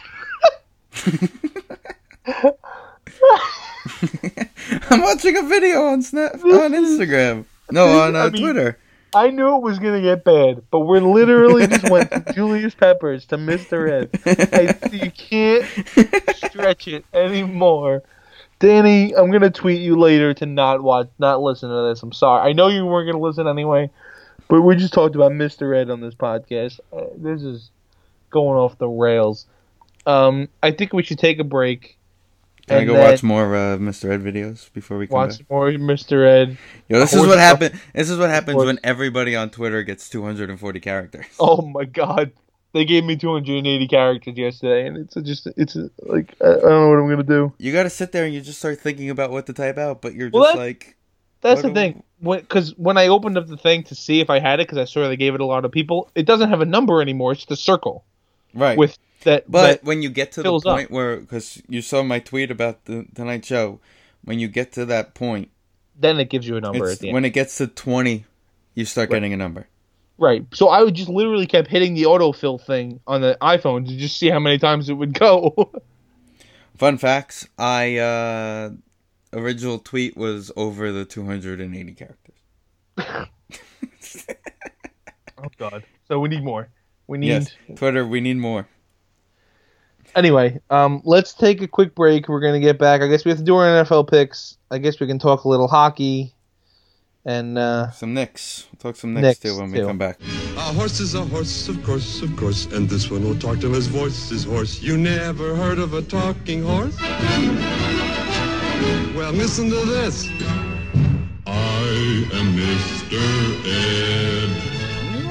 I'm 4.90 5.00
watching 5.02 5.36
a 5.36 5.42
video 5.42 5.82
on 5.84 6.02
Snap 6.02 6.34
on 6.34 6.72
Instagram. 6.72 7.44
No, 7.70 7.86
on 8.00 8.16
uh, 8.16 8.20
I 8.20 8.30
mean- 8.30 8.42
Twitter. 8.42 8.78
I 9.16 9.30
knew 9.30 9.54
it 9.54 9.62
was 9.62 9.78
gonna 9.78 10.02
get 10.02 10.24
bad, 10.24 10.64
but 10.72 10.80
we're 10.80 10.98
literally 11.00 11.66
just 11.68 11.88
went 11.88 12.10
from 12.10 12.24
Julius 12.34 12.74
Peppers 12.74 13.24
to 13.26 13.38
Mister 13.38 13.86
Ed. 13.86 14.10
I, 14.26 14.76
you 14.90 15.08
can't 15.12 15.64
stretch 16.34 16.88
it 16.88 17.04
anymore. 17.14 18.02
Danny, 18.58 19.14
I'm 19.14 19.30
gonna 19.30 19.50
tweet 19.50 19.80
you 19.82 19.96
later 19.96 20.34
to 20.34 20.46
not 20.46 20.82
watch, 20.82 21.10
not 21.20 21.40
listen 21.40 21.68
to 21.70 21.88
this. 21.88 22.02
I'm 22.02 22.10
sorry. 22.12 22.48
I 22.50 22.54
know 22.54 22.66
you 22.66 22.84
weren't 22.86 23.08
gonna 23.08 23.22
listen 23.22 23.46
anyway, 23.46 23.88
but 24.48 24.62
we 24.62 24.74
just 24.74 24.92
talked 24.92 25.14
about 25.14 25.30
Mister 25.30 25.72
Ed 25.74 25.90
on 25.90 26.00
this 26.00 26.14
podcast. 26.16 26.80
Uh, 26.92 27.04
this 27.16 27.42
is 27.42 27.70
going 28.30 28.58
off 28.58 28.78
the 28.78 28.88
rails. 28.88 29.46
Um, 30.06 30.48
I 30.62 30.70
think 30.70 30.92
we 30.92 31.02
should 31.02 31.18
take 31.18 31.38
a 31.38 31.44
break. 31.44 31.98
Can 32.66 32.78
I 32.78 32.84
go 32.84 32.94
watch 32.98 33.22
more 33.22 33.54
uh, 33.54 33.76
Mr. 33.76 34.10
Ed 34.10 34.22
videos 34.22 34.72
before 34.72 34.96
we 34.96 35.06
come 35.06 35.14
Watch 35.14 35.38
back? 35.38 35.50
more 35.50 35.70
Mister 35.72 36.24
Ed. 36.24 36.56
Yo, 36.88 36.98
this 36.98 37.12
is 37.12 37.26
what 37.26 37.38
happen. 37.38 37.78
This 37.94 38.08
is 38.08 38.18
what 38.18 38.30
happens 38.30 38.56
when 38.56 38.78
everybody 38.82 39.36
on 39.36 39.50
Twitter 39.50 39.82
gets 39.82 40.08
240 40.08 40.80
characters. 40.80 41.26
Oh 41.38 41.62
my 41.62 41.84
god. 41.84 42.32
They 42.72 42.84
gave 42.84 43.04
me 43.04 43.16
280 43.16 43.86
characters 43.86 44.36
yesterday, 44.36 44.86
and 44.86 44.96
it's 44.96 45.14
a 45.14 45.22
just 45.22 45.46
it's 45.56 45.76
a, 45.76 45.90
like 46.02 46.34
I, 46.40 46.48
I 46.48 46.52
don't 46.54 46.62
know 46.62 46.88
what 46.88 46.98
I'm 46.98 47.08
gonna 47.08 47.22
do. 47.22 47.52
You 47.58 47.72
got 47.72 47.84
to 47.84 47.90
sit 47.90 48.12
there 48.12 48.24
and 48.24 48.34
you 48.34 48.40
just 48.40 48.58
start 48.58 48.80
thinking 48.80 49.10
about 49.10 49.30
what 49.30 49.46
to 49.46 49.52
type 49.52 49.78
out, 49.78 50.00
but 50.02 50.14
you're 50.14 50.28
just 50.28 50.34
Well, 50.34 50.54
that- 50.54 50.58
like, 50.58 50.96
That's 51.42 51.62
the 51.62 51.72
thing. 51.72 52.02
Because 52.22 52.70
when, 52.78 52.96
I 52.96 53.08
opened 53.08 53.36
up 53.36 53.46
the 53.46 53.58
thing 53.58 53.82
to 53.84 53.94
see 53.94 54.20
if 54.20 54.30
I 54.30 54.38
had 54.38 54.58
it, 54.58 54.66
because 54.66 54.78
I 54.78 54.86
saw 54.86 55.06
they 55.06 55.16
gave 55.16 55.34
it 55.34 55.42
a 55.42 55.44
lot 55.44 55.66
of 55.66 55.70
people, 55.70 56.10
it 56.14 56.24
doesn't 56.24 56.48
have 56.48 56.62
a 56.62 56.64
number 56.64 57.02
anymore. 57.02 57.32
It's 57.32 57.44
the 57.44 57.56
circle 57.56 58.04
right. 58.54 58.78
with 58.78 58.98
that. 59.24 59.50
But 59.50 59.62
that- 59.66 59.84
when 59.84 60.02
you 60.02 60.08
get 60.08 60.32
to 60.32 60.40
the 60.40 60.44
fills 60.44 60.64
up. 60.66 60.76
point 60.76 60.90
where, 60.90 61.16
because 61.16 61.62
you 61.68 61.82
saw 61.82 62.02
my 62.02 62.18
tweet 62.20 62.50
about 62.50 62.84
the 62.86 63.06
Tonight 63.14 63.44
Show, 63.44 63.80
when 64.22 64.38
you 64.38 64.48
get 64.48 64.72
to 64.72 64.84
that 64.86 65.14
point, 65.14 65.50
then 65.98 66.18
it 66.18 66.28
gives 66.30 66.46
you 66.48 66.56
a 66.56 66.60
number 66.60 66.88
at 66.90 66.98
the 66.98 67.08
end. 67.08 67.14
when 67.14 67.24
it 67.24 67.30
gets 67.30 67.56
to 67.58 67.66
20, 67.66 68.24
you 68.74 68.84
start 68.84 69.10
Right. 69.10 69.16
getting 69.16 69.32
a 69.32 69.36
number. 69.36 69.68
right. 70.18 70.44
So 70.52 70.68
I 70.68 70.82
would 70.82 70.94
just 70.94 71.08
literally 71.08 71.46
kept 71.46 71.68
hitting 71.68 71.94
the 71.94 72.04
autofill 72.04 72.60
thing 72.60 73.00
on 73.06 73.20
the 73.20 73.36
iPhone 73.40 73.86
to 73.86 73.96
just 73.96 74.16
see 74.18 74.28
how 74.30 74.38
many 74.40 74.58
times 74.58 74.88
it 74.88 74.94
would 74.94 75.12
go. 75.14 75.72
Fun 76.76 76.98
facts: 76.98 77.46
I 77.56 77.98
uh, 77.98 78.70
original 79.32 79.78
tweet 79.78 80.16
was 80.16 80.50
over 80.56 80.90
the 80.90 81.04
280 81.04 81.94
characters. 81.94 82.34
oh 85.38 85.48
God. 85.58 85.84
So 86.08 86.18
we 86.18 86.28
need 86.28 86.42
more. 86.44 86.68
We 87.06 87.18
need. 87.18 87.28
Yes, 87.28 87.54
Twitter, 87.76 88.06
we 88.06 88.20
need 88.20 88.36
more. 88.36 88.68
Anyway, 90.14 90.60
um, 90.70 91.02
let's 91.04 91.34
take 91.34 91.60
a 91.60 91.66
quick 91.66 91.94
break. 91.94 92.28
We're 92.28 92.40
gonna 92.40 92.60
get 92.60 92.78
back. 92.78 93.02
I 93.02 93.08
guess 93.08 93.24
we 93.24 93.30
have 93.30 93.38
to 93.38 93.44
do 93.44 93.56
our 93.56 93.66
NFL 93.66 94.08
picks. 94.08 94.56
I 94.70 94.78
guess 94.78 95.00
we 95.00 95.06
can 95.06 95.18
talk 95.18 95.44
a 95.44 95.48
little 95.48 95.66
hockey, 95.66 96.34
and 97.24 97.58
uh, 97.58 97.90
Some 97.90 98.14
Knicks. 98.14 98.68
We'll 98.70 98.78
talk 98.78 98.96
some 98.96 99.14
Knicks, 99.14 99.24
Knicks 99.24 99.38
too 99.40 99.60
when 99.60 99.72
we 99.72 99.78
too. 99.78 99.86
come 99.86 99.98
back. 99.98 100.20
A 100.56 100.72
horse 100.72 101.00
is 101.00 101.14
a 101.14 101.24
horse, 101.24 101.68
of 101.68 101.82
course, 101.82 102.22
of 102.22 102.36
course, 102.36 102.66
and 102.66 102.88
this 102.88 103.10
one 103.10 103.24
will 103.24 103.38
talk 103.38 103.58
till 103.58 103.72
his 103.72 103.88
voice 103.88 104.30
is 104.30 104.44
hoarse. 104.44 104.80
You 104.80 104.96
never 104.96 105.56
heard 105.56 105.78
of 105.78 105.94
a 105.94 106.02
talking 106.02 106.62
horse? 106.62 106.96
Well, 109.16 109.32
listen 109.32 109.70
to 109.70 109.84
this. 109.84 110.28
I 111.46 112.28
am 112.32 112.56
Mr. 112.56 113.20
Ed. 113.66 114.73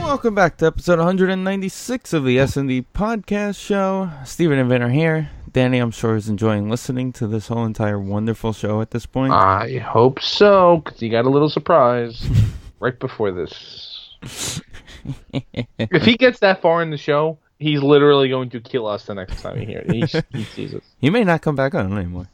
Welcome 0.04 0.36
back 0.36 0.58
to 0.58 0.68
episode 0.68 1.00
196 1.00 2.14
of 2.14 2.24
the 2.26 2.38
S&D 2.38 2.86
Podcast 2.94 3.58
Show. 3.58 4.10
Steven 4.26 4.60
Inventor 4.60 4.90
here. 4.90 5.30
Danny, 5.52 5.80
I'm 5.80 5.92
sure, 5.92 6.16
is 6.16 6.30
enjoying 6.30 6.70
listening 6.70 7.12
to 7.14 7.28
this 7.28 7.48
whole 7.48 7.66
entire 7.66 8.00
wonderful 8.00 8.54
show 8.54 8.82
at 8.82 8.92
this 8.92 9.06
point. 9.06 9.34
I 9.34 9.78
hope 9.80 10.22
so, 10.22 10.82
because 10.84 11.00
he 11.00 11.10
got 11.10 11.26
a 11.26 11.30
little 11.30 11.50
surprise 11.50 12.28
right 12.80 12.98
before 13.00 13.32
this. 13.32 14.12
if 15.80 16.04
he 16.04 16.16
gets 16.16 16.40
that 16.40 16.62
far 16.62 16.82
in 16.84 16.92
the 16.92 16.98
show, 16.98 17.38
he's 17.58 17.82
literally 17.82 18.30
going 18.30 18.50
to 18.52 18.60
kill 18.60 18.86
us 18.86 19.06
the 19.06 19.16
next 19.16 19.42
time 19.42 19.58
he 19.58 19.66
hears 19.66 20.12
he, 20.12 20.22
he 20.38 20.44
sees 20.44 20.74
us. 20.76 20.84
he 21.00 21.10
may 21.10 21.24
not 21.24 21.42
come 21.42 21.56
back 21.56 21.74
on 21.74 21.98
anymore. 21.98 22.28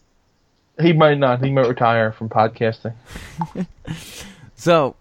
He 0.82 0.92
might 0.94 1.18
not. 1.18 1.44
He 1.44 1.52
might 1.52 1.68
retire 1.68 2.12
from 2.12 2.30
podcasting. 2.30 2.96
So, 4.56 4.98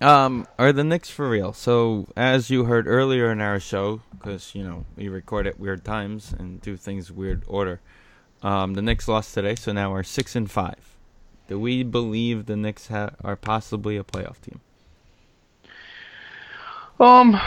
um, 0.00 0.46
are 0.58 0.72
the 0.72 0.84
Knicks 0.84 1.10
for 1.10 1.28
real? 1.28 1.52
So, 1.52 2.06
as 2.16 2.50
you 2.50 2.64
heard 2.64 2.86
earlier 2.86 3.30
in 3.30 3.40
our 3.40 3.60
show, 3.60 4.00
because 4.12 4.54
you 4.54 4.62
know 4.62 4.84
we 4.96 5.08
record 5.08 5.46
at 5.46 5.58
weird 5.60 5.84
times 5.84 6.34
and 6.38 6.60
do 6.60 6.76
things 6.76 7.10
weird 7.12 7.42
order, 7.46 7.80
um, 8.42 8.74
the 8.74 8.82
Knicks 8.82 9.08
lost 9.08 9.34
today, 9.34 9.54
so 9.54 9.72
now 9.72 9.92
we're 9.92 10.02
six 10.02 10.34
and 10.34 10.50
five. 10.50 10.96
Do 11.48 11.58
we 11.58 11.82
believe 11.82 12.46
the 12.46 12.56
Knicks 12.56 12.88
ha- 12.88 13.10
are 13.24 13.36
possibly 13.36 13.96
a 13.96 14.04
playoff 14.04 14.40
team? 14.40 14.60
Um. 16.98 17.40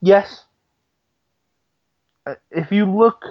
Yes. 0.00 0.44
Uh, 2.26 2.34
If 2.50 2.70
you 2.70 2.84
look, 2.86 3.24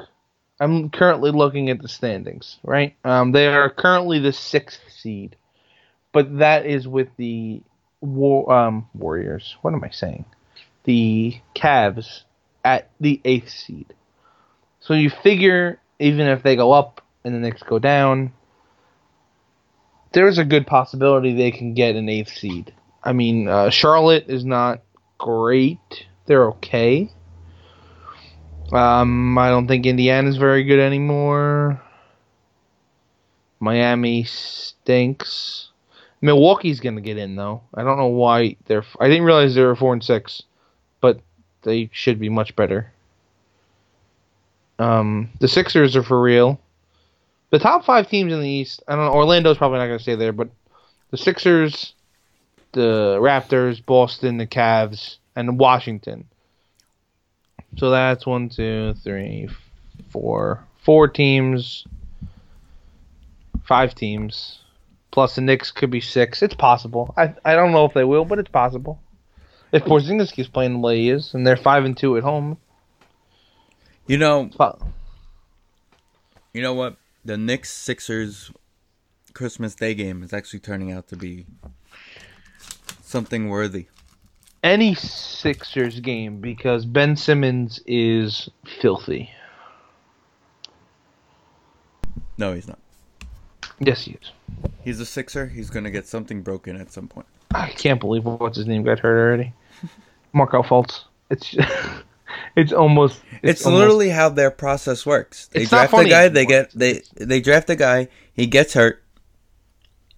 I'm 0.59 0.89
currently 0.89 1.31
looking 1.31 1.69
at 1.69 1.81
the 1.81 1.87
standings. 1.87 2.57
Right. 2.63 2.95
Um. 3.03 3.31
They 3.31 3.47
are 3.47 3.69
currently 3.69 4.19
the 4.19 4.33
sixth 4.33 4.81
seed, 4.89 5.35
but 6.11 6.39
that 6.39 6.65
is 6.65 6.87
with 6.87 7.09
the 7.17 7.61
war, 8.01 8.51
um, 8.51 8.87
Warriors. 8.93 9.55
What 9.61 9.73
am 9.73 9.83
I 9.83 9.89
saying? 9.89 10.25
The 10.83 11.39
Cavs 11.55 12.23
at 12.63 12.89
the 12.99 13.21
eighth 13.25 13.49
seed. 13.49 13.93
So 14.79 14.93
you 14.93 15.09
figure 15.09 15.79
even 15.99 16.27
if 16.27 16.43
they 16.43 16.55
go 16.55 16.71
up 16.71 17.01
and 17.23 17.33
the 17.33 17.39
Knicks 17.39 17.63
go 17.63 17.79
down, 17.79 18.33
there's 20.13 20.37
a 20.37 20.45
good 20.45 20.65
possibility 20.65 21.35
they 21.35 21.51
can 21.51 21.73
get 21.73 21.95
an 21.95 22.09
eighth 22.09 22.29
seed. 22.29 22.73
I 23.03 23.13
mean, 23.13 23.47
uh, 23.47 23.69
Charlotte 23.69 24.25
is 24.27 24.45
not 24.45 24.81
great. 25.17 26.05
They're 26.25 26.49
okay. 26.49 27.09
Um, 28.71 29.37
I 29.37 29.49
don't 29.49 29.67
think 29.67 29.85
Indiana's 29.85 30.37
very 30.37 30.63
good 30.63 30.79
anymore. 30.79 31.81
Miami 33.59 34.23
stinks. 34.25 35.66
Milwaukee's 36.21 36.79
gonna 36.79 37.01
get 37.01 37.17
in 37.17 37.35
though. 37.35 37.61
I 37.73 37.83
don't 37.83 37.97
know 37.97 38.07
why 38.07 38.55
they're. 38.65 38.83
I 38.99 39.07
didn't 39.07 39.23
realize 39.23 39.55
they 39.55 39.63
were 39.63 39.75
four 39.75 39.93
and 39.93 40.03
six, 40.03 40.43
but 40.99 41.19
they 41.61 41.89
should 41.93 42.19
be 42.19 42.29
much 42.29 42.55
better. 42.55 42.91
Um, 44.79 45.29
the 45.39 45.47
Sixers 45.47 45.95
are 45.95 46.03
for 46.03 46.21
real. 46.21 46.59
The 47.49 47.59
top 47.59 47.85
five 47.85 48.09
teams 48.09 48.33
in 48.33 48.41
the 48.41 48.49
East. 48.49 48.83
I 48.87 48.95
don't 48.95 49.05
know. 49.05 49.13
Orlando's 49.13 49.57
probably 49.57 49.79
not 49.79 49.87
gonna 49.87 49.99
stay 49.99 50.15
there, 50.15 50.33
but 50.33 50.49
the 51.11 51.17
Sixers, 51.17 51.93
the 52.73 53.17
Raptors, 53.21 53.83
Boston, 53.85 54.37
the 54.37 54.47
Cavs, 54.47 55.17
and 55.35 55.59
Washington. 55.59 56.25
So 57.77 57.91
that's 57.91 58.25
one, 58.25 58.49
two, 58.49 58.95
three, 59.03 59.49
four, 60.09 60.63
four 60.83 61.07
teams, 61.07 61.85
five 63.65 63.93
teams, 63.93 64.59
plus 65.11 65.35
the 65.35 65.41
Knicks 65.41 65.71
could 65.71 65.89
be 65.89 66.01
six. 66.01 66.41
It's 66.43 66.53
possible. 66.55 67.13
I 67.17 67.33
I 67.45 67.55
don't 67.55 67.71
know 67.71 67.85
if 67.85 67.93
they 67.93 68.03
will, 68.03 68.25
but 68.25 68.39
it's 68.39 68.49
possible. 68.51 68.99
If 69.71 69.83
Porzingis 69.83 70.31
keeps 70.31 70.47
playing 70.49 70.73
the 70.73 70.79
way 70.79 70.97
he 70.97 71.09
is, 71.09 71.33
and 71.33 71.45
they're 71.45 71.57
five 71.57 71.83
and 71.83 71.95
two 71.97 72.15
at 72.17 72.23
home, 72.23 72.57
You 74.07 74.17
know, 74.17 74.49
you 76.53 76.61
know 76.61 76.73
what? 76.73 76.95
The 77.25 77.37
Knicks 77.37 77.69
Sixers 77.71 78.51
Christmas 79.33 79.75
Day 79.75 79.93
game 79.93 80.23
is 80.23 80.31
actually 80.31 80.61
turning 80.61 80.91
out 80.93 81.09
to 81.09 81.17
be 81.17 81.45
something 83.01 83.49
worthy. 83.49 83.87
any 84.63 84.95
Sixers 84.95 85.99
game 85.99 86.39
because 86.39 86.85
Ben 86.85 87.15
Simmons 87.17 87.81
is 87.85 88.49
filthy. 88.81 89.29
No, 92.37 92.53
he's 92.53 92.67
not. 92.67 92.79
Yes, 93.79 94.03
he 94.05 94.13
is. 94.21 94.31
He's 94.83 94.99
a 94.99 95.05
Sixer. 95.05 95.47
He's 95.47 95.69
gonna 95.69 95.91
get 95.91 96.07
something 96.07 96.41
broken 96.41 96.79
at 96.79 96.91
some 96.91 97.07
point. 97.07 97.27
I 97.53 97.69
can't 97.69 97.99
believe 97.99 98.25
what's 98.25 98.57
his 98.57 98.67
name 98.67 98.83
got 98.83 98.99
hurt 98.99 99.17
already. 99.19 99.53
Markelle 100.33 100.63
Fultz. 100.63 101.03
It's 101.29 101.55
it's 102.55 102.73
almost 102.73 103.21
It's, 103.41 103.65
almost- 103.65 103.79
literally 103.79 104.09
how 104.09 104.29
their 104.29 104.51
process 104.51 105.05
works. 105.05 105.47
They 105.47 105.61
It's 105.61 105.69
draft 105.69 105.93
a 105.93 106.05
guy, 106.05 106.27
they 106.29 106.45
get 106.45 106.71
they 106.73 107.01
they 107.15 107.39
draft 107.41 107.69
a 107.69 107.75
guy, 107.75 108.07
he 108.33 108.47
gets 108.47 108.73
hurt, 108.73 109.03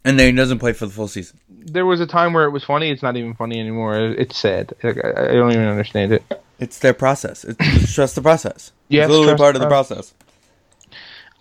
and 0.06 0.20
then 0.20 0.34
he 0.34 0.38
doesn't 0.38 0.60
play 0.60 0.74
for 0.74 0.86
the 0.86 0.92
full 0.94 1.08
season. 1.08 1.40
there 1.50 1.86
was 1.86 2.00
a 2.00 2.08
time 2.08 2.34
where 2.34 2.46
it 2.46 2.52
was 2.52 2.64
funny. 2.64 2.90
It's 2.92 3.04
not 3.04 3.18
even 3.18 3.34
funny 3.34 3.60
anymore. 3.60 3.98
It's 3.98 4.38
sad. 4.38 4.74
I, 4.84 4.90
I 4.90 5.34
don't 5.34 5.52
even 5.52 5.66
understand 5.68 6.14
it. 6.14 6.24
It's 6.60 6.80
their 6.80 6.94
process. 6.94 7.44
It's, 7.46 7.58
it's 7.60 7.94
trust 7.94 8.16
the 8.16 8.22
process. 8.22 8.72
You 8.90 9.02
it's 9.02 9.10
literally 9.10 9.38
part 9.38 9.56
of 9.56 9.62
the 9.62 9.66
the 9.68 9.70
process. 9.70 10.14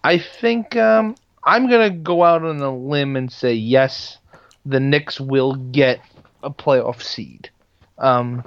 I 0.05 0.19
think 0.19 0.77
um, 0.77 1.17
I'm 1.45 1.69
gonna 1.69 1.91
go 1.91 2.25
out 2.25 2.45
on 2.45 2.61
a 2.61 2.75
limb 2.75 3.17
and 3.17 3.31
say 3.33 3.55
yes, 3.55 4.19
the 4.65 4.81
Knicks 4.81 5.21
will 5.21 5.55
get 5.55 6.01
a 6.43 6.51
playoff 6.51 7.03
seed. 7.03 7.51
Um, 7.99 8.45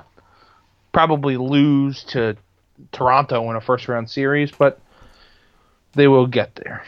probably 0.91 1.37
lose 1.37 2.03
to 2.05 2.37
Toronto 2.91 3.49
in 3.49 3.55
a 3.55 3.61
first 3.61 3.87
round 3.87 4.09
series, 4.09 4.51
but 4.51 4.79
they 5.93 6.07
will 6.07 6.27
get 6.27 6.55
there. 6.55 6.83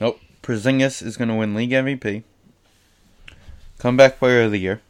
Nope. 0.00 0.20
Porzingis 0.42 1.02
is 1.02 1.16
going 1.16 1.28
to 1.28 1.34
win 1.34 1.54
league 1.54 1.70
MVP. 1.70 2.22
Comeback 3.78 4.18
player 4.18 4.42
of 4.42 4.52
the 4.52 4.58
year. 4.58 4.80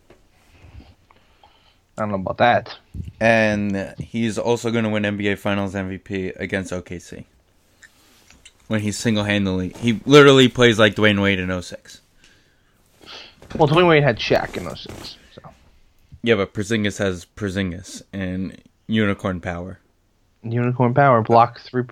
I 1.99 2.03
don't 2.03 2.11
know 2.11 2.16
about 2.16 2.39
that. 2.39 2.77
And 3.20 3.95
he's 3.99 4.39
also 4.39 4.70
going 4.70 4.85
to 4.85 4.91
win 4.91 5.03
NBA 5.03 5.39
Finals 5.39 5.74
MVP 5.74 6.39
against 6.39 6.72
OKC. 6.72 7.24
When 8.68 8.80
he's 8.80 8.96
single 8.98 9.24
handedly. 9.24 9.68
He 9.78 10.00
literally 10.06 10.48
plays 10.48 10.78
like 10.78 10.96
Dwyane 10.96 11.22
Wade 11.22 11.38
in 11.38 11.50
06. 11.62 12.00
Well, 13.54 13.68
Dwyane 13.68 13.88
Wade 13.88 14.02
had 14.02 14.18
Shaq 14.18 14.56
in 14.56 14.64
those 14.64 14.80
six. 14.82 15.16
So 15.34 15.42
Yeah, 16.22 16.34
but 16.34 16.52
Porzingis 16.52 16.98
has 16.98 17.24
Porzingis 17.36 18.02
and 18.12 18.60
unicorn 18.88 19.40
power. 19.40 19.78
unicorn 20.42 20.94
power 20.94 21.22
block 21.22 21.60
three 21.60 21.84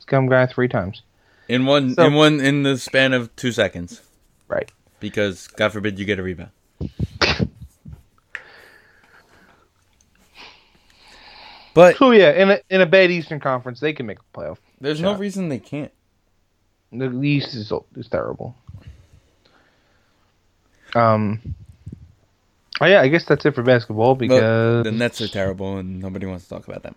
scum 0.00 0.28
guy 0.28 0.46
three 0.46 0.68
times. 0.68 1.02
In 1.48 1.66
one 1.66 1.94
So- 1.94 2.04
in 2.06 2.14
one 2.14 2.40
in 2.40 2.62
the 2.64 2.76
span 2.78 3.12
of 3.12 3.34
2 3.36 3.52
seconds 3.52 4.02
Right. 4.48 4.70
because 5.00 5.46
god 5.48 5.72
forbid 5.72 5.98
you 5.98 6.04
get 6.04 6.18
a 6.18 6.22
rebound. 6.22 6.50
But 11.74 11.96
So 11.96 12.10
yeah, 12.10 12.30
in 12.32 12.50
a 12.50 12.60
in 12.70 12.80
a 12.80 12.86
bad 12.86 13.10
Eastern 13.10 13.40
Conference, 13.40 13.80
they 13.80 13.92
can 13.92 14.06
make 14.06 14.18
a 14.18 14.38
playoff. 14.38 14.58
there's 14.80 15.00
no 15.00 15.14
reason 15.16 15.48
they 15.48 15.58
can't. 15.60 15.92
The 16.92 17.10
East 17.20 17.54
is 17.54 17.72
is 17.96 18.08
terrible. 18.08 18.56
Um. 20.94 21.54
Oh 22.80 22.86
yeah, 22.86 23.00
I 23.00 23.08
guess 23.08 23.24
that's 23.24 23.44
it 23.44 23.54
for 23.54 23.62
basketball 23.62 24.14
because 24.14 24.84
the 24.84 24.92
Nets 24.92 25.20
are 25.20 25.28
terrible 25.28 25.78
and 25.78 26.00
nobody 26.00 26.26
wants 26.26 26.44
to 26.44 26.50
talk 26.50 26.68
about 26.68 26.82
them. 26.82 26.94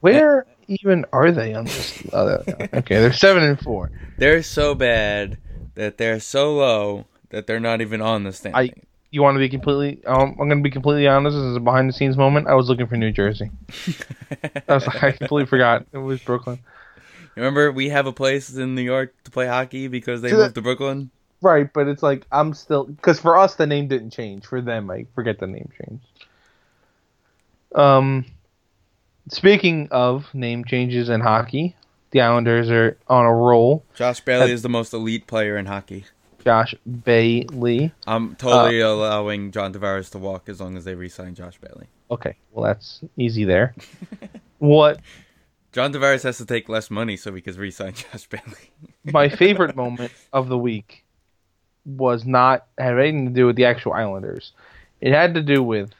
where 0.00 0.46
even 0.68 1.04
are 1.12 1.30
they 1.32 1.54
on 1.54 1.64
this? 1.64 2.02
Oh, 2.12 2.42
okay, 2.74 2.96
they're 3.00 3.12
seven 3.12 3.42
and 3.42 3.60
four. 3.60 3.90
They're 4.16 4.42
so 4.42 4.74
bad 4.74 5.38
that 5.74 5.98
they're 5.98 6.20
so 6.20 6.56
low 6.56 7.06
that 7.30 7.46
they're 7.46 7.60
not 7.60 7.80
even 7.80 8.00
on 8.00 8.24
the 8.24 8.50
I, 8.54 8.70
You 9.10 9.22
want 9.22 9.36
to 9.36 9.38
be 9.38 9.48
completely? 9.48 10.04
Um, 10.06 10.30
I'm 10.40 10.48
going 10.48 10.58
to 10.58 10.62
be 10.62 10.70
completely 10.70 11.06
honest. 11.06 11.34
This 11.34 11.44
is 11.44 11.56
a 11.56 11.60
behind 11.60 11.88
the 11.88 11.92
scenes 11.92 12.16
moment. 12.16 12.48
I 12.48 12.54
was 12.54 12.68
looking 12.68 12.86
for 12.86 12.96
New 12.96 13.12
Jersey. 13.12 13.50
I 14.68 14.74
was 14.74 14.86
like, 14.86 15.02
I 15.02 15.12
completely 15.12 15.46
forgot 15.46 15.86
it 15.92 15.98
was 15.98 16.20
Brooklyn. 16.20 16.58
Remember, 17.38 17.72
we 17.72 17.88
have 17.88 18.06
a 18.06 18.12
place 18.12 18.54
in 18.54 18.74
New 18.74 18.82
York 18.82 19.14
to 19.24 19.30
play 19.30 19.46
hockey 19.46 19.88
because 19.88 20.20
they 20.22 20.32
moved 20.32 20.54
to 20.56 20.62
Brooklyn. 20.62 21.10
Right, 21.40 21.72
but 21.72 21.86
it's 21.86 22.02
like 22.02 22.26
I'm 22.32 22.52
still 22.52 22.84
because 22.84 23.20
for 23.20 23.38
us 23.38 23.54
the 23.54 23.66
name 23.66 23.86
didn't 23.86 24.10
change. 24.10 24.44
For 24.44 24.60
them, 24.60 24.90
I 24.90 25.06
forget 25.14 25.38
the 25.38 25.46
name 25.46 25.70
changed. 25.80 26.04
Um, 27.74 28.24
speaking 29.30 29.88
of 29.92 30.32
name 30.34 30.64
changes 30.64 31.08
in 31.08 31.20
hockey, 31.20 31.76
the 32.10 32.22
Islanders 32.22 32.70
are 32.70 32.96
on 33.08 33.24
a 33.24 33.32
roll. 33.32 33.84
Josh 33.94 34.20
Bailey 34.20 34.50
is 34.50 34.62
the 34.62 34.68
most 34.68 34.92
elite 34.92 35.26
player 35.26 35.56
in 35.56 35.66
hockey. 35.66 36.06
Josh 36.44 36.74
Bailey. 37.04 37.92
I'm 38.06 38.34
totally 38.36 38.82
Uh, 38.82 38.88
allowing 38.88 39.52
John 39.52 39.72
Tavares 39.72 40.10
to 40.12 40.18
walk 40.18 40.48
as 40.48 40.60
long 40.60 40.76
as 40.76 40.84
they 40.84 40.94
re-sign 40.94 41.34
Josh 41.34 41.58
Bailey. 41.60 41.86
Okay, 42.10 42.36
well 42.52 42.64
that's 42.64 43.00
easy 43.16 43.44
there. 43.44 43.74
what 44.58 45.00
John 45.72 45.92
Tavares 45.92 46.22
has 46.22 46.38
to 46.38 46.46
take 46.46 46.68
less 46.68 46.90
money 46.90 47.16
so 47.16 47.30
we 47.30 47.40
can 47.40 47.54
re-sign 47.56 47.92
Josh 48.12 48.26
Bailey. 48.28 48.72
my 49.04 49.28
favorite 49.28 49.76
moment 49.76 50.12
of 50.32 50.48
the 50.48 50.58
week 50.58 51.04
was 51.84 52.24
not 52.24 52.66
had 52.78 52.98
anything 52.98 53.26
to 53.26 53.32
do 53.32 53.46
with 53.46 53.56
the 53.56 53.64
actual 53.64 53.92
Islanders. 53.92 54.52
It 55.00 55.12
had 55.12 55.34
to 55.34 55.42
do 55.42 55.62
with 55.62 55.90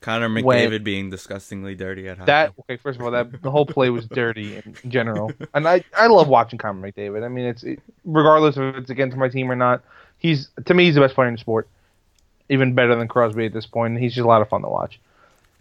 Connor 0.00 0.28
McDavid 0.28 0.44
When- 0.44 0.84
being 0.84 1.10
disgustingly 1.10 1.74
dirty 1.74 2.08
at 2.08 2.18
hockey. 2.18 2.26
that. 2.26 2.52
Okay, 2.60 2.76
first 2.76 2.98
of 2.98 3.04
all, 3.04 3.10
that 3.12 3.40
the 3.42 3.50
whole 3.50 3.64
play 3.66 3.88
was 3.90 4.06
dirty 4.06 4.56
in, 4.56 4.76
in 4.84 4.90
general, 4.90 5.32
and 5.54 5.66
I 5.66 5.82
I 5.96 6.08
love 6.08 6.28
watching 6.28 6.58
Connor 6.58 6.90
McDavid. 6.92 7.24
I 7.24 7.28
mean, 7.28 7.46
it's 7.46 7.62
it, 7.64 7.80
regardless 8.04 8.56
if 8.56 8.74
it's 8.76 8.90
against 8.90 9.16
my 9.16 9.28
team 9.28 9.50
or 9.50 9.56
not. 9.56 9.82
He's 10.18 10.48
to 10.66 10.74
me 10.74 10.84
he's 10.84 10.94
the 10.94 11.00
best 11.00 11.14
player 11.14 11.28
in 11.28 11.34
the 11.34 11.38
sport, 11.40 11.68
even 12.48 12.74
better 12.74 12.94
than 12.96 13.08
Crosby 13.08 13.46
at 13.46 13.52
this 13.52 13.66
point. 13.66 13.98
He's 13.98 14.14
just 14.14 14.24
a 14.24 14.28
lot 14.28 14.42
of 14.42 14.48
fun 14.48 14.62
to 14.62 14.68
watch. 14.68 15.00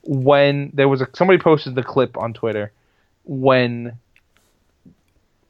When 0.03 0.71
there 0.73 0.87
was 0.89 1.01
a 1.01 1.07
somebody 1.13 1.39
posted 1.39 1.75
the 1.75 1.83
clip 1.83 2.17
on 2.17 2.33
Twitter 2.33 2.71
when 3.23 3.97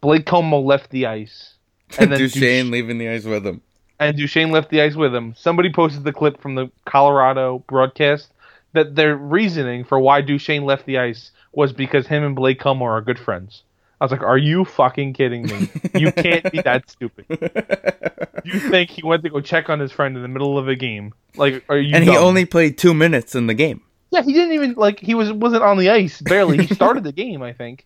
Blake 0.01 0.25
Comeau 0.25 0.63
left 0.65 0.89
the 0.91 1.05
ice. 1.05 1.55
And 1.99 2.11
then 2.11 2.19
Duchene 2.19 2.65
Duch- 2.67 2.71
leaving 2.71 2.97
the 2.97 3.09
ice 3.09 3.23
with 3.25 3.45
him. 3.45 3.61
and 3.99 4.17
Duchene 4.17 4.51
left 4.51 4.69
the 4.69 4.81
ice 4.81 4.95
with 4.95 5.13
him. 5.13 5.33
Somebody 5.37 5.71
posted 5.71 6.03
the 6.03 6.13
clip 6.13 6.41
from 6.41 6.55
the 6.55 6.69
Colorado 6.85 7.59
broadcast 7.67 8.29
that 8.73 8.95
their 8.95 9.15
reasoning 9.15 9.83
for 9.83 9.99
why 9.99 10.21
Duchene 10.21 10.65
left 10.65 10.85
the 10.85 10.97
ice 10.97 11.31
was 11.51 11.71
because 11.71 12.07
him 12.07 12.23
and 12.23 12.35
Blake 12.35 12.59
Comeau 12.59 12.85
are 12.85 13.01
good 13.01 13.19
friends. 13.19 13.61
I 14.01 14.05
was 14.05 14.11
like, 14.11 14.23
"Are 14.23 14.37
you 14.39 14.65
fucking 14.65 15.13
kidding 15.13 15.43
me? 15.43 15.69
You 15.95 16.11
can't 16.11 16.51
be 16.51 16.61
that 16.61 16.89
stupid. 16.89 17.25
You 18.45 18.59
think 18.59 18.89
he 18.89 19.01
went 19.03 19.23
to 19.23 19.29
go 19.29 19.39
check 19.39 19.69
on 19.69 19.79
his 19.79 19.93
friend 19.93 20.17
in 20.17 20.21
the 20.21 20.27
middle 20.27 20.57
of 20.57 20.67
a 20.67 20.75
game? 20.75 21.13
Like, 21.37 21.63
are 21.69 21.77
you?" 21.77 21.95
And 21.95 22.03
he 22.03 22.17
only 22.17 22.43
played 22.43 22.77
two 22.77 22.93
minutes 22.93 23.35
in 23.35 23.47
the 23.47 23.53
game. 23.53 23.79
Yeah, 24.13 24.21
he 24.21 24.33
didn't 24.33 24.53
even 24.53 24.73
like 24.75 24.99
he 24.99 25.15
was 25.15 25.31
wasn't 25.31 25.63
on 25.63 25.77
the 25.77 25.89
ice 25.89 26.21
barely. 26.21 26.65
He 26.65 26.73
started 26.73 27.03
the 27.03 27.11
game, 27.23 27.41
I 27.41 27.53
think. 27.53 27.85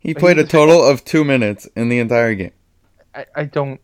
He 0.00 0.14
played 0.14 0.38
a 0.38 0.42
was- 0.42 0.50
total 0.50 0.84
of 0.84 1.04
two 1.04 1.24
minutes 1.24 1.68
in 1.76 1.88
the 1.88 1.98
entire 1.98 2.34
game. 2.34 2.52
I, 3.14 3.26
I 3.34 3.44
don't. 3.44 3.80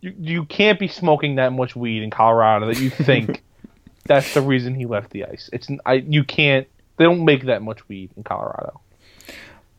You 0.00 0.14
you 0.18 0.44
can't 0.44 0.78
be 0.78 0.88
smoking 0.88 1.36
that 1.36 1.52
much 1.52 1.76
weed 1.76 2.02
in 2.02 2.10
Colorado 2.10 2.66
that 2.66 2.78
you 2.80 2.90
think 2.90 3.42
That's 4.06 4.34
the 4.34 4.42
reason 4.42 4.74
he 4.74 4.86
left 4.86 5.10
the 5.10 5.24
ice. 5.24 5.48
It's 5.52 5.68
I 5.86 5.94
you 5.94 6.24
can't. 6.24 6.66
They 6.96 7.04
don't 7.04 7.24
make 7.24 7.44
that 7.44 7.62
much 7.62 7.88
weed 7.88 8.10
in 8.16 8.22
Colorado. 8.22 8.80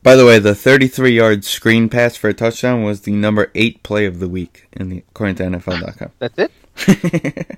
By 0.04 0.16
the 0.16 0.26
way, 0.26 0.38
the 0.38 0.52
33-yard 0.52 1.44
screen 1.46 1.90
pass 1.90 2.16
for 2.16 2.30
a 2.30 2.34
touchdown 2.34 2.84
was 2.84 3.02
the 3.02 3.12
number 3.12 3.52
eight 3.56 3.82
play 3.82 4.06
of 4.06 4.20
the 4.20 4.28
week 4.30 4.68
in 4.74 4.90
the 4.90 5.04
according 5.10 5.36
to 5.38 5.44
NFL.com. 5.44 6.12
That's 6.20 6.38
it. 6.38 7.58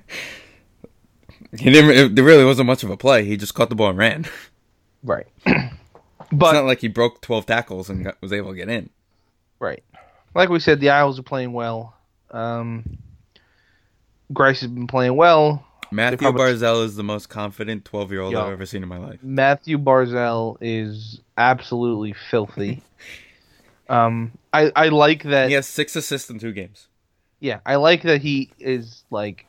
he 1.56 1.70
didn't. 1.70 1.90
It, 1.90 2.14
there 2.16 2.24
really 2.24 2.44
wasn't 2.44 2.66
much 2.66 2.82
of 2.82 2.90
a 2.90 2.96
play. 2.96 3.24
He 3.24 3.36
just 3.36 3.54
caught 3.54 3.68
the 3.68 3.74
ball 3.74 3.90
and 3.90 3.98
ran. 3.98 4.26
Right. 5.02 5.26
but 5.44 5.62
it's 6.30 6.52
not 6.52 6.64
like 6.64 6.80
he 6.80 6.88
broke 6.88 7.20
12 7.20 7.46
tackles 7.46 7.88
and 7.88 8.04
got, 8.04 8.20
was 8.20 8.32
able 8.32 8.50
to 8.50 8.56
get 8.56 8.68
in. 8.68 8.90
right, 9.60 9.82
like 10.34 10.48
we 10.48 10.60
said, 10.60 10.80
the 10.80 10.90
Isles 10.90 11.18
are 11.18 11.22
playing 11.22 11.52
well. 11.52 11.94
Um, 12.30 12.98
Greiss 14.32 14.60
has 14.60 14.70
been 14.70 14.86
playing 14.86 15.16
well. 15.16 15.64
Matthew 15.90 16.18
probably- 16.18 16.42
Barzell 16.42 16.84
is 16.84 16.96
the 16.96 17.02
most 17.02 17.28
confident 17.28 17.84
12-year-old 17.84 18.34
I've 18.34 18.52
ever 18.52 18.66
seen 18.66 18.82
in 18.82 18.88
my 18.88 18.98
life. 18.98 19.20
Mathew 19.22 19.78
Barzal 19.78 20.58
is 20.60 21.20
absolutely 21.38 22.14
filthy. 22.30 22.82
um, 23.88 24.32
I 24.52 24.70
I 24.76 24.88
like 24.88 25.22
that. 25.22 25.48
He 25.48 25.54
has 25.54 25.66
six 25.66 25.96
assists 25.96 26.28
in 26.28 26.38
two 26.38 26.52
games. 26.52 26.88
yeah, 27.40 27.60
I 27.64 27.76
like 27.76 28.02
that 28.02 28.20
he 28.20 28.50
is 28.58 29.04
like 29.10 29.46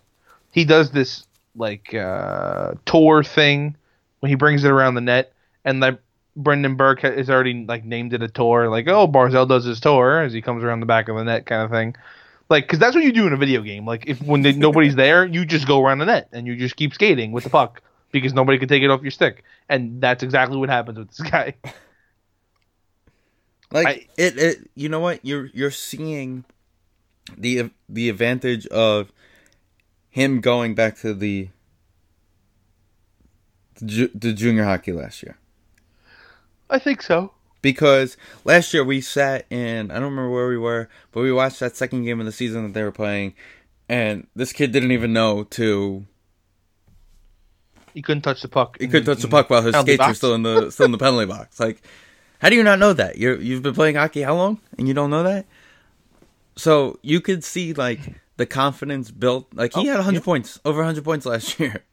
he 0.52 0.64
does 0.64 0.92
this 0.92 1.26
like 1.60 1.94
uh 1.94 2.74
tour 2.86 3.24
thing 3.24 3.76
when 4.22 4.30
he 4.30 4.36
brings 4.36 4.64
it 4.64 4.72
around 4.72 4.96
the 4.96 5.02
net 5.02 5.34
and 5.64 5.84
that 5.84 6.00
Brendan 6.36 6.76
Burke 6.76 7.02
ha- 7.02 7.12
has 7.12 7.30
already 7.30 7.66
like 7.66 7.86
named 7.86 8.14
it 8.14 8.24
a 8.24 8.28
tour 8.28 8.70
like 8.70 8.88
oh 8.88 9.08
Barzal 9.08 9.48
does 9.48 9.66
his 9.66 9.80
tour 9.80 10.22
as 10.22 10.34
he 10.34 10.42
comes 10.42 10.64
around 10.64 10.80
the 10.80 10.86
back 10.88 11.08
of 11.10 11.16
the 11.16 11.24
net 11.24 11.46
kind 11.46 11.62
of 11.64 11.70
thing. 11.70 11.96
Like, 12.50 12.64
because 12.64 12.80
that's 12.80 12.96
what 12.96 13.04
you 13.04 13.12
do 13.12 13.28
in 13.28 13.34
a 13.34 13.38
video 13.38 13.62
game. 13.62 13.86
Like, 13.86 14.06
if 14.08 14.24
when 14.24 14.42
they, 14.42 14.54
nobody's 14.54 14.96
there, 15.04 15.24
you 15.24 15.46
just 15.46 15.68
go 15.68 15.86
around 15.86 16.00
the 16.00 16.06
net 16.08 16.30
and 16.32 16.48
you 16.48 16.56
just 16.56 16.76
keep 16.76 16.96
skating 16.96 17.32
with 17.32 17.44
the 17.44 17.50
puck 17.52 17.84
because 18.12 18.34
nobody 18.34 18.58
can 18.58 18.68
take 18.68 18.82
it 18.82 18.90
off 18.90 19.04
your 19.04 19.12
stick, 19.12 19.44
and 19.70 20.02
that's 20.02 20.24
exactly 20.24 20.58
what 20.58 20.68
happens 20.68 20.98
with 20.98 21.10
this 21.10 21.20
guy. 21.32 21.54
Like 23.72 23.88
I- 23.88 24.08
it, 24.18 24.38
it, 24.40 24.70
you 24.76 24.90
know 24.90 25.00
what? 25.00 25.24
You're 25.24 25.46
you're 25.54 25.70
seeing 25.70 26.44
the 27.38 27.70
the 27.88 28.10
advantage 28.10 28.66
of 28.68 29.12
him 30.10 30.42
going 30.42 30.76
back 30.76 30.98
to 31.00 31.14
the 31.14 31.50
the, 33.76 33.86
ju- 33.86 34.12
the 34.14 34.34
junior 34.34 34.64
hockey 34.66 34.92
last 34.92 35.24
year. 35.24 35.38
I 36.70 36.80
think 36.80 37.02
so. 37.02 37.32
Because 37.62 38.16
last 38.46 38.74
year 38.74 38.84
we 38.84 39.02
sat 39.02 39.46
in 39.50 39.92
I 39.92 39.96
don't 39.96 40.04
remember 40.12 40.30
where 40.32 40.48
we 40.48 40.58
were, 40.58 40.90
but 41.12 41.22
we 41.22 41.32
watched 41.32 41.60
that 41.60 41.76
second 41.76 42.06
game 42.06 42.20
of 42.20 42.26
the 42.26 42.32
season 42.32 42.64
that 42.64 42.74
they 42.74 42.84
were 42.84 42.92
playing, 42.92 43.34
and 43.90 44.28
this 44.36 44.54
kid 44.54 44.72
didn't 44.72 44.92
even 44.92 45.12
know 45.14 45.44
to 45.46 46.06
He 47.94 48.02
couldn't 48.02 48.22
touch 48.22 48.42
the 48.42 48.48
puck. 48.48 48.78
he 48.80 48.88
couldn't 48.88 49.06
touch 49.06 49.22
the 49.22 49.28
puck 49.28 49.50
while 49.50 49.62
his 49.62 49.76
skates 49.76 50.08
were 50.08 50.14
still 50.14 50.36
in 50.36 50.44
the 50.44 50.72
still 50.72 50.86
in 50.86 50.92
the 50.94 50.98
penalty 50.98 51.26
box. 51.26 51.60
Like, 51.70 51.82
how 52.40 52.50
do 52.50 52.56
you 52.56 52.64
not 52.64 52.80
know 52.80 52.94
that? 52.94 53.18
You 53.18 53.36
you've 53.38 53.64
been 53.64 53.74
playing 53.76 53.96
hockey 53.96 54.22
how 54.22 54.36
long 54.36 54.62
and 54.78 54.88
you 54.88 54.94
don't 54.94 55.10
know 55.10 55.24
that? 55.24 55.46
So 56.56 57.00
you 57.02 57.20
could 57.20 57.44
see 57.44 57.74
like 57.74 58.00
the 58.40 58.46
confidence 58.46 59.12
built. 59.12 59.48
Like 59.54 59.74
he 59.74 59.82
Oh, 59.82 59.84
had 59.92 59.96
100 59.98 60.20
yeah. 60.20 60.24
points, 60.24 60.60
over 60.66 60.80
100 60.80 61.04
points 61.04 61.26
last 61.28 61.60
year. 61.60 61.84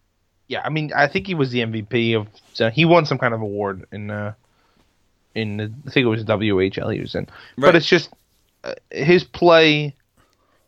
Yeah, 0.48 0.62
I 0.64 0.70
mean, 0.70 0.93
I 0.94 1.09
think 1.09 1.27
he 1.27 1.35
was 1.35 1.51
the 1.51 1.59
MVP 1.60 2.16
of. 2.16 2.28
So 2.55 2.70
he 2.70 2.85
won 2.85 3.05
some 3.05 3.18
kind 3.18 3.35
of 3.35 3.43
award 3.43 3.85
in. 3.93 4.10
Uh, 4.10 4.32
in 5.35 5.59
the, 5.59 5.64
I 5.86 5.90
think 5.90 6.05
it 6.05 6.09
was 6.09 6.24
WHL 6.24 6.94
he 6.94 7.01
was 7.01 7.14
in, 7.14 7.24
Right. 7.59 7.68
but 7.68 7.77
it's 7.77 7.86
just 7.86 8.09
uh, 8.64 8.73
his 8.90 9.23
play. 9.24 9.94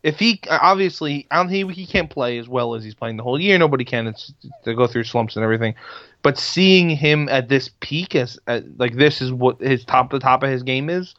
If 0.02 0.18
he 0.18 0.40
obviously, 0.50 1.26
I 1.30 1.36
don't 1.36 1.48
think 1.48 1.72
he 1.72 1.86
can't 1.86 2.10
play 2.10 2.38
as 2.38 2.48
well 2.48 2.74
as 2.74 2.84
he's 2.84 2.94
playing 2.94 3.16
the 3.16 3.22
whole 3.22 3.40
year. 3.40 3.56
Nobody 3.56 3.84
can. 3.84 4.06
It's 4.08 4.32
they 4.64 4.74
go 4.74 4.86
through 4.86 5.04
slumps 5.04 5.36
and 5.36 5.42
everything. 5.44 5.74
But 6.22 6.38
seeing 6.38 6.90
him 6.90 7.28
at 7.30 7.48
this 7.48 7.70
peak, 7.80 8.14
as 8.14 8.38
at, 8.46 8.78
like 8.78 8.96
this 8.96 9.22
is 9.22 9.32
what 9.32 9.60
his 9.60 9.84
top 9.84 10.10
the 10.10 10.18
top 10.18 10.42
of 10.42 10.50
his 10.50 10.62
game 10.64 10.90
is, 10.90 11.14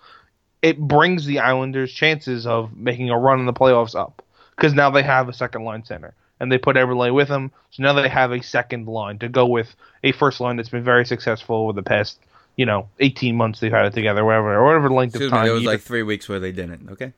it 0.62 0.78
brings 0.80 1.26
the 1.26 1.40
Islanders' 1.40 1.92
chances 1.94 2.46
of 2.46 2.76
making 2.76 3.10
a 3.10 3.18
run 3.18 3.40
in 3.40 3.46
the 3.48 3.54
playoffs 3.54 3.96
up 4.00 4.22
because 4.60 4.74
now 4.74 4.90
they 4.90 5.04
have 5.04 5.30
a 5.30 5.34
second 5.34 5.64
line 5.64 5.86
center 5.86 6.14
and 6.40 6.52
they 6.52 6.58
put 6.58 6.76
Eberle 6.76 7.14
with 7.14 7.30
him. 7.30 7.52
So 7.72 7.84
now 7.84 7.94
they 7.94 8.10
have 8.10 8.32
a 8.34 8.42
second 8.44 8.88
line 8.88 9.20
to 9.20 9.30
go 9.30 9.46
with 9.46 9.74
a 10.04 10.12
first 10.12 10.42
line 10.42 10.58
that's 10.58 10.70
been 10.70 10.84
very 10.84 11.06
successful 11.06 11.56
over 11.56 11.74
the 11.74 11.84
past, 11.84 12.20
you 12.58 12.66
know, 12.66 12.90
18 13.00 13.36
months 13.36 13.60
they've 13.62 13.72
had 13.72 13.86
it 13.86 13.94
together, 13.94 14.26
whatever, 14.26 14.56
or 14.56 14.66
whatever 14.66 14.90
length 14.90 15.16
Excuse 15.16 15.28
of 15.28 15.32
me, 15.34 15.38
time. 15.38 15.46
there 15.46 15.54
was 15.54 15.64
like 15.64 15.82
three 15.82 16.04
weeks 16.04 16.28
where 16.28 16.40
they 16.42 16.52
didn't. 16.52 16.90
Okay, 16.92 17.14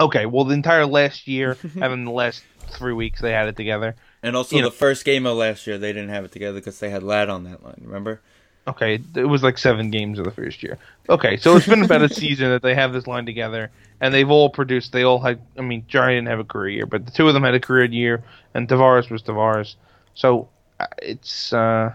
okay, 0.00 0.26
well, 0.26 0.44
the 0.44 0.54
entire 0.54 0.86
last 0.86 1.28
year 1.28 1.56
and 1.62 1.82
then 1.82 2.04
the 2.04 2.10
last 2.10 2.42
three 2.70 2.92
weeks 2.94 3.20
they 3.20 3.32
had 3.32 3.48
it 3.48 3.56
together. 3.56 3.94
and 4.22 4.34
also 4.36 4.56
You 4.56 4.62
the 4.62 4.68
know- 4.68 4.72
first 4.72 5.04
game 5.04 5.24
of 5.26 5.36
last 5.36 5.66
year 5.66 5.78
they 5.78 5.92
didn't 5.92 6.08
have 6.10 6.24
it 6.24 6.32
together 6.32 6.58
because 6.58 6.78
they 6.80 6.90
had 6.90 7.02
Ladd 7.02 7.28
on 7.28 7.44
that 7.44 7.62
line. 7.62 7.80
Remember? 7.84 8.20
Okay, 8.68 9.00
it 9.16 9.24
was 9.24 9.42
like 9.42 9.58
seven 9.58 9.90
games 9.90 10.18
of 10.20 10.24
the 10.24 10.30
first 10.30 10.62
year. 10.62 10.78
Okay, 11.08 11.36
so 11.36 11.56
it's 11.56 11.66
been 11.66 11.82
about 11.82 12.02
a 12.02 12.08
season 12.14 12.50
that 12.50 12.62
they 12.62 12.74
have 12.76 12.92
this 12.92 13.08
line 13.08 13.26
together, 13.26 13.70
and 14.00 14.14
they've 14.14 14.30
all 14.30 14.50
produced. 14.50 14.92
They 14.92 15.02
all 15.02 15.18
had. 15.18 15.40
I 15.58 15.62
mean, 15.62 15.84
Jarry 15.88 16.14
didn't 16.14 16.28
have 16.28 16.38
a 16.38 16.44
career 16.44 16.68
year, 16.68 16.86
but 16.86 17.04
the 17.04 17.10
two 17.10 17.26
of 17.26 17.34
them 17.34 17.42
had 17.42 17.54
a 17.54 17.60
career 17.60 17.84
year, 17.86 18.22
and 18.54 18.68
Tavares 18.68 19.10
was 19.10 19.22
Tavares. 19.22 19.74
So 20.14 20.48
uh, 20.78 20.86
it's 21.02 21.52
uh, 21.52 21.92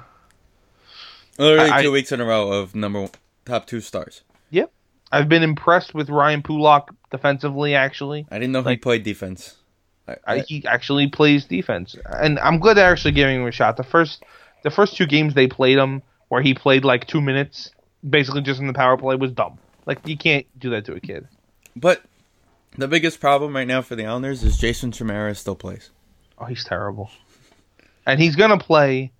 Literally 1.38 1.72
I- 1.72 1.82
two 1.84 1.92
weeks 1.92 2.12
in 2.12 2.20
a 2.20 2.26
row 2.26 2.52
of 2.52 2.76
number 2.76 3.00
one, 3.02 3.12
top 3.46 3.68
two 3.68 3.82
stars. 3.82 4.24
yep. 4.50 4.72
I've 5.10 5.30
been 5.30 5.44
impressed 5.44 5.94
with 5.94 6.10
Ryan 6.10 6.42
Pulock 6.44 6.94
defensively. 7.12 7.76
Actually, 7.76 8.26
I 8.30 8.40
didn't 8.40 8.52
know 8.52 8.64
he 8.64 8.76
played 8.76 9.04
defense. 9.04 9.56
I, 10.06 10.12
I, 10.12 10.18
I, 10.36 10.40
he 10.40 10.66
actually 10.66 11.08
plays 11.08 11.46
defense, 11.46 11.96
and 12.06 12.40
I'm 12.40 12.60
glad 12.60 12.74
they're 12.74 12.92
actually 12.92 13.14
giving 13.14 13.42
him 13.42 13.48
a 13.48 13.52
shot. 13.52 13.78
The 13.78 13.84
first, 13.84 14.24
the 14.64 14.70
first 14.70 14.98
two 14.98 15.06
games 15.06 15.34
they 15.34 15.48
played 15.48 15.78
him, 15.78 16.02
where 16.30 16.42
he 16.42 16.54
played 16.54 16.84
like 16.86 17.08
two 17.08 17.22
minutes, 17.22 17.72
basically 18.08 18.42
just 18.42 18.60
in 18.60 18.68
the 18.68 18.74
power 18.74 18.98
play, 18.98 19.16
was 19.16 19.32
dumb. 19.32 19.58
Like 19.86 20.06
you 20.08 20.18
can't 20.18 20.46
do 20.60 20.70
that 20.72 20.86
to 20.86 20.94
a 20.94 21.00
kid. 21.00 21.28
but 21.76 22.02
the 22.78 22.88
biggest 22.88 23.20
problem 23.20 23.56
right 23.56 23.68
now 23.68 23.82
for 23.82 23.96
the 23.96 24.06
Islanders 24.06 24.44
is 24.44 24.58
Jason 24.58 24.92
Chimera 24.92 25.34
still 25.34 25.56
plays. 25.56 25.90
Oh, 26.38 26.46
he's 26.46 26.64
terrible. 26.64 27.10
And 28.06 28.20
he's 28.22 28.36
gonna 28.36 28.60
play. 28.60 29.12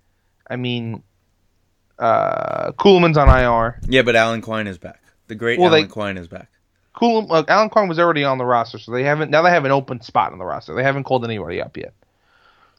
I 0.48 0.56
mean, 0.56 1.02
uh, 1.98 2.72
Kulemin's 2.72 3.16
on 3.18 3.28
IR. 3.28 3.80
Yeah, 3.88 4.02
but 4.02 4.14
Alan 4.16 4.40
Quine 4.40 4.66
is 4.66 4.78
back. 4.78 5.02
The 5.26 5.34
great 5.34 5.58
Well, 5.58 5.70
they- 5.70 5.78
Alan 5.78 5.90
Quine 5.90 6.16
is 6.18 6.28
back. 6.28 6.48
Cool. 6.94 7.26
Uh, 7.32 7.44
Alan 7.48 7.68
Quine 7.70 7.88
was 7.88 7.98
already 7.98 8.24
on 8.24 8.38
the 8.38 8.44
roster, 8.44 8.78
so 8.78 8.92
they 8.92 9.04
haven't. 9.04 9.30
Now 9.30 9.42
they 9.42 9.50
have 9.50 9.64
an 9.64 9.70
open 9.72 10.00
spot 10.00 10.32
on 10.32 10.38
the 10.38 10.44
roster. 10.44 10.74
They 10.74 10.82
haven't 10.82 11.04
called 11.04 11.24
anybody 11.24 11.60
up 11.62 11.76
yet. 11.76 11.92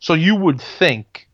So 0.01 0.13
you 0.13 0.35
would 0.35 0.59
think 0.61 1.27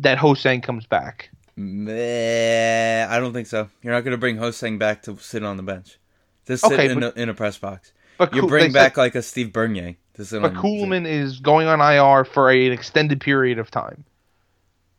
that 0.00 0.18
Ho-Sang 0.18 0.60
comes 0.60 0.86
back. 0.86 1.30
Meh, 1.56 3.06
I 3.08 3.18
don't 3.18 3.32
think 3.32 3.46
so. 3.46 3.68
You're 3.82 3.94
not 3.94 4.02
going 4.04 4.12
to 4.12 4.18
bring 4.18 4.36
Ho-Sang 4.36 4.78
back 4.78 5.02
to 5.04 5.16
sit 5.18 5.42
on 5.42 5.56
the 5.56 5.62
bench. 5.62 5.98
Just 6.46 6.64
sit 6.64 6.72
Okay, 6.72 6.90
in, 6.90 7.00
but- 7.00 7.16
a, 7.16 7.22
in 7.22 7.28
a 7.28 7.34
press 7.34 7.56
box. 7.58 7.92
But 8.18 8.34
You 8.34 8.40
Cool- 8.42 8.48
bring 8.48 8.64
they 8.64 8.68
said- 8.70 8.72
back 8.72 8.96
like 8.96 9.14
a 9.14 9.22
Steve 9.22 9.52
Bernier 9.52 9.96
to 10.14 10.24
sit 10.24 10.40
But 10.40 10.54
Kulemin 10.54 11.06
is 11.06 11.38
going 11.40 11.66
on 11.68 11.80
IR 11.80 12.24
for 12.24 12.50
a, 12.50 12.66
an 12.66 12.72
extended 12.72 13.20
period 13.20 13.58
of 13.58 13.70
time. 13.70 14.04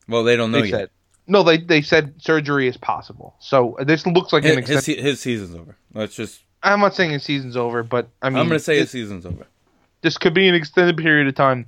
Well, 0.07 0.23
they 0.23 0.35
don't 0.35 0.51
know 0.51 0.61
They 0.61 0.67
yet. 0.67 0.79
said. 0.79 0.89
No, 1.29 1.43
they 1.43 1.57
they 1.57 1.81
said 1.81 2.13
surgery 2.19 2.67
is 2.69 2.77
possible. 2.77 3.35
So 3.39 3.75
this 3.83 4.05
looks 4.05 4.31
like 4.31 4.43
an 4.45 4.49
His, 4.57 4.67
his, 4.69 4.77
extended. 4.77 5.01
se- 5.01 5.09
his 5.09 5.19
season's 5.19 5.55
over. 5.55 5.75
Let's 5.93 6.15
just. 6.15 6.41
I'm 6.63 6.79
not 6.79 6.95
saying 6.95 7.11
his 7.11 7.23
season's 7.23 7.57
over, 7.57 7.83
but 7.83 8.07
I 8.21 8.29
mean, 8.29 8.37
I'm 8.39 8.47
going 8.47 8.59
to 8.59 8.63
say 8.63 8.75
this- 8.75 8.91
his 8.93 9.03
season's 9.03 9.25
over. 9.25 9.45
this 10.01 10.17
could 10.17 10.33
be 10.33 10.47
an 10.47 10.55
extended 10.55 10.95
period 10.97 11.27
of 11.27 11.35
time. 11.35 11.65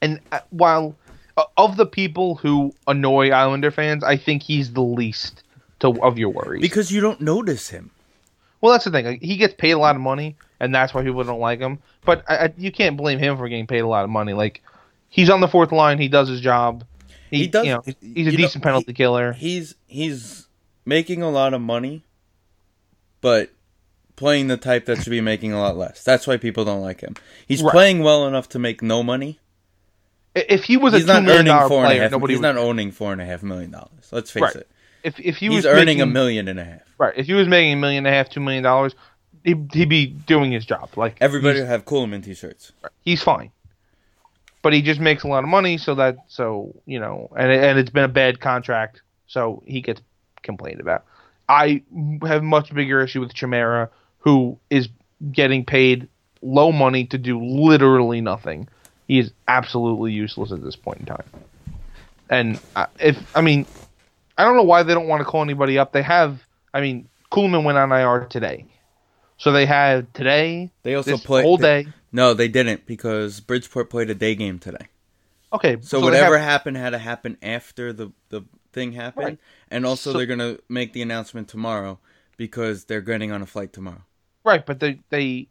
And 0.00 0.20
uh, 0.32 0.38
while 0.50 0.94
uh, 1.03 1.03
of 1.56 1.76
the 1.76 1.86
people 1.86 2.36
who 2.36 2.74
annoy 2.86 3.30
Islander 3.30 3.70
fans, 3.70 4.04
I 4.04 4.16
think 4.16 4.42
he's 4.42 4.72
the 4.72 4.82
least 4.82 5.42
to 5.80 6.00
of 6.02 6.18
your 6.18 6.30
worries. 6.30 6.62
Because 6.62 6.90
you 6.92 7.00
don't 7.00 7.20
notice 7.20 7.68
him. 7.68 7.90
well, 8.60 8.72
that's 8.72 8.84
the 8.84 8.90
thing. 8.90 9.04
Like, 9.04 9.22
he 9.22 9.36
gets 9.36 9.54
paid 9.54 9.72
a 9.72 9.78
lot 9.78 9.96
of 9.96 10.00
money, 10.02 10.36
and 10.60 10.74
that's 10.74 10.94
why 10.94 11.02
people 11.02 11.22
don't 11.24 11.40
like 11.40 11.58
him. 11.60 11.78
But 12.04 12.24
I, 12.28 12.36
I, 12.36 12.54
you 12.56 12.70
can't 12.70 12.96
blame 12.96 13.18
him 13.18 13.36
for 13.36 13.48
getting 13.48 13.66
paid 13.66 13.80
a 13.80 13.86
lot 13.86 14.04
of 14.04 14.10
money. 14.10 14.32
Like 14.32 14.62
he's 15.08 15.30
on 15.30 15.40
the 15.40 15.48
fourth 15.48 15.72
line, 15.72 15.98
he 15.98 16.08
does 16.08 16.28
his 16.28 16.40
job. 16.40 16.84
He 17.30 17.46
does- 17.48 17.66
You 17.66 17.72
know, 17.74 17.82
he's, 17.84 17.94
a 18.00 18.06
you 18.06 18.24
know, 18.32 18.36
decent 18.36 18.62
penalty 18.62 18.86
he- 18.88 18.92
killer. 18.94 19.32
He's 19.32 19.74
he's 19.88 20.46
making 20.86 21.22
a 21.22 21.30
lot 21.30 21.52
of 21.54 21.60
money, 21.60 22.04
but 23.20 23.50
playing 24.16 24.46
the 24.46 24.56
type 24.56 24.84
that 24.86 25.02
should 25.02 25.10
be 25.10 25.20
making 25.20 25.52
a 25.52 25.58
lot 25.60 25.76
less. 25.76 26.04
That's 26.04 26.26
why 26.26 26.36
people 26.36 26.64
don't 26.64 26.82
like 26.82 27.00
him. 27.00 27.14
He's 27.48 27.62
Right. 27.62 27.72
playing 27.72 28.02
well 28.02 28.26
enough 28.28 28.48
to 28.50 28.58
make 28.60 28.80
no 28.82 29.02
money. 29.02 29.40
If 30.34 30.64
he 30.64 30.76
was 30.76 30.94
He's 30.94 31.04
a 31.04 31.06
not 31.06 31.22
million 31.24 31.48
earning 31.48 31.68
four 31.68 31.78
and 31.78 31.86
a 31.86 31.88
player, 31.90 32.02
half. 32.02 32.10
nobody 32.12 32.34
He's 32.34 32.40
would. 32.40 32.54
not 32.54 32.56
owning 32.56 32.90
four 32.90 33.12
and 33.12 33.20
a 33.20 33.24
half 33.24 33.42
million 33.42 33.70
dollars. 33.70 34.08
Let's 34.10 34.30
face 34.30 34.42
Right. 34.42 34.56
it. 34.56 34.68
if 35.04 35.18
if 35.20 35.36
he 35.36 35.46
He's 35.46 35.56
was 35.56 35.66
earning 35.66 36.00
a 36.00 36.06
million 36.06 36.48
and 36.48 36.58
a 36.58 36.64
half. 36.64 36.80
right, 36.98 37.14
if 37.16 37.26
he 37.26 37.34
was 37.34 37.46
making 37.46 37.72
a 37.74 37.76
million 37.76 38.04
and 38.06 38.12
a 38.14 38.16
half, 38.16 38.28
two 38.30 38.40
million 38.40 38.62
dollars, 38.64 38.94
he'd, 39.44 39.68
he'd 39.72 39.88
be 39.88 40.06
doing 40.06 40.50
his 40.50 40.64
job. 40.66 40.90
Like 40.96 41.16
Everybody 41.20 41.60
will 41.60 41.66
have 41.66 41.84
Kulemin 41.84 42.24
t-shirts. 42.24 42.72
he's 43.02 43.22
fine. 43.22 43.50
But 44.62 44.72
he 44.72 44.80
just 44.82 44.98
makes 44.98 45.22
a 45.24 45.28
lot 45.28 45.44
of 45.44 45.48
money, 45.50 45.76
so 45.78 45.94
that 45.96 46.16
so 46.26 46.74
you 46.86 46.98
know, 46.98 47.28
and 47.36 47.52
and 47.52 47.78
it's 47.78 47.90
been 47.90 48.04
a 48.04 48.08
bad 48.08 48.40
contract, 48.40 49.02
so 49.26 49.62
he 49.66 49.82
gets 49.82 50.00
complained 50.42 50.80
about. 50.80 51.04
I 51.48 51.82
have 52.26 52.42
much 52.42 52.72
bigger 52.74 53.02
issue 53.02 53.20
with 53.20 53.34
Chimera, 53.34 53.90
who 54.18 54.58
is 54.70 54.88
getting 55.30 55.64
paid 55.66 56.08
low 56.40 56.72
money 56.72 57.04
to 57.06 57.18
do 57.18 57.38
literally 57.44 58.22
nothing. 58.22 58.66
He 59.06 59.18
is 59.18 59.32
absolutely 59.48 60.12
useless 60.12 60.50
at 60.52 60.62
this 60.62 60.76
point 60.76 61.00
in 61.00 61.06
time. 61.06 61.24
And 62.30 62.58
uh, 62.74 62.86
if 62.98 63.18
I 63.36 63.40
mean, 63.42 63.66
I 64.38 64.44
don't 64.44 64.56
know 64.56 64.62
why 64.62 64.82
they 64.82 64.94
don't 64.94 65.08
want 65.08 65.20
to 65.20 65.24
call 65.24 65.42
anybody 65.42 65.78
up. 65.78 65.92
They 65.92 66.02
have. 66.02 66.40
I 66.72 66.80
mean, 66.80 67.08
Kulemin 67.30 67.64
went 67.64 67.78
on 67.78 67.92
IR 67.92 68.26
today, 68.30 68.64
so 69.36 69.52
they 69.52 69.66
had 69.66 70.12
today. 70.14 70.70
They 70.82 70.94
also 70.94 71.12
this 71.12 71.20
played 71.24 71.44
whole 71.44 71.56
day. 71.58 71.86
No, 72.12 72.32
they 72.32 72.48
didn't 72.48 72.86
because 72.86 73.40
Bridgeport 73.40 73.90
played 73.90 74.08
a 74.10 74.14
day 74.14 74.34
game 74.34 74.58
today. 74.58 74.86
Okay, 75.52 75.76
So, 75.82 75.98
they 75.98 76.04
whatever 76.04 76.38
have- 76.38 76.48
happened 76.50 76.76
had 76.76 76.90
to 76.90 76.98
happen 76.98 77.36
after 77.42 77.92
the 77.92 78.10
the 78.30 78.42
thing 78.72 78.92
happened, 78.92 79.24
Right. 79.24 79.38
and 79.70 79.84
also 79.86 80.12
So- 80.12 80.18
they're 80.18 80.26
gonna 80.26 80.56
make 80.68 80.92
the 80.94 81.02
announcement 81.02 81.46
tomorrow 81.48 81.98
because 82.36 82.84
they're 82.86 83.00
getting 83.02 83.30
on 83.30 83.42
a 83.42 83.46
flight 83.46 83.72
tomorrow. 83.72 84.02
Right, 84.44 84.64
but 84.66 84.80
they 84.80 84.98
they, 85.10 85.48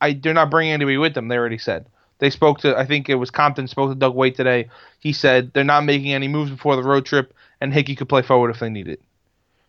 I 0.00 0.12
they're 0.12 0.34
not 0.34 0.50
bringing 0.50 0.72
anybody 0.74 0.98
with 0.98 1.14
them. 1.14 1.28
They 1.28 1.36
already 1.38 1.58
said 1.58 1.86
they 2.18 2.30
spoke 2.30 2.60
to. 2.60 2.76
I 2.76 2.86
think 2.86 3.08
it 3.08 3.16
was 3.16 3.30
Compton 3.30 3.66
spoke 3.68 3.90
to 3.90 3.94
Doug 3.94 4.14
Weight 4.14 4.36
today. 4.36 4.68
He 5.00 5.12
said 5.12 5.52
they're 5.52 5.64
not 5.64 5.84
making 5.84 6.12
any 6.12 6.28
moves 6.28 6.50
before 6.50 6.76
the 6.76 6.82
road 6.82 7.04
trip, 7.06 7.34
and 7.60 7.72
Hickey 7.72 7.94
could 7.96 8.08
play 8.08 8.22
forward 8.22 8.50
if 8.50 8.60
they 8.60 8.70
need 8.70 8.88
it. 8.88 9.00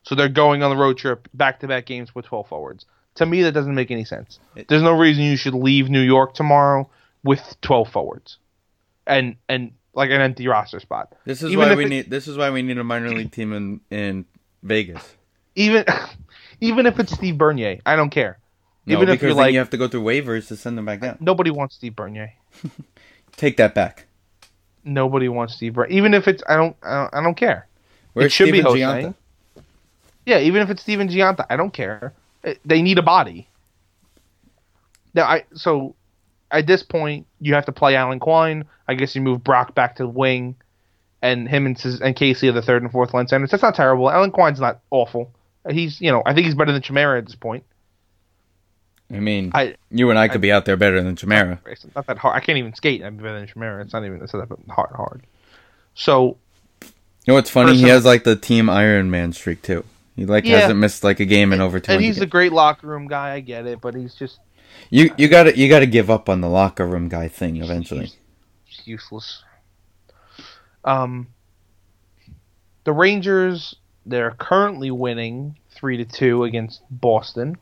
So 0.03 0.13
they're 0.15 0.29
going 0.29 0.61
on 0.63 0.69
the 0.69 0.81
road 0.81 0.97
trip, 0.97 1.27
back 1.33 1.59
to 1.61 1.67
back 1.67 1.85
games 1.85 2.13
with 2.13 2.25
twelve 2.25 2.47
forwards. 2.47 2.85
To 3.15 3.25
me, 3.25 3.41
that 3.43 3.53
doesn't 3.53 3.73
make 3.75 3.91
any 3.91 4.03
sense. 4.05 4.39
There's 4.67 4.83
no 4.83 4.97
reason 4.97 5.23
you 5.23 5.37
should 5.37 5.53
leave 5.53 5.89
New 5.89 6.01
York 6.01 6.33
tomorrow 6.33 6.89
with 7.23 7.55
twelve 7.61 7.89
forwards, 7.89 8.37
and 9.07 9.35
and 9.49 9.71
like 9.93 10.09
an 10.11 10.21
empty 10.21 10.47
roster 10.47 10.79
spot. 10.79 11.13
This 11.25 11.41
is 11.41 11.51
Even 11.51 11.69
why 11.69 11.75
we 11.75 11.85
it- 11.85 11.89
need. 11.89 12.09
This 12.09 12.27
is 12.27 12.37
why 12.37 12.49
we 12.51 12.61
need 12.61 12.77
a 12.77 12.83
minor 12.83 13.09
league 13.09 13.31
team 13.31 13.53
in 13.53 13.81
in 13.89 14.25
Vegas. 14.63 15.15
Even 15.55 15.85
even 16.61 16.85
if 16.85 16.99
it's 16.99 17.13
Steve 17.13 17.37
Bernier, 17.37 17.79
I 17.85 17.95
don't 17.95 18.09
care. 18.11 18.37
No, 18.85 18.97
even 18.97 19.09
if 19.09 19.13
because 19.13 19.21
you're 19.23 19.29
then 19.31 19.37
like 19.37 19.53
you 19.53 19.59
have 19.59 19.69
to 19.71 19.77
go 19.77 19.87
through 19.87 20.03
waivers 20.03 20.47
to 20.49 20.55
send 20.55 20.77
them 20.77 20.85
back 20.85 21.01
down. 21.01 21.17
nobody 21.19 21.51
wants 21.51 21.75
Steve 21.75 21.95
Bernier. 21.95 22.33
Take 23.37 23.57
that 23.57 23.73
back. 23.73 24.05
Nobody 24.83 25.27
wants 25.27 25.55
Steve 25.55 25.73
Bernier. 25.73 25.91
Even 25.97 26.13
if 26.13 26.27
it's 26.27 26.43
I 26.47 26.55
don't 26.55 26.75
I 26.83 26.95
don't, 27.01 27.15
I 27.15 27.23
don't 27.23 27.35
care. 27.35 27.67
Where's 28.13 28.31
should 28.31 28.51
be 28.51 28.61
Steven 28.61 28.65
Jose. 28.65 28.81
Gionta? 28.81 29.15
Yeah, 30.25 30.39
even 30.39 30.61
if 30.61 30.69
it's 30.69 30.81
Stephen 30.81 31.07
Gionta, 31.07 31.45
I 31.49 31.55
don't 31.55 31.73
care. 31.73 32.13
Uh, 32.43 32.53
They 32.63 32.81
need 32.81 32.97
a 32.97 33.03
body. 33.03 33.47
Now, 35.13 35.23
I 35.25 35.45
so 35.53 35.95
at 36.51 36.67
this 36.67 36.83
point 36.83 37.25
you 37.39 37.53
have 37.55 37.65
to 37.65 37.71
play 37.71 37.95
Alan 37.95 38.19
Quine. 38.19 38.65
I 38.87 38.93
guess 38.95 39.15
you 39.15 39.21
move 39.21 39.43
Brock 39.43 39.73
back 39.73 39.95
to 39.95 40.03
the 40.03 40.09
wing, 40.09 40.55
and 41.21 41.47
him 41.49 41.65
and 41.65 41.83
and 42.01 42.15
Casey 42.15 42.49
are 42.49 42.53
the 42.53 42.61
third 42.61 42.83
and 42.83 42.91
fourth 42.91 43.13
line 43.13 43.27
centers. 43.27 43.49
That's 43.51 43.63
not 43.63 43.75
terrible. 43.75 44.11
Alan 44.11 44.31
Quine's 44.31 44.59
not 44.59 44.79
awful. 44.91 45.31
He's 45.69 45.99
you 45.99 46.11
know 46.11 46.21
I 46.25 46.33
think 46.33 46.45
he's 46.45 46.55
better 46.55 46.71
than 46.71 46.81
Chimera 46.81 47.17
at 47.17 47.25
this 47.25 47.35
point. 47.35 47.63
I 49.13 49.19
mean, 49.19 49.51
I 49.53 49.75
you 49.91 50.09
and 50.09 50.17
I 50.17 50.27
could 50.27 50.41
be 50.41 50.51
out 50.51 50.65
there 50.65 50.77
better 50.77 51.01
than 51.01 51.15
Chimera. 51.15 51.59
it's 51.67 51.85
not 51.95 52.07
that 52.07 52.17
hard. 52.17 52.35
I 52.35 52.39
can't 52.39 52.57
even 52.57 52.73
skate. 52.73 53.03
I'm 53.03 53.17
better 53.17 53.37
than 53.39 53.47
Chimera. 53.47 53.83
It's 53.83 53.93
not 53.93 54.03
even 54.03 54.21
it's 54.21 54.33
not 54.33 54.49
that 54.49 54.57
hard. 54.69 54.91
Hard. 54.95 55.23
So 55.93 56.37
You 56.81 56.87
know 57.27 57.33
what's 57.35 57.49
funny? 57.51 57.75
He 57.77 57.83
has 57.83 58.03
like 58.03 58.23
the 58.23 58.35
team 58.35 58.69
Iron 58.69 59.11
Man 59.11 59.31
streak 59.31 59.61
too. 59.61 59.83
He 60.15 60.25
like 60.25 60.45
Yeah. 60.45 60.59
hasn't 60.59 60.79
missed 60.79 61.03
like 61.03 61.19
a 61.19 61.25
game 61.25 61.53
in 61.53 61.61
over 61.61 61.79
two 61.79 61.91
and 61.91 62.01
he's 62.03 62.19
a 62.19 62.25
great 62.25 62.51
locker 62.51 62.87
room 62.87 63.07
guy. 63.07 63.33
I 63.33 63.39
get 63.41 63.67
it, 63.67 63.79
but 63.79 63.93
he's 63.95 64.15
just 64.15 64.39
You 64.89 65.11
you 65.17 65.27
got 65.27 65.43
to 65.43 65.57
you 65.57 65.69
got 65.69 65.79
to 65.79 65.87
give 65.87 66.09
up 66.09 66.27
on 66.27 66.41
the 66.41 66.49
locker 66.49 66.87
room 66.87 67.07
guy 67.07 67.27
thing 67.27 67.57
eventually. 67.57 68.05
It's 68.67 68.87
useless. 68.87 69.43
Um, 70.83 71.27
the 72.85 72.93
Rangers 72.93 73.75
they're 74.07 74.31
currently 74.31 74.91
winning 74.91 75.57
three 75.71 75.97
to 75.97 76.05
two 76.05 76.43
against 76.43 76.81
Boston. 76.89 77.57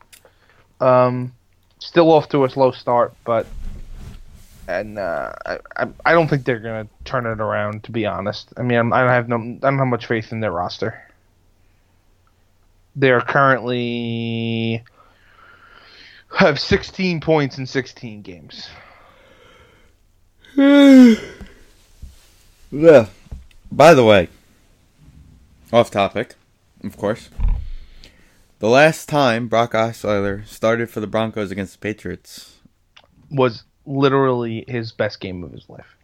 Um, 0.80 1.32
still 1.78 2.10
off 2.12 2.28
to 2.30 2.44
a 2.44 2.50
slow 2.50 2.72
start, 2.72 3.14
but 3.24 3.46
and 4.66 4.98
uh, 4.98 5.32
I, 5.44 5.58
I 5.76 5.86
I 6.04 6.12
don't 6.12 6.28
think 6.28 6.44
they're 6.44 6.58
gonna 6.58 6.88
turn 7.04 7.26
it 7.26 7.40
around. 7.40 7.84
To 7.84 7.92
be 7.92 8.06
honest, 8.06 8.52
I 8.56 8.62
mean 8.62 8.78
I'm, 8.78 8.92
I 8.92 9.00
don't 9.00 9.10
have 9.10 9.28
no 9.28 9.36
I 9.36 9.70
don't 9.70 9.78
have 9.78 9.86
much 9.86 10.06
faith 10.06 10.32
in 10.32 10.40
their 10.40 10.52
roster. 10.52 11.00
They're 12.96 13.20
currently 13.20 14.84
have 16.36 16.60
16 16.60 17.20
points 17.20 17.58
in 17.58 17.66
16 17.66 18.22
games. 18.22 18.68
Yeah. 22.70 23.06
By 23.70 23.94
the 23.94 24.04
way, 24.04 24.28
off 25.72 25.92
topic, 25.92 26.34
of 26.82 26.96
course. 26.96 27.30
The 28.64 28.70
last 28.70 29.10
time 29.10 29.46
Brock 29.48 29.72
Osweiler 29.72 30.46
started 30.46 30.88
for 30.88 31.00
the 31.00 31.06
Broncos 31.06 31.50
against 31.50 31.74
the 31.74 31.78
Patriots 31.80 32.60
was 33.30 33.64
literally 33.84 34.64
his 34.66 34.90
best 34.90 35.20
game 35.20 35.44
of 35.44 35.52
his 35.52 35.68
life. 35.68 35.98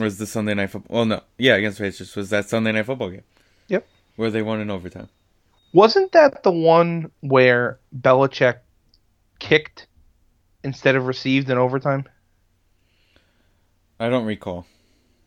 was 0.00 0.16
the 0.16 0.24
Sunday 0.26 0.54
night 0.54 0.70
football. 0.70 0.96
Well, 0.96 1.04
no, 1.04 1.22
yeah, 1.36 1.56
against 1.56 1.76
the 1.76 1.84
Patriots 1.84 2.16
was 2.16 2.30
that 2.30 2.48
Sunday 2.48 2.72
night 2.72 2.86
football 2.86 3.10
game 3.10 3.24
Yep. 3.66 3.86
where 4.16 4.30
they 4.30 4.40
won 4.40 4.58
in 4.58 4.70
overtime. 4.70 5.10
Wasn't 5.74 6.10
that 6.12 6.42
the 6.44 6.50
one 6.50 7.10
where 7.20 7.78
Belichick 7.94 8.60
kicked 9.38 9.86
instead 10.64 10.96
of 10.96 11.04
received 11.04 11.50
in 11.50 11.58
overtime? 11.58 12.08
I 14.00 14.08
don't 14.08 14.24
recall. 14.24 14.64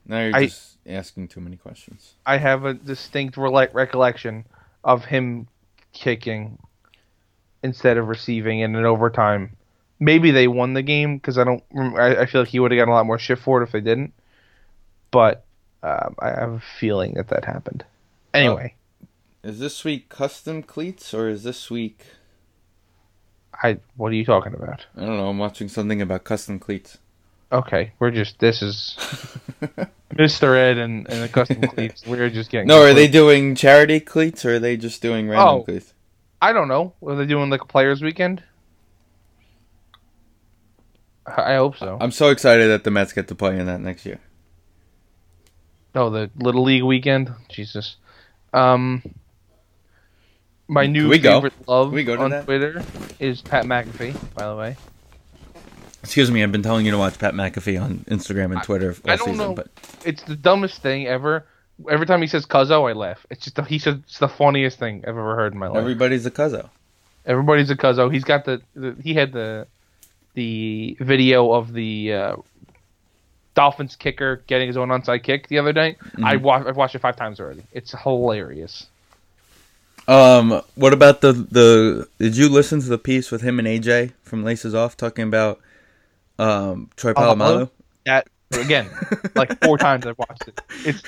Now 0.08 0.26
you're 0.26 0.36
I- 0.36 0.45
just 0.48 0.78
asking 0.88 1.28
too 1.28 1.41
many 1.41 1.58
questions. 1.58 2.16
I 2.26 2.38
have 2.38 2.66
a 2.66 2.74
distinct 2.74 3.36
rele- 3.36 3.72
recollection 3.72 4.45
of 4.84 5.06
him 5.06 5.48
kicking 5.94 6.58
instead 7.64 7.98
of 7.98 8.08
receiving 8.08 8.60
in 8.60 8.76
an 8.76 8.86
overtime. 8.86 9.56
Maybe 10.00 10.32
they 10.32 10.48
won 10.48 10.74
the 10.74 10.82
game 10.82 11.18
because 11.18 11.38
I 11.38 11.44
don't. 11.44 11.64
I, 11.76 12.22
I 12.22 12.26
feel 12.26 12.42
like 12.42 12.50
he 12.50 12.60
would 12.60 12.72
have 12.72 12.78
gotten 12.78 12.92
a 12.92 12.96
lot 12.96 13.06
more 13.06 13.20
shit 13.20 13.38
for 13.40 13.62
it 13.62 13.66
if 13.66 13.72
they 13.72 13.82
didn't. 13.82 14.14
But 15.12 15.46
um, 15.84 16.16
I 16.20 16.30
have 16.30 16.52
a 16.54 16.64
feeling 16.80 17.14
that 17.16 17.28
that 17.30 17.46
happened. 17.46 17.84
Anyway, 18.34 18.76
Is 19.44 19.60
this 19.60 19.84
week 19.84 20.10
custom 20.10 20.64
cleats 20.64 21.14
or 21.14 21.28
is 21.30 21.44
this 21.44 21.70
week? 21.70 22.06
I 23.64 23.78
what 23.96 24.12
are 24.12 24.16
you 24.16 24.26
talking 24.26 24.54
about? 24.54 24.86
I 24.98 25.02
don't 25.02 25.18
know. 25.18 25.28
I'm 25.30 25.38
watching 25.38 25.68
something 25.68 26.02
about 26.02 26.24
custom 26.24 26.58
cleats. 26.60 26.98
Okay, 27.52 27.92
we're 28.00 28.12
just 28.12 28.40
this 28.40 28.62
is 28.62 28.96
Mr. 30.14 30.56
Ed 30.58 30.78
and, 30.78 31.08
and 31.10 31.22
the 31.24 31.28
custom 31.30 31.62
cleats. 31.76 32.08
We're 32.08 32.30
just 32.30 32.50
getting 32.50 32.68
No, 32.68 32.82
are 32.82 32.94
they 32.94 33.08
doing 33.10 33.54
charity 33.56 34.00
cleats 34.00 34.46
or 34.46 34.56
are 34.56 34.60
they 34.60 34.78
just 34.78 35.02
doing 35.02 35.28
random 35.28 35.48
Oh. 35.60 35.64
cleats? 35.64 35.94
I 36.41 36.53
don't 36.53 36.68
know. 36.68 36.93
Are 37.05 37.15
they 37.15 37.26
doing 37.26 37.49
like 37.49 37.61
a 37.61 37.65
players 37.65 38.01
weekend? 38.01 38.43
I 41.26 41.53
I 41.53 41.55
hope 41.55 41.77
so. 41.77 41.97
I'm 42.01 42.11
so 42.11 42.30
excited 42.30 42.68
that 42.69 42.84
the 42.84 42.91
Mets 42.91 43.13
get 43.13 43.27
to 43.27 43.35
play 43.35 43.59
in 43.59 43.68
that 43.68 43.80
next 43.80 44.05
year. 44.05 44.19
Oh, 45.93 46.09
the 46.09 46.31
little 46.38 46.63
league 46.63 46.84
weekend. 46.84 47.31
Jesus. 47.49 47.97
Um, 48.53 49.03
my 50.68 50.88
new 50.88 51.09
we 51.09 51.19
go? 51.19 51.34
favorite 51.35 51.68
love 51.68 51.91
we 51.91 52.03
go 52.03 52.19
on 52.19 52.31
that? 52.31 52.45
Twitter 52.45 52.84
is 53.19 53.41
Pat 53.41 53.65
McAfee. 53.65 54.15
By 54.34 54.47
the 54.47 54.55
way, 54.55 54.76
Excuse 56.03 56.31
me, 56.31 56.41
I've 56.41 56.51
been 56.51 56.63
telling 56.63 56.85
you 56.85 56.91
to 56.91 56.97
watch 56.97 57.19
Pat 57.19 57.34
McAfee 57.35 57.80
on 57.81 57.99
Instagram 58.09 58.53
and 58.53 58.63
Twitter 58.63 58.95
all 59.05 59.11
I 59.11 59.15
don't 59.18 59.27
season, 59.30 59.49
know. 59.49 59.53
but 59.53 59.68
it's 60.03 60.23
the 60.23 60.35
dumbest 60.35 60.81
thing 60.81 61.05
ever. 61.07 61.45
Every 61.90 62.06
time 62.06 62.22
he 62.22 62.28
says 62.28 62.45
"cuzzo," 62.45 62.90
I 62.90 62.94
laugh. 62.94 63.26
It's 63.30 63.44
just 63.44 63.56
the, 63.56 63.64
he 63.64 63.80
says 63.80 63.95
it's 64.03 64.20
the 64.20 64.28
funniest 64.28 64.78
thing 64.80 65.03
I've 65.03 65.10
ever 65.10 65.36
heard 65.36 65.53
in 65.53 65.60
my 65.60 65.68
life. 65.68 65.78
everybody's 65.78 66.26
a 66.26 66.32
cuzzo. 66.32 66.70
Everybody's 67.26 67.70
a 67.70 67.76
cuzzo. 67.76 68.12
He's 68.12 68.24
got 68.24 68.45
the, 68.45 68.62
the 68.76 68.95
he 69.02 69.14
had 69.14 69.32
the 69.32 69.68
the 70.34 70.98
video 70.99 71.52
of 71.52 71.74
the 71.74 72.14
uh, 72.14 72.36
Dolphins 73.53 73.95
kicker 73.95 74.38
getting 74.48 74.68
his 74.68 74.78
own 74.78 74.90
onside 74.90 75.24
kick 75.24 75.48
the 75.48 75.60
other 75.60 75.74
day. 75.74 75.98
I 76.24 76.38
wa- 76.38 76.64
I've 76.66 76.78
watched 76.78 76.95
it 76.95 76.99
five 76.99 77.16
times 77.16 77.40
already. 77.40 77.64
It's 77.74 77.91
hilarious. 77.91 78.88
Um, 80.08 80.62
what 80.76 80.94
about 80.94 81.22
the 81.22 81.34
the? 81.34 82.08
Did 82.18 82.36
you 82.38 82.49
listen 82.49 82.82
to 82.82 82.88
the 82.88 82.98
piece 82.98 83.32
with 83.32 83.41
him 83.41 83.60
and 83.60 83.68
AJ 83.68 84.14
from 84.24 84.44
Laces 84.44 84.74
Off 84.74 84.98
talking 84.98 85.26
about 85.26 85.60
um 86.40 86.90
Troy 86.95 87.14
Polamalu 87.14 87.70
That 88.06 88.28
again, 88.53 88.90
like 89.36 89.64
four 89.64 89.78
times 89.78 90.06
I've 90.08 90.18
watched 90.18 90.48
it. 90.48 90.60
It's 90.86 91.03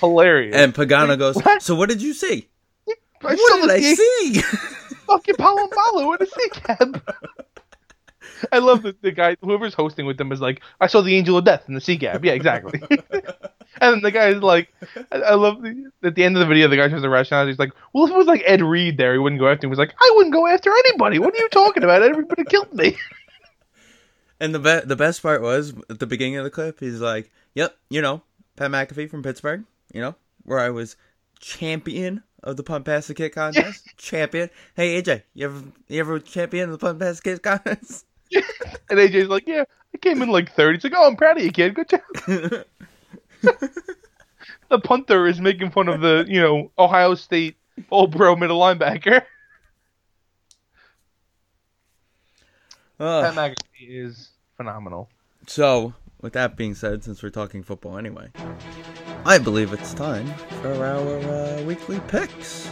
hilarious. 0.00 0.54
and 0.56 0.74
Pagano 0.74 1.18
goes? 1.18 1.36
What? 1.36 1.62
So 1.62 1.74
what 1.74 1.88
did 1.88 2.02
you 2.02 2.14
see? 2.14 2.48
I 2.88 2.94
What 3.34 3.60
did 3.62 3.70
I 3.70 3.80
sea- 3.80 3.94
see? 4.34 4.40
Fucking 5.06 5.34
Polamalu 5.36 6.16
in 6.20 6.22
a 6.22 6.26
sea 6.26 6.48
cab. 6.52 7.02
I 8.50 8.58
love 8.58 8.82
that 8.82 9.00
the 9.02 9.12
guy, 9.12 9.36
whoever's 9.40 9.74
hosting 9.74 10.04
with 10.06 10.16
them, 10.18 10.32
is 10.32 10.40
like, 10.40 10.60
I 10.80 10.88
saw 10.88 11.00
the 11.00 11.14
Angel 11.16 11.38
of 11.38 11.44
Death 11.44 11.62
in 11.68 11.74
the 11.74 11.80
sea 11.80 11.96
cab. 11.96 12.24
Yeah, 12.24 12.32
exactly. 12.32 12.82
and 12.90 13.00
then 13.80 14.00
the 14.00 14.10
guy's 14.10 14.38
like, 14.42 14.74
I, 15.12 15.18
I 15.18 15.34
love 15.34 15.62
the, 15.62 15.90
at 16.02 16.16
the 16.16 16.24
end 16.24 16.36
of 16.36 16.40
the 16.40 16.46
video, 16.46 16.66
the 16.66 16.76
guy 16.76 16.88
shows 16.88 17.02
the 17.02 17.08
restaurant. 17.08 17.48
He's 17.48 17.58
like, 17.60 17.72
well, 17.92 18.04
if 18.06 18.10
it 18.10 18.16
was 18.16 18.26
like 18.26 18.42
Ed 18.44 18.60
Reed 18.62 18.96
there, 18.98 19.12
he 19.12 19.18
wouldn't 19.20 19.38
go 19.40 19.46
after 19.48 19.66
him. 19.66 19.70
He 19.70 19.76
was 19.76 19.78
like, 19.78 19.94
I 20.00 20.12
wouldn't 20.16 20.34
go 20.34 20.46
after 20.48 20.70
anybody. 20.72 21.20
What 21.20 21.34
are 21.34 21.38
you 21.38 21.48
talking 21.50 21.84
about? 21.84 22.02
Everybody 22.02 22.44
killed 22.44 22.72
me. 22.74 22.96
And 24.40 24.52
the 24.52 24.58
be- 24.58 24.86
the 24.88 24.96
best 24.96 25.22
part 25.22 25.40
was 25.40 25.72
at 25.88 26.00
the 26.00 26.06
beginning 26.06 26.34
of 26.36 26.42
the 26.42 26.50
clip, 26.50 26.80
he's 26.80 27.00
like, 27.00 27.30
"Yep, 27.54 27.76
you 27.90 28.02
know, 28.02 28.22
Pat 28.56 28.72
McAfee 28.72 29.08
from 29.08 29.22
Pittsburgh, 29.22 29.62
you 29.92 30.00
know, 30.00 30.14
where 30.44 30.58
I 30.58 30.70
was 30.70 30.96
champion 31.40 32.22
of 32.42 32.56
the 32.56 32.62
punt 32.62 32.84
pass 32.84 33.06
the 33.06 33.14
kick 33.14 33.34
contest, 33.34 33.86
champion. 33.96 34.50
Hey 34.74 35.00
AJ, 35.00 35.22
you 35.34 35.46
ever 35.46 35.62
you 35.88 36.00
ever 36.00 36.18
champion 36.18 36.70
of 36.70 36.72
the 36.72 36.86
punt 36.86 36.98
pass 36.98 37.20
the 37.20 37.30
kick 37.30 37.42
contest? 37.42 38.06
And 38.88 38.98
AJ's 38.98 39.28
like, 39.28 39.46
yeah, 39.46 39.64
I 39.94 39.98
came 39.98 40.22
in 40.22 40.28
like 40.30 40.52
third. 40.52 40.74
He's 40.74 40.84
like, 40.84 40.94
oh, 40.96 41.06
I'm 41.06 41.16
proud 41.16 41.38
of 41.38 41.44
you, 41.44 41.52
kid. 41.52 41.74
Good 41.74 41.88
job. 41.88 42.00
the 44.68 44.78
punter 44.82 45.26
is 45.26 45.40
making 45.40 45.70
fun 45.70 45.88
of 45.88 46.00
the 46.00 46.24
you 46.28 46.40
know 46.40 46.70
Ohio 46.78 47.14
State 47.14 47.56
old 47.90 48.14
Pro 48.16 48.36
middle 48.36 48.60
linebacker. 48.60 49.22
Pat 52.98 53.24
Uh, 53.26 53.32
McAfee 53.32 53.54
is 53.88 54.30
phenomenal. 54.56 55.08
so, 55.46 55.92
with 56.20 56.34
that 56.34 56.56
being 56.56 56.74
said, 56.74 57.02
since 57.02 57.22
we're 57.22 57.30
talking 57.30 57.62
football 57.62 57.98
anyway, 57.98 58.28
I 59.24 59.38
believe 59.38 59.72
it's 59.72 59.94
time 59.94 60.26
for 60.60 60.84
our 60.84 61.18
uh, 61.18 61.62
weekly 61.62 62.00
picks. 62.08 62.70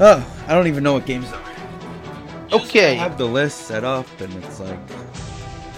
Oh, 0.00 0.24
I 0.46 0.54
don't 0.54 0.66
even 0.66 0.82
know 0.82 0.92
what 0.94 1.06
games 1.06 1.30
are. 1.32 1.42
I 1.42 2.54
Okay, 2.54 2.92
I 2.92 2.94
have 2.94 3.18
the 3.18 3.26
list 3.26 3.62
set 3.66 3.84
up, 3.84 4.06
and 4.20 4.32
it's 4.42 4.58
like 4.60 4.78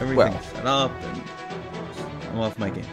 everything's 0.01 0.17
Well. 0.17 0.43
set 0.43 0.67
up, 0.67 0.93
and 1.03 1.23
I'm 2.33 2.41
off 2.41 2.59
my 2.59 2.71
game. 2.71 2.85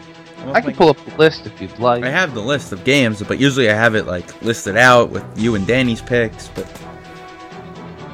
Off 0.46 0.56
I 0.56 0.60
can 0.60 0.74
pull 0.74 0.88
up 0.90 0.96
the 1.04 1.16
list 1.16 1.46
if 1.46 1.60
you'd 1.60 1.78
like. 1.78 2.04
I 2.04 2.10
have 2.10 2.34
the 2.34 2.40
list 2.40 2.72
of 2.72 2.84
games, 2.84 3.22
but 3.22 3.38
usually 3.38 3.70
I 3.70 3.74
have 3.74 3.94
it 3.94 4.06
like 4.06 4.40
listed 4.42 4.76
out 4.76 5.10
with 5.10 5.24
you 5.36 5.54
and 5.54 5.66
Danny's 5.66 6.00
picks. 6.02 6.48
But 6.48 6.66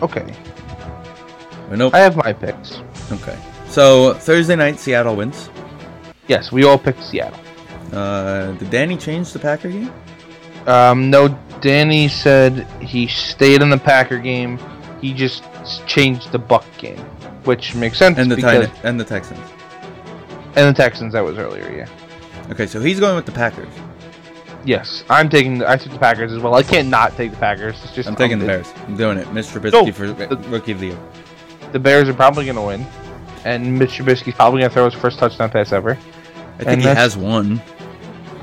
Okay, 0.02 0.34
but 1.68 1.78
nope. 1.78 1.94
I 1.94 1.98
have 2.00 2.16
my 2.16 2.32
picks. 2.32 2.80
Okay. 3.12 3.38
So 3.68 4.14
Thursday 4.14 4.56
night, 4.56 4.78
Seattle 4.78 5.16
wins. 5.16 5.48
Yes, 6.28 6.52
we 6.52 6.64
all 6.64 6.78
picked 6.78 7.02
Seattle. 7.02 7.38
Uh, 7.94 8.52
did 8.52 8.70
Danny 8.70 8.96
change 8.96 9.32
the 9.32 9.38
Packer 9.38 9.68
game? 9.70 9.92
Um, 10.66 11.10
no, 11.10 11.28
Danny 11.60 12.08
said 12.08 12.66
he 12.80 13.06
stayed 13.06 13.62
in 13.62 13.70
the 13.70 13.78
Packer 13.78 14.18
game. 14.18 14.58
He 15.00 15.12
just 15.14 15.44
changed 15.86 16.32
the 16.32 16.38
Buck 16.38 16.64
game, 16.78 16.98
which 17.44 17.74
makes 17.74 17.98
sense. 17.98 18.18
And 18.18 18.30
the 18.30 18.36
because, 18.36 18.66
Titan- 18.66 18.86
and 18.86 18.98
the 19.00 19.04
Texans. 19.04 19.40
and 20.56 20.68
the 20.68 20.72
Texans. 20.72 21.12
That 21.12 21.20
was 21.24 21.38
earlier. 21.38 21.70
Yeah. 21.70 22.50
Okay, 22.52 22.66
so 22.66 22.80
he's 22.80 23.00
going 23.00 23.16
with 23.16 23.26
the 23.26 23.32
Packers. 23.32 23.68
Yes, 24.64 25.04
I'm 25.10 25.28
taking. 25.28 25.58
The, 25.58 25.70
I 25.70 25.76
took 25.76 25.92
the 25.92 25.98
Packers 25.98 26.32
as 26.32 26.38
well. 26.42 26.54
I 26.54 26.62
can't 26.62 26.88
not 26.88 27.14
take 27.16 27.30
the 27.32 27.36
Packers. 27.36 27.74
It's 27.84 27.92
just 27.94 28.08
I'm 28.08 28.16
taking 28.16 28.38
the 28.38 28.46
Bears. 28.46 28.72
I'm 28.86 28.96
doing 28.96 29.18
it. 29.18 29.26
Mr. 29.28 29.60
Trubisky 29.60 29.72
No, 29.86 29.92
for 29.92 30.06
the- 30.12 30.36
rookie 30.48 30.72
of 30.72 30.80
the 30.80 30.86
year. 30.88 30.98
The 31.72 31.78
Bears 31.78 32.08
are 32.08 32.14
probably 32.14 32.44
going 32.46 32.56
to 32.56 32.62
win, 32.62 32.86
and 33.44 33.78
Mitch 33.78 33.98
Trubisky's 33.98 34.34
probably 34.34 34.60
going 34.60 34.70
to 34.70 34.74
throw 34.74 34.84
his 34.86 34.94
first 34.94 35.18
touchdown 35.18 35.50
pass 35.50 35.72
ever. 35.72 35.92
I 35.92 36.58
think 36.58 36.68
And 36.68 36.80
he 36.82 36.88
has 36.88 37.16
one. 37.16 37.60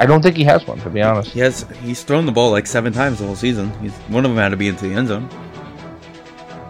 I 0.02 0.07
don't 0.07 0.23
think 0.23 0.36
he 0.36 0.44
has 0.45 0.65
one, 0.65 0.80
to 0.80 0.90
be 0.90 0.99
honest. 1.03 1.30
He 1.32 1.40
has. 1.41 1.64
He's 1.84 2.02
thrown 2.03 2.26
the 2.26 2.32
ball 2.32 2.49
like 2.49 2.65
seven 2.65 2.91
times 2.91 3.19
the 3.19 3.26
whole 3.28 3.36
season. 3.36 3.72
He's 3.82 3.94
one 4.10 4.26
of 4.26 4.32
them 4.32 4.38
had 4.40 4.49
to 4.49 4.57
be 4.57 4.68
into 4.68 4.88
the 4.90 4.95
end 4.95 5.10
zone. 5.10 5.30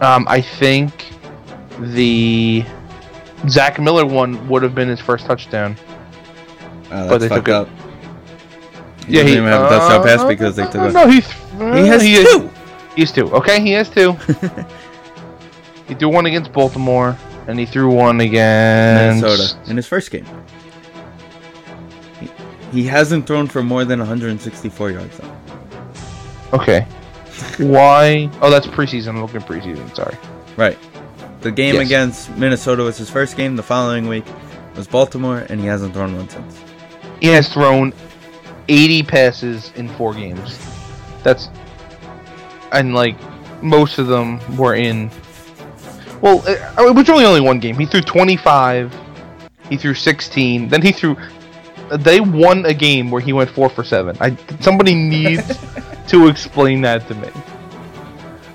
Um, 0.02 0.26
I 0.28 0.42
think 0.42 0.92
the 1.78 2.62
Zach 3.48 3.80
Miller 3.80 4.04
one 4.04 4.46
would 4.50 4.62
have 4.62 4.74
been 4.74 4.88
his 4.88 5.00
first 5.00 5.24
touchdown. 5.24 5.76
Uh, 6.90 7.08
But 7.08 7.18
they 7.22 7.28
took 7.28 7.48
it- 7.48 7.54
up. 7.54 7.68
He 9.06 9.14
doesn't 9.14 9.28
even 9.28 9.44
have 9.44 9.64
a 9.64 9.68
touchdown 9.70 10.02
pass 10.04 10.24
because 10.28 10.54
they 10.56 10.64
took 10.66 10.74
uh, 10.76 10.88
a. 10.88 10.92
No, 10.92 11.08
he's 11.08 11.26
He 11.30 11.86
has 11.88 12.02
he 12.02 12.14
is- 12.16 12.28
two. 12.28 12.50
He's 12.96 13.12
two. 13.12 13.32
Okay, 13.32 13.62
he 13.62 13.70
has 13.72 13.88
two. 13.88 14.12
he 15.88 15.94
threw 15.94 16.10
one 16.10 16.26
against 16.26 16.52
Baltimore, 16.52 17.16
and 17.46 17.58
he 17.58 17.64
threw 17.64 17.90
one 17.90 18.20
against 18.20 19.22
Minnesota 19.22 19.70
in 19.70 19.76
his 19.78 19.86
first 19.86 20.10
game. 20.10 20.26
He, 22.72 22.84
hasn't 22.84 23.26
thrown 23.26 23.46
for 23.46 23.62
more 23.62 23.84
than 23.84 23.98
164 23.98 24.90
yards 24.90 25.18
though. 25.18 25.36
Okay. 26.54 26.86
Why? 27.58 28.30
Oh, 28.40 28.50
that's 28.50 28.66
preseason. 28.66 29.08
I'm 29.10 29.22
looking 29.22 29.40
preseason. 29.40 29.94
Sorry. 29.94 30.16
Right. 30.56 30.78
The 31.40 31.50
game 31.50 31.74
Yes. 31.76 31.86
against 31.86 32.36
Minnesota 32.36 32.82
was 32.82 32.96
his 32.96 33.10
first 33.10 33.36
game. 33.36 33.56
The 33.56 33.62
following 33.62 34.06
week 34.08 34.24
was 34.76 34.86
Baltimore, 34.86 35.44
and 35.48 35.60
he 35.60 35.66
hasn't 35.66 35.92
thrown 35.94 36.16
one 36.16 36.28
since. 36.28 36.60
He 37.20 37.28
has 37.28 37.52
thrown 37.52 37.92
80 38.68 39.02
passes 39.02 39.72
in 39.76 39.88
four 39.90 40.14
games. 40.14 40.58
That's 41.22 41.48
and 42.72 42.94
like 42.94 43.16
most 43.62 43.98
of 43.98 44.06
them 44.06 44.40
were 44.56 44.74
in. 44.74 45.10
Well, 46.20 46.42
it 46.46 46.94
was 46.94 47.08
really 47.08 47.24
only 47.24 47.40
one 47.40 47.58
game. 47.58 47.76
He 47.76 47.86
threw 47.86 48.00
25. 48.00 48.94
He 49.68 49.76
threw 49.76 49.94
16. 49.94 50.68
Then 50.68 50.82
he 50.82 50.92
threw. 50.92 51.16
They 51.98 52.20
won 52.20 52.64
a 52.66 52.74
game 52.74 53.10
where 53.10 53.20
he 53.20 53.32
went 53.32 53.50
four 53.50 53.68
for 53.68 53.84
seven. 53.84 54.16
I 54.20 54.36
somebody 54.60 54.94
needs 54.94 55.58
to 56.08 56.28
explain 56.28 56.80
that 56.82 57.06
to 57.08 57.14
me. 57.14 57.28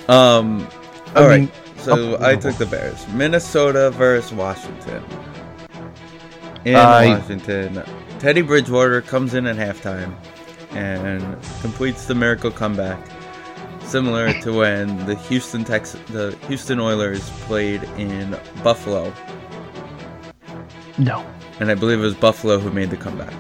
Um. 0.08 0.68
I 1.16 1.22
All 1.22 1.28
right. 1.28 1.42
mean, 1.42 1.52
So 1.78 2.18
I 2.22 2.36
took 2.36 2.56
the 2.58 2.66
Bears. 2.66 3.08
Minnesota 3.10 3.92
versus 3.92 4.34
Washington. 4.34 5.04
In 6.66 6.76
I- 6.76 7.18
Washington, 7.18 7.84
Teddy 8.20 8.42
Bridgewater 8.42 9.02
comes 9.02 9.34
in 9.34 9.46
at 9.48 9.56
halftime 9.56 10.14
and 10.72 11.22
completes 11.62 12.06
the 12.08 12.16
miracle 12.16 12.52
comeback, 12.52 13.00
similar 13.86 14.34
to 14.42 14.52
when 14.52 15.06
the 15.06 15.16
Houston 15.16 15.64
Tex- 15.64 15.96
the 16.08 16.36
Houston 16.48 16.80
Oilers 16.80 17.30
played 17.46 17.84
in 17.98 18.38
Buffalo, 18.64 19.14
No. 20.98 21.26
And 21.60 21.72
I 21.72 21.76
believe 21.76 22.00
it 22.00 22.04
was 22.04 22.16
Buffalo 22.16 22.60
who 22.60 22.72
made 22.72 22.90
the 22.90 22.98
comeback. 22.98 23.34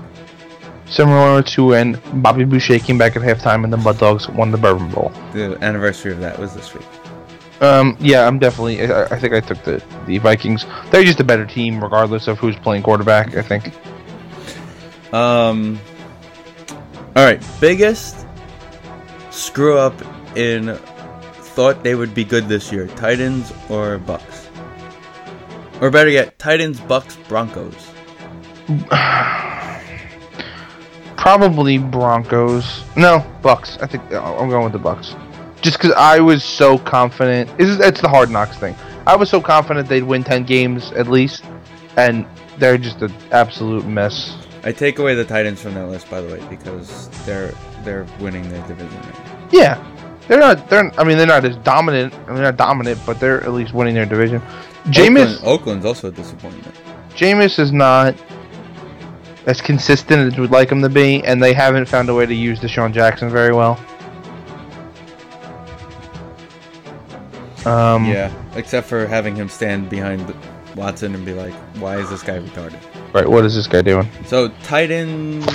Similar 0.89 1.43
to 1.43 1.65
when 1.65 1.99
Bobby 2.21 2.45
Boucher 2.45 2.79
came 2.79 2.97
back 2.97 3.15
at 3.15 3.21
halftime 3.21 3.63
and 3.63 3.73
the 3.73 3.77
Mud 3.77 3.99
Dogs 3.99 4.29
won 4.29 4.51
the 4.51 4.57
Bourbon 4.57 4.89
Bowl. 4.89 5.11
The 5.33 5.57
anniversary 5.61 6.13
of 6.13 6.19
that 6.19 6.39
was 6.39 6.53
this 6.53 6.73
week. 6.73 6.85
Um, 7.59 7.97
yeah, 7.99 8.27
I'm 8.27 8.39
definitely. 8.39 8.81
I, 8.81 9.05
I 9.05 9.19
think 9.19 9.33
I 9.33 9.39
took 9.39 9.63
the 9.63 9.83
the 10.05 10.19
Vikings. 10.19 10.65
They're 10.91 11.03
just 11.03 11.19
a 11.19 11.23
better 11.23 11.45
team, 11.45 11.83
regardless 11.83 12.27
of 12.27 12.37
who's 12.37 12.55
playing 12.57 12.83
quarterback. 12.83 13.35
I 13.35 13.41
think. 13.41 13.73
Um. 15.13 15.79
All 17.15 17.25
right, 17.25 17.43
biggest 17.59 18.27
screw 19.31 19.77
up 19.77 19.93
in 20.37 20.75
thought 20.75 21.83
they 21.83 21.95
would 21.95 22.13
be 22.13 22.23
good 22.23 22.47
this 22.47 22.71
year: 22.71 22.87
Titans 22.89 23.51
or 23.69 23.97
Bucks, 23.97 24.47
or 25.81 25.89
better 25.89 26.09
yet, 26.11 26.37
Titans, 26.37 26.79
Bucks, 26.79 27.17
Broncos. 27.27 27.91
Probably 31.17 31.77
Broncos. 31.77 32.83
No, 32.95 33.25
Bucks. 33.41 33.77
I 33.77 33.87
think 33.87 34.03
oh, 34.11 34.37
I'm 34.37 34.49
going 34.49 34.63
with 34.63 34.73
the 34.73 34.79
Bucks. 34.79 35.15
Just 35.61 35.77
because 35.77 35.93
I 35.93 36.19
was 36.19 36.43
so 36.43 36.77
confident. 36.77 37.49
It's, 37.57 37.81
it's 37.81 38.01
the 38.01 38.09
hard 38.09 38.29
knocks 38.29 38.57
thing. 38.57 38.75
I 39.05 39.15
was 39.15 39.29
so 39.29 39.39
confident 39.39 39.87
they'd 39.87 40.03
win 40.03 40.23
ten 40.23 40.43
games 40.43 40.91
at 40.91 41.07
least, 41.07 41.45
and 41.95 42.25
they're 42.57 42.77
just 42.77 43.01
an 43.01 43.13
absolute 43.31 43.85
mess. 43.85 44.35
I 44.63 44.73
take 44.73 44.99
away 44.99 45.15
the 45.15 45.23
Titans 45.23 45.61
from 45.61 45.75
that 45.75 45.87
list, 45.87 46.09
by 46.09 46.19
the 46.19 46.27
way, 46.27 46.45
because 46.49 47.07
they're 47.25 47.53
they're 47.83 48.05
winning 48.19 48.47
their 48.49 48.65
division. 48.67 48.99
Right 48.99 49.25
now. 49.25 49.49
Yeah, 49.51 50.17
they're 50.27 50.39
not. 50.39 50.69
They're. 50.69 50.91
I 50.99 51.05
mean, 51.05 51.17
they're 51.17 51.25
not 51.25 51.45
as 51.45 51.55
dominant. 51.57 52.13
I 52.13 52.17
mean, 52.17 52.35
they're 52.35 52.43
not 52.43 52.57
dominant, 52.57 52.99
but 53.05 53.19
they're 53.19 53.41
at 53.43 53.53
least 53.53 53.73
winning 53.73 53.95
their 53.95 54.05
division. 54.05 54.41
Jameis. 54.87 55.37
Oakland, 55.37 55.45
Oakland's 55.45 55.85
also 55.85 56.09
a 56.09 56.11
disappointment. 56.11 56.75
Jameis 57.11 57.59
is 57.59 57.71
not 57.71 58.13
as 59.47 59.61
consistent 59.61 60.33
as 60.33 60.37
we'd 60.37 60.51
like 60.51 60.69
him 60.69 60.81
to 60.81 60.89
be, 60.89 61.23
and 61.23 61.41
they 61.41 61.53
haven't 61.53 61.87
found 61.87 62.09
a 62.09 62.13
way 62.13 62.25
to 62.25 62.33
use 62.35 62.59
DeSean 62.59 62.93
Jackson 62.93 63.29
very 63.29 63.53
well. 63.53 63.79
Um, 67.65 68.05
Yeah, 68.05 68.31
except 68.55 68.87
for 68.87 69.07
having 69.07 69.35
him 69.35 69.49
stand 69.49 69.89
behind 69.89 70.33
Watson 70.75 71.15
and 71.15 71.25
be 71.25 71.33
like, 71.33 71.53
"Why 71.79 71.97
is 71.97 72.09
this 72.09 72.21
guy 72.21 72.39
retarded?" 72.39 72.79
Right. 73.13 73.27
What 73.27 73.45
is 73.45 73.55
this 73.55 73.67
guy 73.67 73.81
doing? 73.81 74.07
So 74.25 74.49
Titans, 74.63 75.47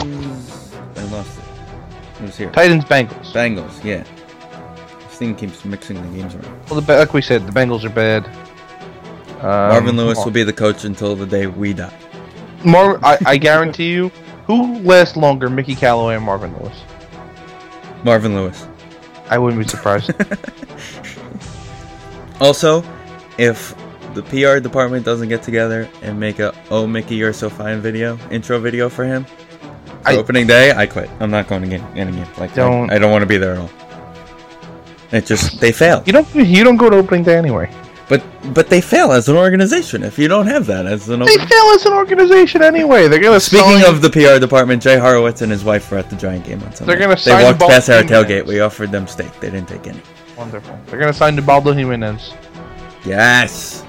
I 0.97 1.03
lost 1.05 1.39
it. 1.39 1.45
It 2.23 2.27
was 2.27 2.37
here. 2.37 2.51
Titans, 2.51 2.85
Bengals. 2.85 3.33
Bengals, 3.33 3.85
yeah. 3.85 4.05
This 5.09 5.19
thing 5.19 5.35
keeps 5.35 5.65
mixing 5.65 5.97
the 6.03 6.19
games 6.19 6.35
around. 6.35 6.71
Well, 6.71 6.81
the, 6.81 6.97
like 6.97 7.13
we 7.15 7.23
said, 7.23 7.47
the 7.47 7.53
Bengals 7.53 7.85
are 7.85 7.91
bad. 7.91 8.27
Um, 9.41 9.71
Marvin 9.71 9.97
Lewis 9.97 10.19
will 10.19 10.31
be 10.31 10.45
the 10.45 10.53
coach 10.53 10.85
until 10.85 11.15
the 11.15 11.27
day 11.27 11.47
we 11.47 11.73
die. 11.75 11.93
Mar- 12.65 12.99
I, 13.03 13.19
I 13.27 13.37
guarantee 13.37 13.91
you, 13.93 14.09
who 14.47 14.79
lasts 14.81 15.17
longer, 15.17 15.49
Mickey 15.51 15.75
Callaway 15.75 16.15
or 16.17 16.21
Marvin 16.21 16.55
Lewis? 16.59 16.83
Marvin 18.05 18.35
Lewis. 18.35 18.67
I 19.29 19.39
wouldn't 19.39 19.63
be 19.63 19.69
surprised. 19.69 20.11
Also, 22.41 22.83
if 23.39 23.73
the 24.15 24.23
PR 24.25 24.59
department 24.59 25.05
doesn't 25.05 25.29
get 25.29 25.45
together 25.45 25.89
and 26.03 26.19
make 26.19 26.41
a 26.41 26.53
"Oh 26.71 26.89
Mickey, 26.89 27.15
you're 27.15 27.33
so 27.33 27.49
fine" 27.49 27.81
video, 27.81 28.19
intro 28.33 28.59
video 28.59 28.89
for 28.89 29.05
him, 29.05 29.25
for 29.25 30.09
I- 30.11 30.17
opening 30.17 30.49
day, 30.49 30.73
I 30.73 30.87
quit. 30.87 31.09
I'm 31.21 31.31
not 31.31 31.47
going 31.47 31.63
to 31.71 31.77
any 31.77 32.11
game. 32.11 32.27
Like, 32.39 32.53
Don't- 32.55 32.91
I, 32.91 32.97
I 32.97 32.99
don't 32.99 33.13
want 33.13 33.23
to 33.23 33.27
be 33.27 33.37
there 33.37 33.53
at 33.53 33.59
all. 33.59 33.71
It 35.13 35.25
just 35.27 35.61
they 35.61 35.71
fail. 35.71 36.03
you 36.05 36.13
don't. 36.13 36.35
You 36.35 36.65
don't 36.65 36.77
go 36.79 36.91
to 36.91 36.97
opening 36.97 37.23
day 37.23 37.37
anyway. 37.37 37.71
But 38.13 38.53
but 38.53 38.69
they 38.69 38.83
fail 38.83 39.11
as 39.11 39.31
an 39.31 39.37
organization. 39.39 40.03
If 40.03 40.19
you 40.19 40.29
don't 40.29 40.47
have 40.47 40.67
that 40.67 40.85
as 40.85 41.09
an 41.09 41.21
They 41.21 41.39
fail 41.39 41.67
as 41.75 41.87
an 41.87 41.95
organization 41.95 42.63
anyway. 42.63 43.09
They're 43.09 43.19
gonna. 43.23 43.41
Speaking 43.41 43.81
sign- 43.81 43.87
of 43.87 44.03
the 44.03 44.11
PR 44.11 44.39
department, 44.39 44.83
Jay 44.83 44.97
Horwitz 44.97 45.41
and 45.41 45.51
his 45.51 45.65
wife 45.65 45.91
were 45.91 45.97
at 45.97 46.11
the 46.11 46.17
Giant 46.17 46.45
game 46.45 46.63
on 46.63 46.75
Sunday. 46.75 46.93
They're 46.93 47.01
gonna 47.01 47.15
They 47.15 47.31
sign 47.31 47.45
walked 47.45 47.61
past 47.61 47.89
our 47.89 48.03
tailgate. 48.03 48.45
We 48.45 48.61
offered 48.61 48.93
them 48.93 49.07
steak. 49.07 49.33
They 49.41 49.49
didn't 49.49 49.69
take 49.69 49.87
any. 49.87 50.03
wonderful, 50.37 50.79
they're 50.89 50.99
gonna 51.01 51.15
sign 51.15 51.39
DeBaldo 51.39 51.75
Jimenez. 51.75 52.35
Yes. 53.07 53.83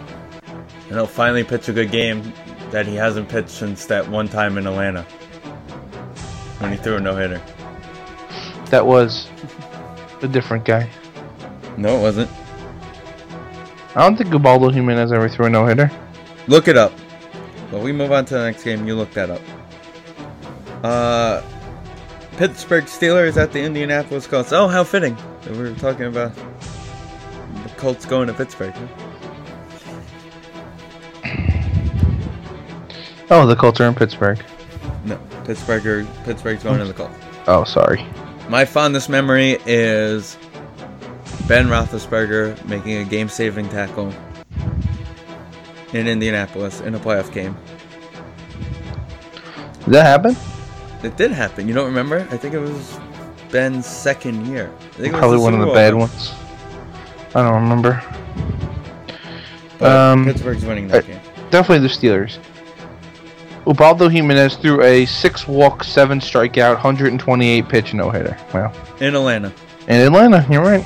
And 0.45 0.91
he'll 0.91 1.05
finally 1.05 1.43
pitch 1.43 1.67
a 1.67 1.73
good 1.73 1.91
game 1.91 2.31
that 2.71 2.87
he 2.87 2.95
hasn't 2.95 3.27
pitched 3.27 3.49
since 3.49 3.85
that 3.87 4.07
one 4.07 4.29
time 4.29 4.57
in 4.57 4.65
Atlanta. 4.67 5.05
when 6.59 6.71
he 6.71 6.77
threw 6.77 6.95
a 6.95 6.99
no 7.01 7.13
hitter. 7.13 7.41
That 8.69 8.85
was 8.85 9.27
a 10.21 10.29
different 10.29 10.63
guy. 10.63 10.89
No, 11.75 11.97
it 11.97 12.01
wasn't. 12.01 12.29
I 13.95 14.01
don't 14.01 14.15
think 14.17 14.33
Ubaldo 14.33 14.69
Jimenez 14.69 15.11
ever 15.11 15.29
threw 15.29 15.45
a 15.45 15.49
no 15.49 15.65
hitter. 15.65 15.91
Look 16.47 16.67
it 16.67 16.77
up. 16.77 16.91
While 17.69 17.83
we 17.83 17.91
move 17.91 18.11
on 18.11 18.25
to 18.25 18.33
the 18.35 18.43
next 18.43 18.63
game, 18.63 18.87
you 18.87 18.95
look 18.95 19.11
that 19.13 19.29
up. 19.29 19.41
Uh, 20.83 21.41
Pittsburgh 22.37 22.85
Steelers 22.85 23.37
at 23.37 23.51
the 23.51 23.61
Indianapolis 23.61 24.27
Colts. 24.27 24.51
Oh, 24.51 24.67
how 24.67 24.83
fitting 24.83 25.15
we 25.49 25.57
were 25.57 25.73
talking 25.75 26.05
about 26.05 26.33
the 26.35 27.69
Colts 27.77 28.05
going 28.05 28.27
to 28.27 28.33
Pittsburgh. 28.33 28.73
huh? 28.73 28.87
Oh, 33.29 33.45
the 33.47 33.55
Colts 33.55 33.79
are 33.79 33.87
in 33.87 33.95
Pittsburgh. 33.95 34.39
No, 35.05 35.17
Pittsburgh. 35.45 35.85
Or, 35.85 36.05
Pittsburgh's 36.23 36.63
going 36.63 36.79
to 36.79 36.85
the 36.85 36.93
Colts. 36.93 37.15
Oh, 37.47 37.63
sorry. 37.63 38.05
My 38.49 38.65
fondest 38.65 39.09
memory 39.09 39.57
is 39.65 40.37
Ben 41.47 41.67
Roethlisberger 41.67 42.63
making 42.65 42.97
a 42.97 43.03
game-saving 43.03 43.69
tackle 43.69 44.13
in 45.93 46.07
Indianapolis 46.07 46.81
in 46.81 46.95
a 46.95 46.99
playoff 46.99 47.31
game. 47.33 47.57
Did 49.85 49.93
that 49.93 50.05
happen? 50.05 50.35
It 51.03 51.17
did 51.17 51.31
happen. 51.31 51.67
You 51.67 51.73
don't 51.73 51.85
remember? 51.87 52.25
I 52.31 52.37
think 52.37 52.53
it 52.53 52.59
was 52.59 52.97
Ben's 53.51 53.85
second 53.85 54.47
year. 54.47 54.71
I 54.79 54.79
think 54.93 55.07
it 55.07 55.11
was 55.11 55.19
Probably 55.19 55.37
one 55.39 55.53
of 55.53 55.59
the 55.67 55.73
bad 55.73 55.93
ones. 55.93 56.33
I 57.35 57.41
don't 57.43 57.61
remember. 57.61 58.01
But 59.79 59.91
Um, 59.91 60.25
Pittsburgh's 60.25 60.63
winning 60.63 60.87
that 60.87 61.03
uh, 61.03 61.07
game. 61.07 61.19
Definitely 61.49 61.87
the 61.87 61.93
Steelers. 61.93 62.37
Ubaldo 63.67 64.07
Jimenez 64.07 64.55
threw 64.55 64.81
a 64.81 65.05
six 65.05 65.47
walk, 65.47 65.83
seven 65.83 66.19
strikeout, 66.19 66.73
128 66.73 67.67
pitch 67.69 67.93
no 67.93 68.09
hitter. 68.09 68.37
Wow. 68.53 68.71
In 68.99 69.15
Atlanta. 69.15 69.53
In 69.87 69.95
Atlanta, 70.01 70.45
you're 70.49 70.63
right. 70.63 70.83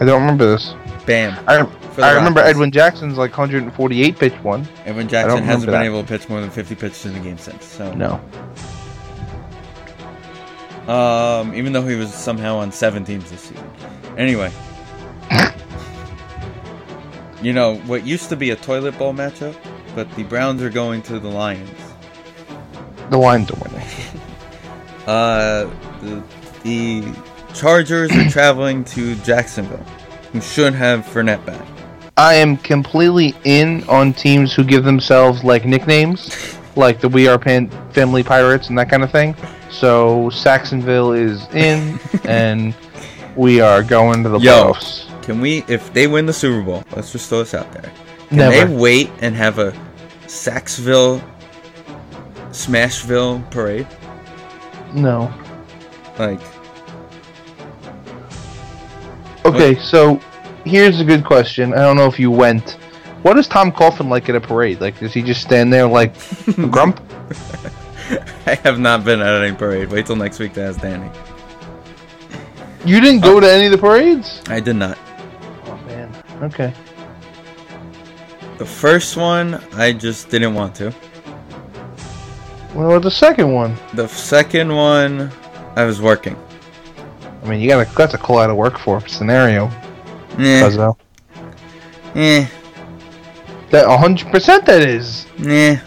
I 0.00 0.04
don't 0.04 0.20
remember 0.22 0.46
this. 0.50 0.74
Bam. 1.06 1.38
I, 1.46 1.66
I 2.02 2.14
remember 2.14 2.40
Rockets. 2.40 2.56
Edwin 2.56 2.70
Jackson's 2.70 3.18
like 3.18 3.32
148 3.32 4.18
pitch 4.18 4.32
one. 4.42 4.66
Edwin 4.86 5.08
Jackson 5.08 5.42
hasn't 5.42 5.66
been 5.66 5.72
that. 5.80 5.84
able 5.84 6.02
to 6.02 6.08
pitch 6.08 6.28
more 6.28 6.40
than 6.40 6.50
50 6.50 6.74
pitches 6.74 7.06
in 7.06 7.12
the 7.14 7.20
game 7.20 7.38
since. 7.38 7.64
So, 7.66 7.92
No. 7.92 8.20
um, 10.92 11.54
even 11.54 11.72
though 11.72 11.86
he 11.86 11.96
was 11.96 12.12
somehow 12.14 12.56
on 12.56 12.72
seven 12.72 13.04
teams 13.04 13.30
this 13.30 13.42
season. 13.42 13.70
Anyway, 14.16 14.50
you 17.42 17.52
know 17.52 17.76
what 17.86 18.06
used 18.06 18.28
to 18.30 18.36
be 18.36 18.50
a 18.50 18.56
toilet 18.56 18.96
bowl 18.98 19.12
matchup, 19.12 19.54
but 19.94 20.10
the 20.16 20.22
Browns 20.24 20.62
are 20.62 20.70
going 20.70 21.02
to 21.02 21.18
the 21.18 21.28
Lions. 21.28 21.70
The 23.10 23.18
Lions 23.18 23.50
are 23.50 23.58
winning. 23.68 23.86
Uh, 25.06 25.68
the, 26.02 26.22
the 26.62 27.00
Chargers 27.60 28.10
are 28.16 28.30
traveling 28.30 28.84
to 28.84 29.14
Jacksonville, 29.16 29.84
who 30.32 30.40
should 30.40 30.72
have 30.72 31.04
Fournette 31.04 31.44
back. 31.44 31.66
I 32.16 32.32
am 32.34 32.56
completely 32.56 33.34
in 33.44 33.84
on 33.86 34.14
teams 34.14 34.54
who 34.54 34.64
give 34.64 34.82
themselves 34.84 35.44
like 35.44 35.66
nicknames, 35.66 36.56
like 36.74 37.02
the 37.02 37.08
We 37.10 37.28
Are 37.28 37.38
Pan- 37.38 37.68
Family 37.92 38.22
Pirates 38.22 38.70
and 38.70 38.78
that 38.78 38.88
kind 38.88 39.02
of 39.02 39.12
thing. 39.12 39.36
So 39.68 40.30
Saxonville 40.30 41.14
is 41.18 41.46
in, 41.54 42.00
and 42.24 42.74
we 43.36 43.60
are 43.60 43.82
going 43.82 44.22
to 44.22 44.30
the 44.30 44.38
Yo. 44.38 44.72
playoffs. 44.72 45.22
Can 45.22 45.38
we, 45.42 45.62
if 45.68 45.92
they 45.92 46.06
win 46.06 46.24
the 46.24 46.32
Super 46.32 46.62
Bowl, 46.62 46.82
let's 46.96 47.12
just 47.12 47.28
throw 47.28 47.40
this 47.40 47.52
out 47.52 47.70
there. 47.72 47.92
Can 48.28 48.38
Never. 48.38 48.68
they 48.68 48.74
wait 48.74 49.10
and 49.20 49.36
have 49.36 49.58
a 49.58 49.74
Saxville, 50.26 51.22
Smashville 52.52 53.48
parade? 53.50 53.86
No. 54.94 55.30
Like, 56.18 56.40
Okay, 59.44 59.74
so 59.78 60.20
here's 60.64 61.00
a 61.00 61.04
good 61.04 61.24
question. 61.24 61.72
I 61.72 61.78
don't 61.78 61.96
know 61.96 62.06
if 62.06 62.18
you 62.18 62.30
went. 62.30 62.72
What 63.22 63.38
is 63.38 63.48
Tom 63.48 63.72
Coughlin 63.72 64.08
like 64.08 64.28
at 64.28 64.34
a 64.34 64.40
parade? 64.40 64.80
Like, 64.80 64.98
does 64.98 65.12
he 65.12 65.22
just 65.22 65.42
stand 65.42 65.72
there 65.72 65.86
like 65.86 66.14
grump? 66.70 67.00
I 68.46 68.54
have 68.64 68.78
not 68.78 69.04
been 69.04 69.20
at 69.20 69.42
any 69.42 69.56
parade. 69.56 69.90
Wait 69.90 70.06
till 70.06 70.16
next 70.16 70.38
week 70.38 70.54
to 70.54 70.62
ask 70.62 70.80
Danny. 70.80 71.10
You 72.84 73.00
didn't 73.00 73.20
go 73.20 73.36
oh. 73.36 73.40
to 73.40 73.50
any 73.50 73.66
of 73.66 73.72
the 73.72 73.78
parades? 73.78 74.42
I 74.48 74.60
did 74.60 74.76
not. 74.76 74.98
Oh 75.66 75.76
man. 75.86 76.14
Okay. 76.42 76.72
The 78.58 78.66
first 78.66 79.16
one, 79.16 79.54
I 79.74 79.92
just 79.92 80.28
didn't 80.28 80.54
want 80.54 80.74
to. 80.76 80.94
Well, 82.74 83.00
the 83.00 83.10
second 83.10 83.52
one. 83.52 83.76
The 83.94 84.06
second 84.06 84.74
one, 84.74 85.30
I 85.76 85.84
was 85.84 86.00
working. 86.00 86.36
I 87.42 87.48
mean, 87.48 87.60
you 87.60 87.68
gotta 87.68 87.90
that's 87.94 88.14
a 88.14 88.18
call 88.18 88.38
out 88.38 88.50
of 88.50 88.56
work 88.56 88.78
for 88.78 89.06
scenario. 89.08 89.66
Yeah. 90.38 90.62
Buzzo. 90.62 90.96
eh, 92.14 92.46
That 93.70 93.86
100 93.88 94.30
percent 94.30 94.66
that 94.66 94.82
is. 94.82 95.26
Yeah. 95.38 95.80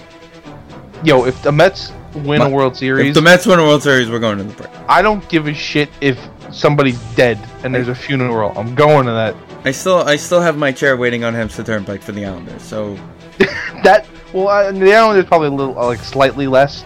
Yo, 1.04 1.26
if 1.26 1.42
the 1.44 1.52
Mets 1.52 1.92
win 2.16 2.42
a 2.42 2.46
But 2.46 2.52
World 2.54 2.74
If 2.74 2.78
Series, 2.80 3.14
the 3.16 3.22
Mets 3.22 3.46
win 3.46 3.60
a 3.60 3.64
World 3.64 3.84
Series, 3.84 4.10
we're 4.10 4.20
going 4.20 4.38
to 4.38 4.44
the 4.44 4.54
parade. 4.54 4.72
I 4.88 5.02
don't 5.02 5.28
give 5.30 5.48
a 5.48 5.54
shit 5.54 5.90
if 6.02 6.18
somebody's 6.52 7.00
dead 7.16 7.38
and 7.64 7.74
there's 7.74 7.88
a 7.88 7.96
funeral. 7.96 8.54
I'm 8.58 8.74
going 8.76 9.06
to 9.08 9.12
that. 9.12 9.36
I 9.66 9.72
still, 9.72 9.98
I 10.00 10.18
still 10.18 10.42
have 10.42 10.58
my 10.58 10.72
chair 10.72 10.98
waiting 10.98 11.24
on 11.24 11.34
Hempstead 11.34 11.66
Turnpike 11.66 12.02
for 12.02 12.12
the 12.12 12.26
Islanders. 12.26 12.62
So 12.62 12.98
That 13.84 14.06
well, 14.34 14.48
I, 14.48 14.72
the 14.72 14.94
Islanders 14.94 15.26
probably 15.26 15.48
a 15.48 15.52
little 15.52 15.74
like 15.76 16.00
slightly 16.00 16.48
less. 16.48 16.84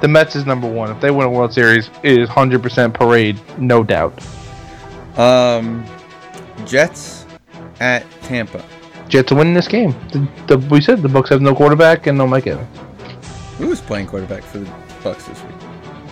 The 0.00 0.08
Mets 0.08 0.34
is 0.34 0.46
number 0.46 0.70
one. 0.70 0.90
If 0.90 1.00
they 1.00 1.10
win 1.10 1.26
a 1.26 1.30
World 1.30 1.52
Series, 1.52 1.90
it 2.02 2.18
is 2.18 2.28
100% 2.28 2.94
parade, 2.94 3.38
no 3.58 3.82
doubt. 3.82 4.18
Um, 5.18 5.84
Jets 6.64 7.26
at 7.80 8.10
Tampa. 8.22 8.64
Jets 9.08 9.32
are 9.32 9.34
winning 9.34 9.54
this 9.54 9.68
game. 9.68 9.94
The, 10.12 10.28
the, 10.46 10.58
we 10.68 10.80
said 10.80 11.02
the 11.02 11.08
Bucks 11.08 11.28
have 11.30 11.42
no 11.42 11.54
quarterback 11.54 12.06
and 12.06 12.16
no 12.16 12.26
Mike 12.26 12.46
Evans. 12.46 12.68
Who 13.58 13.68
was 13.68 13.80
playing 13.80 14.06
quarterback 14.06 14.42
for 14.42 14.58
the 14.58 14.72
Bucks 15.02 15.26
this 15.26 15.42
week? 15.42 15.54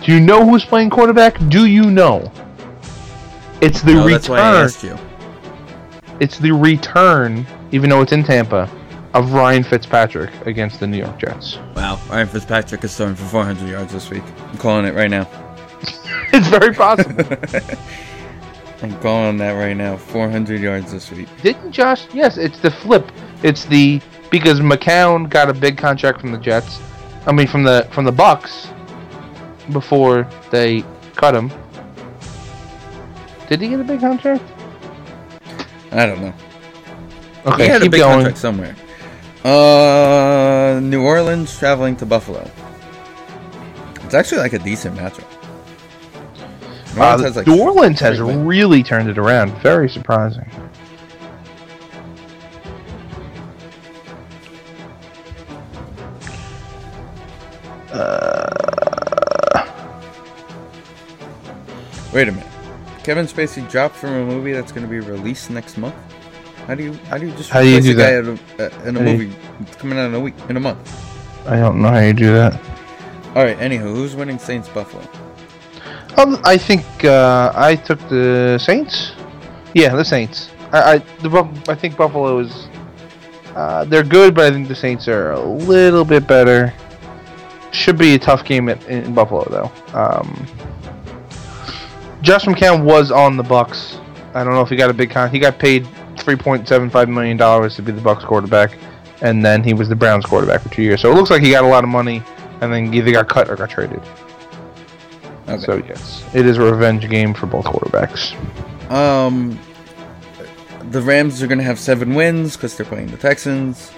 Do 0.03 0.13
you 0.13 0.19
know 0.19 0.45
who's 0.45 0.63
playing 0.63 0.91
quarterback? 0.91 1.37
Do 1.49 1.65
you 1.65 1.89
know? 1.89 2.31
It's 3.61 3.81
the 3.81 3.93
no, 3.93 4.07
that's 4.07 4.29
why 4.29 4.39
I 4.39 4.51
return. 4.51 4.65
asked 4.65 4.83
you. 4.83 4.97
It's 6.19 6.37
the 6.37 6.51
return, 6.51 7.45
even 7.71 7.89
though 7.89 8.01
it's 8.01 8.11
in 8.11 8.23
Tampa, 8.23 8.69
of 9.13 9.33
Ryan 9.33 9.63
Fitzpatrick 9.63 10.29
against 10.45 10.79
the 10.79 10.87
New 10.87 10.97
York 10.97 11.17
Jets. 11.19 11.57
Wow, 11.75 11.99
Ryan 12.09 12.27
Fitzpatrick 12.27 12.83
is 12.83 12.95
throwing 12.95 13.15
for 13.15 13.25
400 13.25 13.67
yards 13.67 13.91
this 13.93 14.09
week. 14.09 14.23
I'm 14.47 14.57
calling 14.57 14.85
it 14.85 14.93
right 14.93 15.09
now. 15.09 15.27
It's 16.31 16.47
very 16.47 16.75
possible. 16.75 17.23
I'm 18.83 18.97
calling 18.99 19.37
that 19.37 19.53
right 19.53 19.75
now. 19.75 19.97
400 19.97 20.61
yards 20.61 20.91
this 20.91 21.09
week. 21.11 21.27
Didn't 21.41 21.71
Josh? 21.71 22.05
Yes, 22.13 22.37
it's 22.37 22.59
the 22.59 22.69
flip. 22.69 23.11
It's 23.41 23.65
the 23.65 23.99
because 24.29 24.59
McCown 24.59 25.27
got 25.27 25.49
a 25.49 25.53
big 25.53 25.75
contract 25.77 26.21
from 26.21 26.31
the 26.31 26.37
Jets. 26.37 26.79
I 27.25 27.31
mean, 27.31 27.47
from 27.47 27.63
the 27.63 27.87
from 27.91 28.05
the 28.05 28.11
Bucks 28.11 28.67
before 29.71 30.27
they 30.51 30.83
cut 31.15 31.33
him. 31.33 31.51
Did 33.47 33.61
he 33.61 33.69
get 33.69 33.79
a 33.79 33.83
big 33.83 34.01
contract? 34.01 34.43
I 35.91 36.05
don't 36.05 36.21
know. 36.21 36.33
Okay, 37.47 37.63
he 37.63 37.69
had 37.69 37.81
a 37.81 37.85
keep 37.85 37.91
big 37.93 38.01
going. 38.01 38.17
contract 38.17 38.37
somewhere. 38.37 38.75
Uh, 39.43 40.79
New 40.83 41.03
Orleans 41.03 41.57
traveling 41.57 41.95
to 41.97 42.05
Buffalo. 42.05 42.49
It's 44.03 44.13
actually 44.13 44.39
like 44.39 44.53
a 44.53 44.59
decent 44.59 44.97
matchup. 44.97 45.25
New 46.95 47.01
Uh, 47.01 47.05
Orleans 47.05 47.23
has, 47.23 47.35
like, 47.35 47.47
New 47.47 47.61
Orleans 47.61 47.99
has 47.99 48.19
really 48.19 48.83
turned 48.83 49.09
it 49.09 49.17
around. 49.17 49.51
Very 49.61 49.89
surprising. 49.89 50.49
Wait 62.11 62.27
a 62.27 62.31
minute. 62.31 62.47
Kevin 63.03 63.27
Spacey 63.27 63.69
dropped 63.69 63.95
from 63.95 64.13
a 64.13 64.25
movie 64.25 64.51
that's 64.51 64.71
going 64.71 64.81
to 64.85 64.89
be 64.89 64.99
released 64.99 65.49
next 65.51 65.77
month. 65.77 65.95
How 66.69 66.75
do 66.75 66.83
you 66.83 66.93
how 67.09 67.17
do 67.17 67.25
you 67.25 67.31
just 67.31 67.49
How 67.49 67.61
do 67.61 67.67
you 67.67 67.81
do 67.81 67.93
a 67.93 67.95
guy 67.95 68.13
at 68.13 68.25
a, 68.25 68.31
uh, 68.31 68.87
in 68.87 68.95
a 68.95 68.99
How 68.99 69.05
do 69.05 69.11
you- 69.11 69.17
movie 69.17 69.33
coming 69.79 69.97
out 69.97 70.05
in 70.05 70.13
a 70.13 70.19
week 70.19 70.35
in 70.49 70.55
a 70.55 70.59
month? 70.59 70.77
I 71.47 71.55
don't 71.55 71.81
know 71.81 71.89
how 71.89 71.97
you 71.97 72.13
do 72.13 72.31
that. 72.33 72.53
All 73.35 73.43
right. 73.43 73.57
Anywho, 73.57 73.95
who's 73.95 74.15
winning 74.15 74.37
Saints 74.37 74.69
Buffalo? 74.69 75.01
Um, 76.17 76.39
I 76.45 76.57
think 76.57 76.85
uh, 77.03 77.51
I 77.55 77.75
took 77.75 77.97
the 78.07 78.59
Saints. 78.59 79.13
Yeah, 79.73 79.95
the 79.95 80.05
Saints. 80.05 80.51
I, 80.71 80.93
I 80.93 80.97
the 81.23 81.29
I 81.67 81.73
think 81.73 81.97
Buffalo 81.97 82.37
is. 82.37 82.67
Uh, 83.55 83.85
they're 83.85 84.03
good, 84.03 84.35
but 84.35 84.45
I 84.45 84.51
think 84.51 84.67
the 84.67 84.75
Saints 84.75 85.07
are 85.07 85.31
a 85.31 85.39
little 85.39 86.05
bit 86.05 86.27
better. 86.27 86.71
Should 87.71 87.97
be 87.97 88.13
a 88.13 88.19
tough 88.19 88.45
game 88.45 88.69
at, 88.69 88.85
in 88.85 89.15
Buffalo, 89.15 89.43
though. 89.49 89.97
Um, 89.99 90.45
Josh 92.21 92.45
McCown 92.45 92.83
was 92.83 93.09
on 93.09 93.37
the 93.37 93.43
Bucks. 93.43 93.97
I 94.35 94.43
don't 94.43 94.53
know 94.53 94.61
if 94.61 94.69
he 94.69 94.75
got 94.75 94.91
a 94.91 94.93
big 94.93 95.09
con. 95.09 95.31
He 95.31 95.39
got 95.39 95.57
paid 95.57 95.87
three 96.19 96.35
point 96.35 96.67
seven 96.67 96.89
five 96.89 97.09
million 97.09 97.37
dollars 97.37 97.75
to 97.75 97.81
be 97.81 97.91
the 97.91 98.01
Bucks 98.01 98.23
quarterback, 98.23 98.77
and 99.21 99.43
then 99.43 99.63
he 99.63 99.73
was 99.73 99.89
the 99.89 99.95
Browns 99.95 100.25
quarterback 100.25 100.61
for 100.61 100.69
two 100.69 100.83
years. 100.83 101.01
So 101.01 101.11
it 101.11 101.15
looks 101.15 101.29
like 101.29 101.41
he 101.41 101.51
got 101.51 101.63
a 101.63 101.67
lot 101.67 101.83
of 101.83 101.89
money, 101.89 102.23
and 102.61 102.71
then 102.71 102.93
either 102.93 103.11
got 103.11 103.29
cut 103.29 103.49
or 103.49 103.55
got 103.55 103.69
traded. 103.69 104.01
Okay. 105.47 105.63
So 105.63 105.77
yes, 105.77 106.23
it 106.33 106.45
is 106.45 106.57
a 106.57 106.61
revenge 106.61 107.09
game 107.09 107.33
for 107.33 107.47
both 107.47 107.65
quarterbacks. 107.65 108.35
Um, 108.91 109.59
the 110.91 111.01
Rams 111.01 111.41
are 111.41 111.47
gonna 111.47 111.63
have 111.63 111.79
seven 111.79 112.13
wins 112.13 112.55
because 112.55 112.77
they're 112.77 112.85
playing 112.85 113.07
the 113.07 113.17
Texans. 113.17 113.91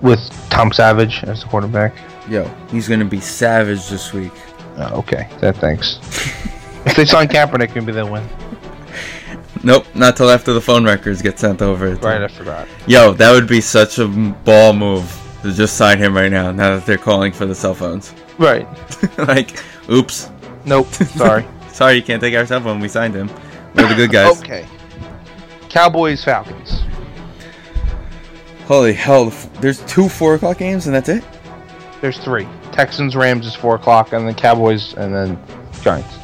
With 0.00 0.20
Tom 0.50 0.72
Savage 0.72 1.22
as 1.24 1.42
the 1.42 1.48
quarterback. 1.48 1.94
Yo, 2.28 2.44
he's 2.70 2.88
gonna 2.88 3.04
be 3.04 3.20
savage 3.20 3.88
this 3.88 4.12
week. 4.12 4.32
Oh, 4.76 4.98
okay, 4.98 5.28
that 5.40 5.56
thanks. 5.56 5.98
if 6.86 6.96
they 6.96 7.04
sign 7.04 7.28
Kaepernick, 7.28 7.74
maybe 7.74 7.92
they'll 7.92 8.10
win. 8.10 8.26
Nope, 9.64 9.86
not 9.94 10.16
till 10.16 10.28
after 10.30 10.52
the 10.52 10.60
phone 10.60 10.84
records 10.84 11.22
get 11.22 11.38
sent 11.38 11.62
over. 11.62 11.94
Right, 11.96 12.22
I 12.22 12.28
forgot. 12.28 12.66
Yo, 12.86 13.12
that 13.12 13.30
would 13.32 13.46
be 13.48 13.60
such 13.60 13.98
a 13.98 14.08
ball 14.08 14.72
move 14.72 15.18
to 15.42 15.52
just 15.52 15.76
sign 15.76 15.98
him 15.98 16.14
right 16.16 16.30
now. 16.30 16.50
Now 16.50 16.76
that 16.76 16.86
they're 16.86 16.98
calling 16.98 17.32
for 17.32 17.46
the 17.46 17.54
cell 17.54 17.74
phones, 17.74 18.12
Right. 18.38 18.66
like, 19.18 19.62
oops, 19.90 20.30
Nope. 20.64 20.86
Sorry. 20.88 21.46
sorry, 21.72 21.94
you 21.94 22.02
can't 22.02 22.20
take 22.20 22.34
our 22.34 22.46
cell 22.46 22.60
phone. 22.60 22.80
We 22.80 22.88
signed 22.88 23.14
him. 23.14 23.28
We're 23.74 23.88
the 23.88 23.94
good 23.94 24.10
guys. 24.10 24.40
okay. 24.40 24.66
Cowboys 25.68 26.22
Falcons. 26.24 26.82
Holy 28.66 28.92
hell! 28.92 29.30
There's 29.60 29.80
two 29.86 30.08
four 30.08 30.34
o'clock 30.34 30.58
games 30.58 30.86
and 30.86 30.94
that's 30.94 31.08
it. 31.08 31.24
There's 32.00 32.18
three. 32.18 32.46
Texans 32.72 33.14
Rams 33.16 33.46
is 33.46 33.54
four 33.54 33.74
o'clock, 33.76 34.12
and 34.12 34.26
then 34.26 34.34
Cowboys, 34.34 34.94
and 34.94 35.14
then 35.14 35.38
Giants. 35.82 36.18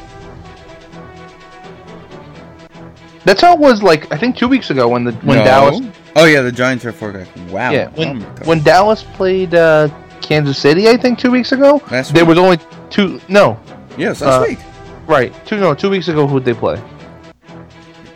That's 3.29 3.41
how 3.41 3.53
it 3.53 3.59
was. 3.59 3.83
Like 3.83 4.11
I 4.11 4.17
think 4.17 4.35
two 4.35 4.47
weeks 4.47 4.71
ago 4.71 4.87
when 4.87 5.03
the 5.03 5.11
when 5.21 5.37
No. 5.37 5.43
Dallas 5.45 5.81
Oh 6.15 6.25
yeah, 6.25 6.41
the 6.41 6.51
Giants 6.51 6.83
are 6.85 6.91
four 6.91 7.11
o'clock. 7.11 7.27
Wow. 7.51 7.69
yeah 7.69 7.91
Oh 7.95 7.99
when 7.99 8.19
God. 8.21 8.45
when 8.47 8.63
Dallas 8.63 9.03
played 9.03 9.53
uh, 9.53 9.87
Kansas 10.21 10.57
City, 10.57 10.89
I 10.89 10.97
think 10.97 11.19
two 11.19 11.29
weeks 11.29 11.51
ago. 11.51 11.79
Last 11.91 12.11
there 12.15 12.23
week. 12.25 12.29
was 12.29 12.37
only 12.39 12.57
two. 12.89 13.21
No, 13.29 13.59
yes, 13.99 14.21
last 14.21 14.41
uh, 14.41 14.45
week. 14.49 14.57
right. 15.05 15.31
Two 15.45 15.57
no 15.57 15.75
two 15.75 15.91
weeks 15.91 16.07
ago. 16.07 16.25
Who'd 16.25 16.43
they 16.43 16.55
play? 16.55 16.81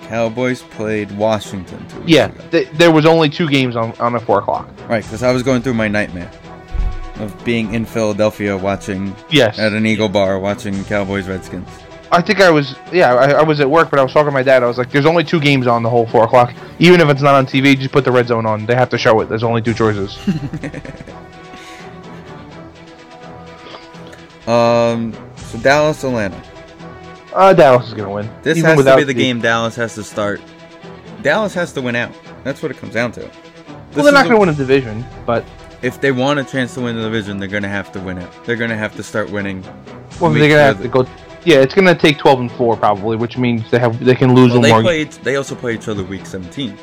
Cowboys 0.07 0.63
played 0.63 1.11
Washington 1.15 1.85
two 1.89 2.03
Yeah, 2.07 2.29
th- 2.49 2.69
there 2.73 2.91
was 2.91 3.05
only 3.05 3.29
two 3.29 3.47
games 3.47 3.75
on 3.75 3.91
on 3.99 4.15
at 4.15 4.23
four 4.23 4.39
o'clock. 4.39 4.67
Right, 4.89 5.03
because 5.03 5.21
I 5.21 5.31
was 5.31 5.43
going 5.43 5.61
through 5.61 5.75
my 5.75 5.87
nightmare 5.87 6.31
of 7.17 7.45
being 7.45 7.75
in 7.75 7.85
Philadelphia 7.85 8.57
watching 8.57 9.15
Yes, 9.29 9.59
at 9.59 9.73
an 9.73 9.85
Eagle 9.85 10.09
bar 10.09 10.39
watching 10.39 10.83
Cowboys 10.85 11.27
Redskins. 11.27 11.69
I 12.13 12.21
think 12.21 12.39
I 12.41 12.49
was. 12.51 12.75
Yeah, 12.91 13.13
I, 13.15 13.31
I 13.31 13.41
was 13.43 13.59
at 13.59 13.69
work, 13.69 13.89
but 13.89 13.99
I 13.99 14.03
was 14.03 14.13
talking 14.13 14.27
to 14.27 14.31
my 14.31 14.43
dad. 14.43 14.61
I 14.63 14.67
was 14.67 14.77
like, 14.77 14.91
"There's 14.91 15.05
only 15.07 15.23
two 15.23 15.39
games 15.39 15.65
on 15.67 15.81
the 15.83 15.89
whole 15.89 16.05
four 16.05 16.23
o'clock. 16.25 16.53
Even 16.79 17.01
if 17.01 17.09
it's 17.09 17.21
not 17.21 17.33
on 17.35 17.45
TV, 17.45 17.75
just 17.77 17.91
put 17.91 18.05
the 18.05 18.11
red 18.11 18.27
zone 18.27 18.45
on. 18.45 18.65
They 18.65 18.75
have 18.75 18.89
to 18.89 18.97
show 18.97 19.19
it. 19.21 19.29
There's 19.29 19.43
only 19.43 19.61
two 19.61 19.73
choices." 19.73 20.17
Um, 24.47 25.13
so 25.37 25.57
Dallas, 25.59 26.03
Atlanta. 26.03 26.41
uh, 27.33 27.53
Dallas 27.53 27.87
is 27.87 27.93
gonna 27.93 28.11
win. 28.11 28.29
This 28.41 28.57
Even 28.57 28.75
has 28.75 28.85
to 28.85 28.97
be 28.97 29.03
the 29.05 29.13
game 29.13 29.39
Dallas 29.39 29.75
has 29.77 29.95
to 29.95 30.03
start. 30.03 30.41
Dallas 31.21 31.53
has 31.53 31.71
to 31.73 31.81
win 31.81 31.95
out. 31.95 32.11
That's 32.43 32.61
what 32.61 32.69
it 32.69 32.77
comes 32.77 32.93
down 32.93 33.13
to. 33.13 33.21
This 33.21 33.31
Well, 33.95 34.03
they're 34.03 34.11
not 34.13 34.25
gonna 34.25 34.35
a- 34.35 34.39
win 34.41 34.49
a 34.49 34.53
division, 34.53 35.05
but 35.25 35.45
If 35.81 35.99
they 36.01 36.11
want 36.11 36.39
a 36.39 36.43
chance 36.45 36.73
to 36.75 36.81
win 36.81 36.95
the 36.95 37.03
division, 37.03 37.37
they're 37.37 37.47
gonna 37.47 37.67
have 37.69 37.91
to 37.93 37.99
win 37.99 38.17
it. 38.17 38.29
They're 38.45 38.55
gonna 38.57 38.75
have 38.77 38.95
to 38.97 39.03
start 39.03 39.29
winning. 39.29 39.61
well, 40.19 40.31
Week 40.31 40.39
they're 40.41 40.49
gonna 40.49 40.61
have 40.61 40.81
to 40.81 40.87
go. 40.89 41.05
Yeah, 41.45 41.57
it's 41.57 41.73
gonna 41.73 41.93
take 41.95 42.17
twelve 42.17 42.39
and 42.39 42.51
four 42.51 42.77
probably, 42.77 43.17
which 43.17 43.37
means 43.37 43.69
they 43.69 43.79
have 43.79 44.03
they 44.03 44.15
can 44.15 44.33
lose 44.33 44.51
Well, 44.51 44.59
one 44.59 44.61
they 44.61 44.71
more. 44.71 44.81
played. 44.81 45.11
They 45.11 45.35
also 45.35 45.55
play 45.55 45.73
each 45.75 45.87
other 45.87 46.03
week 46.03 46.25
17. 46.25 46.77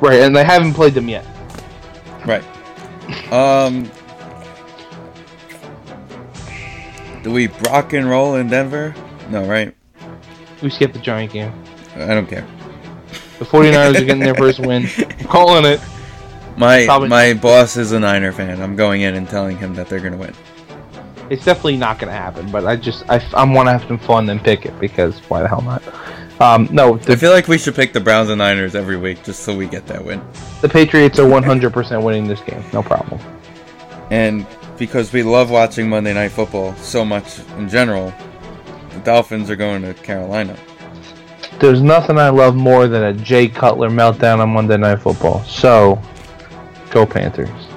Right, 0.00 0.20
and 0.20 0.34
they 0.36 0.44
haven't 0.44 0.74
played 0.74 0.94
them 0.94 1.08
yet. 1.08 1.24
Right. 2.26 2.44
Um. 3.32 3.90
Do 7.22 7.30
we 7.32 7.48
rock 7.68 7.92
and 7.92 8.08
roll 8.08 8.34
in 8.36 8.48
Denver? 8.48 8.94
No, 9.30 9.44
right? 9.44 9.74
We 10.60 10.70
skipped 10.70 10.94
the 10.94 11.00
Giant 11.00 11.32
game. 11.32 11.52
I 11.96 12.06
don't 12.08 12.26
care. 12.28 12.46
The 13.38 13.44
49ers 13.44 13.90
are 14.00 14.04
getting 14.04 14.18
their 14.20 14.34
first 14.34 14.58
win. 14.66 14.86
I'm 14.98 15.26
calling 15.26 15.64
it. 15.64 15.80
My 16.56 16.84
Probably- 16.84 17.08
my 17.08 17.34
boss 17.34 17.76
is 17.76 17.92
a 17.92 18.00
Niner 18.00 18.32
fan. 18.32 18.60
I'm 18.60 18.76
going 18.76 19.02
in 19.02 19.14
and 19.14 19.28
telling 19.28 19.56
him 19.56 19.74
that 19.74 19.88
they're 19.88 20.00
gonna 20.00 20.16
win. 20.16 20.34
It's 21.32 21.46
definitely 21.46 21.78
not 21.78 21.98
going 21.98 22.12
to 22.12 22.18
happen, 22.18 22.50
but 22.50 22.66
I 22.66 22.76
just 22.76 23.08
I, 23.08 23.16
I 23.32 23.42
want 23.44 23.66
to 23.66 23.72
have 23.72 23.88
some 23.88 23.98
fun 23.98 24.28
and 24.28 24.44
pick 24.44 24.66
it 24.66 24.78
because 24.78 25.18
why 25.30 25.40
the 25.40 25.48
hell 25.48 25.62
not? 25.62 25.82
Um, 26.42 26.68
no, 26.70 26.98
I 27.08 27.16
feel 27.16 27.30
like 27.30 27.48
we 27.48 27.56
should 27.56 27.74
pick 27.74 27.94
the 27.94 28.00
Browns 28.00 28.28
and 28.28 28.36
Niners 28.36 28.74
every 28.74 28.98
week 28.98 29.24
just 29.24 29.42
so 29.42 29.56
we 29.56 29.66
get 29.66 29.86
that 29.86 30.04
win. 30.04 30.22
the 30.60 30.68
Patriots 30.68 31.18
are 31.18 31.26
100% 31.26 32.02
winning 32.02 32.26
this 32.26 32.40
game, 32.42 32.62
no 32.74 32.82
problem. 32.82 33.18
And 34.10 34.46
because 34.76 35.10
we 35.10 35.22
love 35.22 35.50
watching 35.50 35.88
Monday 35.88 36.12
Night 36.12 36.32
Football 36.32 36.74
so 36.76 37.02
much 37.02 37.38
in 37.56 37.66
general, 37.66 38.12
the 38.90 38.98
Dolphins 38.98 39.48
are 39.48 39.56
going 39.56 39.80
to 39.82 39.94
Carolina. 39.94 40.54
There's 41.60 41.80
nothing 41.80 42.18
I 42.18 42.28
love 42.28 42.56
more 42.56 42.88
than 42.88 43.04
a 43.04 43.14
Jay 43.14 43.48
Cutler 43.48 43.88
meltdown 43.88 44.40
on 44.40 44.50
Monday 44.50 44.76
Night 44.76 45.00
Football. 45.00 45.42
So, 45.44 45.98
go 46.90 47.06
Panthers. 47.06 47.71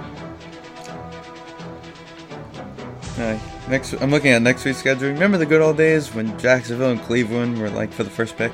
Next 3.70 3.94
I'm 3.94 4.12
looking 4.12 4.32
at 4.32 4.42
next 4.42 4.66
week's 4.66 4.80
schedule. 4.80 5.10
Remember 5.10 5.38
the 5.38 5.46
good 5.46 5.62
old 5.62 5.78
days 5.78 6.14
when 6.14 6.38
Jacksonville 6.40 6.92
and 6.92 7.02
Cleveland 7.02 7.58
were 7.60 7.70
like 7.70 7.92
for 7.92 8.04
the 8.04 8.10
first 8.10 8.38
pick? 8.38 8.52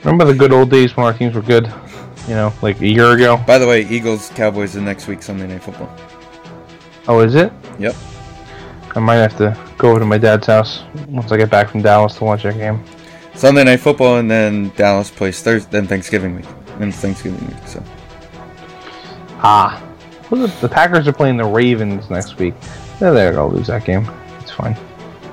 Remember 0.00 0.24
the 0.24 0.34
good 0.34 0.52
old 0.52 0.70
days 0.70 0.96
when 0.96 1.06
our 1.06 1.12
teams 1.12 1.34
were 1.34 1.42
good? 1.42 1.72
You 2.28 2.34
know, 2.34 2.52
like 2.62 2.80
a 2.80 2.86
year 2.86 3.12
ago. 3.12 3.36
By 3.46 3.58
the 3.58 3.66
way, 3.66 3.86
Eagles 3.88 4.30
Cowboys 4.34 4.72
the 4.72 4.80
next 4.80 5.06
week 5.06 5.22
Sunday 5.22 5.46
Night 5.46 5.62
Football. 5.62 5.94
Oh, 7.08 7.20
is 7.20 7.34
it? 7.34 7.52
Yep. 7.78 7.94
I 8.94 9.00
might 9.00 9.16
have 9.16 9.36
to 9.38 9.56
go 9.78 9.90
over 9.90 10.00
to 10.00 10.06
my 10.06 10.18
dad's 10.18 10.46
house 10.46 10.82
once 11.08 11.30
I 11.30 11.36
get 11.36 11.50
back 11.50 11.70
from 11.70 11.82
Dallas 11.82 12.16
to 12.16 12.24
watch 12.24 12.42
that 12.44 12.56
game. 12.56 12.82
Sunday 13.34 13.64
Night 13.64 13.80
Football 13.80 14.16
and 14.18 14.30
then 14.30 14.70
Dallas 14.76 15.10
plays 15.10 15.42
Thursday, 15.42 15.70
then 15.70 15.86
Thanksgiving 15.86 16.34
week. 16.34 16.46
Then 16.78 16.88
it's 16.88 16.98
Thanksgiving 16.98 17.46
week. 17.46 17.66
So 17.66 17.82
Ah. 19.42 19.82
The 20.30 20.68
Packers 20.68 21.06
are 21.06 21.12
playing 21.12 21.36
the 21.36 21.44
Ravens 21.44 22.10
next 22.10 22.38
week. 22.38 22.54
Yeah, 23.00 23.10
they're 23.10 23.32
to 23.32 23.44
lose 23.44 23.66
that 23.66 23.84
game. 23.84 24.08
It's 24.40 24.50
fine. 24.50 24.76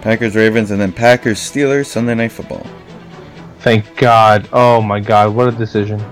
Packers 0.01 0.35
Ravens 0.35 0.71
and 0.71 0.81
then 0.81 0.91
Packers 0.91 1.39
Steelers 1.39 1.85
Sunday 1.85 2.13
Night 2.13 2.31
Football. 2.31 2.65
Thank 3.59 3.95
God. 3.95 4.49
Oh 4.51 4.81
my 4.81 4.99
God, 4.99 5.33
what 5.33 5.47
a 5.47 5.51
decision. 5.51 6.03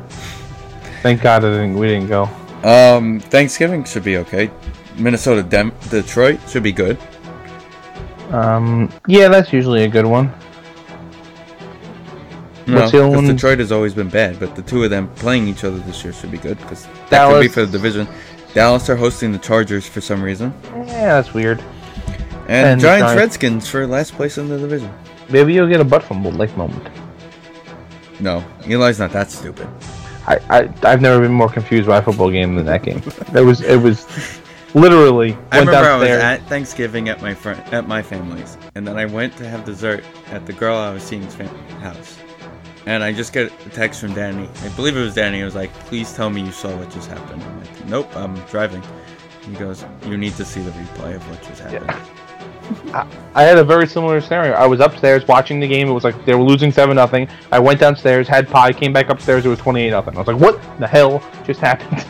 Thank 1.02 1.22
God 1.22 1.44
I 1.44 1.50
didn't, 1.50 1.76
we 1.76 1.88
didn't 1.88 2.08
go. 2.08 2.30
Um, 2.64 3.20
Thanksgiving 3.20 3.84
should 3.84 4.04
be 4.04 4.18
okay. 4.18 4.50
Minnesota 4.98 5.44
Dem- 5.44 5.74
Detroit 5.90 6.40
should 6.48 6.64
be 6.64 6.72
good. 6.72 6.98
Um, 8.30 8.90
yeah, 9.08 9.28
that's 9.28 9.52
usually 9.52 9.84
a 9.84 9.90
good 9.90 10.06
one. 10.06 10.32
No, 12.68 12.82
What's 12.82 12.92
the 12.92 13.10
one? 13.10 13.26
Detroit 13.26 13.60
has 13.60 13.72
always 13.72 13.94
been 13.94 14.10
bad, 14.10 14.40
but 14.40 14.56
the 14.56 14.62
two 14.62 14.84
of 14.84 14.90
them 14.90 15.10
playing 15.16 15.48
each 15.48 15.64
other 15.64 15.80
this 15.80 16.04
year 16.04 16.14
should 16.14 16.32
be 16.32 16.38
good 16.38 16.58
because 16.60 16.88
that 17.10 17.28
could 17.28 17.42
be 17.42 17.48
for 17.48 17.66
the 17.66 17.72
division. 17.72 18.08
Dallas 18.54 18.90
are 18.90 18.96
hosting 18.96 19.32
the 19.32 19.38
Chargers 19.40 19.86
for 19.88 20.02
some 20.02 20.22
reason, 20.22 20.54
Yeah, 20.74 21.22
that's 21.22 21.34
weird. 21.34 21.60
and, 22.48 22.68
And 22.68 22.82
Giants 22.82 23.04
Giants- 23.08 23.20
Redskins 23.20 23.68
for 23.70 23.88
last 23.88 24.14
place 24.14 24.38
in 24.38 24.50
the 24.50 24.58
division. 24.58 24.92
Maybe 25.30 25.54
you'll 25.54 25.70
get 25.70 25.80
a 25.80 25.86
butt 25.86 26.04
fumble 26.04 26.32
like 26.32 26.56
moment. 26.58 26.88
No, 28.20 28.44
Eli's 28.68 29.00
not 29.00 29.12
that 29.14 29.32
stupid. 29.32 29.68
I, 30.28 30.38
I 30.50 30.70
I've 30.84 31.02
never 31.02 31.20
been 31.22 31.32
more 31.32 31.50
confused 31.50 31.88
by 31.88 31.98
a 31.98 32.02
football 32.02 32.30
game 32.30 32.56
than 32.56 32.66
that 32.68 32.84
game. 32.84 33.02
It 33.34 33.42
was 33.42 33.62
it 33.62 33.78
was 33.78 34.06
literally 34.76 35.34
I 35.52 35.58
went 35.60 35.70
remember 35.70 35.90
I 35.90 35.96
was 35.98 36.10
at 36.10 36.46
Thanksgiving 36.48 37.10
at 37.10 37.22
my 37.22 37.34
friend 37.34 37.60
at 37.74 37.88
my 37.88 38.04
family's, 38.04 38.58
and 38.76 38.86
then 38.88 38.98
I 38.98 39.06
went 39.06 39.36
to 39.38 39.48
have 39.50 39.66
dessert 39.66 40.04
at 40.32 40.46
the 40.46 40.54
girl 40.54 40.78
I 40.78 40.94
was 40.94 41.02
seeing's 41.02 41.34
fam- 41.34 41.48
house, 41.80 42.18
and 42.86 43.04
I 43.04 43.12
just 43.14 43.34
get 43.34 43.52
a 43.66 43.70
text 43.70 44.02
from 44.02 44.14
Danny. 44.14 44.50
I 44.64 44.70
believe 44.70 44.98
it 44.98 45.02
was 45.02 45.14
Danny. 45.14 45.40
It 45.40 45.46
was 45.46 45.56
like, 45.56 45.74
"Please 45.86 46.14
tell 46.14 46.30
me 46.30 46.42
you 46.42 46.52
saw 46.52 46.76
what 46.76 46.90
just 46.92 47.10
happened." 47.10 47.44
I'm 47.44 47.60
like, 47.60 47.86
"Nope, 47.86 48.16
I'm 48.16 48.36
driving." 48.46 48.84
He 49.48 49.54
goes, 49.54 49.86
"You 50.06 50.18
need 50.18 50.36
to 50.36 50.46
see 50.46 50.62
the 50.62 50.72
replay 50.72 51.16
of 51.16 51.30
what 51.30 51.42
just 51.44 51.62
happened." 51.62 51.90
Yeah, 52.86 53.06
I 53.36 53.44
had 53.44 53.58
a 53.58 53.64
very 53.64 53.88
similar 53.88 54.22
scenario. 54.22 54.54
I 54.54 54.66
was 54.66 54.80
upstairs 54.80 55.28
watching 55.28 55.60
the 55.60 55.68
game. 55.68 55.90
It 55.90 55.92
was 55.92 56.04
like 56.04 56.26
they 56.26 56.36
were 56.36 56.44
losing 56.44 56.72
seven 56.72 56.96
nothing. 56.96 57.28
I 57.52 57.60
went 57.60 57.80
downstairs, 57.80 58.28
had 58.28 58.48
pie, 58.50 58.72
came 58.72 58.94
back 58.94 59.10
upstairs. 59.10 59.46
It 59.46 59.50
was 59.50 59.60
twenty 59.60 59.82
eight 59.82 59.92
nothing. 59.92 60.16
I 60.16 60.20
was 60.20 60.28
like, 60.28 60.40
"What 60.40 60.60
the 60.80 60.88
hell 60.88 61.22
just 61.46 61.60
happened?" 61.60 62.06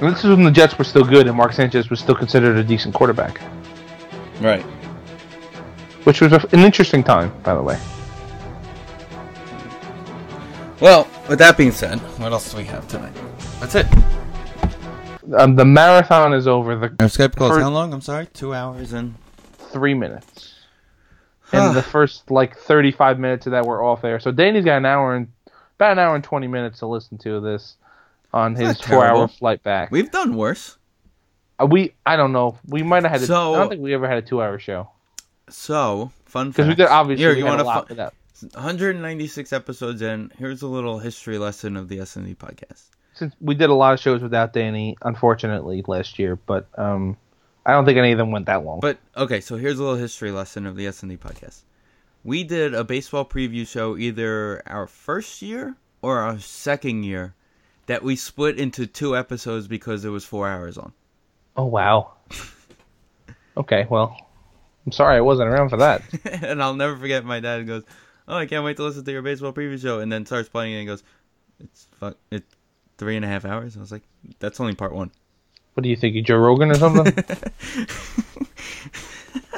And 0.00 0.12
this 0.14 0.24
is 0.24 0.30
when 0.30 0.44
the 0.44 0.50
Jets 0.50 0.78
were 0.78 0.84
still 0.84 1.04
good 1.04 1.26
and 1.26 1.36
Mark 1.36 1.52
Sanchez 1.52 1.90
was 1.90 2.00
still 2.00 2.14
considered 2.14 2.56
a 2.56 2.64
decent 2.64 2.94
quarterback, 2.94 3.40
Right. 4.40 4.64
Which 6.06 6.20
was 6.20 6.32
a, 6.32 6.36
an 6.52 6.60
interesting 6.60 7.02
time, 7.02 7.32
by 7.42 7.52
the 7.52 7.60
way. 7.60 7.76
Well, 10.80 11.08
with 11.28 11.40
that 11.40 11.56
being 11.56 11.72
said, 11.72 11.98
what 12.20 12.30
else 12.32 12.52
do 12.52 12.58
we 12.58 12.64
have 12.64 12.86
tonight? 12.86 13.12
That's 13.58 13.74
it. 13.74 13.86
Um, 15.36 15.56
the 15.56 15.64
marathon 15.64 16.32
is 16.32 16.46
over. 16.46 16.76
The 16.76 16.86
Our 17.00 17.08
Skype 17.08 17.34
call 17.34 17.50
is 17.52 17.58
how 17.60 17.70
long? 17.70 17.92
I'm 17.92 18.00
sorry, 18.00 18.26
two 18.26 18.54
hours 18.54 18.92
and. 18.92 19.16
three 19.72 19.94
minutes. 19.94 20.54
And 21.50 21.74
the 21.74 21.82
first 21.94 22.30
like 22.30 22.56
thirty 22.56 22.92
five 22.92 23.18
minutes 23.18 23.46
of 23.46 23.50
that 23.52 23.66
were 23.66 23.82
off 23.82 24.04
air. 24.04 24.20
So 24.20 24.30
Danny's 24.30 24.64
got 24.64 24.76
an 24.76 24.86
hour 24.86 25.16
and 25.16 25.26
about 25.74 25.92
an 25.92 25.98
hour 25.98 26.14
and 26.14 26.22
twenty 26.22 26.46
minutes 26.46 26.78
to 26.80 26.86
listen 26.86 27.18
to 27.18 27.40
this 27.40 27.76
on 28.32 28.54
his 28.54 28.80
four 28.80 29.04
hour 29.04 29.26
flight 29.26 29.64
back. 29.64 29.90
We've 29.90 30.10
done 30.10 30.36
worse. 30.36 30.78
Uh, 31.60 31.66
we 31.66 31.94
I 32.04 32.14
don't 32.14 32.32
know. 32.32 32.58
We 32.68 32.84
might 32.84 33.02
have 33.02 33.10
had. 33.10 33.22
A, 33.22 33.26
So- 33.26 33.54
I 33.54 33.58
don't 33.58 33.70
think 33.70 33.82
we 33.82 33.94
ever 33.94 34.06
had 34.06 34.18
a 34.18 34.22
two-hour 34.22 34.60
show 34.60 34.90
So 35.48 36.10
fun 36.24 36.50
because 36.50 36.66
we 36.66 36.70
fact. 36.72 36.78
did 36.78 36.88
obviously 36.88 37.24
Here, 37.24 37.34
you 37.34 37.44
want 37.44 37.60
a 37.60 37.64
to 37.64 37.66
lot 37.66 37.88
with 37.88 37.98
that. 37.98 38.14
196 38.54 39.52
episodes 39.52 40.02
in. 40.02 40.30
Here's 40.38 40.62
a 40.62 40.66
little 40.66 40.98
history 40.98 41.38
lesson 41.38 41.76
of 41.76 41.88
the 41.88 42.00
S&D 42.00 42.34
podcast. 42.34 42.84
Since 43.14 43.34
we 43.40 43.54
did 43.54 43.70
a 43.70 43.74
lot 43.74 43.94
of 43.94 44.00
shows 44.00 44.20
without 44.20 44.52
Danny, 44.52 44.96
unfortunately 45.00 45.82
last 45.86 46.18
year, 46.18 46.36
but 46.36 46.68
um, 46.78 47.16
I 47.64 47.72
don't 47.72 47.86
think 47.86 47.96
any 47.96 48.12
of 48.12 48.18
them 48.18 48.30
went 48.30 48.46
that 48.46 48.62
long. 48.64 48.80
But 48.80 48.98
okay, 49.16 49.40
so 49.40 49.56
here's 49.56 49.78
a 49.78 49.82
little 49.82 49.96
history 49.98 50.30
lesson 50.32 50.66
of 50.66 50.76
the 50.76 50.86
S&D 50.86 51.16
podcast. 51.16 51.62
We 52.24 52.44
did 52.44 52.74
a 52.74 52.84
baseball 52.84 53.24
preview 53.24 53.66
show 53.66 53.96
either 53.96 54.62
our 54.66 54.86
first 54.86 55.40
year 55.40 55.76
or 56.02 56.18
our 56.18 56.38
second 56.38 57.04
year 57.04 57.34
that 57.86 58.02
we 58.02 58.16
split 58.16 58.58
into 58.58 58.86
two 58.86 59.16
episodes 59.16 59.66
because 59.68 60.04
it 60.04 60.10
was 60.10 60.24
four 60.24 60.48
hours 60.48 60.76
long. 60.76 60.92
oh 61.56 61.64
wow. 61.66 62.12
okay, 63.56 63.86
well, 63.88 64.25
I'm 64.86 64.92
sorry 64.92 65.16
I 65.16 65.20
wasn't 65.20 65.48
around 65.50 65.68
for 65.70 65.76
that. 65.78 66.02
and 66.42 66.62
I'll 66.62 66.74
never 66.74 66.96
forget 66.96 67.24
my 67.24 67.40
dad 67.40 67.66
goes, 67.66 67.82
"Oh, 68.28 68.36
I 68.36 68.46
can't 68.46 68.64
wait 68.64 68.76
to 68.78 68.84
listen 68.84 69.04
to 69.04 69.12
your 69.12 69.22
baseball 69.22 69.52
preview 69.52 69.80
show," 69.80 69.98
and 70.00 70.10
then 70.12 70.24
starts 70.26 70.48
playing 70.48 70.74
it 70.74 70.78
and 70.78 70.86
goes, 70.86 71.02
"It's 71.60 71.86
fuck, 71.98 72.16
it's 72.30 72.46
three 72.96 73.16
and 73.16 73.24
a 73.24 73.28
half 73.28 73.44
hours." 73.44 73.76
I 73.76 73.80
was 73.80 73.90
like, 73.92 74.02
"That's 74.38 74.60
only 74.60 74.74
part 74.74 74.94
one." 74.94 75.10
What 75.74 75.82
do 75.82 75.90
you 75.90 75.96
think, 75.96 76.14
you 76.14 76.22
Joe 76.22 76.38
Rogan 76.38 76.70
or 76.70 76.76
something? 76.76 77.06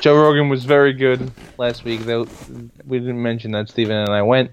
Joe 0.01 0.17
Rogan 0.17 0.49
was 0.49 0.65
very 0.65 0.93
good 0.93 1.31
last 1.59 1.85
week. 1.85 2.01
Though 2.01 2.27
we 2.87 2.99
didn't 2.99 3.23
mention 3.23 3.53
that 3.53 3.69
Steven 3.69 3.97
and 3.97 4.11
I 4.11 4.23
went 4.23 4.51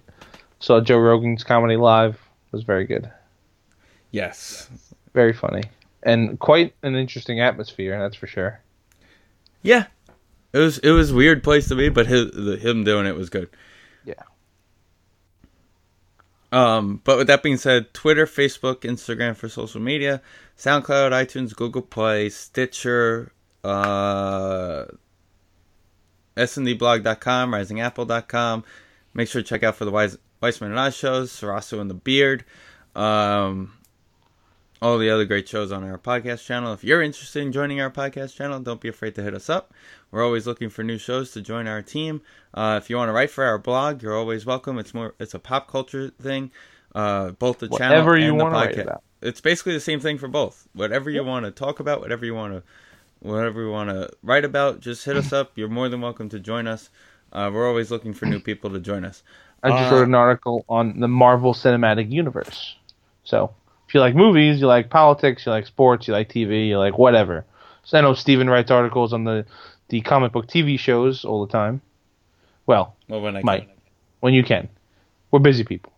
saw 0.59 0.81
Joe 0.81 0.97
Rogan's 0.97 1.43
comedy 1.43 1.77
live. 1.77 2.19
was 2.51 2.63
very 2.63 2.85
good, 2.85 3.09
Yes. 4.11 4.69
very 5.13 5.33
funny, 5.33 5.63
and 6.03 6.39
quite 6.39 6.73
an 6.83 6.95
interesting 6.95 7.39
atmosphere. 7.41 7.99
That's 7.99 8.15
for 8.15 8.27
sure. 8.27 8.59
Yeah. 9.61 9.85
It 10.55 10.59
was 10.59 10.77
it 10.77 10.91
was 10.91 11.11
a 11.11 11.15
weird 11.15 11.43
place 11.43 11.67
to 11.67 11.75
be, 11.75 11.89
but 11.89 12.07
his, 12.07 12.31
the, 12.31 12.55
him 12.55 12.85
doing 12.85 13.05
it 13.05 13.17
was 13.17 13.29
good. 13.29 13.49
Yeah. 14.05 14.13
Um, 16.49 17.01
but 17.03 17.17
with 17.17 17.27
that 17.27 17.43
being 17.43 17.57
said, 17.57 17.93
Twitter, 17.93 18.25
Facebook, 18.25 18.83
Instagram 18.83 19.35
for 19.35 19.49
social 19.49 19.81
media, 19.81 20.21
SoundCloud, 20.57 21.11
iTunes, 21.11 21.53
Google 21.53 21.81
Play, 21.81 22.29
Stitcher, 22.29 23.33
uh, 23.65 24.85
sndblog.com, 26.37 27.51
risingapple.com. 27.51 28.63
Make 29.13 29.27
sure 29.27 29.41
to 29.41 29.47
check 29.47 29.63
out 29.63 29.75
for 29.75 29.83
the 29.83 29.91
Weis- 29.91 30.17
Weissman 30.39 30.71
and 30.71 30.79
I 30.79 30.89
shows, 30.89 31.33
Sarasu 31.33 31.81
and 31.81 31.89
the 31.89 31.95
Beard, 31.95 32.45
um, 32.95 33.73
all 34.85 34.99
the 34.99 35.09
other 35.09 35.25
great 35.25 35.49
shows 35.49 35.71
on 35.71 35.83
our 35.83 35.97
podcast 35.97 36.45
channel. 36.45 36.71
If 36.71 36.83
you're 36.83 37.01
interested 37.01 37.41
in 37.41 37.51
joining 37.51 37.81
our 37.81 37.89
podcast 37.89 38.35
channel, 38.35 38.59
don't 38.59 38.79
be 38.79 38.87
afraid 38.87 39.15
to 39.15 39.23
hit 39.23 39.33
us 39.33 39.49
up. 39.49 39.73
We're 40.11 40.23
always 40.23 40.45
looking 40.45 40.69
for 40.69 40.83
new 40.83 40.99
shows 40.99 41.31
to 41.31 41.41
join 41.41 41.65
our 41.67 41.81
team. 41.81 42.21
Uh, 42.53 42.79
if 42.79 42.87
you 42.87 42.95
want 42.95 43.09
to 43.09 43.13
write 43.13 43.31
for 43.31 43.43
our 43.43 43.57
blog, 43.57 44.03
you're 44.03 44.15
always 44.15 44.45
welcome. 44.45 44.77
It's 44.77 44.93
more 44.93 45.15
it's 45.19 45.33
a 45.33 45.39
pop 45.39 45.67
culture 45.67 46.11
thing. 46.21 46.51
Uh, 46.93 47.31
both 47.31 47.57
the 47.57 47.67
channel 47.67 47.97
Whatever 47.97 48.15
you 48.15 48.29
and 48.29 48.39
the 48.39 48.43
podcast. 48.45 48.83
about. 48.83 49.03
It's 49.23 49.41
basically 49.41 49.73
the 49.73 49.79
same 49.79 49.99
thing 49.99 50.19
for 50.19 50.27
both. 50.27 50.67
Whatever 50.73 51.09
you 51.09 51.23
want 51.23 51.45
to 51.45 51.51
talk 51.51 51.79
about, 51.79 51.99
whatever 51.99 52.23
you 52.23 52.35
want 52.35 52.53
to 52.53 52.63
whatever 53.27 53.63
you 53.63 53.71
want 53.71 53.89
to 53.89 54.11
write 54.21 54.45
about, 54.45 54.81
just 54.81 55.03
hit 55.03 55.17
us 55.17 55.33
up. 55.33 55.53
You're 55.55 55.67
more 55.67 55.89
than 55.89 55.99
welcome 55.99 56.29
to 56.29 56.39
join 56.39 56.67
us. 56.67 56.91
Uh, 57.33 57.49
we're 57.51 57.67
always 57.67 57.89
looking 57.89 58.13
for 58.13 58.27
new 58.27 58.39
people 58.39 58.69
to 58.69 58.79
join 58.79 59.03
us. 59.03 59.23
I 59.63 59.69
just 59.69 59.91
wrote 59.91 60.07
an 60.07 60.13
article 60.13 60.63
on 60.69 60.99
the 60.99 61.07
Marvel 61.07 61.55
Cinematic 61.55 62.11
Universe. 62.11 62.75
So 63.23 63.55
if 63.87 63.93
you 63.93 63.99
like 63.99 64.15
movies, 64.15 64.59
you 64.59 64.67
like 64.67 64.89
politics, 64.89 65.45
you 65.45 65.51
like 65.51 65.65
sports, 65.67 66.07
you 66.07 66.13
like 66.13 66.29
TV, 66.29 66.67
you 66.69 66.77
like 66.79 66.97
whatever. 66.97 67.45
So 67.83 67.97
I 67.97 68.01
know 68.01 68.13
Steven 68.13 68.49
writes 68.49 68.71
articles 68.71 69.13
on 69.13 69.23
the 69.23 69.45
the 69.89 70.01
comic 70.01 70.31
book 70.31 70.47
TV 70.47 70.79
shows 70.79 71.23
all 71.25 71.45
the 71.45 71.51
time. 71.51 71.81
Well, 72.65 72.95
Well, 73.07 73.21
when 73.21 73.35
I 73.37 73.41
Mike, 73.43 73.67
can. 73.67 73.75
when 74.21 74.33
you 74.33 74.43
can. 74.43 74.69
We're 75.29 75.39
busy 75.39 75.63
people. 75.63 75.91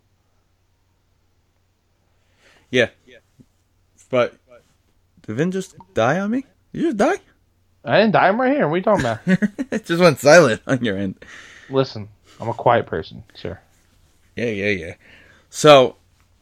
Yeah. 2.71 2.89
yeah. 3.05 3.17
But 4.09 4.35
did 5.25 5.35
Vin 5.35 5.51
just 5.51 5.75
die 5.93 6.19
on 6.19 6.31
me? 6.31 6.45
Did 6.73 6.81
you 6.81 6.87
just 6.87 6.97
die? 6.97 7.17
I 7.85 7.97
didn't 8.01 8.11
die. 8.13 8.27
I'm 8.27 8.39
right 8.41 8.51
here. 8.53 8.67
What 8.67 8.73
are 8.73 8.77
you 8.77 8.83
talking 8.83 9.05
about? 9.05 9.19
it 9.71 9.85
just 9.85 10.01
went 10.01 10.19
silent 10.19 10.61
on 10.67 10.83
your 10.83 10.97
end. 10.97 11.15
Listen, 11.69 12.09
I'm 12.41 12.49
a 12.49 12.53
quiet 12.53 12.85
person, 12.87 13.23
sir. 13.33 13.59
Yeah, 14.35 14.45
yeah, 14.49 14.69
yeah. 14.69 14.93
So, 15.49 15.95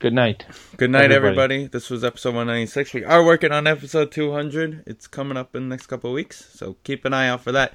Good 0.05 0.13
night. 0.13 0.45
Good 0.77 0.91
night, 0.91 1.11
everybody. 1.11 1.55
everybody. 1.55 1.65
This 1.65 1.89
was 1.89 2.03
episode 2.03 2.35
196. 2.35 2.93
We 2.93 3.03
are 3.05 3.25
working 3.25 3.51
on 3.51 3.65
episode 3.65 4.11
200. 4.11 4.83
It's 4.85 5.07
coming 5.07 5.35
up 5.35 5.55
in 5.55 5.63
the 5.63 5.69
next 5.73 5.87
couple 5.87 6.13
weeks, 6.13 6.47
so 6.53 6.75
keep 6.83 7.05
an 7.05 7.13
eye 7.15 7.27
out 7.27 7.41
for 7.41 7.51
that. 7.53 7.73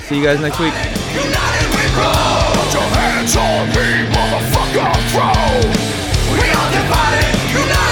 See 0.00 0.18
you 0.18 0.22
guys 0.22 0.38
next 0.38 0.60
week. 0.60 0.74
United 0.74 1.70
we 1.70 1.94
grow. 1.94 2.12
Put 2.52 2.74
your 2.74 2.82
hands 2.92 3.34
on 3.38 3.68
me, 3.70 4.04
motherfucker. 4.12 5.00
We 6.30 6.50
are 6.50 6.70
divided. 6.70 7.58
United. 7.58 7.83